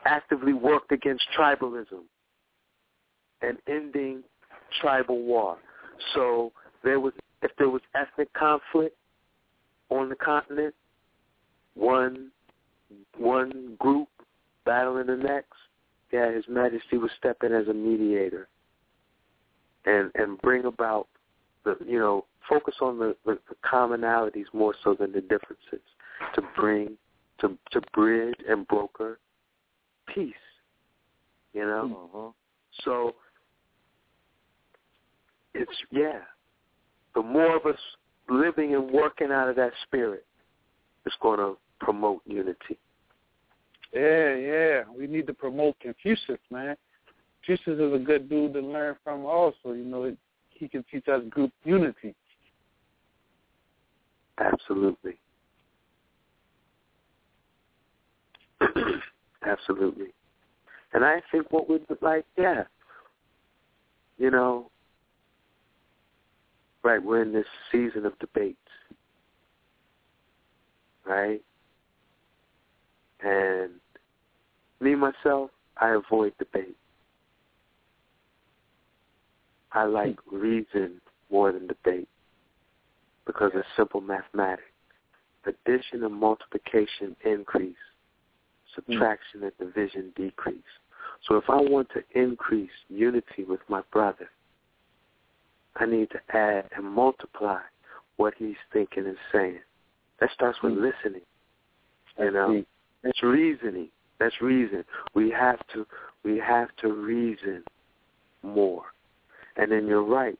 [0.04, 2.02] actively worked against tribalism
[3.42, 4.22] and ending
[4.80, 5.58] tribal war.
[6.14, 6.52] So
[6.82, 8.96] there was if there was ethnic conflict
[9.90, 10.74] on the continent,
[11.74, 12.30] one
[13.18, 14.08] one group
[14.64, 15.52] battling the next,
[16.12, 18.48] yeah, His Majesty would step in as a mediator
[19.84, 21.08] and and bring about
[21.64, 25.84] the you know focus on the, the, the commonalities more so than the differences
[26.34, 26.96] to bring
[27.40, 29.18] to to bridge and broker
[30.12, 30.34] peace.
[31.52, 32.28] You know, mm-hmm.
[32.84, 33.14] so
[35.54, 36.20] it's yeah.
[37.14, 37.78] The more of us
[38.28, 40.26] living and working out of that spirit,
[41.06, 42.78] it's going to promote unity.
[43.92, 44.82] Yeah, yeah.
[44.96, 46.76] We need to promote Confucius, man.
[47.44, 49.24] Confucius is a good dude to learn from.
[49.24, 50.12] Also, you know,
[50.50, 52.14] he can teach us group unity.
[54.38, 55.16] Absolutely.
[59.44, 60.08] Absolutely.
[60.92, 62.64] And I think what we'd like, yeah,
[64.16, 64.70] you know,
[66.82, 68.58] right, we're in this season of debates,
[71.04, 71.42] right?
[73.22, 73.72] And
[74.80, 76.76] me, myself, I avoid debate.
[79.72, 81.00] I like reason
[81.30, 82.08] more than debate
[83.26, 84.62] because it's simple mathematics.
[85.46, 87.74] Addition and multiplication increase,
[88.74, 90.58] subtraction and division decrease.
[91.28, 94.28] So if I want to increase unity with my brother,
[95.76, 97.60] I need to add and multiply
[98.16, 99.60] what he's thinking and saying.
[100.20, 100.92] That starts with mm.
[100.92, 101.22] listening.
[102.18, 102.64] You know,
[103.02, 103.88] that's reasoning.
[104.20, 104.84] That's reason.
[105.14, 105.84] We have to
[106.24, 107.64] we have to reason
[108.42, 108.84] more.
[109.56, 110.38] And then you're right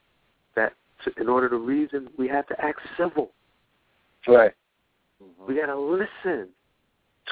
[0.54, 0.72] that
[1.20, 3.30] in order to reason, we have to act civil.
[4.26, 4.52] Right.
[5.46, 6.48] We got to listen.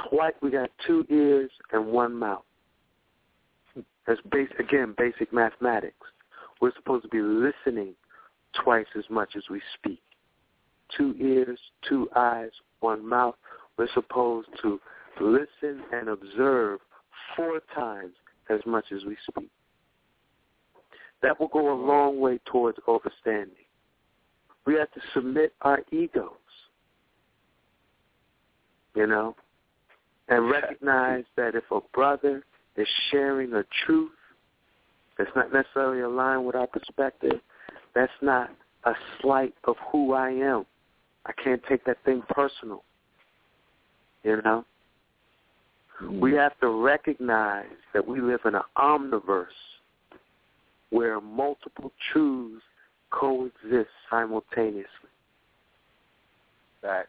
[0.08, 0.32] Twice.
[0.40, 2.44] We got two ears and one mouth.
[4.06, 6.06] That's base again basic mathematics.
[6.60, 7.94] We're supposed to be listening
[8.62, 10.00] twice as much as we speak.
[10.96, 13.34] Two ears, two eyes, one mouth.
[13.78, 14.80] We're supposed to
[15.20, 16.80] listen and observe
[17.36, 18.12] four times
[18.50, 19.50] as much as we speak.
[21.22, 23.54] That will go a long way towards understanding.
[24.66, 26.30] We have to submit our egos,
[28.94, 29.34] you know,
[30.32, 32.42] and recognize that if a brother
[32.76, 34.10] is sharing a truth
[35.18, 37.38] that's not necessarily aligned with our perspective,
[37.94, 38.50] that's not
[38.84, 40.64] a slight of who I am.
[41.26, 42.82] I can't take that thing personal.
[44.22, 44.64] You know?
[46.10, 46.36] We hmm.
[46.38, 49.46] have to recognize that we live in an omniverse
[50.88, 52.64] where multiple truths
[53.10, 54.86] coexist simultaneously.
[56.82, 57.08] That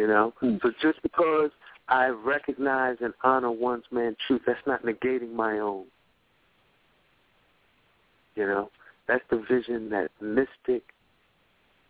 [0.00, 0.32] you know?
[0.40, 0.56] Hmm.
[0.62, 1.50] So just because
[1.88, 5.84] I recognize and honor one's man truth, that's not negating my own.
[8.34, 8.70] You know,
[9.06, 10.82] that's the vision that mystic,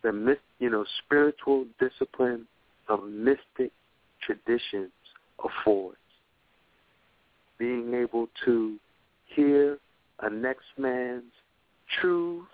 [0.03, 2.47] the myst, you know, spiritual discipline
[2.89, 3.71] of mystic
[4.25, 4.91] traditions
[5.41, 5.97] affords.
[7.57, 8.77] Being able to
[9.27, 9.77] hear
[10.19, 11.31] a next man's
[12.01, 12.49] truths,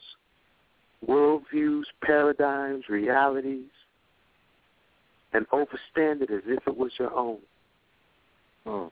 [1.07, 3.71] worldviews, paradigms, realities,
[5.33, 7.39] and overstand it as if it was your own.
[8.65, 8.87] Hmm.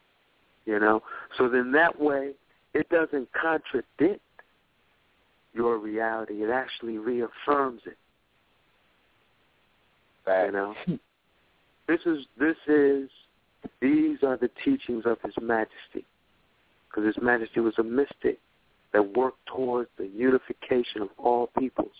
[0.65, 1.01] You know?
[1.37, 2.31] So then that way,
[2.73, 4.21] it doesn't contradict
[5.53, 6.43] your reality.
[6.43, 7.97] It actually reaffirms it.
[10.27, 10.75] You know?
[11.87, 13.09] this is this is
[13.79, 16.05] These are the teachings of His Majesty,
[16.89, 18.39] because His Majesty was a mystic
[18.93, 21.91] that worked towards the unification of all peoples.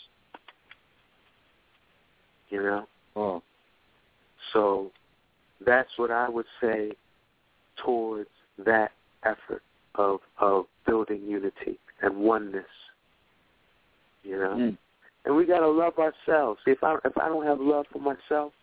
[2.50, 2.88] You know?
[3.16, 3.44] Oh.
[4.54, 4.92] So
[5.66, 6.92] that's what I would say
[7.84, 8.30] towards
[8.66, 8.92] that
[9.24, 9.62] effort
[9.96, 12.66] of of building unity and oneness.
[14.24, 14.56] You know?
[14.56, 14.78] Mm.
[15.26, 16.60] And we gotta love ourselves.
[16.66, 18.54] If I if I don't have love for myself,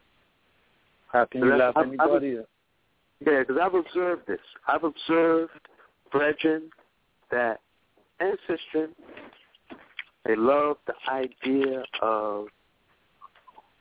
[1.08, 2.46] How can you love I've- anybody else?
[3.20, 4.40] yeah, because I've observed this.
[4.68, 5.52] I've observed
[6.10, 6.70] brethren
[7.30, 7.60] that
[8.20, 8.88] ancestry,
[10.24, 12.46] they love the idea of,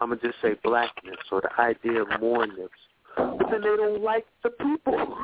[0.02, 2.70] I'm to just say blackness or the idea of Moorness,
[3.16, 5.16] but then they don't like the people.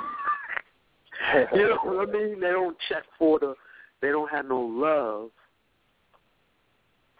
[1.54, 2.40] you know what I mean?
[2.40, 3.56] They don't check for the,
[4.02, 5.32] they don't have no love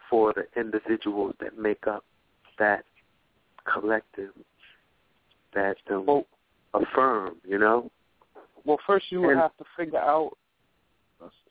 [0.08, 2.06] for the individuals that make up
[2.60, 2.86] that
[3.72, 4.32] collective,
[5.56, 6.24] that um,
[6.76, 7.90] affirm, you know?
[8.66, 10.38] Well, first you would And- have to figure out.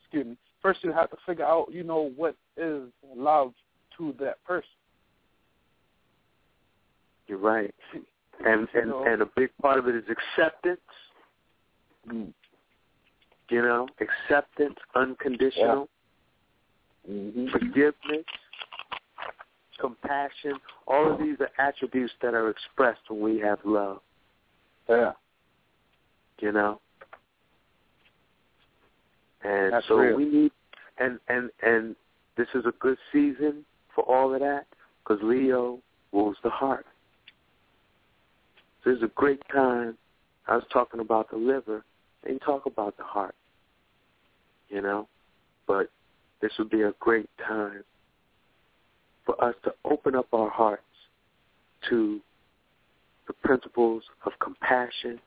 [0.00, 0.36] Excuse me.
[0.62, 2.84] First, you have to figure out, you know, what is
[3.16, 3.52] love
[3.98, 4.68] to that person.
[7.28, 7.74] You're right.
[8.44, 10.80] And and and a big part of it is acceptance.
[12.08, 12.32] Mm.
[13.48, 15.88] You know, acceptance, unconditional,
[17.08, 17.46] Mm-hmm.
[17.52, 18.24] forgiveness,
[19.80, 20.54] compassion.
[20.88, 24.00] All of these are attributes that are expressed when we have love.
[24.88, 25.12] Yeah.
[26.40, 26.80] You know.
[29.44, 30.16] And That's so real.
[30.16, 30.50] we need,
[30.98, 31.94] and and and
[32.36, 33.64] this is a good season
[33.94, 34.66] for all of that
[35.04, 35.78] because Leo
[36.12, 36.86] rules the heart.
[38.86, 39.98] This is a great time.
[40.46, 41.84] I was talking about the liver.
[42.22, 43.34] They talk about the heart.
[44.68, 45.08] You know,
[45.66, 45.90] but
[46.40, 47.82] this would be a great time
[49.24, 50.82] for us to open up our hearts
[51.88, 52.20] to
[53.26, 55.18] the principles of compassion,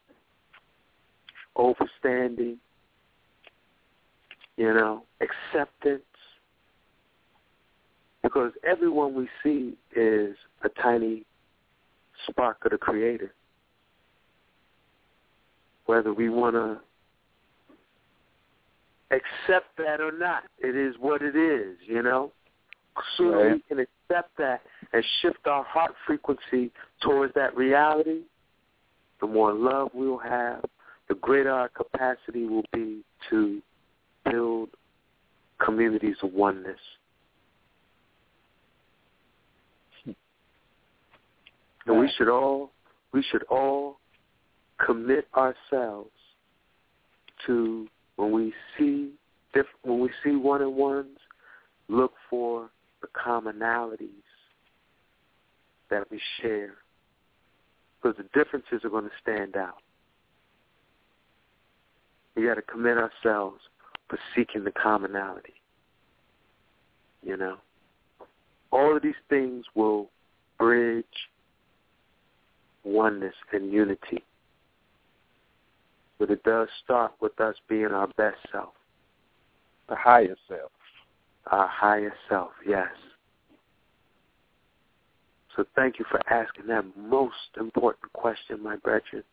[1.58, 2.56] overstanding,
[4.56, 6.04] you know, acceptance.
[8.24, 11.26] Because everyone we see is a tiny
[12.30, 13.34] spark of the Creator.
[15.90, 16.78] Whether we want to
[19.10, 22.32] accept that or not, it is what it is, you know?
[23.18, 24.62] Sooner we can accept that
[24.94, 28.20] and shift our heart frequency towards that reality,
[29.20, 30.64] the more love we'll have,
[31.08, 33.60] the greater our capacity will be to
[34.30, 34.70] build
[35.58, 36.78] communities of oneness.
[40.06, 40.16] And
[42.00, 42.70] we should all
[43.12, 43.98] we should all
[44.86, 46.12] commit ourselves
[47.46, 49.12] to when we see
[49.54, 51.18] diff- when we see one on ones,
[51.88, 52.70] look for
[53.02, 54.10] the commonalities
[55.90, 56.76] that we share,
[58.02, 59.82] because the differences are going to stand out.
[62.36, 63.62] We got to commit ourselves
[64.08, 65.54] for seeking the commonality.
[67.24, 67.58] You know,
[68.72, 70.10] all of these things will
[70.58, 71.06] bridge
[72.84, 74.24] oneness and unity.
[76.20, 78.74] But it does start with us being our best self.
[79.88, 80.72] The higher self.
[81.48, 82.90] Our higher self, yes.
[85.56, 89.24] So thank you for asking that most important question, my brethren.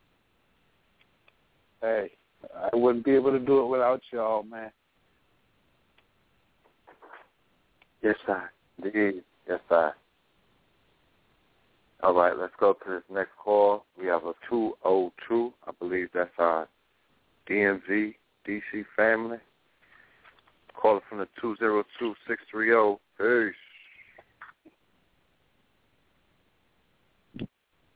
[1.83, 2.13] Hey,
[2.55, 4.71] I wouldn't be able to do it without y'all, man.
[8.03, 8.51] Yes, sir.
[8.83, 9.23] Indeed.
[9.49, 9.93] Yes, sir.
[12.03, 13.85] All right, let's go to this next call.
[13.99, 15.53] We have a 202.
[15.67, 16.69] I believe that's our
[17.49, 18.15] DMV
[18.47, 19.39] DC family.
[20.75, 22.99] Caller from the 202630.
[23.19, 23.55] Peace.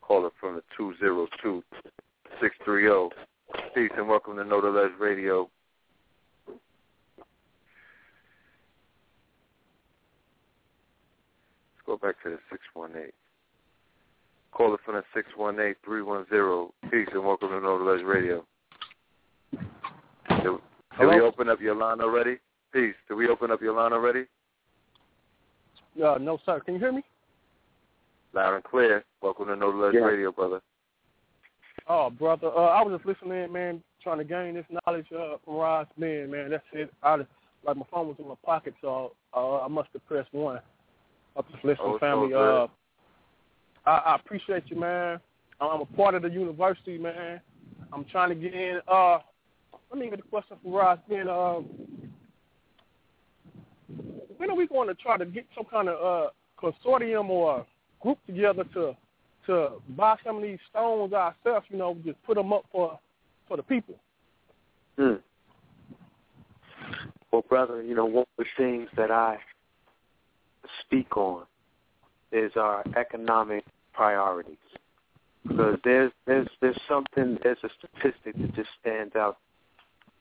[0.01, 3.15] Caller from the 202630.
[3.75, 5.49] Peace and welcome to Know the Ledge Radio.
[6.47, 6.61] Let's
[11.87, 13.13] go back to the 618.
[14.53, 15.05] Caller from the
[15.87, 16.73] 618-310.
[16.91, 18.45] Peace and welcome to Know the Ledge Radio.
[19.53, 20.43] Did,
[20.99, 22.39] did we open up your line already?
[22.73, 22.95] Peace.
[23.09, 24.27] Did we open up your line already?
[26.03, 26.61] Uh, no, sir.
[26.61, 27.03] Can you hear me?
[28.33, 29.05] Loud and clear.
[29.23, 30.01] Welcome to the Less Yeah.
[30.01, 30.61] Radio, brother.
[31.89, 32.49] Oh, brother.
[32.49, 36.31] Uh, I was just listening, man, trying to gain this knowledge uh, from Ras Ben,
[36.31, 36.51] man.
[36.51, 36.93] That's it.
[37.03, 37.29] I just,
[37.67, 40.61] like my phone was in my pocket, so uh, I must have pressed one.
[41.37, 42.29] I'm just listening, Oh, family.
[42.29, 42.37] good.
[42.65, 42.69] Uh,
[43.87, 45.19] I, I appreciate you, man.
[45.61, 47.41] I'm a part of the university, man.
[47.93, 48.81] I'm trying to get in.
[48.87, 49.19] Uh,
[49.91, 51.61] let me get a question for Ras Ben, Uh,
[54.37, 56.31] when are we going to try to get some kind of uh,
[56.63, 57.67] consortium or
[58.01, 58.97] group together to
[59.47, 61.67] to to buy some of these stones ourselves.
[61.71, 62.99] You know, just put them up for
[63.49, 63.97] for the people.
[64.97, 65.15] Hmm.
[67.33, 69.39] Well, brother, you know one of the things that I
[70.85, 71.45] speak on
[72.33, 74.57] is our economic priorities
[75.47, 79.39] because there's there's there's something there's a statistic that just stands out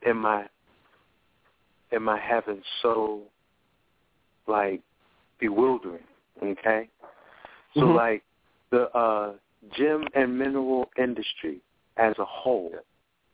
[0.06, 0.46] in I
[1.92, 3.22] am I having so
[4.48, 4.82] like
[5.40, 6.04] bewildering
[6.44, 6.90] okay
[7.76, 7.96] so Mm-hmm.
[7.96, 8.24] like
[8.72, 9.34] the uh
[9.78, 11.60] gem and mineral industry
[11.98, 12.72] as a whole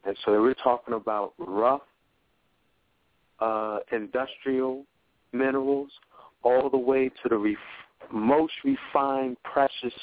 [0.05, 1.81] and so we're talking about rough
[3.39, 4.83] uh industrial
[5.31, 5.89] minerals
[6.43, 9.93] all the way to the ref- most refined precious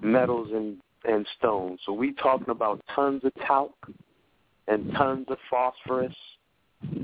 [0.00, 1.80] metals and and stones.
[1.84, 3.72] So we talking about tons of talc
[4.68, 6.14] and tons of phosphorus,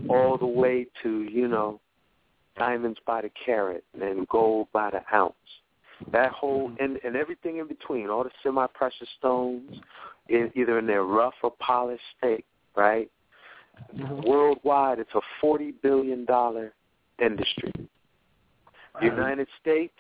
[0.09, 1.81] all the way to you know
[2.57, 5.35] diamonds by the carat and gold by the ounce.
[6.13, 6.83] That whole mm-hmm.
[6.83, 9.81] and and everything in between, all the semi-precious stones,
[10.29, 12.45] in, either in their rough or polished state,
[12.77, 13.11] right?
[13.97, 14.29] Mm-hmm.
[14.29, 16.73] Worldwide, it's a forty billion dollar
[17.23, 17.73] industry.
[18.99, 19.95] The United States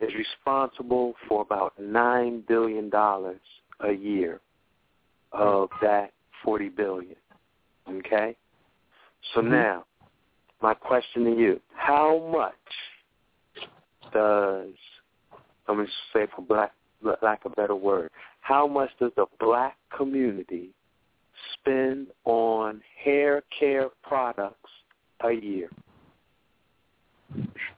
[0.00, 3.40] is responsible for about nine billion dollars
[3.80, 4.40] a year
[5.32, 7.16] of that forty billion.
[7.88, 8.36] Okay?
[9.34, 9.52] So mm-hmm.
[9.52, 9.84] now,
[10.60, 12.54] my question to you, how much
[14.12, 14.74] does
[15.68, 16.72] I'm gonna say for black
[17.22, 20.70] lack of a better word, how much does the black community
[21.54, 24.70] spend on hair care products
[25.24, 25.68] a year?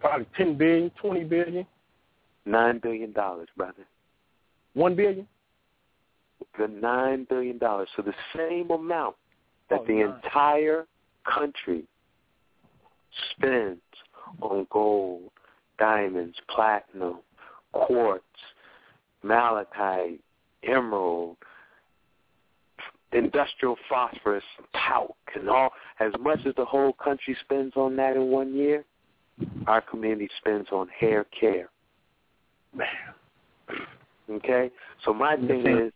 [0.00, 1.66] Probably ten billion, twenty billion,
[2.46, 3.86] Nine billion dollars, brother.
[4.74, 5.26] one billion.
[6.58, 7.88] The nine billion dollars.
[7.96, 9.16] So the same amount
[9.70, 10.86] that Oh, the entire
[11.24, 11.84] country
[13.30, 13.80] spends
[14.40, 15.30] on gold,
[15.78, 17.18] diamonds, platinum,
[17.72, 18.24] quartz,
[19.22, 20.20] malachite,
[20.62, 21.36] emerald,
[23.12, 28.26] industrial phosphorus, talc, and all as much as the whole country spends on that in
[28.26, 28.84] one year,
[29.66, 31.68] our community spends on hair care.
[32.74, 32.86] Man.
[34.30, 34.70] Okay?
[35.04, 35.92] So my thing is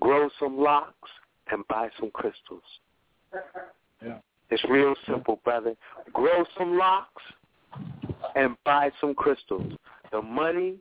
[0.00, 1.10] grow some locks
[1.50, 2.62] and buy some crystals.
[4.04, 4.18] Yeah.
[4.50, 5.74] It's real simple, brother.
[6.12, 7.22] Grow some locks
[8.34, 9.72] and buy some crystals.
[10.12, 10.76] The money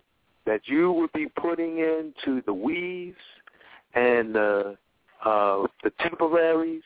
[0.46, 3.18] that you would be putting into the weaves
[3.96, 4.78] and the
[5.24, 6.84] uh, the temporaries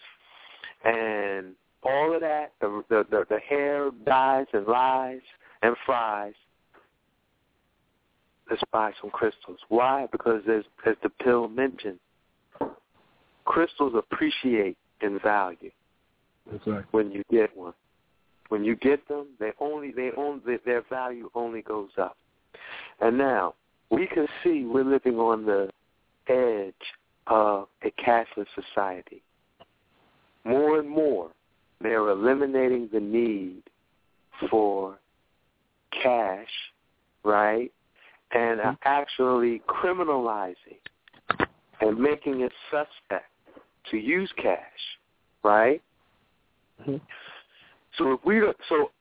[0.85, 5.21] and all of that, the, the the the hair dyes and lies
[5.61, 6.33] and fries.
[8.49, 9.59] Let's buy some crystals.
[9.67, 10.07] Why?
[10.11, 11.99] Because as as the pill mentioned,
[13.49, 15.71] crystals appreciate in value
[16.53, 16.83] Exactly.
[16.91, 17.73] when you get one.
[18.49, 22.15] When you get them, they only they only their value only goes up.
[23.01, 23.55] And now
[23.89, 25.69] we can see we're living on the
[26.27, 26.73] edge
[27.27, 29.21] of a cashless society.
[30.45, 31.31] More and more,
[31.81, 33.63] they're eliminating the need
[34.49, 34.97] for
[35.91, 36.47] cash,
[37.23, 37.71] right?
[38.31, 38.81] And are mm-hmm.
[38.83, 40.79] actually criminalizing
[41.81, 43.28] and making it suspect
[43.91, 44.59] to use cash,
[45.43, 45.81] right?
[47.97, 48.91] So if we so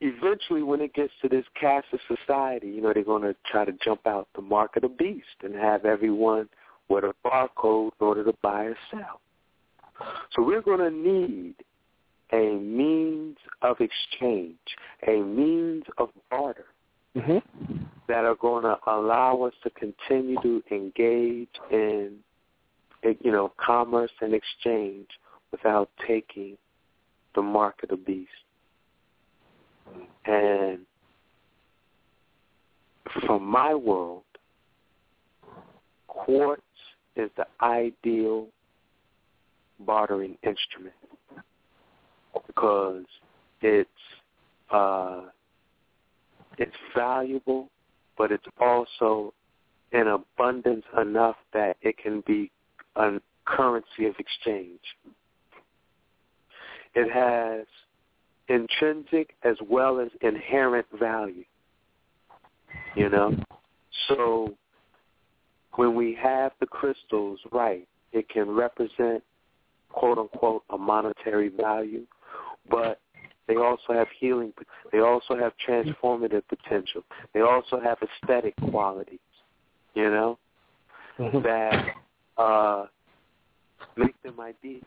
[0.00, 3.72] eventually when it gets to this cashless society, you know, they're going to try to
[3.84, 6.48] jump out the mark of the beast and have everyone
[6.88, 9.20] with a barcode in order to buy or sell.
[10.34, 11.54] So we're going to need
[12.32, 14.56] a means of exchange,
[15.06, 16.66] a means of barter
[17.16, 17.84] Mm-hmm.
[18.06, 22.16] that are going to allow us to continue to engage in,
[23.02, 25.06] you know, commerce and exchange
[25.50, 26.56] without taking
[27.34, 28.30] the mark of the beast.
[30.26, 30.80] And
[33.26, 34.22] from my world,
[36.06, 36.62] quartz
[37.16, 38.46] is the ideal
[39.80, 40.94] bartering instrument
[42.46, 43.04] because
[43.62, 43.88] it's
[44.70, 45.22] uh,
[46.58, 47.68] it's valuable,
[48.16, 49.32] but it's also
[49.92, 52.50] in abundance enough that it can be
[52.98, 54.80] a currency of exchange.
[56.94, 57.66] It has
[58.48, 61.44] intrinsic as well as inherent value.
[62.94, 63.36] You know?
[64.08, 64.54] So
[65.74, 69.22] when we have the crystals right, it can represent
[69.90, 72.04] quote unquote a monetary value,
[72.70, 73.00] but
[73.46, 74.52] they also have healing
[74.92, 77.02] they also have transformative potential.
[77.32, 79.18] They also have aesthetic qualities,
[79.94, 80.38] you know,
[81.18, 81.42] mm-hmm.
[81.42, 81.94] that
[82.38, 82.86] uh
[83.96, 84.80] make them ideal.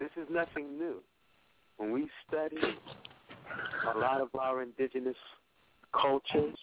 [0.00, 0.96] This is nothing new.
[1.76, 2.58] When we study
[3.94, 5.16] a lot of our indigenous
[5.92, 6.58] cultures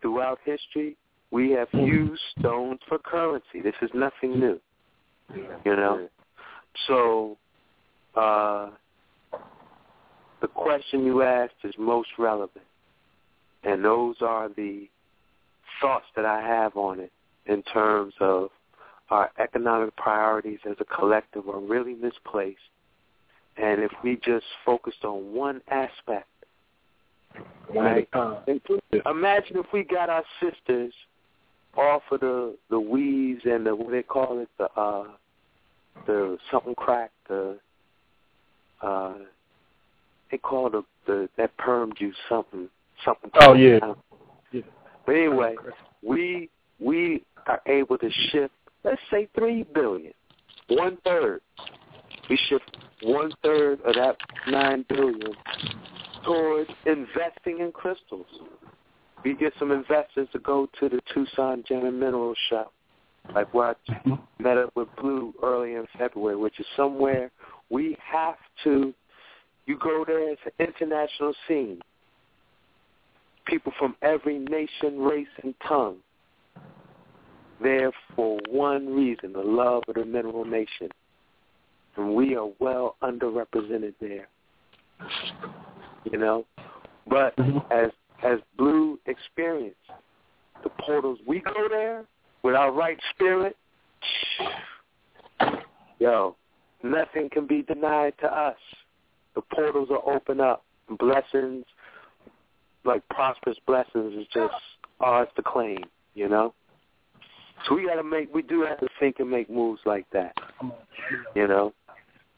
[0.00, 0.96] throughout history,
[1.30, 3.62] We have used stones for currency.
[3.62, 4.60] This is nothing new.
[5.64, 6.08] You know?
[6.86, 7.38] So
[8.14, 8.70] uh
[10.42, 12.66] the question you asked is most relevant.
[13.64, 14.88] And those are the
[15.80, 17.12] thoughts that I have on it
[17.46, 18.50] in terms of
[19.10, 22.58] our economic priorities as a collective are really misplaced.
[23.56, 26.26] And if we just focused on one aspect,
[27.74, 28.08] right?
[29.06, 30.92] Imagine if we got our sisters
[31.76, 35.06] off of the the weeds and the what they call it the uh
[36.06, 37.58] the something crack the
[38.82, 39.14] uh
[40.30, 42.68] they call the the that perm juice something
[43.04, 43.30] something.
[43.34, 43.78] Oh yeah.
[44.52, 44.62] yeah.
[45.06, 45.56] But anyway,
[46.02, 46.48] we
[46.82, 48.52] we are able to shift
[48.84, 50.12] let's say three billion,
[50.68, 51.40] one third.
[52.28, 54.16] We shift one third of that
[54.48, 55.34] nine billion
[56.24, 58.26] towards investing in crystals.
[59.24, 62.70] We get some investors to go to the Tucson Gem and Mineral Show,
[63.34, 67.30] like where I met up with Blue early in February, which is somewhere
[67.70, 68.92] we have to.
[69.66, 71.80] You go there, it's an international scene.
[73.46, 75.98] People from every nation, race, and tongue
[77.62, 80.88] there for one reason, the love of the mineral nation.
[81.96, 84.28] And we are well underrepresented there.
[86.10, 86.46] You know?
[87.08, 87.58] But mm-hmm.
[87.72, 87.90] as
[88.22, 89.76] as Blue experienced,
[90.62, 92.04] the portals we go there
[92.42, 93.56] with our right spirit,
[95.98, 96.36] yo,
[96.82, 98.56] nothing can be denied to us.
[99.34, 100.64] The portals are open up.
[100.98, 101.64] Blessings,
[102.84, 104.54] like prosperous blessings, is just
[105.00, 105.84] ours to claim.
[106.14, 106.54] You know.
[107.68, 110.34] So we got to make, we do have to think and make moves like that,
[111.34, 111.72] you know.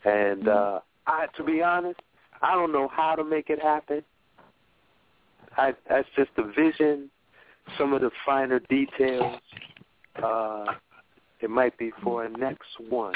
[0.04, 2.00] And uh I, to be honest,
[2.42, 4.02] I don't know how to make it happen.
[5.56, 7.10] I, that's just the vision,
[7.78, 9.40] some of the finer details.
[10.22, 10.74] Uh
[11.40, 13.14] It might be for a next one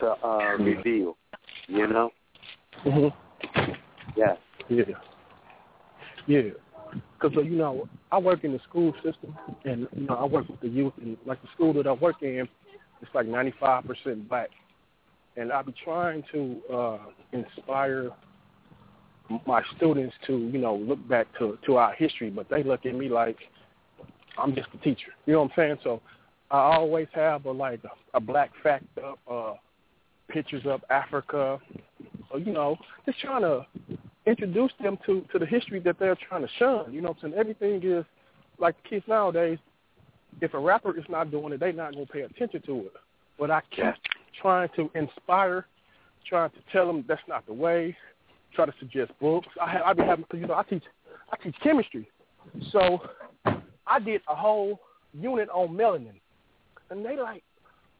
[0.00, 1.16] to uh reveal,
[1.66, 2.10] you know.
[2.84, 3.08] Mm-hmm.
[4.16, 4.36] Yeah.
[4.68, 4.84] Yeah.
[6.26, 6.40] Yeah.
[7.20, 10.48] Because uh, you know, I work in the school system, and you know, I work
[10.48, 12.48] with the youth, and like the school that I work in,
[13.02, 14.50] it's like 95% black,
[15.36, 16.98] and I be trying to uh,
[17.32, 18.10] inspire
[19.46, 22.94] my students to, you know, look back to to our history, but they look at
[22.94, 23.36] me like
[24.38, 25.12] I'm just a teacher.
[25.26, 25.78] You know what I'm saying?
[25.84, 26.00] So
[26.50, 29.54] I always have a like a, a black fact up, uh,
[30.28, 31.60] pictures of Africa.
[32.30, 32.76] So you know,
[33.06, 33.66] just trying to
[34.30, 36.92] introduce them to to the history that they're trying to shun.
[36.92, 37.34] You know what I'm saying?
[37.38, 38.04] Everything is
[38.58, 39.58] like kids nowadays.
[40.40, 42.92] If a rapper is not doing it, they're not gonna pay attention to it.
[43.38, 43.94] But I keep
[44.40, 45.66] trying to inspire,
[46.26, 47.96] trying to tell them that's not the way.
[48.54, 49.48] Try to suggest books.
[49.60, 50.84] I have, I be having you know I teach
[51.32, 52.08] I teach chemistry,
[52.70, 53.00] so
[53.86, 54.80] I did a whole
[55.12, 56.20] unit on melanin,
[56.90, 57.42] and they like,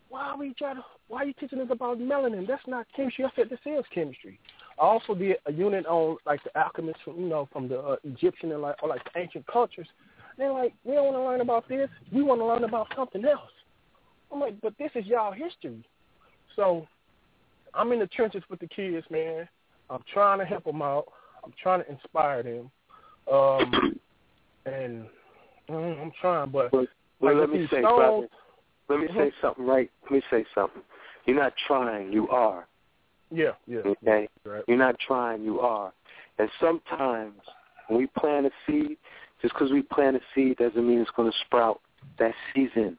[0.09, 0.85] why are we trying to?
[1.09, 2.47] Why are you teaching us about melanin?
[2.47, 3.25] That's not chemistry.
[3.25, 4.39] I said this is chemistry.
[4.81, 7.97] I also did a unit on like the alchemists from you know from the uh,
[8.05, 9.89] Egyptian and like or like ancient cultures.
[10.39, 11.91] They're like, we don't want to learn about this.
[12.13, 13.51] We want to learn about something else.
[14.33, 15.85] I'm like, but this is y'all history.
[16.57, 16.87] So
[17.75, 19.47] I'm in the trenches with the kids, man.
[19.91, 21.07] I'm trying to help them out.
[21.45, 22.71] I'm trying to inspire them.
[23.31, 24.01] Um,
[24.67, 25.07] and
[25.69, 26.87] mm, I'm trying, but well,
[27.21, 28.29] like, let me say, stones, brother,
[28.89, 29.91] let me say something right.
[30.05, 30.83] Let me say something.
[31.27, 32.67] You're not trying, you are.
[33.31, 33.81] Yeah, yeah.
[33.81, 34.29] Okay?
[34.45, 34.65] Right.
[34.67, 35.93] You're not trying, you are.
[36.39, 37.35] And sometimes
[37.89, 38.97] when we plant a seed,
[39.43, 41.81] just because we plant a seed doesn't mean it's going to sprout
[42.19, 42.99] that season.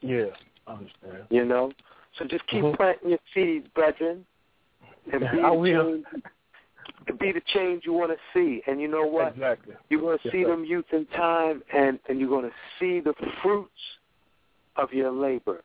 [0.00, 0.26] Yeah,
[0.66, 1.24] I understand.
[1.30, 1.72] You know?
[2.18, 2.76] So just keep Mhm.
[2.76, 4.24] planting your seeds, brethren.
[5.12, 6.02] And be I the will.
[6.02, 6.06] change
[7.18, 8.62] be the change you want to see.
[8.66, 9.32] And you know what?
[9.32, 9.74] Exactly.
[9.88, 10.48] You're going to Yes, see sir.
[10.48, 13.98] them youth in time, and, and you're going to see the fruits
[14.76, 15.62] of your labor.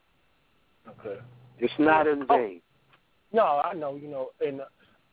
[0.88, 1.20] Okay.
[1.60, 2.38] It's not in Oh.
[2.38, 2.62] vain.
[3.34, 4.62] No, I know, you know, and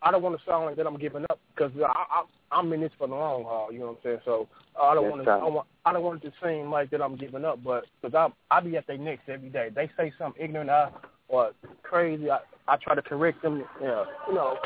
[0.02, 2.80] I don't want to sound like that I'm giving up because I, I, I'm in
[2.80, 3.72] this for the long haul.
[3.72, 4.18] You know what I'm saying?
[4.24, 4.48] So
[4.80, 5.30] I don't want to.
[5.30, 8.14] I, want, I don't want it to seem like that I'm giving up, but because
[8.14, 9.70] I I be at their necks every day.
[9.74, 10.90] They say something ignorant I,
[11.28, 12.30] or crazy.
[12.30, 13.64] I I try to correct them.
[13.80, 14.56] You know, you know,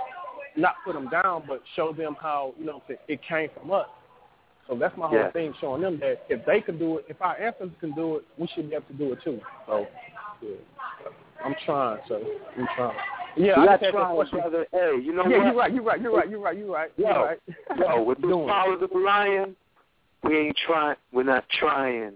[0.57, 3.49] not put them down, but show them how you know what I'm saying, it came
[3.60, 3.89] from us.
[4.68, 5.31] So that's my whole Yeah.
[5.33, 8.24] thing, showing them that if they can do it, if our ancestors can do it,
[8.39, 9.41] we should be able to do it too.
[9.66, 9.86] So
[10.41, 10.50] yeah.
[11.44, 12.23] I'm trying, so
[12.57, 12.97] I'm trying.
[13.36, 14.38] Yeah, you I got just had that trying, question.
[14.40, 14.66] brother.
[14.72, 15.44] Hey, you know yeah, what?
[15.46, 15.72] you're right.
[15.74, 16.00] You're right.
[16.00, 16.28] You're right.
[16.30, 16.56] You're right.
[16.58, 16.90] You're right.
[16.96, 17.38] Yo, You're right.
[17.78, 19.56] yo, with the powers of the lion,
[20.22, 20.96] we ain't trying.
[21.12, 22.12] We're not trying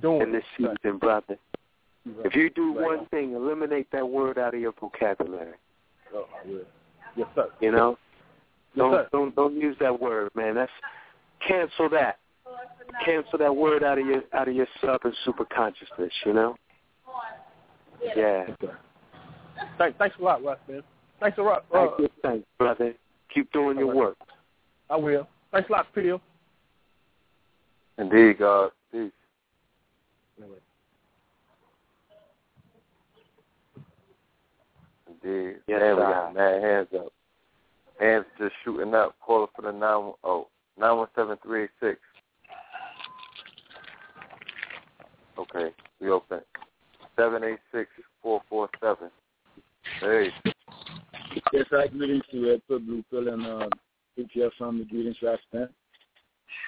[0.00, 1.36] Doing in this season, brother.
[2.06, 2.26] Right.
[2.26, 2.98] If you do Right.
[2.98, 5.54] one thing, eliminate that word out of your vocabulary.
[6.14, 6.60] Oh, I will.
[7.16, 7.48] Yes, sir.
[7.60, 7.98] You know,
[8.74, 9.08] Yes, don't sir.
[9.12, 10.54] don't don't use that word, man.
[10.54, 10.72] That's
[11.46, 12.18] cancel that.
[13.04, 16.12] cancel that word out of your out of your sub and super consciousness.
[16.24, 16.56] You know.
[18.16, 18.46] Yeah.
[19.78, 20.82] Thanks, thanks a lot, Ras, man.
[21.20, 21.64] Thanks a lot.
[21.72, 22.94] Uh, Thank you, thanks, brother.
[23.32, 24.16] Keep doing your work.
[24.90, 25.28] I will.
[25.52, 26.20] Thanks a lot, Peel.
[27.98, 28.70] Indeed, God.
[28.90, 29.10] Peace.
[35.06, 35.56] Indeed.
[35.68, 37.12] Yes, Man, we got mad hands up.
[38.00, 39.14] Hands just shooting up.
[39.24, 42.00] Call for the nine oh nine one seven three eight six.
[45.38, 45.70] Okay,
[46.00, 46.40] we open.
[47.16, 47.88] Seven eight six
[48.22, 49.10] four four seven.
[50.00, 50.28] Hey.
[51.52, 53.68] Yes, I greetings to Red Pill, Blue Pill, and uh,
[54.18, 54.84] KTL family.
[54.84, 55.68] Greetings, Rastan.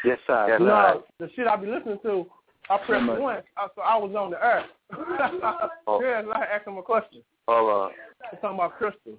[0.05, 0.47] Yes, sir.
[0.49, 2.26] Yes, no, the shit I be listening to,
[2.70, 3.20] I pressed Come on.
[3.20, 4.67] once, so I was on the earth.
[5.86, 6.01] Oh.
[6.01, 7.20] yeah, I asked him a question.
[7.47, 7.91] Hold on.
[8.33, 9.18] It's talking about crystals.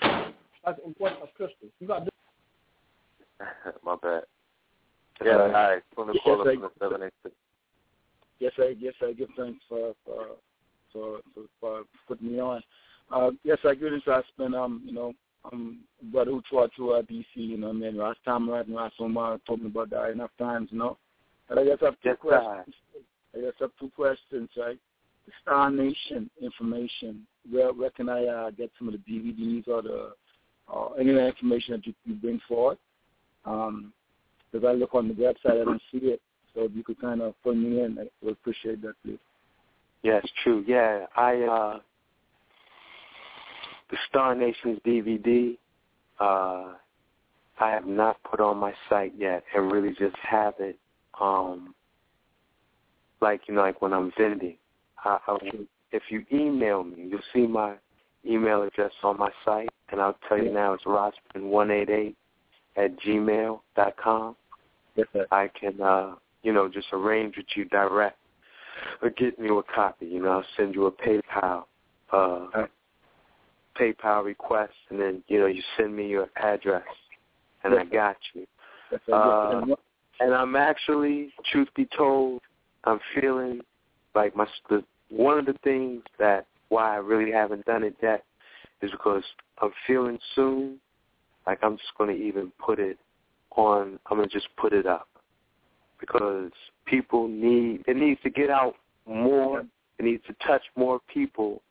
[0.00, 1.70] That's the importance of crystals.
[1.78, 2.10] You got to
[3.84, 4.24] My bad.
[5.24, 5.82] Yeah, all right.
[5.94, 7.34] From the Yes, caller from the seven eight six.
[8.40, 10.26] Yes, I yes I give thanks for for
[10.92, 12.62] for, for, for putting me on.
[13.10, 14.54] Uh, yes, I greetings, Rastan.
[14.56, 15.12] Um, you know,
[15.50, 15.80] um,
[16.12, 17.24] brother who taught to uh, DC.
[17.34, 20.68] You know, I man, Ras Tamrat and Ras Omar told me about that enough times.
[20.72, 20.98] You know,
[21.48, 22.28] but I guess I have two Yes, sir.
[22.28, 22.74] questions.
[23.34, 24.78] I guess I have two questions, right?
[25.26, 27.26] The Star Nation information.
[27.50, 30.12] Where where can I uh, get some of the DVDs or the
[30.68, 32.78] or any information that you, you bring forward?
[33.44, 33.92] Um,
[34.50, 36.20] because I look on the website, I don't see it.
[36.54, 39.18] So if you could kind of fill me in, I would appreciate that, please.
[40.02, 40.64] Yes, true.
[40.66, 41.78] Yeah, I uh
[43.92, 45.56] the Star Nations DVD.
[46.18, 46.72] Uh,
[47.60, 50.76] I have not put on my site yet, and really just have it.
[51.20, 51.74] Um,
[53.20, 54.56] like you know, like when I'm vending.
[55.04, 55.36] I, I,
[55.92, 57.74] if you email me, you'll see my
[58.26, 62.14] email address on my site, and I'll tell you now it's rosman188
[62.76, 64.34] at gmail dot com.
[64.96, 65.26] Yes, sir.
[65.30, 68.18] I can, uh, you know, just arrange with you direct
[69.02, 70.06] or get me a copy.
[70.06, 71.64] You know, I'll send you a PayPal,
[72.12, 72.46] uh,
[73.78, 76.84] PayPal request, and then you know you send me your address,
[77.64, 78.46] and I got you.
[79.12, 79.62] Uh,
[80.20, 82.40] and I'm actually, truth be told,
[82.84, 83.60] I'm feeling
[84.14, 88.24] like my the, one of the things that why I really haven't done it yet
[88.82, 89.24] is because
[89.60, 90.78] I'm feeling soon
[91.46, 92.98] like I'm just going to even put it
[93.56, 93.98] on.
[94.06, 95.08] I'm going to just put it up
[96.00, 96.50] because
[96.84, 98.74] people need it needs to get out
[99.06, 99.60] more.
[99.98, 101.62] It needs to touch more people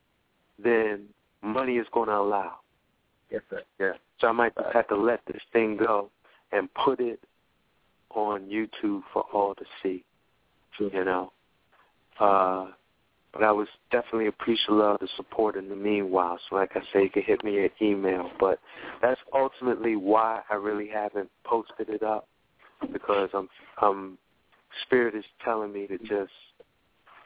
[0.62, 1.02] than
[1.42, 2.56] money is going to allow.
[3.30, 3.62] Yes, sir.
[3.80, 3.92] Yeah.
[4.20, 6.10] So I might just have to let this thing go
[6.52, 7.20] and put it
[8.10, 10.04] on YouTube for all to see.
[10.76, 10.90] Sure.
[10.92, 11.32] You know.
[12.20, 12.66] Uh
[13.32, 16.38] but I was definitely appreciative of the support in the meanwhile.
[16.48, 18.30] So like I say, you can hit me at email.
[18.38, 18.60] But
[19.00, 22.28] that's ultimately why I really haven't posted it up
[22.92, 23.48] because I'm
[23.80, 24.18] I'm
[24.82, 26.32] spirit is telling me to just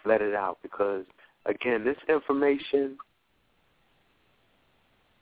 [0.04, 1.04] let it out because
[1.46, 2.96] again, this information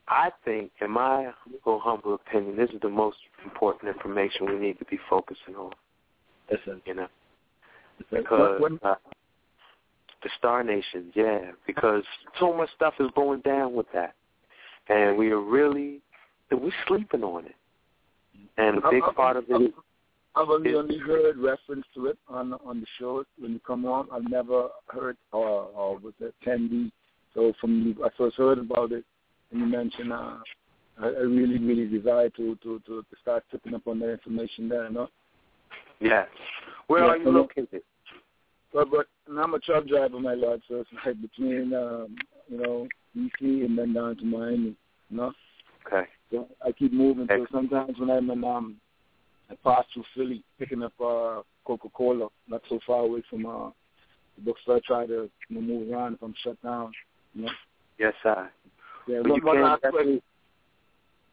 [0.08, 4.78] I think, in my little humble opinion, this is the most important information we need
[4.78, 5.72] to be focusing on.
[6.64, 6.80] Sir.
[6.84, 7.08] You know,
[8.10, 8.96] because What- what- uh,
[10.22, 12.04] the Star Nation, yeah, because
[12.38, 14.14] so much stuff is going down with that,
[14.88, 16.00] and we are really
[16.50, 17.56] we're sleeping on it,
[18.58, 19.74] and a big I- I- part of it.
[20.36, 23.86] I've only, is- only heard reference to it on on the shows when you come
[23.86, 24.08] on.
[24.10, 26.92] I've never heard or or was it Tandy.
[27.32, 29.04] So from you, I first heard about it,
[29.54, 30.36] and you mentioned uh,
[31.00, 34.68] I, I really really desire to to to, to start picking up on that information
[34.68, 34.86] there.
[34.88, 35.08] You know.
[36.00, 36.24] yeah.
[36.88, 37.82] Where Yeah, are you so- located?
[38.72, 40.60] But but and I'm a truck driver, my lord.
[40.68, 42.16] So it's like between um,
[42.48, 44.74] you know DC and then down to Miami.
[45.10, 45.32] You know.
[45.86, 46.08] Okay.
[46.32, 47.28] So I keep moving.
[47.30, 48.76] So sometimes when I'm in um,
[49.50, 53.70] I pass through Philly picking up uh Coca Cola, not so far away from uh
[54.36, 54.76] the bookstore.
[54.76, 56.92] I try to you know, move around if I'm shut down.
[57.34, 57.52] You know.
[57.98, 58.48] Yes, I.
[59.06, 59.20] Yeah.
[59.22, 60.22] But One, you one last question.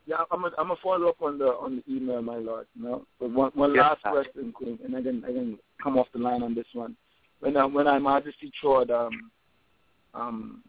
[0.07, 2.65] Yeah, I'm gonna I'm gonna follow up on the on the email, my lord.
[2.75, 5.97] You know, but one one Yes, last question, Queen, and I can I can come
[5.97, 6.95] off the line on this one.
[7.39, 9.31] When I when I Majesty toured um
[10.13, 10.63] um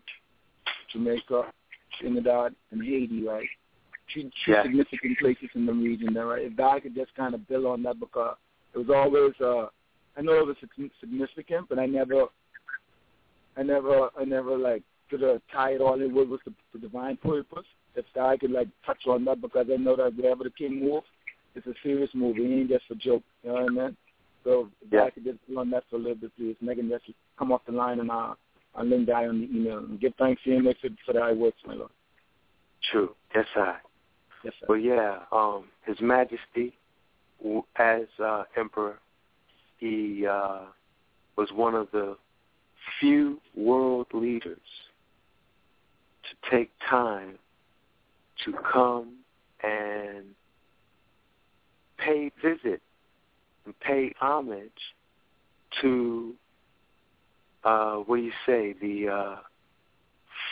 [0.92, 1.44] Jamaica,
[1.98, 3.48] Trinidad, and Haiti, right?
[4.12, 4.62] Two, two Yeah.
[4.62, 6.42] significant places in the region, there, right?
[6.44, 8.36] If I could just kind of build on that because
[8.74, 9.68] it was always uh
[10.16, 10.56] I know it was
[11.00, 12.26] significant, but I never
[13.56, 14.82] I never I never like
[15.12, 17.66] could have tied all in with was the, the divine purpose.
[17.94, 21.06] If I could like touch on that because I know that wherever the king moves,
[21.54, 22.38] it's a serious move.
[22.38, 23.22] It ain't just a joke.
[23.42, 23.96] You know what I mean?
[24.42, 25.04] So if Yeah.
[25.04, 26.56] I could just on that for a little bit, please.
[26.62, 27.04] Megan, just
[27.38, 28.34] come off the line and uh,
[28.74, 31.58] I'll link that on the email and give thanks to him for, for that works,
[31.66, 31.90] my lord.
[32.90, 33.14] True.
[33.34, 33.76] Yes, I.
[34.44, 34.66] Yes, sir.
[34.70, 36.72] Well, yeah, um, His Majesty,
[37.76, 38.98] as uh, Emperor,
[39.78, 40.62] he uh,
[41.36, 42.16] was one of the
[42.98, 44.58] few world leaders
[46.32, 47.38] to take time
[48.44, 49.14] to come
[49.62, 50.24] and
[51.98, 52.80] pay visit
[53.64, 54.70] and pay homage
[55.80, 56.34] to
[57.64, 59.36] uh what do you say the uh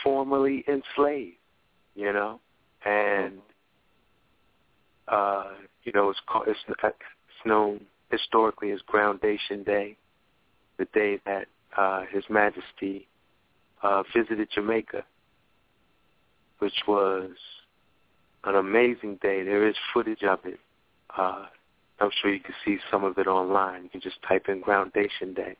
[0.03, 1.35] formerly enslaved
[1.95, 2.39] you know?
[2.85, 3.39] And
[5.07, 5.49] uh
[5.83, 6.95] you know it's called it's, it's
[7.45, 9.97] known historically as groundation day
[10.77, 13.07] the day that uh his majesty
[13.83, 15.03] uh visited jamaica
[16.61, 17.31] which was
[18.43, 20.59] an amazing day there is footage of it
[21.17, 21.45] uh
[21.99, 23.83] I'm sure you can see some of it online.
[23.83, 25.55] You can just type in Groundation Day.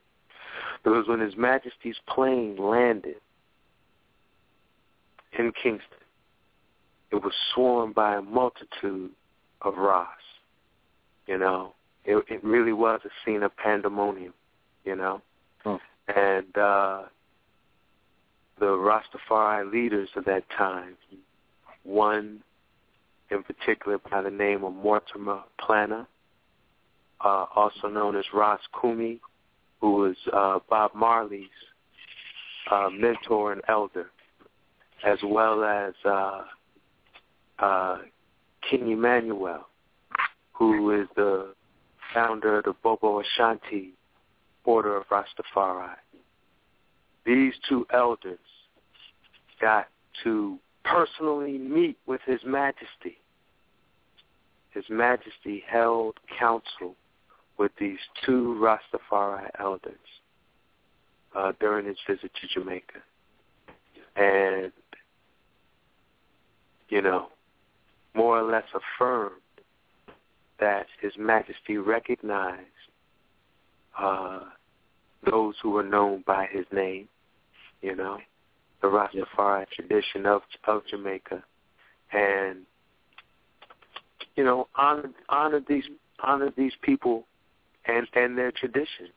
[0.83, 3.17] It was when His Majesty's plane landed
[5.37, 5.97] in Kingston,
[7.11, 9.11] it was swarmed by a multitude
[9.61, 10.07] of Ross.
[11.27, 11.73] You know,
[12.05, 14.33] it, it really was a scene of pandemonium.
[14.83, 15.21] You know,
[16.07, 17.03] and uh,
[18.61, 20.95] the Rastafari leaders of that time,
[21.83, 22.43] one
[23.31, 26.05] in particular by the name of Mortimer Planno,
[27.25, 29.19] uh, also known as Ras Kumi,
[29.81, 31.47] who was uh, Bob Marley's
[32.69, 34.11] uh, mentor and elder,
[35.03, 36.41] as well as uh,
[37.57, 37.97] uh,
[38.69, 39.67] King Emmanuel,
[40.53, 41.55] who is the
[42.13, 43.93] founder of the Bobo Ashanti
[44.65, 45.95] Order of Rastafari.
[47.25, 48.37] These two elders
[49.61, 49.87] got
[50.23, 53.17] to personally meet with His Majesty.
[54.71, 56.95] His Majesty held council
[57.57, 59.93] with these two Rastafari elders
[61.35, 62.99] uh, during his visit to Jamaica.
[64.15, 64.71] And,
[66.89, 67.27] you know,
[68.15, 69.35] more or less affirmed
[70.59, 72.65] that His Majesty recognized
[73.97, 74.39] uh,
[75.29, 77.07] those who were known by his name,
[77.81, 78.17] you know,
[78.81, 81.43] the Rastafari tradition of of Jamaica,
[82.11, 82.59] and
[84.35, 85.85] you know, honor honor these
[86.23, 87.25] honor these people
[87.85, 89.07] and and their tradition,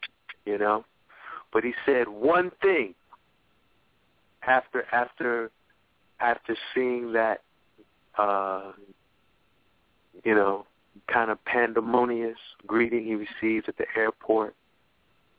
[0.45, 0.85] you know.
[1.53, 2.95] But he said one thing
[4.47, 5.51] after after
[6.21, 7.43] after seeing that
[8.19, 8.73] uh
[10.25, 10.65] you know,
[11.13, 14.55] kind of pandemonious greeting he received at the airport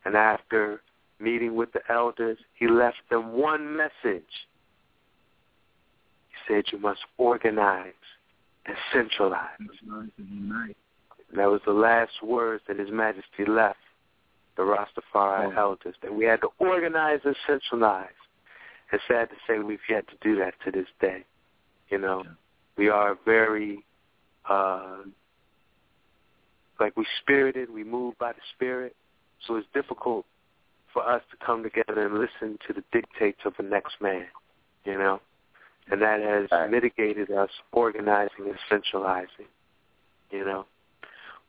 [0.04, 0.82] and after
[1.19, 4.24] meeting with the elders, he left them one message.
[6.30, 7.94] He said you must organize
[8.66, 9.50] and centralize.
[11.35, 13.80] That was the last words that His Majesty left
[14.56, 15.60] the Rastafari oh.
[15.60, 18.08] elders, that we had to organize and centralize.
[18.92, 21.26] It's sad to say we've yet to do that to this day.
[21.90, 22.32] You know, yeah.
[22.77, 23.84] we are very,
[24.50, 25.00] uh,
[26.80, 28.95] like we spirited, we move by the spirit,
[29.45, 30.26] so it's difficult
[30.96, 34.26] for us to come together and listen to the dictates of the next man,
[34.84, 35.22] you know,
[35.92, 36.72] and that has right.
[36.72, 39.46] mitigated us organizing and centralizing,
[40.32, 40.66] you know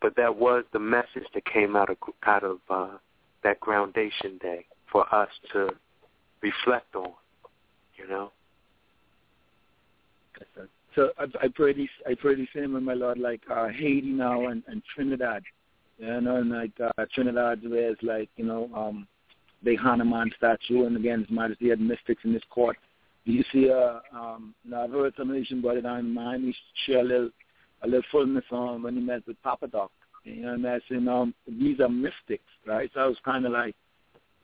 [0.00, 2.96] but that was the message that came out of out of uh,
[3.42, 5.70] that groundation day for us to
[6.42, 7.12] reflect on.
[7.96, 8.32] You know.
[10.94, 11.88] So I, I pray this.
[12.06, 15.42] I pray the same, with my Lord, like uh, Haiti now and, and Trinidad.
[15.98, 19.08] You know, and like uh, Trinidad, where it's like you know, um,
[19.62, 22.76] big Hanuman statue, and again, His Majesty had mystics in this court.
[23.24, 23.70] Do you see?
[23.70, 26.44] Uh, um, now I've heard some Asian it on mind.
[26.44, 27.30] We share a little
[27.82, 29.90] a little fullness on when he met with Papa Doc.
[30.24, 32.90] You know, and that's in um these are mystics, right?
[32.94, 33.74] So I was kind of like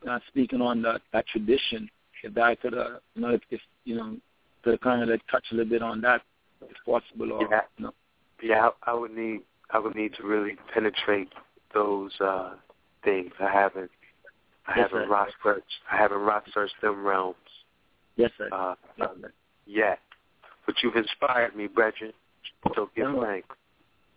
[0.08, 1.88] uh, speaking on that that tradition.
[2.24, 4.16] If I could, uh, you know, if, if you know,
[4.64, 6.22] to kind of like touch a little bit on that,
[6.62, 7.92] if possible, or yeah, you know.
[8.42, 11.32] yeah, I would need I would need to really penetrate
[11.74, 12.54] those uh
[13.04, 13.32] things.
[13.40, 13.90] I haven't
[14.66, 17.36] I yes, haven't rock searched I haven't rock searched them realms.
[18.16, 18.48] Yes, sir.
[18.52, 19.32] Uh, yes, sir.
[19.66, 19.98] yet.
[20.66, 22.12] But you've inspired me, brethren.
[22.74, 23.24] So give No.
[23.24, 23.48] thanks.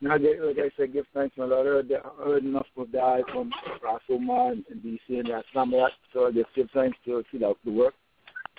[0.01, 1.89] Now, like I said, give thanks, my Lord.
[1.91, 3.49] I heard, enough of the eye from
[3.81, 5.91] Ras Omar and, and DC and that, some of that.
[6.13, 7.93] So I just give thanks to see that the work.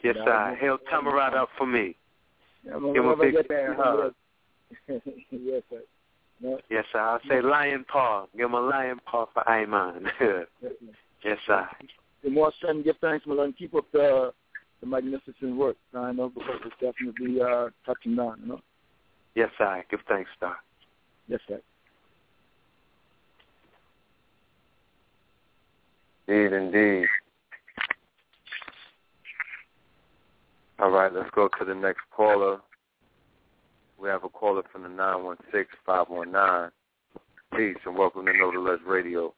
[0.02, 0.56] Yes, Yeah, sir.
[0.60, 1.94] Hail Tamarad up for me.
[2.64, 4.14] Yeah, Give him a big bear hug.
[4.88, 5.82] yes, sir.
[6.40, 6.98] No, Yes, sir.
[6.98, 8.26] I'll say lion paw.
[8.36, 10.06] Give him a lion paw for Ayman.
[11.26, 11.68] yes, sir.
[12.22, 14.32] the more strength, give thanks, my Lord, keep up the
[14.80, 15.76] the magnificent work.
[15.94, 18.38] I know because it's definitely uh, touching down.
[18.42, 18.60] You know.
[19.34, 19.82] Yes, sir.
[19.90, 20.54] Give thanks, sir.
[21.28, 21.60] Yes, sir.
[26.28, 27.06] Indeed, indeed.
[30.78, 32.58] All right, let's go to the next caller.
[33.98, 34.88] We have a caller from the
[35.88, 36.70] 916-519.
[37.56, 39.32] Peace and welcome to Know the Ledge Radio.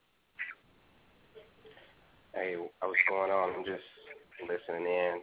[2.33, 3.53] Hey, what's going on?
[3.57, 3.83] I'm just
[4.41, 5.21] listening in.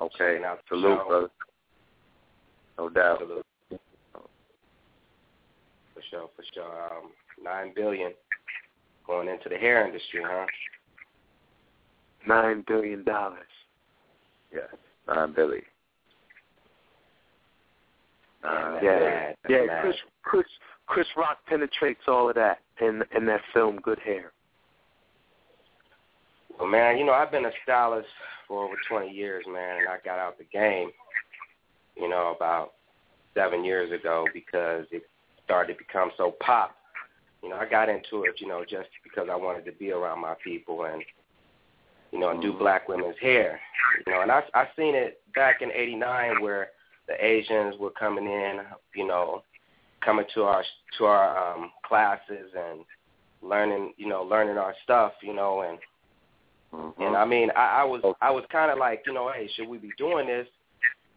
[0.00, 0.38] Okay.
[0.38, 1.28] The Salute, brother.
[2.78, 3.18] No doubt.
[3.20, 3.44] Salute.
[3.70, 3.80] For
[6.10, 6.64] sure, for sure.
[6.64, 7.10] Um,
[7.42, 8.12] Nine billion
[9.06, 10.46] going into the hair industry, huh?
[12.26, 13.46] Nine billion dollars.
[14.52, 14.68] Yes,
[15.06, 15.62] nine billion.
[18.44, 19.32] Uh, yeah.
[19.42, 19.80] That's yeah.
[19.82, 20.46] Chris, Chris,
[20.86, 24.32] Chris Rock penetrates all of that in in that film, Good Hair.
[26.58, 28.08] Well, man, you know I've been a stylist
[28.48, 30.90] for over 20 years, man, and I got out the game,
[31.96, 32.72] you know, about
[33.34, 35.02] seven years ago because it
[35.44, 36.74] started to become so pop.
[37.42, 40.20] You know, I got into it, you know, just because I wanted to be around
[40.20, 41.04] my people and,
[42.10, 43.60] you know, and do black women's hair.
[44.04, 46.70] You know, and I I seen it back in '89 where
[47.06, 48.60] the Asians were coming in,
[48.96, 49.42] you know,
[50.04, 50.64] coming to our
[50.98, 52.80] to our um classes and
[53.42, 55.78] learning, you know, learning our stuff, you know, and
[56.72, 59.68] and I mean, I, I was I was kind of like, you know, hey, should
[59.68, 60.46] we be doing this?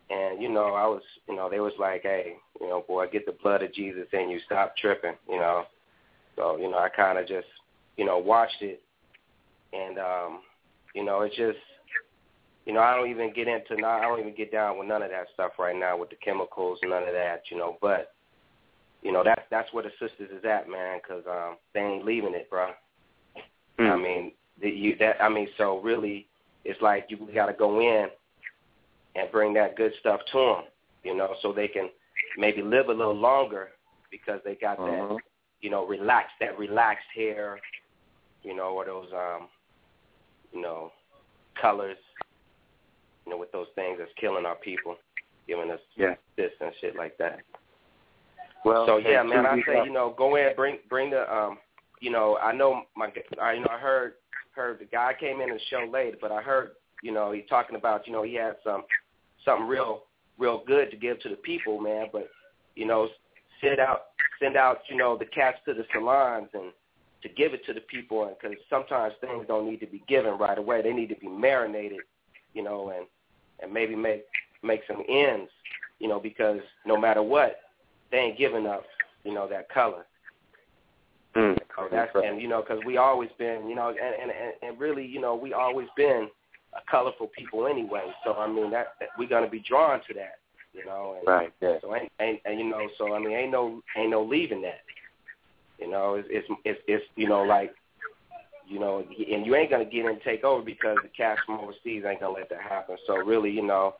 [0.10, 3.26] And you know, I was, you know, they was like, hey, you know, boy, get
[3.26, 5.66] the blood of Jesus in you, stop tripping, you know.
[6.36, 7.48] So you know, I kind of just,
[7.98, 8.82] you know, watched it,
[9.74, 10.40] and um,
[10.96, 11.58] you know, it's just,
[12.66, 14.00] you know, I don't even get into, now.
[14.00, 16.80] I don't even get down with none of that stuff right now with the chemicals,
[16.84, 17.78] none of that, you know.
[17.82, 18.14] But
[19.02, 22.36] you know, that's that's where the sisters is at, man, because um, they ain't leaving
[22.36, 22.72] it, bro.
[23.80, 24.32] I mean,
[24.62, 26.28] the, you that I mean, so really,
[26.66, 28.08] it's like you got to go in
[29.16, 30.64] and bring that good stuff to them,
[31.04, 31.90] you know, so they can
[32.38, 33.70] maybe live a little longer
[34.10, 35.18] because they got that,
[35.62, 37.60] you know, relaxed that relaxed hair,
[38.44, 39.48] you know, or those um,
[40.54, 40.92] you know,
[41.60, 41.98] colors,
[43.26, 44.96] you know, with those things that's killing our people,
[45.48, 46.16] giving us Yeah.
[46.38, 47.42] this and shit like that.
[48.64, 51.58] Well, so yeah, man, I say you know go in, bring bring the um,
[52.00, 54.14] you know I know my I you know I heard
[54.56, 56.72] heard the guy came in the show late, but I heard
[57.04, 58.84] you know he talking about you know he had some
[59.46, 60.04] something real
[60.38, 62.08] real good to give to the people, man.
[62.12, 62.30] But
[62.76, 63.10] you know
[63.62, 64.06] send out
[64.42, 66.72] send out you know the cats to the salons and
[67.24, 70.38] to give it to the people, and because sometimes things don't need to be given
[70.38, 72.02] right away; they need to be marinated,
[72.54, 73.06] you know, and
[73.62, 74.26] and maybe make
[74.64, 75.50] make some ends,
[76.00, 77.58] you know, because no matter what,
[78.12, 78.84] they ain't giving up,
[79.24, 80.06] you know, that color.
[81.36, 81.58] Mm.
[81.78, 85.06] So that's and you know because we always been you know and, and and really
[85.06, 86.28] you know we always been
[86.74, 88.04] a colorful people anyway.
[88.24, 90.40] So I mean that, that we're gonna be drawn to that,
[90.74, 91.16] you know.
[91.18, 91.78] And Right, yeah.
[91.82, 94.82] So ain't, ain't and you know so I mean ain't no ain't no leaving that.
[95.80, 97.74] You know it's it's it's, it's you know like
[98.68, 101.60] you know and you ain't gonna get in and take over because the cats from
[101.60, 102.98] overseas ain't gonna let that happen.
[103.08, 103.96] So really you know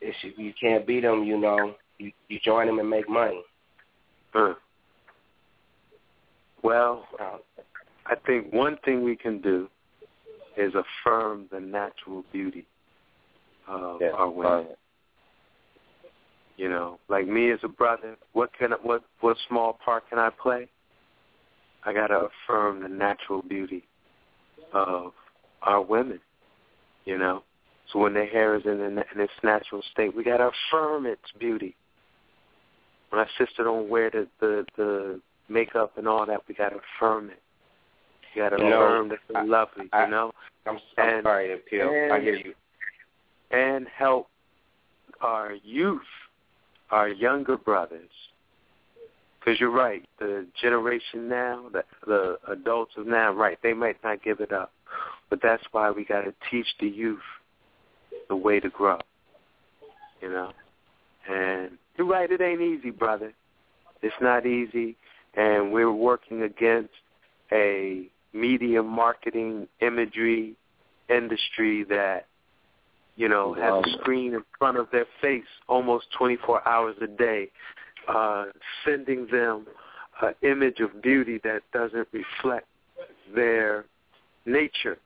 [0.00, 3.40] if you, you can't beat them, you know you you join them and make money.
[4.34, 4.54] Uh.
[6.62, 7.38] Well, uh,
[8.06, 9.68] I think one thing we can do
[10.56, 12.66] is affirm the natural beauty
[13.68, 14.66] of Yeah, our women.
[14.66, 14.76] fine.
[16.56, 20.18] You know, like me as a brother, what can I, what what small part can
[20.18, 20.68] I play?
[21.84, 23.84] I gotta affirm the natural beauty
[24.72, 25.12] of
[25.62, 26.20] our women.
[27.04, 27.44] You know,
[27.92, 31.76] so when their hair is in, in its natural state, we gotta affirm its beauty.
[33.12, 37.40] Our sister don't wear the the, the makeup and all that, we gotta affirm it.
[38.34, 39.88] You gotta You know, affirm that they're lovely.
[39.92, 40.32] I- you know,
[40.66, 41.88] I'm, I'm And- sorry, Appeal.
[42.12, 42.54] I hear you.
[43.50, 44.28] and help
[45.20, 46.02] our youth,
[46.90, 48.10] our younger brothers.
[49.40, 54.22] Because you're right, the generation now, the, the adults of now, right, they might not
[54.22, 54.72] give it up.
[55.30, 57.22] But that's why we got to teach the youth
[58.28, 58.98] the way to grow,
[60.20, 60.52] you know.
[61.30, 63.32] And you're right, it ain't easy, brother.
[64.02, 64.96] It's not easy,
[65.38, 66.92] and we're working against
[67.50, 70.54] a media marketing imagery
[71.08, 72.26] industry that
[73.18, 77.48] you know, has a screen in front of their face almost 24 hours a day,
[78.06, 78.44] uh,
[78.84, 79.66] sending them
[80.22, 82.68] an image of beauty that doesn't reflect
[83.34, 83.84] their
[84.46, 84.98] nature.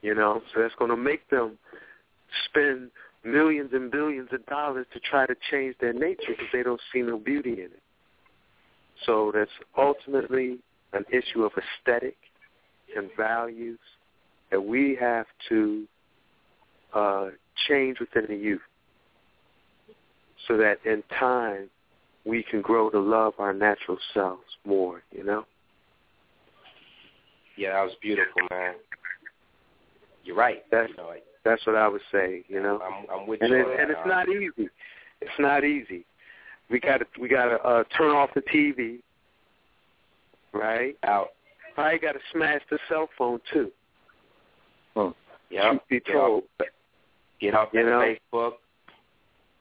[0.00, 1.58] You know, so that's going to make them
[2.46, 2.90] spend
[3.22, 7.02] millions and billions of dollars to try to change their nature because they don't see
[7.02, 7.82] no beauty in it.
[9.06, 10.58] So that's ultimately
[10.92, 12.16] an issue of aesthetic
[12.96, 13.78] and values
[14.50, 15.86] that we have to
[16.94, 17.28] uh,
[17.68, 18.60] change within the youth
[20.46, 21.68] so that in time
[22.24, 25.44] we can grow to love our natural selves more, you know?
[27.56, 28.74] Yeah, that was beautiful, man.
[30.24, 30.62] You're right.
[30.70, 32.80] That's you know, like, that's what I would say, you know.
[32.82, 33.56] I'm, I'm with and you.
[33.56, 34.68] it, and it's not easy.
[35.20, 36.04] It's not easy.
[36.70, 39.00] We got to we got to uh, turn off the TV,
[40.52, 40.96] right?
[41.04, 41.28] Out.
[41.74, 43.70] Probably got to smash the cell phone too.
[44.96, 45.08] Hmm.
[45.50, 45.74] Yeah.
[45.88, 46.44] Be Get told.
[47.40, 48.14] get off You know?
[48.32, 48.52] Facebook,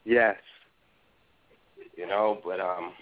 [0.06, 0.36] Yes.
[1.96, 2.94] you know, but um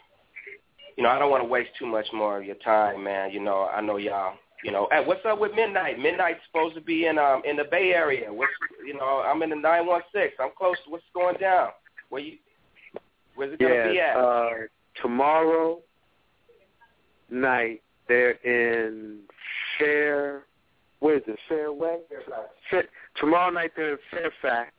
[0.98, 3.32] you know, I don't want to waste too much more of your time, man.
[3.32, 5.98] You know, I know y'all you know, hey, what's up with Midnite?
[5.98, 8.32] Midnite's supposed to be in um in the Bay Area.
[8.32, 8.52] What's
[8.86, 10.36] you know, I'm in the nine one six.
[10.40, 11.70] I'm close to what's going down.
[12.10, 12.38] Where you
[13.36, 13.92] where's it gonna Yeah.
[13.92, 14.18] be at?
[14.18, 14.50] Uh,
[15.02, 15.82] tomorrow
[17.30, 19.24] night they're in
[19.78, 20.44] Fair.
[21.00, 21.40] Where is it?
[21.50, 22.00] Fairway.
[22.70, 22.84] Fair,
[23.16, 24.72] tomorrow night they're in Fairfax,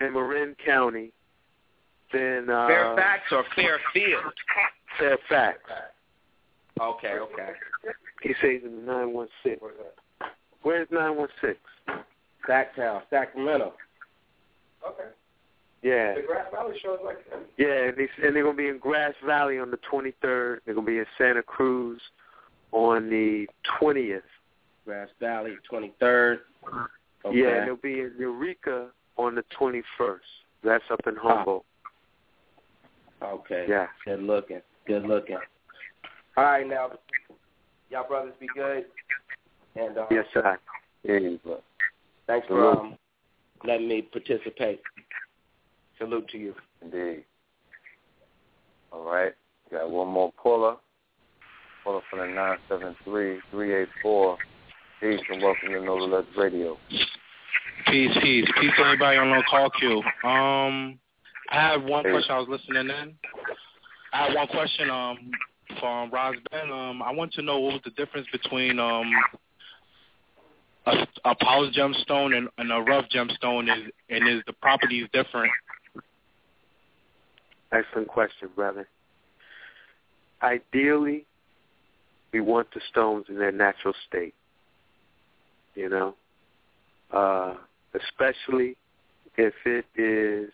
[0.00, 1.12] in Marin County.
[2.12, 4.32] Then uh, Fairfax or Fairfield?
[4.98, 5.58] Fairfax.
[6.80, 7.50] Okay, okay.
[8.22, 9.60] He says in the nine one six.
[10.62, 11.58] Where's nine one six?
[12.48, 13.72] Sacktown, Sacramento.
[14.86, 15.08] Okay.
[15.84, 16.14] Yeah.
[16.14, 17.40] The Grass Valley show is like that.
[17.58, 20.12] Yeah, and, they, and they're going to be in Grass Valley on the 23rd.
[20.64, 22.00] They're going to be in Santa Cruz
[22.72, 23.46] on the
[23.80, 24.22] 20th.
[24.86, 26.40] Grass Valley, twenty third.
[27.24, 27.38] Okay.
[27.38, 30.18] Yeah, and they'll be in Eureka on the 21st.
[30.62, 31.64] That's up in Humboldt.
[33.22, 33.64] Okay.
[33.68, 33.86] Yeah.
[34.04, 34.60] Good looking.
[34.86, 35.38] Good looking.
[36.36, 36.90] All right, now,
[37.90, 38.84] y'all brothers be good.
[39.76, 40.58] And uh, Yes, sir.
[41.02, 41.60] Yeah, you bro.
[42.26, 42.96] thanks for um,
[43.66, 44.80] letting me participate.
[45.98, 46.54] Salute to you.
[46.82, 47.24] Indeed.
[48.92, 49.32] All right.
[49.70, 50.76] Got one more puller.
[51.82, 52.26] Puller from the
[53.52, 54.36] 973-384.
[55.00, 56.76] Peace and welcome to Know the Ledge Radio.
[57.86, 59.98] Peace, peace, peace to everybody on the call queue.
[60.28, 60.98] Um,
[61.50, 62.12] I have one Hey.
[62.12, 62.34] question.
[62.34, 63.14] I was listening in.
[64.12, 64.90] I have one question.
[64.90, 65.30] Um,
[65.80, 66.70] from Ras Ben.
[66.70, 69.10] Um, I want to know what was the difference between um
[70.86, 75.50] a, a polished gemstone and, and a rough gemstone is, and is the properties different?
[77.74, 78.86] Excellent question, brother.
[80.42, 81.26] Ideally,
[82.32, 84.34] we want the stones in their natural state.
[85.74, 86.14] You know,
[87.12, 87.54] uh,
[87.94, 88.76] especially
[89.36, 90.50] if it is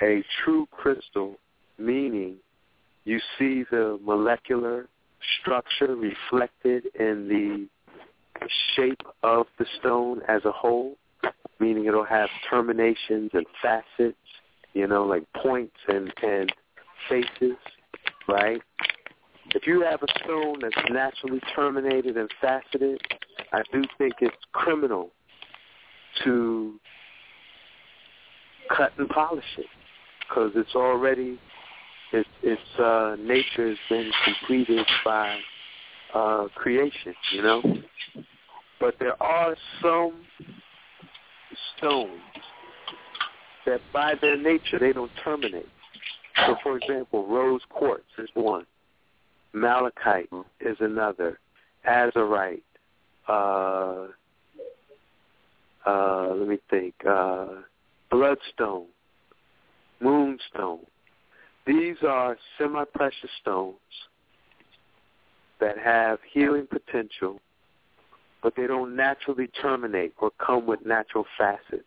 [0.00, 1.36] a true crystal,
[1.76, 2.36] meaning
[3.04, 4.86] you see the molecular
[5.40, 10.96] structure reflected in the shape of the stone as a whole,
[11.58, 14.16] meaning it'll have terminations and facets,
[14.74, 16.52] you know, like points and, and
[17.08, 17.56] faces,
[18.28, 18.60] right?
[19.54, 23.00] If you have a stone that's naturally terminated and faceted,
[23.52, 25.10] I do think it's criminal
[26.24, 26.74] to
[28.76, 29.66] cut and polish it
[30.20, 31.38] because it's already
[32.12, 35.38] its its uh, nature has been completed by
[36.14, 37.62] uh, creation, you know.
[38.80, 40.24] But there are some
[41.76, 42.20] stones
[43.66, 45.68] that, by their nature, they don't terminate.
[46.46, 48.66] So, for example, rose quartz is one.
[49.52, 51.38] Malachite is another.
[51.88, 52.62] Azurite.
[53.28, 54.06] Uh,
[55.86, 56.94] uh, let me think.
[57.08, 57.46] Uh,
[58.10, 58.86] bloodstone.
[60.00, 60.80] Moonstone.
[61.66, 63.76] These are semi-precious stones
[65.60, 67.40] that have healing potential,
[68.42, 71.84] but they don't naturally terminate or come with natural facets.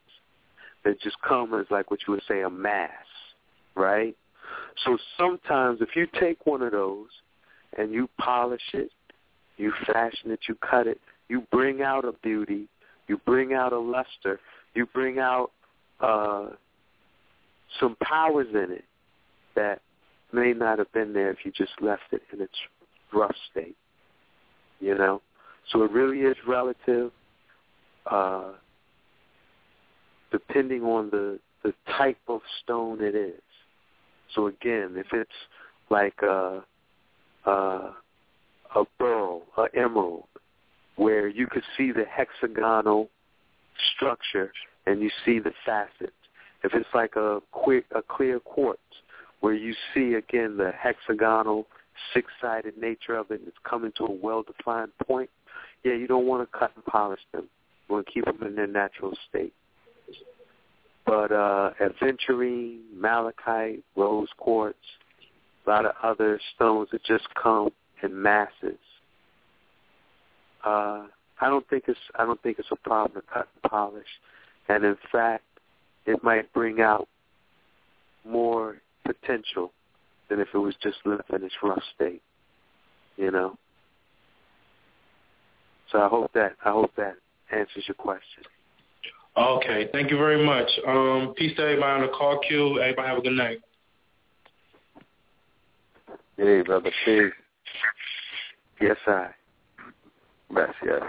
[0.83, 2.91] They just come as like what you would say a mass,
[3.75, 4.15] right?
[4.85, 7.09] So sometimes if you take one of those
[7.77, 8.91] and you polish it,
[9.57, 10.99] you fashion it, you cut it,
[11.29, 12.67] you bring out a beauty,
[13.07, 14.39] you bring out a luster,
[14.75, 15.51] you bring out
[15.99, 16.47] uh,
[17.79, 18.85] some powers in it
[19.55, 19.81] that
[20.31, 22.53] may not have been there if you just left it in its
[23.13, 23.75] rough state.
[24.79, 25.21] You know?
[25.71, 27.11] So it really is relative,
[28.09, 28.51] uh,
[30.31, 33.41] depending on the, the type of stone it is.
[34.35, 35.29] So again, if it's
[35.89, 36.63] like a,
[37.45, 37.49] a,
[38.75, 40.25] a beryl, a emerald,
[40.95, 43.09] where you could see the hexagonal
[43.95, 44.51] structure
[44.85, 46.11] and you see the facets.
[46.63, 48.81] If it's like a, quick, a clear quartz,
[49.41, 51.67] where you see again the hexagonal
[52.13, 53.41] six-sided nature of it.
[53.45, 55.29] It's coming to a well-defined point.
[55.83, 57.47] Yeah, you don't want to cut and polish them.
[57.87, 59.53] You want to keep them in their natural state.
[61.07, 64.77] But uh, aventurine, malachite, rose quartz,
[65.65, 67.69] a lot of other stones that just come
[68.03, 68.77] in masses.
[70.65, 71.07] Uh,
[71.39, 74.07] I don't think it's I don't think it's a problem to cut and polish,
[74.67, 75.45] and in fact,
[76.05, 77.07] it might bring out
[78.27, 79.71] more potential
[80.29, 82.21] than if it was just left in its rough state.
[83.15, 83.57] You know.
[85.89, 87.15] So I hope that I hope that
[87.49, 88.43] answers your question.
[89.37, 90.67] Okay, thank you very much.
[90.87, 92.79] Um, peace to everybody on the call queue.
[92.79, 93.59] Everybody have a good night.
[96.37, 96.91] Hey, brother.
[97.05, 97.31] Peace.
[98.81, 99.27] Yes, I.
[100.55, 101.01] Yes, yes.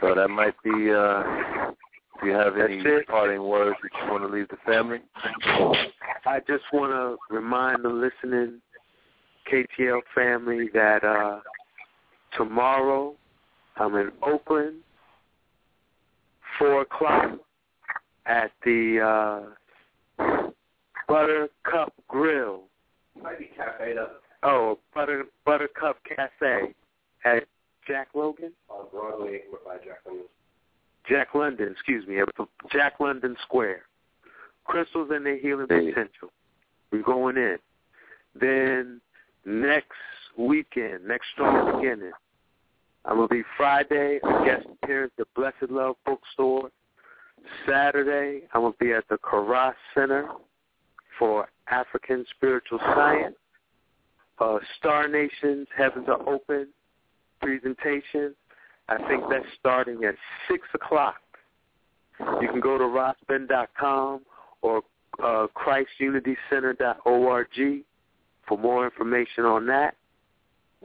[0.00, 0.90] So that might be.
[0.90, 1.72] uh
[2.20, 5.00] Do you have any parting words that you want to leave the family?
[6.26, 8.60] I just want to remind the listening
[9.52, 11.40] KTL family that uh
[12.36, 13.14] tomorrow
[13.76, 14.76] I'm in Oakland,
[16.58, 17.38] four o'clock
[18.26, 19.00] at the
[20.18, 20.50] uh
[21.08, 22.62] Buttercup Grill.
[23.20, 24.10] Might be cafe though.
[24.42, 26.74] Oh, Butter Buttercup Cafe
[27.24, 27.44] at
[27.86, 28.52] Jack Logan.
[28.68, 30.26] On Broadway by Jack London.
[31.08, 32.28] Jack London, excuse me, at
[32.72, 33.82] Jack London Square.
[34.64, 36.30] Crystals and their healing potential.
[36.90, 37.58] We're going in.
[38.38, 39.00] Then
[39.44, 39.92] next
[40.36, 42.12] weekend, next strong beginning,
[43.04, 46.70] I'm gonna be Friday, a guest appearance at the Blessed Love Bookstore.
[47.68, 50.28] Saturday, I'm gonna be at the Karas Center
[51.18, 53.36] for African Spiritual Science.
[54.38, 56.68] Uh, Star Nations, Heavens Are Open
[57.40, 58.34] presentation.
[58.88, 60.14] I think that's starting at
[60.50, 61.16] 6 o'clock.
[62.40, 64.20] You can go to rasben.com
[64.62, 64.82] or
[65.22, 67.84] uh, ChristUnityCenter.org
[68.48, 69.94] for more information on that.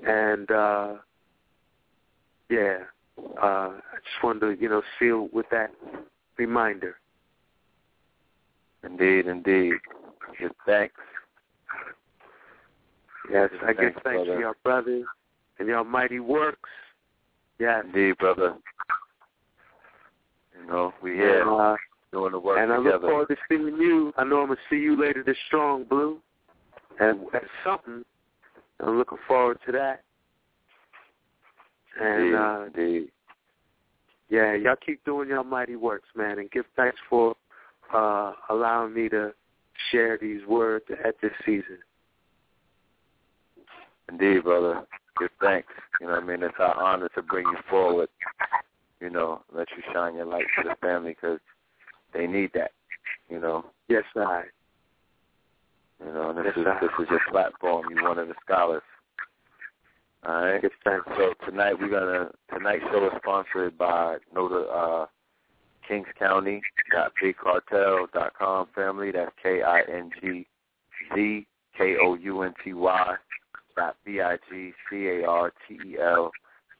[0.05, 0.93] And, uh,
[2.49, 2.79] yeah,
[3.41, 5.71] uh, I just wanted to, you know, seal with that
[6.37, 6.95] reminder.
[8.83, 9.73] Indeed, indeed.
[10.39, 10.95] Give thanks.
[13.31, 14.33] Yes, I give Thanks, thanks brother.
[14.35, 15.05] to your brothers
[15.59, 16.69] and your mighty works.
[17.59, 17.83] Yes.
[17.85, 18.55] Indeed, brother.
[20.59, 21.75] You know, we here And, uh,
[22.11, 24.13] doing the work and I look forward to seeing you.
[24.17, 26.19] I know I'm gonna see you later this strong, Blue,
[26.99, 28.03] and at something.
[28.79, 30.03] I'm looking forward to that.
[31.99, 33.09] And uh, indeed.
[34.29, 37.35] yeah, y'all keep doing your mighty works, man, and give thanks for
[37.93, 39.33] uh, allowing me to
[39.91, 41.79] share these words at this season.
[44.09, 44.83] Indeed, brother.
[45.19, 45.67] Give thanks.
[45.99, 46.43] You know what I mean?
[46.43, 48.09] It's our honor to bring you forward.
[49.01, 51.39] You know, let you shine your light to the family because
[52.13, 52.71] they need that.
[53.29, 53.65] You know.
[53.87, 54.43] Yes, I.
[56.05, 57.85] You know, and this Yes, is this is your platform.
[57.89, 58.81] You're one of the scholars.
[60.25, 60.61] All right.
[60.61, 61.07] Give thanks.
[61.17, 65.05] So tonight we're gonna tonight's show is sponsored by Nota uh
[65.89, 66.59] Kingz Kounty
[66.91, 67.13] dot
[68.13, 69.11] dot com family.
[69.11, 70.45] That's K I N G
[71.15, 73.15] Z K O U N T Y
[73.77, 76.31] dot B I G C A R T E L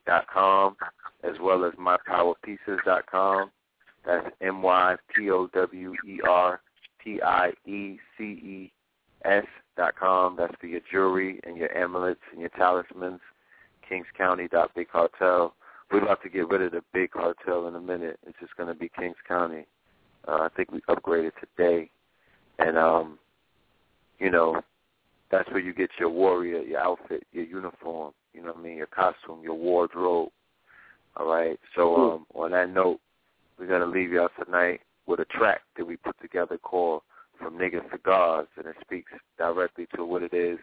[0.06, 0.76] dot com
[1.24, 3.50] as well as mypowerpieces dot com.
[4.04, 6.60] That's M Y P O W E R
[7.02, 8.72] P I E C E
[9.24, 9.44] S
[9.76, 10.36] dot com.
[10.36, 13.20] That's for your jewelry and your amulets and your talismans.
[13.90, 15.54] Kingz Kounty dot Big Cartel.
[15.90, 18.20] We're about to get rid of the big cartel in a minute.
[18.24, 19.64] It's just going to be Kingz Kounty.
[20.28, 21.90] Uh, I think we upgraded today,
[22.60, 23.18] and um,
[24.20, 24.60] you know,
[25.30, 28.12] that's where you get your warrior, your outfit, your uniform.
[28.32, 28.76] You know what I mean?
[28.76, 30.28] Your costume, your wardrobe.
[31.16, 31.58] All right.
[31.74, 33.00] So um, on that note,
[33.58, 37.02] we're gonna leave y'all tonight with a track that we put together called
[37.40, 40.58] "From Niggas to Gods," and it speaks directly to what it is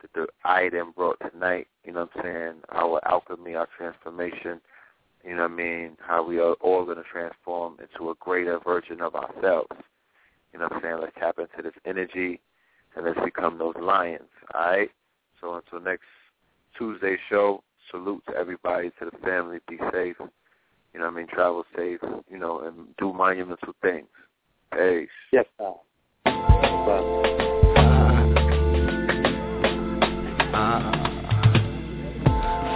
[0.00, 1.68] that the item brought tonight.
[1.84, 2.54] You know what I'm saying?
[2.72, 4.60] Our alchemy, our transformation.
[5.24, 5.96] You know what I mean?
[6.00, 9.76] How we are all going to transform into a greater version of ourselves.
[10.52, 10.98] You know what I'm saying?
[11.00, 12.40] Let's tap into this energy
[12.94, 14.28] and let's become those lions.
[14.54, 14.90] All right?
[15.40, 16.04] So until next
[16.78, 19.58] Tuesday show, salute to everybody, to the family.
[19.68, 20.16] Be safe.
[20.92, 21.26] You know what I mean?
[21.26, 24.06] Travel safe, you know, and do monumental things.
[24.72, 25.08] Peace.
[25.32, 25.72] Yes, sir.
[26.36, 28.26] Uh-huh.
[30.54, 30.95] Uh-huh.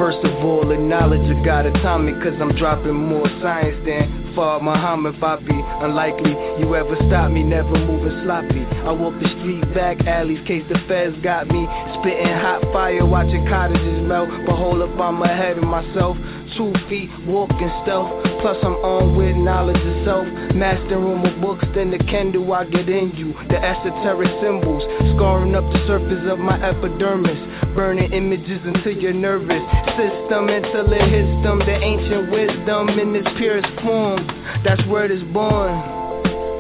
[0.01, 5.21] First of all, acknowledge gotta time me Cause I'm dropping more science than Fard Muhammad
[5.21, 5.53] Bobby.
[5.53, 8.65] Unlikely you ever stop me, never moving sloppy.
[8.65, 11.69] I walk the street back alleys, case the feds got me.
[12.01, 14.31] Spitting hot fire, watching cottages melt.
[14.47, 16.17] But hold up, I'm ahead of myself.
[16.57, 18.25] Two feet, walking stealth.
[18.41, 20.27] Plus I'm on with knowledge of self.
[20.57, 23.35] Mastering more books than the Kindle I get in you.
[23.53, 24.83] The esoteric symbols
[25.17, 27.37] Scarring up the surface of my epidermis
[27.81, 29.65] Burning images into your nervous
[29.97, 34.21] system Until it hits them The ancient wisdom in its purest form
[34.63, 35.73] That's where it is born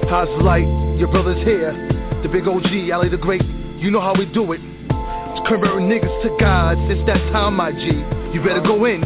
[0.08, 0.64] How's light?
[0.96, 1.76] Your brother's here.
[2.22, 3.44] The big OG, Ali the Great.
[3.44, 4.60] You know how we do it.
[5.46, 6.80] Converting niggas to gods.
[6.88, 8.00] It's that time, my G.
[8.32, 9.02] You better go in.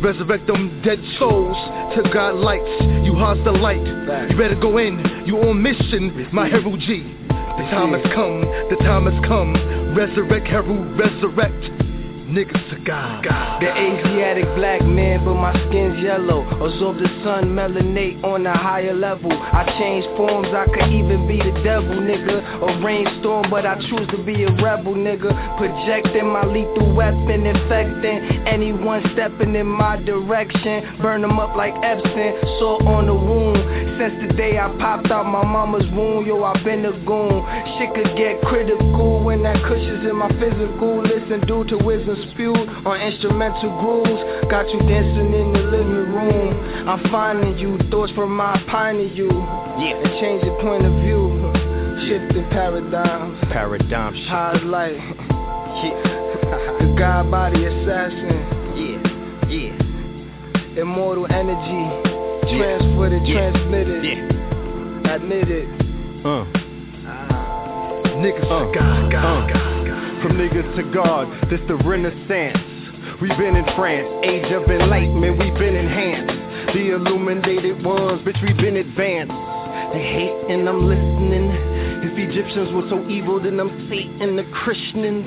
[0.00, 1.56] Resurrect them dead souls
[1.94, 2.64] to God lights.
[3.04, 3.84] You host the light.
[4.30, 5.04] You better go in.
[5.26, 7.04] You on mission, my hero G.
[7.28, 8.40] The time has come.
[8.70, 9.79] The time has come.
[9.94, 11.89] Resurrect, hero, resurrect.
[12.30, 13.24] Niggas to God.
[13.60, 16.46] The Asiatic black man, but my skin's yellow.
[16.62, 19.32] Absorb the sun, melanate on a higher level.
[19.32, 22.38] I change forms, I could even be the devil, nigga.
[22.62, 25.34] A rainstorm, but I choose to be a rebel, nigga.
[25.58, 30.98] Projecting my lethal weapon, infecting anyone stepping in my direction.
[31.02, 33.58] Burn them up like Epson, salt on the wound.
[33.98, 37.42] Since the day I popped out my mama's womb, yo, I been a goon.
[37.76, 41.02] Shit could get critical when that cushion's in my physical.
[41.02, 44.48] Listen due to wisdom spewed on instrumental grooves.
[44.50, 46.88] Got you dancing in the living room.
[46.88, 49.28] I'm finding you, thoughts from my pine of you.
[49.28, 49.96] Yeah.
[49.96, 51.52] And change your point of view.
[52.08, 53.38] Shifting paradigms.
[53.52, 54.28] Paradigm shift.
[54.28, 54.96] High light.
[54.96, 56.78] Yeah.
[56.80, 58.38] the God body assassin.
[58.74, 59.48] Yeah.
[59.48, 60.80] Yeah.
[60.80, 62.10] Immortal energy.
[62.56, 63.50] Transferred it, Yeah.
[63.50, 64.04] transmitted.
[64.04, 65.14] Yeah.
[65.14, 65.68] Admitted.
[66.24, 66.44] Uh.
[68.20, 69.79] Niggas to God, God, God.
[70.22, 72.58] From niggas to God, this the renaissance.
[73.22, 76.74] We've been in France, age of enlightenment, we've been enhanced.
[76.74, 79.32] The illuminated ones, bitch, we've been advanced.
[79.94, 81.50] They hate and I'm listening.
[82.04, 85.24] If Egyptians were so evil, then I'm Satan, the Christians.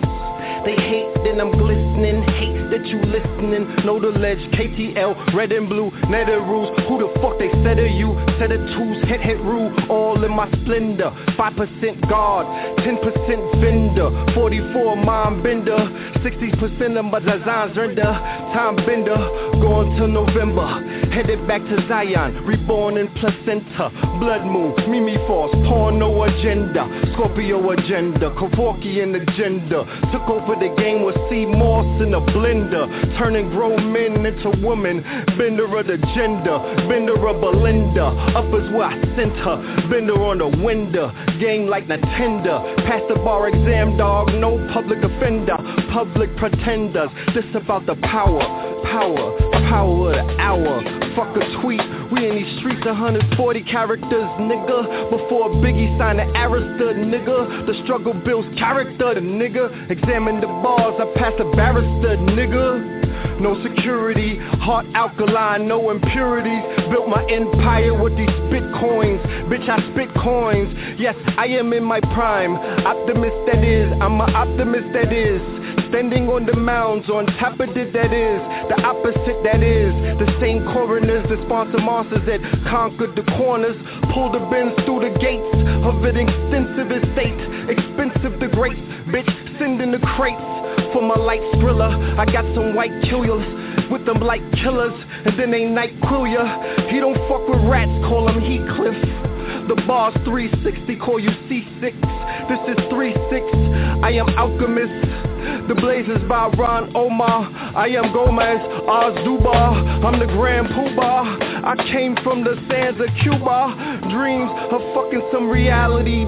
[0.66, 2.24] They hate, then I'm glistening.
[2.24, 3.86] Hate that you listening.
[3.86, 6.74] Know the ledge, KTL, red and blue, nether rules.
[6.90, 8.18] Who the fuck they said of you?
[8.40, 11.14] Set of twos, hit hit rule, all in my splendor.
[11.38, 12.48] 5% guard,
[12.82, 15.78] 10% vendor, 44 mind bender,
[16.26, 18.10] 60% of my designs render.
[18.58, 19.18] Time bender,
[19.62, 20.66] going to November.
[21.14, 23.94] Headed back to Zion, reborn in placenta.
[24.20, 26.90] Blood moon, Mimi Force, porno agenda.
[27.14, 29.86] Scorpio agenda, Kevorkian agenda.
[30.12, 31.46] Took over the game with C.
[31.46, 32.90] Moss in a blender.
[33.18, 35.04] Turning grown men into women.
[35.38, 36.58] Bender of the gender,
[36.90, 38.06] bender of Belinda.
[38.34, 39.88] Up is where I sent her.
[39.90, 41.14] Bender on the window.
[41.40, 42.76] Game like Nintendo.
[42.88, 44.34] Pass the bar exam, dog.
[44.34, 45.58] No public offender.
[45.94, 47.10] Public pretenders.
[47.36, 48.42] This about the power,
[48.90, 49.38] power,
[49.74, 50.84] power of the hour.
[51.16, 51.82] Fuck a tweet.
[52.12, 55.10] We in these streets 140 characters, nigga.
[55.10, 57.66] Before Biggie signed the Arista, nigga.
[57.66, 59.90] The struggle builds character, the nigga.
[59.90, 63.03] Examine the bars, I pass a barrister, nigga.
[63.40, 66.64] No security, heart alkaline, no impurities.
[66.90, 69.24] Built my empire with these bitcoins.
[69.50, 70.74] Bitch, I spit coins.
[71.00, 72.56] Yes, I am in my prime.
[72.86, 75.42] Optimist that is, I'm an optimist that is.
[75.90, 80.26] Standing on the mounds, on top of it that is The opposite that is The
[80.42, 83.78] same coroners that sponsor monsters that conquered the corners
[84.14, 85.54] Pull the bins through the gates
[85.86, 87.38] Of an extensive estate
[87.70, 89.30] Expensive the grapes, bitch,
[89.60, 90.63] send in the crates
[90.94, 93.44] For my light skrilla I got some white killers
[93.92, 94.94] with them like killers
[95.26, 96.46] And then they night quill ya.
[96.90, 99.24] He don't fuck with rats, call him Heathcliff.
[99.68, 105.24] The bar's 360, call you C6 This is 3-6, I am Alchemist.
[105.68, 107.52] The Blazers by Ron Omar.
[107.76, 111.66] I am Gomez, Oz Dubar I'm the Grand Poobah.
[111.66, 114.02] I came from the sands of Cuba.
[114.12, 116.28] Dreams of fucking some reality